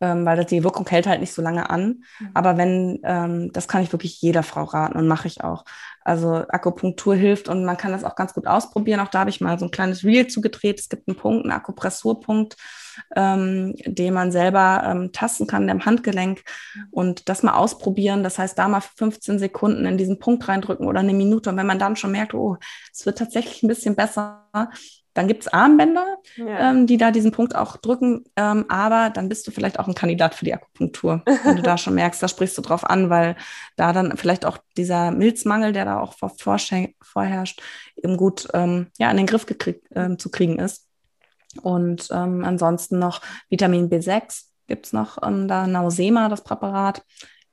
ähm, 0.01 0.25
weil 0.25 0.45
die 0.45 0.65
Wirkung 0.65 0.87
hält 0.89 1.07
halt 1.07 1.21
nicht 1.21 1.33
so 1.33 1.43
lange 1.43 1.69
an. 1.69 2.03
Mhm. 2.19 2.31
Aber 2.35 2.57
wenn, 2.57 3.01
ähm, 3.05 3.53
das 3.53 3.69
kann 3.69 3.83
ich 3.83 3.93
wirklich 3.93 4.21
jeder 4.21 4.43
Frau 4.43 4.65
raten 4.65 4.97
und 4.97 5.07
mache 5.07 5.29
ich 5.29 5.45
auch. 5.45 5.65
Also 6.03 6.45
Akupunktur 6.49 7.15
hilft 7.15 7.49
und 7.49 7.65
man 7.65 7.77
kann 7.77 7.93
das 7.93 8.05
auch 8.05 8.17
ganz 8.17 8.33
gut 8.33 8.47
ausprobieren. 8.47 9.01
Auch 9.01 9.09
da 9.09 9.21
habe 9.21 9.31
ich 9.31 9.41
mal 9.41 9.59
so 9.59 9.67
ein 9.67 9.71
kleines 9.71 10.03
Reel 10.03 10.27
zugedreht. 10.27 10.81
Es 10.81 10.89
gibt 10.89 11.07
einen 11.07 11.17
Punkt, 11.17 11.45
einen 11.45 11.53
Akupressurpunkt, 11.53 12.57
ähm, 13.17 13.75
den 13.85 14.15
man 14.15 14.33
selber 14.33 14.83
ähm, 14.87 15.13
tasten 15.13 15.47
kann 15.47 15.69
im 15.69 15.85
Handgelenk 15.85 16.43
und 16.91 17.29
das 17.29 17.43
mal 17.43 17.55
ausprobieren. 17.55 18.23
Das 18.23 18.39
heißt, 18.39 18.59
da 18.59 18.69
mal 18.69 18.81
15 18.81 19.39
Sekunden 19.39 19.87
in 19.87 19.99
diesen 19.99 20.19
Punkt 20.19 20.47
reindrücken 20.49 20.87
oder 20.87 21.01
eine 21.01 21.15
Minute. 21.15 21.51
Und 21.51 21.57
wenn 21.57 21.67
man 21.67 21.79
dann 21.79 21.97
schon 21.97 22.13
merkt, 22.13 22.35
oh, 22.35 22.57
es 22.93 23.07
wird 23.07 23.19
tatsächlich 23.19 23.63
ein 23.63 23.69
bisschen 23.69 23.97
besser, 23.97 24.49
dann 25.15 25.27
gibt 25.27 25.43
es 25.43 25.53
Armbänder, 25.53 26.19
ja. 26.37 26.71
ähm, 26.71 26.87
die 26.87 26.97
da 26.97 27.11
diesen 27.11 27.33
Punkt 27.33 27.57
auch 27.57 27.77
drücken, 27.77 28.25
ähm, 28.37 28.67
aber 28.69 29.11
dann 29.11 29.29
bist 29.29 29.47
du 29.47 29.51
vielleicht 29.51 29.79
auch 29.79 29.89
ein 29.89 29.95
Kandidat 29.95 30.35
für 30.35 30.45
die 30.45 30.55
Akupunktur, 30.55 31.23
wenn 31.45 31.57
du 31.57 31.63
da 31.63 31.77
schon 31.79 31.95
merkst, 31.95 32.23
da 32.23 32.29
sprichst 32.29 32.57
du 32.57 32.63
drauf 32.63 32.89
an, 32.89 33.11
weil 33.11 33.37
da 33.77 33.93
dann 33.93 34.17
vielleicht 34.17 34.47
auch 34.47 34.59
dieser 34.77 35.11
Milzmangel, 35.11 35.73
der 35.73 35.85
da 35.85 36.01
auch 36.01 36.15
vor, 36.15 36.33
vorherrscht, 36.39 37.61
eben 37.97 38.17
gut 38.17 38.49
ähm, 38.55 38.87
ja, 38.99 39.11
in 39.11 39.17
den 39.17 39.27
Griff 39.27 39.47
ähm, 39.95 40.19
zu 40.19 40.31
kriegen 40.31 40.59
ist. 40.59 40.87
Und 41.63 42.09
ähm, 42.13 42.45
ansonsten 42.45 42.99
noch 42.99 43.21
Vitamin 43.49 43.89
B6 43.91 44.45
gibt 44.67 44.87
es 44.87 44.93
noch 44.93 45.19
ähm, 45.23 45.49
da, 45.49 45.67
Nausema, 45.67 46.29
das 46.29 46.45
Präparat. 46.45 47.03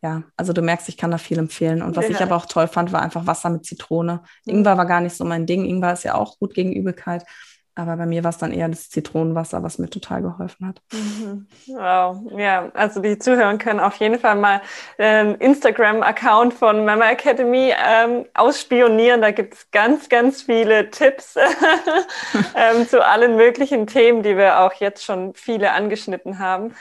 Ja, 0.03 0.23
also 0.35 0.53
du 0.53 0.61
merkst, 0.61 0.89
ich 0.89 0.97
kann 0.97 1.09
da 1.09 1.17
viel 1.17 1.39
empfehlen. 1.39 1.81
Und 1.81 1.95
was 1.95 2.05
ja. 2.05 2.11
ich 2.11 2.21
aber 2.21 2.35
auch 2.35 2.45
toll 2.45 2.67
fand, 2.67 2.91
war 2.91 3.01
einfach 3.01 3.25
Wasser 3.25 3.49
mit 3.49 3.65
Zitrone. 3.65 4.21
Mhm. 4.45 4.57
Ingwer 4.57 4.77
war 4.77 4.85
gar 4.85 5.01
nicht 5.01 5.15
so 5.15 5.25
mein 5.25 5.45
Ding. 5.45 5.65
Ingwer 5.65 5.93
ist 5.93 6.03
ja 6.03 6.15
auch 6.15 6.37
gut 6.37 6.53
gegen 6.53 6.71
Übelkeit. 6.71 7.25
Aber 7.77 7.95
bei 7.95 8.07
mir 8.07 8.23
war 8.23 8.31
es 8.31 8.39
dann 8.39 8.51
eher 8.51 8.67
das 8.67 8.89
Zitronenwasser, 8.89 9.61
was 9.61 9.77
mir 9.77 9.87
total 9.87 10.23
geholfen 10.23 10.67
hat. 10.67 10.81
Mhm. 10.91 11.47
Wow, 11.67 12.17
ja, 12.35 12.71
also 12.73 13.01
die 13.01 13.19
Zuhörer 13.19 13.55
können 13.59 13.79
auf 13.79 13.97
jeden 13.97 14.19
Fall 14.19 14.35
mal 14.35 14.61
den 14.97 15.35
Instagram-Account 15.35 16.55
von 16.55 16.85
Mama 16.85 17.11
Academy 17.11 17.71
ähm, 17.77 18.25
ausspionieren. 18.33 19.21
Da 19.21 19.29
gibt 19.29 19.53
es 19.53 19.69
ganz, 19.69 20.09
ganz 20.09 20.41
viele 20.41 20.89
Tipps 20.89 21.35
ähm, 22.55 22.87
zu 22.87 23.05
allen 23.05 23.35
möglichen 23.35 23.85
Themen, 23.85 24.23
die 24.23 24.35
wir 24.37 24.59
auch 24.61 24.73
jetzt 24.73 25.05
schon 25.05 25.35
viele 25.35 25.71
angeschnitten 25.71 26.39
haben. 26.39 26.73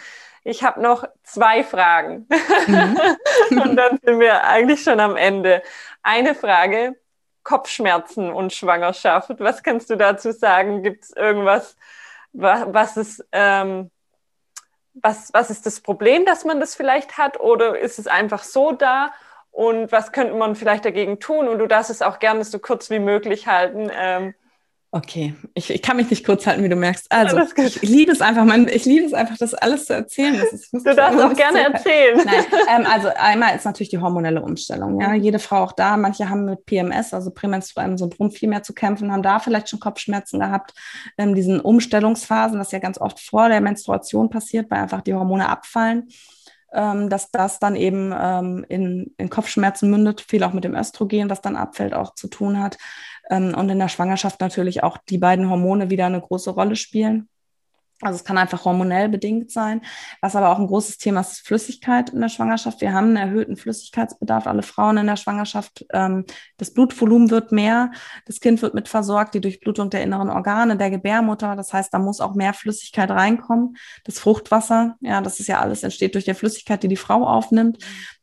Ich 0.45 0.63
habe 0.63 0.81
noch 0.81 1.05
zwei 1.25 1.63
Fragen 1.63 2.27
mhm. 2.67 2.99
und 3.61 3.77
dann 3.77 3.99
sind 4.03 4.19
wir 4.19 4.45
eigentlich 4.45 4.83
schon 4.83 5.01
am 5.01 5.17
Ende. 5.17 5.63
Eine 6.03 6.35
Frage, 6.35 6.95
Kopfschmerzen 7.47 8.33
und 8.33 8.53
Schwangerschaft. 8.53 9.31
Was 9.39 9.63
kannst 9.63 9.89
du 9.89 9.97
dazu 9.97 10.33
sagen? 10.33 10.83
Gibt 10.83 11.05
es 11.05 11.11
irgendwas, 11.13 11.77
was, 12.33 12.97
ist, 12.97 13.25
ähm, 13.31 13.93
was, 14.95 15.33
was 15.33 15.51
ist 15.51 15.65
das 15.65 15.81
Problem, 15.81 16.27
dass 16.27 16.45
man 16.45 16.59
das 16.59 16.75
vielleicht 16.75 17.19
hat 17.19 17.39
oder 17.39 17.79
ist 17.79 18.01
es 18.01 18.09
einfach 18.09 18.43
so 18.43 18.73
da 18.73 19.13
und 19.53 19.93
was 19.93 20.11
könnte 20.11 20.35
man 20.35 20.57
vielleicht 20.57 20.85
dagegen 20.85 21.21
tun 21.21 21.47
und 21.47 21.61
du 21.61 21.69
darfst 21.69 21.91
es 21.91 22.03
auch 22.03 22.19
gerne 22.19 22.43
so 22.43 22.59
kurz 22.59 22.91
wie 22.91 22.99
möglich 22.99 23.47
halten. 23.47 23.93
Ähm, 23.95 24.35
Okay, 24.93 25.35
ich, 25.55 25.69
ich 25.69 25.83
kann 25.83 25.97
mich 25.97 26.09
nicht 26.09 26.25
kurz 26.25 26.47
halten, 26.47 26.63
wie 26.63 26.69
du 26.69 26.77
merkst. 26.77 27.11
Also, 27.11 27.39
ich 27.57 27.83
liebe 27.83 28.13
es 28.13 28.21
einfach, 28.21 28.45
mein, 28.45 28.69
ich 28.69 28.85
liebe 28.85 29.05
es 29.05 29.13
einfach, 29.13 29.37
das 29.37 29.53
alles 29.53 29.87
zu 29.87 29.95
erzählen. 29.95 30.37
Ist, 30.37 30.73
du 30.73 30.95
darfst 30.95 31.21
auch 31.21 31.35
gerne 31.35 31.73
erzählen. 31.73 32.21
Ähm, 32.69 32.87
also 32.87 33.09
einmal 33.17 33.55
ist 33.55 33.65
natürlich 33.65 33.91
die 33.91 33.99
hormonelle 33.99 34.43
Umstellung. 34.43 35.01
Ja, 35.01 35.15
jede 35.15 35.39
Frau 35.39 35.63
auch 35.63 35.73
da. 35.73 35.97
Manche 35.97 36.29
haben 36.29 36.45
mit 36.45 36.67
PMS, 36.67 37.15
also 37.15 37.31
prämenstruellem 37.31 37.97
Syndrom, 37.97 38.31
viel 38.31 38.49
mehr 38.49 38.63
zu 38.63 38.73
kämpfen, 38.73 39.13
haben 39.13 39.23
da 39.23 39.39
vielleicht 39.39 39.69
schon 39.69 39.79
Kopfschmerzen 39.79 40.41
gehabt. 40.41 40.73
Ähm, 41.17 41.35
diesen 41.35 41.61
Umstellungsphasen, 41.61 42.59
das 42.59 42.73
ja 42.73 42.79
ganz 42.79 42.99
oft 42.99 43.21
vor 43.21 43.49
der 43.49 43.61
Menstruation 43.61 44.31
passiert, 44.31 44.71
weil 44.71 44.81
einfach 44.81 45.03
die 45.03 45.15
Hormone 45.15 45.49
abfallen 45.49 46.09
ähm, 46.73 47.09
dass 47.09 47.31
das 47.31 47.59
dann 47.59 47.75
eben 47.75 48.13
ähm, 48.17 48.65
in, 48.69 49.15
in 49.17 49.31
Kopfschmerzen 49.31 49.91
mündet, 49.91 50.21
viel 50.21 50.43
auch 50.45 50.53
mit 50.53 50.65
dem 50.65 50.75
Östrogen, 50.75 51.31
was 51.31 51.41
dann 51.41 51.57
abfällt, 51.57 51.95
auch 51.95 52.15
zu 52.15 52.29
tun 52.29 52.61
hat. 52.61 52.77
Ähm, 53.31 53.55
und 53.55 53.69
in 53.69 53.79
der 53.79 53.89
Schwangerschaft 53.89 54.41
natürlich 54.41 54.83
auch 54.83 54.99
die 55.09 55.19
beiden 55.19 55.51
Hormone 55.51 55.91
wieder 55.91 56.07
eine 56.07 56.21
große 56.21 56.51
Rolle 56.51 56.77
spielen. 56.77 57.29
Also 58.03 58.17
es 58.17 58.25
kann 58.25 58.37
einfach 58.37 58.67
hormonell 58.67 59.09
bedingt 59.09 59.51
sein. 59.51 59.81
Was 60.21 60.37
aber 60.37 60.51
auch 60.51 60.59
ein 60.59 60.67
großes 60.67 60.99
Thema 60.99 61.23
ist, 61.23 61.33
ist 61.33 61.47
Flüssigkeit 61.47 62.11
in 62.11 62.21
der 62.21 62.29
Schwangerschaft. 62.29 62.83
Wir 62.83 62.93
haben 62.93 63.07
einen 63.07 63.17
erhöhten 63.17 63.57
Flüssigkeitsbedarf, 63.57 64.47
alle 64.47 64.63
Frauen 64.63 64.99
in 64.99 65.07
der 65.07 65.17
Schwangerschaft. 65.17 65.87
Ähm, 65.95 66.27
das 66.59 66.75
Blutvolumen 66.75 67.31
wird 67.31 67.53
mehr, 67.53 67.93
das 68.27 68.41
Kind 68.41 68.61
wird 68.61 68.75
mit 68.75 68.89
versorgt, 68.89 69.35
die 69.35 69.41
Durchblutung 69.41 69.89
der 69.89 70.03
inneren 70.03 70.29
Organe, 70.29 70.77
der 70.77 70.91
Gebärmutter. 70.91 71.57
Das 71.57 71.73
heißt, 71.73 71.95
da 71.95 71.99
muss 71.99 72.21
auch 72.21 72.35
mehr 72.35 72.53
Flüssigkeit 72.53 73.11
reinkommen. 73.11 73.79
Das 74.05 74.19
Fruchtwasser, 74.19 74.97
ja, 75.01 75.23
das 75.23 75.41
ist 75.41 75.47
ja 75.47 75.61
alles 75.61 75.83
entsteht 75.83 76.15
durch 76.15 76.27
die 76.27 76.35
Flüssigkeit, 76.35 76.83
die 76.83 76.89
die 76.89 76.97
Frau 76.97 77.27
aufnimmt. 77.27 77.79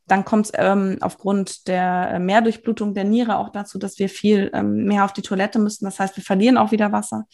Dann 0.06 0.24
kommt 0.24 0.46
es 0.46 0.52
ähm, 0.54 0.98
aufgrund 1.00 1.66
der 1.66 2.10
äh, 2.14 2.18
Mehrdurchblutung 2.18 2.94
der 2.94 3.04
Niere 3.04 3.38
auch 3.38 3.50
dazu, 3.50 3.78
dass 3.78 3.98
wir 3.98 4.08
viel 4.08 4.50
ähm, 4.52 4.84
mehr 4.84 5.04
auf 5.04 5.12
die 5.12 5.22
Toilette 5.22 5.58
müssen. 5.58 5.84
Das 5.84 5.98
heißt, 5.98 6.16
wir 6.16 6.24
verlieren 6.24 6.58
auch 6.58 6.72
wieder 6.72 6.92
Wasser. 6.92 7.24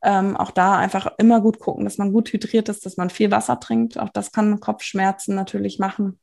Ähm, 0.00 0.36
auch 0.36 0.52
da 0.52 0.76
einfach 0.76 1.08
immer 1.18 1.40
gut 1.40 1.58
gucken, 1.58 1.84
dass 1.84 1.98
man 1.98 2.12
gut 2.12 2.32
hydriert 2.32 2.68
ist, 2.68 2.86
dass 2.86 2.96
man 2.96 3.10
viel 3.10 3.32
Wasser 3.32 3.58
trinkt. 3.58 3.98
Auch 3.98 4.10
das 4.10 4.30
kann 4.30 4.60
Kopfschmerzen 4.60 5.34
natürlich 5.34 5.80
machen. 5.80 6.20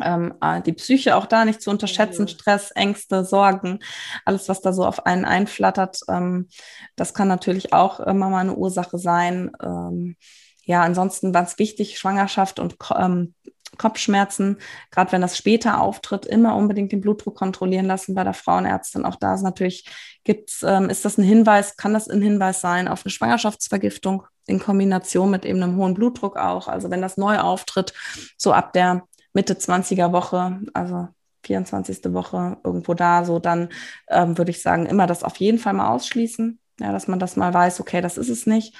Ähm, 0.00 0.34
äh, 0.40 0.60
die 0.62 0.74
Psyche 0.74 1.16
auch 1.16 1.26
da 1.26 1.44
nicht 1.44 1.62
zu 1.62 1.70
unterschätzen, 1.70 2.28
Stress, 2.28 2.70
Ängste, 2.70 3.24
Sorgen, 3.24 3.80
alles, 4.24 4.48
was 4.48 4.60
da 4.60 4.72
so 4.72 4.84
auf 4.84 5.06
einen 5.06 5.24
einflattert, 5.24 6.00
ähm, 6.08 6.48
das 6.96 7.14
kann 7.14 7.28
natürlich 7.28 7.72
auch 7.72 8.00
immer 8.00 8.28
mal 8.28 8.40
eine 8.40 8.54
Ursache 8.54 8.98
sein. 8.98 9.50
Ähm, 9.62 10.16
ja, 10.64 10.82
ansonsten 10.82 11.32
war 11.32 11.44
es 11.44 11.58
wichtig, 11.58 11.98
Schwangerschaft 11.98 12.58
und 12.58 12.76
ähm, 12.94 13.34
Kopfschmerzen, 13.78 14.58
gerade 14.90 15.12
wenn 15.12 15.20
das 15.20 15.36
später 15.36 15.80
auftritt, 15.80 16.26
immer 16.26 16.56
unbedingt 16.56 16.92
den 16.92 17.00
Blutdruck 17.00 17.36
kontrollieren 17.36 17.86
lassen 17.86 18.14
bei 18.14 18.24
der 18.24 18.34
Frauenärztin. 18.34 19.04
Auch 19.04 19.16
da 19.16 19.34
ist 19.34 19.42
natürlich, 19.42 19.88
gibt's, 20.24 20.62
ähm, 20.62 20.88
ist 20.88 21.04
das 21.04 21.18
ein 21.18 21.24
Hinweis, 21.24 21.76
kann 21.76 21.92
das 21.92 22.08
ein 22.08 22.22
Hinweis 22.22 22.60
sein 22.60 22.88
auf 22.88 23.04
eine 23.04 23.10
Schwangerschaftsvergiftung 23.10 24.24
in 24.46 24.60
Kombination 24.60 25.30
mit 25.30 25.44
eben 25.44 25.62
einem 25.62 25.76
hohen 25.76 25.94
Blutdruck 25.94 26.36
auch. 26.36 26.68
Also 26.68 26.90
wenn 26.90 27.02
das 27.02 27.16
neu 27.16 27.38
auftritt, 27.38 27.92
so 28.36 28.52
ab 28.52 28.72
der 28.72 29.02
Mitte 29.32 29.54
20er 29.54 30.12
Woche, 30.12 30.60
also 30.72 31.08
24. 31.44 32.12
Woche 32.12 32.56
irgendwo 32.64 32.94
da, 32.94 33.24
so 33.24 33.38
dann 33.38 33.68
ähm, 34.08 34.38
würde 34.38 34.50
ich 34.50 34.62
sagen, 34.62 34.86
immer 34.86 35.06
das 35.06 35.22
auf 35.22 35.36
jeden 35.36 35.58
Fall 35.58 35.74
mal 35.74 35.90
ausschließen, 35.90 36.58
ja, 36.80 36.92
dass 36.92 37.08
man 37.08 37.18
das 37.18 37.36
mal 37.36 37.52
weiß, 37.52 37.80
okay, 37.80 38.00
das 38.00 38.18
ist 38.18 38.28
es 38.28 38.46
nicht. 38.46 38.74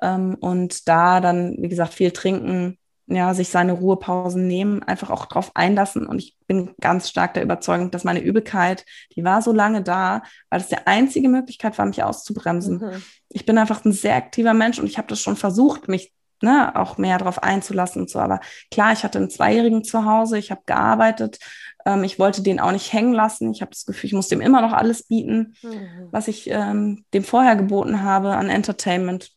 Ähm, 0.00 0.36
und 0.40 0.88
da 0.88 1.20
dann, 1.20 1.56
wie 1.58 1.68
gesagt, 1.68 1.94
viel 1.94 2.10
trinken, 2.10 2.78
ja, 3.14 3.34
sich 3.34 3.48
seine 3.48 3.72
Ruhepausen 3.72 4.46
nehmen, 4.46 4.82
einfach 4.82 5.10
auch 5.10 5.26
drauf 5.26 5.50
einlassen. 5.54 6.06
Und 6.06 6.18
ich 6.18 6.36
bin 6.46 6.70
ganz 6.80 7.08
stark 7.08 7.34
der 7.34 7.42
Überzeugung, 7.42 7.90
dass 7.90 8.04
meine 8.04 8.20
Übelkeit, 8.20 8.84
die 9.14 9.24
war 9.24 9.42
so 9.42 9.52
lange 9.52 9.82
da, 9.82 10.22
weil 10.50 10.60
das 10.60 10.68
die 10.68 10.86
einzige 10.86 11.28
Möglichkeit 11.28 11.78
war, 11.78 11.86
mich 11.86 12.02
auszubremsen. 12.02 12.78
Mhm. 12.78 13.02
Ich 13.28 13.46
bin 13.46 13.58
einfach 13.58 13.84
ein 13.84 13.92
sehr 13.92 14.16
aktiver 14.16 14.54
Mensch 14.54 14.78
und 14.78 14.86
ich 14.86 14.98
habe 14.98 15.08
das 15.08 15.20
schon 15.20 15.36
versucht, 15.36 15.88
mich 15.88 16.12
ne, 16.42 16.74
auch 16.74 16.98
mehr 16.98 17.18
darauf 17.18 17.42
einzulassen 17.42 18.02
und 18.02 18.10
so. 18.10 18.18
Aber 18.18 18.40
klar, 18.70 18.92
ich 18.92 19.04
hatte 19.04 19.18
einen 19.18 19.30
Zweijährigen 19.30 19.84
zu 19.84 20.04
Hause, 20.04 20.38
ich 20.38 20.50
habe 20.50 20.62
gearbeitet, 20.66 21.38
ähm, 21.86 22.04
ich 22.04 22.18
wollte 22.18 22.42
den 22.42 22.60
auch 22.60 22.72
nicht 22.72 22.92
hängen 22.92 23.12
lassen. 23.12 23.52
Ich 23.52 23.60
habe 23.60 23.70
das 23.70 23.86
Gefühl, 23.86 24.08
ich 24.08 24.14
muss 24.14 24.28
dem 24.28 24.40
immer 24.40 24.60
noch 24.60 24.72
alles 24.72 25.04
bieten, 25.04 25.54
mhm. 25.62 26.08
was 26.10 26.28
ich 26.28 26.48
ähm, 26.50 27.04
dem 27.14 27.24
vorher 27.24 27.56
geboten 27.56 28.02
habe 28.02 28.36
an 28.36 28.50
Entertainment. 28.50 29.30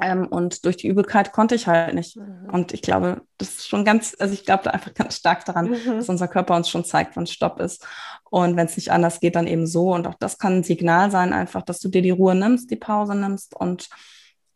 Ähm, 0.00 0.26
und 0.26 0.64
durch 0.64 0.76
die 0.76 0.88
Übelkeit 0.88 1.32
konnte 1.32 1.54
ich 1.54 1.68
halt 1.68 1.94
nicht. 1.94 2.16
Mhm. 2.16 2.48
Und 2.50 2.72
ich 2.72 2.82
glaube, 2.82 3.22
das 3.38 3.50
ist 3.50 3.68
schon 3.68 3.84
ganz, 3.84 4.16
also 4.18 4.34
ich 4.34 4.44
glaube 4.44 4.64
da 4.64 4.70
einfach 4.70 4.92
ganz 4.92 5.16
stark 5.16 5.44
daran, 5.44 5.70
mhm. 5.70 5.96
dass 5.96 6.08
unser 6.08 6.26
Körper 6.26 6.56
uns 6.56 6.68
schon 6.68 6.84
zeigt, 6.84 7.16
wann 7.16 7.26
Stopp 7.26 7.60
ist. 7.60 7.86
Und 8.28 8.56
wenn 8.56 8.66
es 8.66 8.76
nicht 8.76 8.90
anders 8.90 9.20
geht, 9.20 9.36
dann 9.36 9.46
eben 9.46 9.66
so. 9.66 9.94
Und 9.94 10.06
auch 10.06 10.14
das 10.14 10.38
kann 10.38 10.58
ein 10.58 10.64
Signal 10.64 11.10
sein, 11.10 11.32
einfach, 11.32 11.62
dass 11.62 11.78
du 11.78 11.88
dir 11.88 12.02
die 12.02 12.10
Ruhe 12.10 12.34
nimmst, 12.34 12.70
die 12.70 12.76
Pause 12.76 13.14
nimmst. 13.14 13.54
Und 13.54 13.88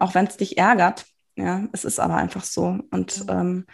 auch 0.00 0.14
wenn 0.14 0.26
es 0.26 0.36
dich 0.36 0.58
ärgert, 0.58 1.06
ja, 1.36 1.64
es 1.72 1.84
ist 1.84 2.00
aber 2.00 2.16
einfach 2.16 2.42
so. 2.42 2.78
Und 2.90 3.24
mhm. 3.24 3.30
ähm, 3.30 3.66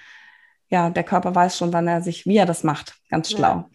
ja, 0.68 0.90
der 0.90 1.04
Körper 1.04 1.34
weiß 1.34 1.56
schon, 1.56 1.72
wann 1.72 1.88
er 1.88 2.02
sich, 2.02 2.26
wie 2.26 2.36
er 2.36 2.46
das 2.46 2.62
macht. 2.62 2.96
Ganz 3.08 3.30
schlau. 3.30 3.48
Ja. 3.48 3.70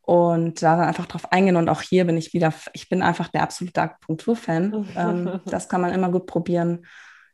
Und 0.00 0.62
da 0.62 0.76
dann 0.76 0.86
einfach 0.86 1.04
drauf 1.04 1.30
eingehen. 1.30 1.56
Und 1.56 1.68
auch 1.68 1.82
hier 1.82 2.06
bin 2.06 2.16
ich 2.16 2.32
wieder, 2.32 2.54
ich 2.72 2.88
bin 2.88 3.02
einfach 3.02 3.28
der 3.28 3.42
absolute 3.42 3.82
Akupunktur-Fan. 3.82 4.88
ähm, 4.96 5.40
das 5.44 5.68
kann 5.68 5.82
man 5.82 5.92
immer 5.92 6.10
gut 6.10 6.26
probieren 6.26 6.86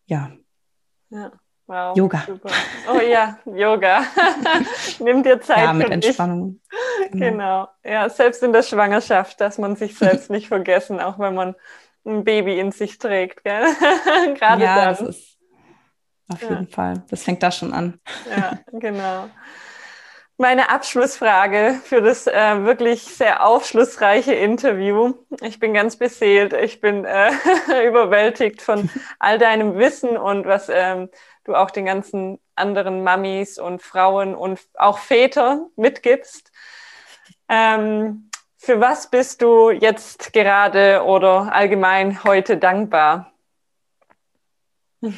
ja. 0.06 0.30
Ja. 1.10 1.32
Wow, 1.66 1.96
Yoga. 1.96 2.24
Super. 2.26 2.50
Oh 2.92 3.00
ja, 3.00 3.38
Yoga. 3.46 4.04
Nimm 4.98 5.22
dir 5.22 5.40
Zeit. 5.40 5.64
Ja, 5.64 5.72
mit 5.72 5.88
Entspannung. 5.88 6.60
Genau. 7.10 7.26
genau. 7.26 7.68
Ja, 7.82 8.10
selbst 8.10 8.42
in 8.42 8.52
der 8.52 8.62
Schwangerschaft, 8.62 9.40
dass 9.40 9.56
man 9.56 9.74
sich 9.74 9.96
selbst 9.96 10.30
nicht 10.30 10.48
vergessen, 10.48 11.00
auch 11.00 11.18
wenn 11.18 11.34
man 11.34 11.54
ein 12.04 12.22
Baby 12.22 12.58
in 12.58 12.70
sich 12.70 12.98
trägt. 12.98 13.44
Gell? 13.44 13.64
Gerade 14.38 14.62
ja, 14.62 14.74
dann. 14.76 14.88
Das 14.88 15.00
ist 15.00 15.38
auf 16.28 16.42
ja. 16.42 16.50
jeden 16.50 16.68
Fall. 16.68 17.02
Das 17.08 17.22
fängt 17.22 17.42
da 17.42 17.50
schon 17.50 17.72
an. 17.72 17.98
Ja, 18.28 18.58
genau. 18.72 19.30
Meine 20.36 20.68
Abschlussfrage 20.68 21.80
für 21.84 22.02
das 22.02 22.26
äh, 22.26 22.64
wirklich 22.64 23.02
sehr 23.02 23.46
aufschlussreiche 23.46 24.34
Interview. 24.34 25.14
Ich 25.42 25.60
bin 25.60 25.72
ganz 25.74 25.96
beseelt, 25.96 26.52
ich 26.52 26.80
bin 26.80 27.04
äh, 27.04 27.30
überwältigt 27.86 28.60
von 28.60 28.90
all 29.20 29.38
deinem 29.38 29.78
Wissen 29.78 30.16
und 30.16 30.44
was 30.44 30.68
ähm, 30.68 31.08
du 31.44 31.54
auch 31.54 31.70
den 31.70 31.84
ganzen 31.84 32.40
anderen 32.56 33.04
Mamis 33.04 33.60
und 33.60 33.80
Frauen 33.80 34.34
und 34.34 34.60
auch 34.74 34.98
Väter 34.98 35.68
mitgibst. 35.76 36.50
Ähm, 37.48 38.28
für 38.56 38.80
was 38.80 39.10
bist 39.10 39.40
du 39.40 39.70
jetzt 39.70 40.32
gerade 40.32 41.04
oder 41.04 41.52
allgemein 41.54 42.24
heute 42.24 42.56
dankbar? 42.56 43.32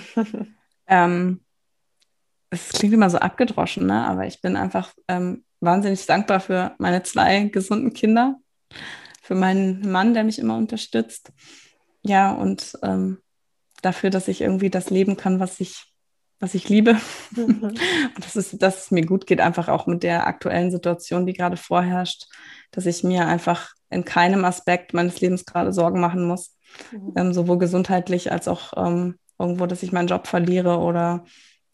ähm, 0.89 1.41
es 2.57 2.79
klingt 2.79 2.95
immer 2.95 3.11
so 3.11 3.19
abgedroschen, 3.19 3.87
ne? 3.87 4.07
aber 4.07 4.27
ich 4.27 4.41
bin 4.41 4.57
einfach 4.57 4.93
ähm, 5.09 5.45
wahnsinnig 5.61 6.05
dankbar 6.07 6.41
für 6.41 6.75
meine 6.79 7.03
zwei 7.03 7.45
gesunden 7.45 7.93
Kinder, 7.93 8.37
für 9.23 9.35
meinen 9.35 9.91
Mann, 9.91 10.15
der 10.15 10.25
mich 10.25 10.39
immer 10.39 10.57
unterstützt. 10.57 11.33
Ja, 12.03 12.33
und 12.33 12.79
ähm, 12.83 13.19
dafür, 13.83 14.11
dass 14.11 14.29
ich 14.29 14.41
irgendwie 14.41 14.71
das 14.71 14.91
leben 14.91 15.17
kann, 15.17 15.41
was 15.41 15.61
ich, 15.61 15.85
was 16.39 16.55
ich 16.55 16.69
liebe. 16.69 16.97
Mhm. 17.35 17.63
und 18.15 18.25
dass 18.25 18.37
es, 18.37 18.57
dass 18.59 18.85
es 18.85 18.91
mir 18.91 19.05
gut 19.05 19.27
geht, 19.27 19.41
einfach 19.41 19.69
auch 19.69 19.87
mit 19.87 20.03
der 20.03 20.27
aktuellen 20.27 20.71
Situation, 20.71 21.27
die 21.27 21.33
gerade 21.33 21.57
vorherrscht, 21.57 22.27
dass 22.71 22.87
ich 22.87 23.03
mir 23.03 23.27
einfach 23.27 23.73
in 23.91 24.05
keinem 24.05 24.45
Aspekt 24.45 24.95
meines 24.95 25.21
Lebens 25.21 25.45
gerade 25.45 25.73
Sorgen 25.73 26.01
machen 26.01 26.27
muss. 26.27 26.57
Mhm. 26.93 27.13
Ähm, 27.17 27.33
sowohl 27.33 27.59
gesundheitlich 27.59 28.33
als 28.33 28.49
auch 28.49 28.73
ähm, 28.77 29.17
irgendwo, 29.39 29.67
dass 29.67 29.83
ich 29.83 29.93
meinen 29.93 30.09
Job 30.09 30.27
verliere 30.27 30.79
oder 30.79 31.25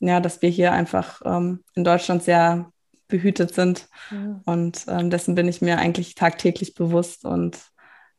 ja, 0.03 0.21
dass 0.21 0.43
wir 0.43 0.51
hier 0.51 0.73
einfach 0.73 1.23
ähm, 1.25 1.63
in 1.75 1.85
Deutschland 1.85 2.23
sehr 2.23 2.71
behütet 3.09 3.55
sind. 3.55 3.89
Ja. 4.11 4.41
Und 4.47 4.85
ähm, 4.89 5.11
dessen 5.11 5.35
bin 5.35 5.47
ich 5.47 5.63
mir 5.63 5.79
eigentlich 5.79 6.15
tagtäglich 6.15 6.75
bewusst. 6.75 7.25
Und 7.25 7.59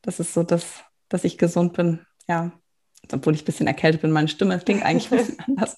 das 0.01 0.19
ist 0.19 0.34
so, 0.34 0.43
dass, 0.43 0.84
dass 1.10 1.23
ich 1.23 1.38
gesund 1.38 1.73
bin. 1.73 1.99
Ja, 2.27 2.51
obwohl 3.11 3.34
ich 3.34 3.41
ein 3.41 3.45
bisschen 3.45 3.68
erkältet 3.68 4.01
bin, 4.01 4.11
meine 4.11 4.30
Stimme 4.30 4.57
klingt 4.60 4.84
eigentlich 4.84 5.11
ein 5.11 5.18
bisschen 5.18 5.39
anders. 5.47 5.77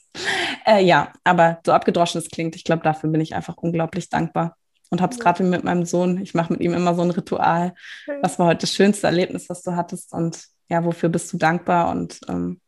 Äh, 0.66 0.84
ja, 0.84 1.12
aber 1.24 1.60
so 1.66 1.72
abgedroschen 1.72 2.22
es 2.22 2.30
klingt, 2.30 2.56
ich 2.56 2.64
glaube, 2.64 2.84
dafür 2.84 3.10
bin 3.10 3.22
ich 3.22 3.34
einfach 3.34 3.58
unglaublich 3.58 4.10
dankbar. 4.10 4.56
Und 4.92 5.02
habe 5.02 5.14
es 5.14 5.20
gerade 5.20 5.44
mit 5.44 5.64
meinem 5.64 5.86
Sohn, 5.86 6.22
ich 6.22 6.36
mache 6.36 6.54
mit 6.54 6.62
ihm 6.62 6.74
immer 6.74 6.94
so 6.94 7.02
ein 7.02 7.10
Ritual. 7.10 7.74
Was 8.22 8.38
war 8.38 8.48
heute 8.48 8.62
das 8.62 8.74
schönste 8.74 9.08
Erlebnis, 9.08 9.50
was 9.50 9.64
du 9.64 9.76
hattest? 9.76 10.14
Und 10.14 10.46
ja, 10.70 10.86
wofür 10.86 11.10
bist 11.10 11.34
du 11.34 11.38
dankbar? 11.38 11.90
Und 11.90 12.20
ähm, 12.30 12.62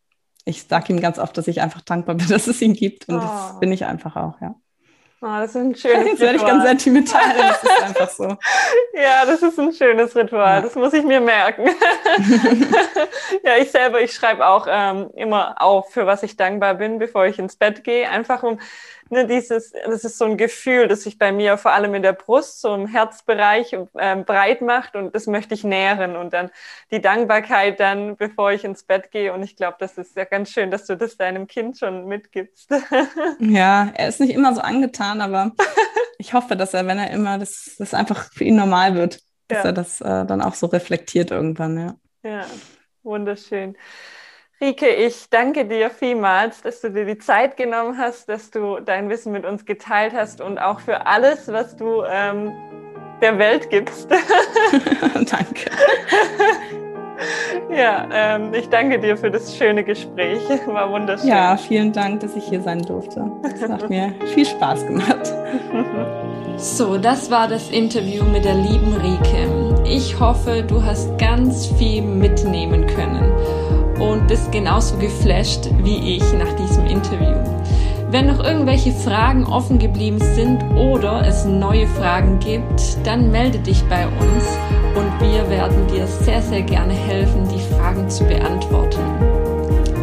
ich 0.47 0.63
sage 0.63 0.93
ihm 0.93 1.01
ganz 1.01 1.19
oft, 1.19 1.37
dass 1.37 1.47
ich 1.47 1.61
einfach 1.61 1.81
dankbar 1.81 2.15
bin, 2.15 2.27
dass 2.29 2.47
es 2.47 2.61
ihn 2.61 2.73
gibt. 2.73 3.07
Und 3.09 3.17
oh. 3.17 3.21
das 3.21 3.59
bin 3.59 3.71
ich 3.71 3.85
einfach 3.85 4.15
auch, 4.15 4.39
ja. 4.41 4.55
Oh, 5.19 5.25
das 5.25 5.49
ist 5.49 5.55
ein 5.55 5.75
schönes 5.75 6.05
Jetzt 6.11 6.19
werde 6.19 6.37
ich 6.37 6.45
ganz 6.45 6.63
sentimental, 6.63 7.21
das 7.37 7.63
ist 7.63 7.83
einfach 7.83 8.09
so. 8.09 8.37
ja, 8.93 9.25
das 9.25 9.41
ist 9.41 9.59
ein 9.59 9.73
schönes 9.73 10.15
Ritual, 10.15 10.57
ja. 10.57 10.61
das 10.61 10.75
muss 10.75 10.93
ich 10.93 11.03
mir 11.03 11.19
merken. 11.19 11.67
ja, 13.43 13.57
ich 13.59 13.71
selber, 13.71 13.99
ich 13.99 14.13
schreibe 14.13 14.45
auch 14.45 14.67
ähm, 14.69 15.09
immer 15.15 15.59
auf, 15.59 15.91
für 15.91 16.05
was 16.05 16.21
ich 16.21 16.37
dankbar 16.37 16.75
bin, 16.75 16.99
bevor 16.99 17.25
ich 17.25 17.39
ins 17.39 17.55
Bett 17.55 17.83
gehe, 17.83 18.07
einfach 18.07 18.43
um 18.43 18.59
ne, 19.09 19.27
dieses, 19.27 19.71
das 19.71 20.03
ist 20.03 20.17
so 20.17 20.25
ein 20.25 20.38
Gefühl, 20.38 20.88
das 20.88 21.03
sich 21.03 21.17
bei 21.17 21.31
mir 21.31 21.57
vor 21.57 21.71
allem 21.71 21.95
in 21.95 22.01
der 22.01 22.13
Brust, 22.13 22.61
so 22.61 22.73
im 22.73 22.88
Herzbereich 22.88 23.73
äh, 23.73 24.15
breit 24.15 24.61
macht 24.61 24.95
und 24.95 25.13
das 25.15 25.27
möchte 25.27 25.53
ich 25.53 25.63
nähren 25.63 26.15
und 26.15 26.34
dann 26.34 26.49
die 26.91 27.01
Dankbarkeit 27.01 27.79
dann, 27.79 28.15
bevor 28.15 28.51
ich 28.51 28.63
ins 28.63 28.84
Bett 28.84 29.11
gehe 29.11 29.34
und 29.34 29.43
ich 29.43 29.55
glaube, 29.55 29.77
das 29.79 29.97
ist 29.97 30.15
ja 30.15 30.25
ganz 30.25 30.51
schön, 30.51 30.71
dass 30.71 30.85
du 30.85 30.95
das 30.95 31.17
deinem 31.17 31.47
Kind 31.47 31.77
schon 31.77 32.05
mitgibst. 32.07 32.69
ja, 33.39 33.91
er 33.93 34.07
ist 34.07 34.19
nicht 34.19 34.34
immer 34.34 34.53
so 34.53 34.61
angetan, 34.61 35.21
aber 35.21 35.51
ich 36.17 36.34
hoffe, 36.34 36.55
dass 36.55 36.73
er, 36.73 36.88
wenn 36.88 36.99
er 36.99 37.11
immer, 37.11 37.38
das, 37.38 37.75
das 37.77 37.93
einfach 37.93 38.31
für 38.34 38.43
ihn 38.43 38.55
normal 38.55 38.95
wird, 38.95 39.21
dass 39.47 39.59
ja. 39.59 39.65
er 39.65 39.73
das 39.73 40.01
äh, 40.01 40.25
dann 40.25 40.41
auch 40.41 40.53
so 40.53 40.67
reflektiert 40.67 41.31
irgendwann, 41.31 41.77
ja. 41.77 41.95
Ja, 42.23 42.45
wunderschön. 43.03 43.77
Rike, 44.59 44.88
ich 44.88 45.29
danke 45.29 45.65
dir 45.65 45.91
vielmals, 45.91 46.63
dass 46.63 46.81
du 46.81 46.89
dir 46.89 47.05
die 47.05 47.19
Zeit 47.19 47.57
genommen 47.57 47.95
hast, 47.99 48.27
dass 48.27 48.49
du 48.49 48.79
dein 48.79 49.07
Wissen 49.07 49.31
mit 49.31 49.45
uns 49.45 49.65
geteilt 49.65 50.13
hast 50.15 50.41
und 50.41 50.57
auch 50.57 50.79
für 50.79 51.05
alles, 51.05 51.51
was 51.51 51.75
du 51.75 52.01
ähm, 52.09 52.51
der 53.21 53.38
Welt 53.38 53.69
gibst. 53.69 54.09
danke. 55.13 55.69
ja, 57.71 58.07
ähm, 58.11 58.51
ich 58.51 58.67
danke 58.69 58.97
dir 58.97 59.15
für 59.15 59.29
das 59.29 59.55
schöne 59.55 59.84
Gespräch. 59.84 60.41
War 60.65 60.91
wunderschön. 60.91 61.29
Ja, 61.29 61.55
vielen 61.55 61.93
Dank, 61.93 62.21
dass 62.21 62.35
ich 62.35 62.45
hier 62.45 62.61
sein 62.61 62.81
durfte. 62.81 63.31
Es 63.43 63.69
hat 63.69 63.88
mir 63.91 64.15
viel 64.34 64.45
Spaß 64.45 64.88
gemacht. 64.88 65.34
So, 66.57 66.97
das 66.97 67.29
war 67.29 67.47
das 67.47 67.69
Interview 67.69 68.23
mit 68.23 68.43
der 68.43 68.55
lieben 68.55 68.95
Rike. 68.95 69.84
Ich 69.85 70.19
hoffe, 70.19 70.63
du 70.67 70.84
hast 70.84 71.15
ganz 71.19 71.67
viel 71.77 72.01
mitnehmen 72.01 72.88
können 72.88 73.36
und 73.99 74.27
bist 74.27 74.51
genauso 74.51 74.97
geflasht 74.97 75.69
wie 75.83 76.17
ich 76.17 76.33
nach 76.33 76.53
diesem 76.53 76.85
Interview. 76.85 77.35
Wenn 78.09 78.27
noch 78.27 78.43
irgendwelche 78.43 78.93
Fragen 78.93 79.45
offen 79.45 79.79
geblieben 79.79 80.19
sind 80.35 80.63
oder 80.75 81.25
es 81.27 81.45
neue 81.45 81.87
Fragen 81.87 82.39
gibt, 82.39 83.05
dann 83.05 83.31
melde 83.31 83.59
dich 83.59 83.83
bei 83.89 84.05
uns 84.07 84.45
und 84.95 85.19
wir 85.19 85.49
werden 85.49 85.87
dir 85.87 86.07
sehr, 86.07 86.41
sehr 86.41 86.61
gerne 86.61 86.93
helfen, 86.93 87.47
die 87.49 87.75
Fragen 87.75 88.09
zu 88.09 88.23
beantworten. 88.23 89.36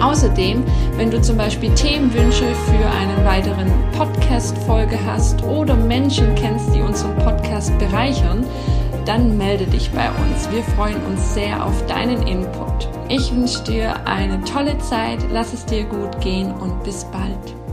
Außerdem, 0.00 0.62
wenn 0.96 1.10
du 1.10 1.20
zum 1.20 1.36
Beispiel 1.36 1.74
Themenwünsche 1.74 2.44
für 2.44 2.90
einen 2.90 3.24
weiteren 3.24 3.72
Podcast-Folge 3.96 4.98
hast 5.06 5.42
oder 5.44 5.74
Menschen 5.74 6.34
kennst, 6.34 6.74
die 6.74 6.80
unseren 6.80 7.16
Podcast 7.18 7.76
bereichern, 7.78 8.44
dann 9.04 9.36
melde 9.36 9.66
dich 9.66 9.90
bei 9.90 10.08
uns. 10.08 10.50
Wir 10.50 10.62
freuen 10.62 11.02
uns 11.04 11.34
sehr 11.34 11.64
auf 11.64 11.86
deinen 11.86 12.26
Input. 12.26 12.88
Ich 13.08 13.34
wünsche 13.34 13.62
dir 13.64 14.06
eine 14.06 14.42
tolle 14.44 14.78
Zeit, 14.78 15.18
lass 15.30 15.52
es 15.52 15.66
dir 15.66 15.84
gut 15.84 16.20
gehen 16.20 16.52
und 16.52 16.82
bis 16.84 17.04
bald. 17.04 17.63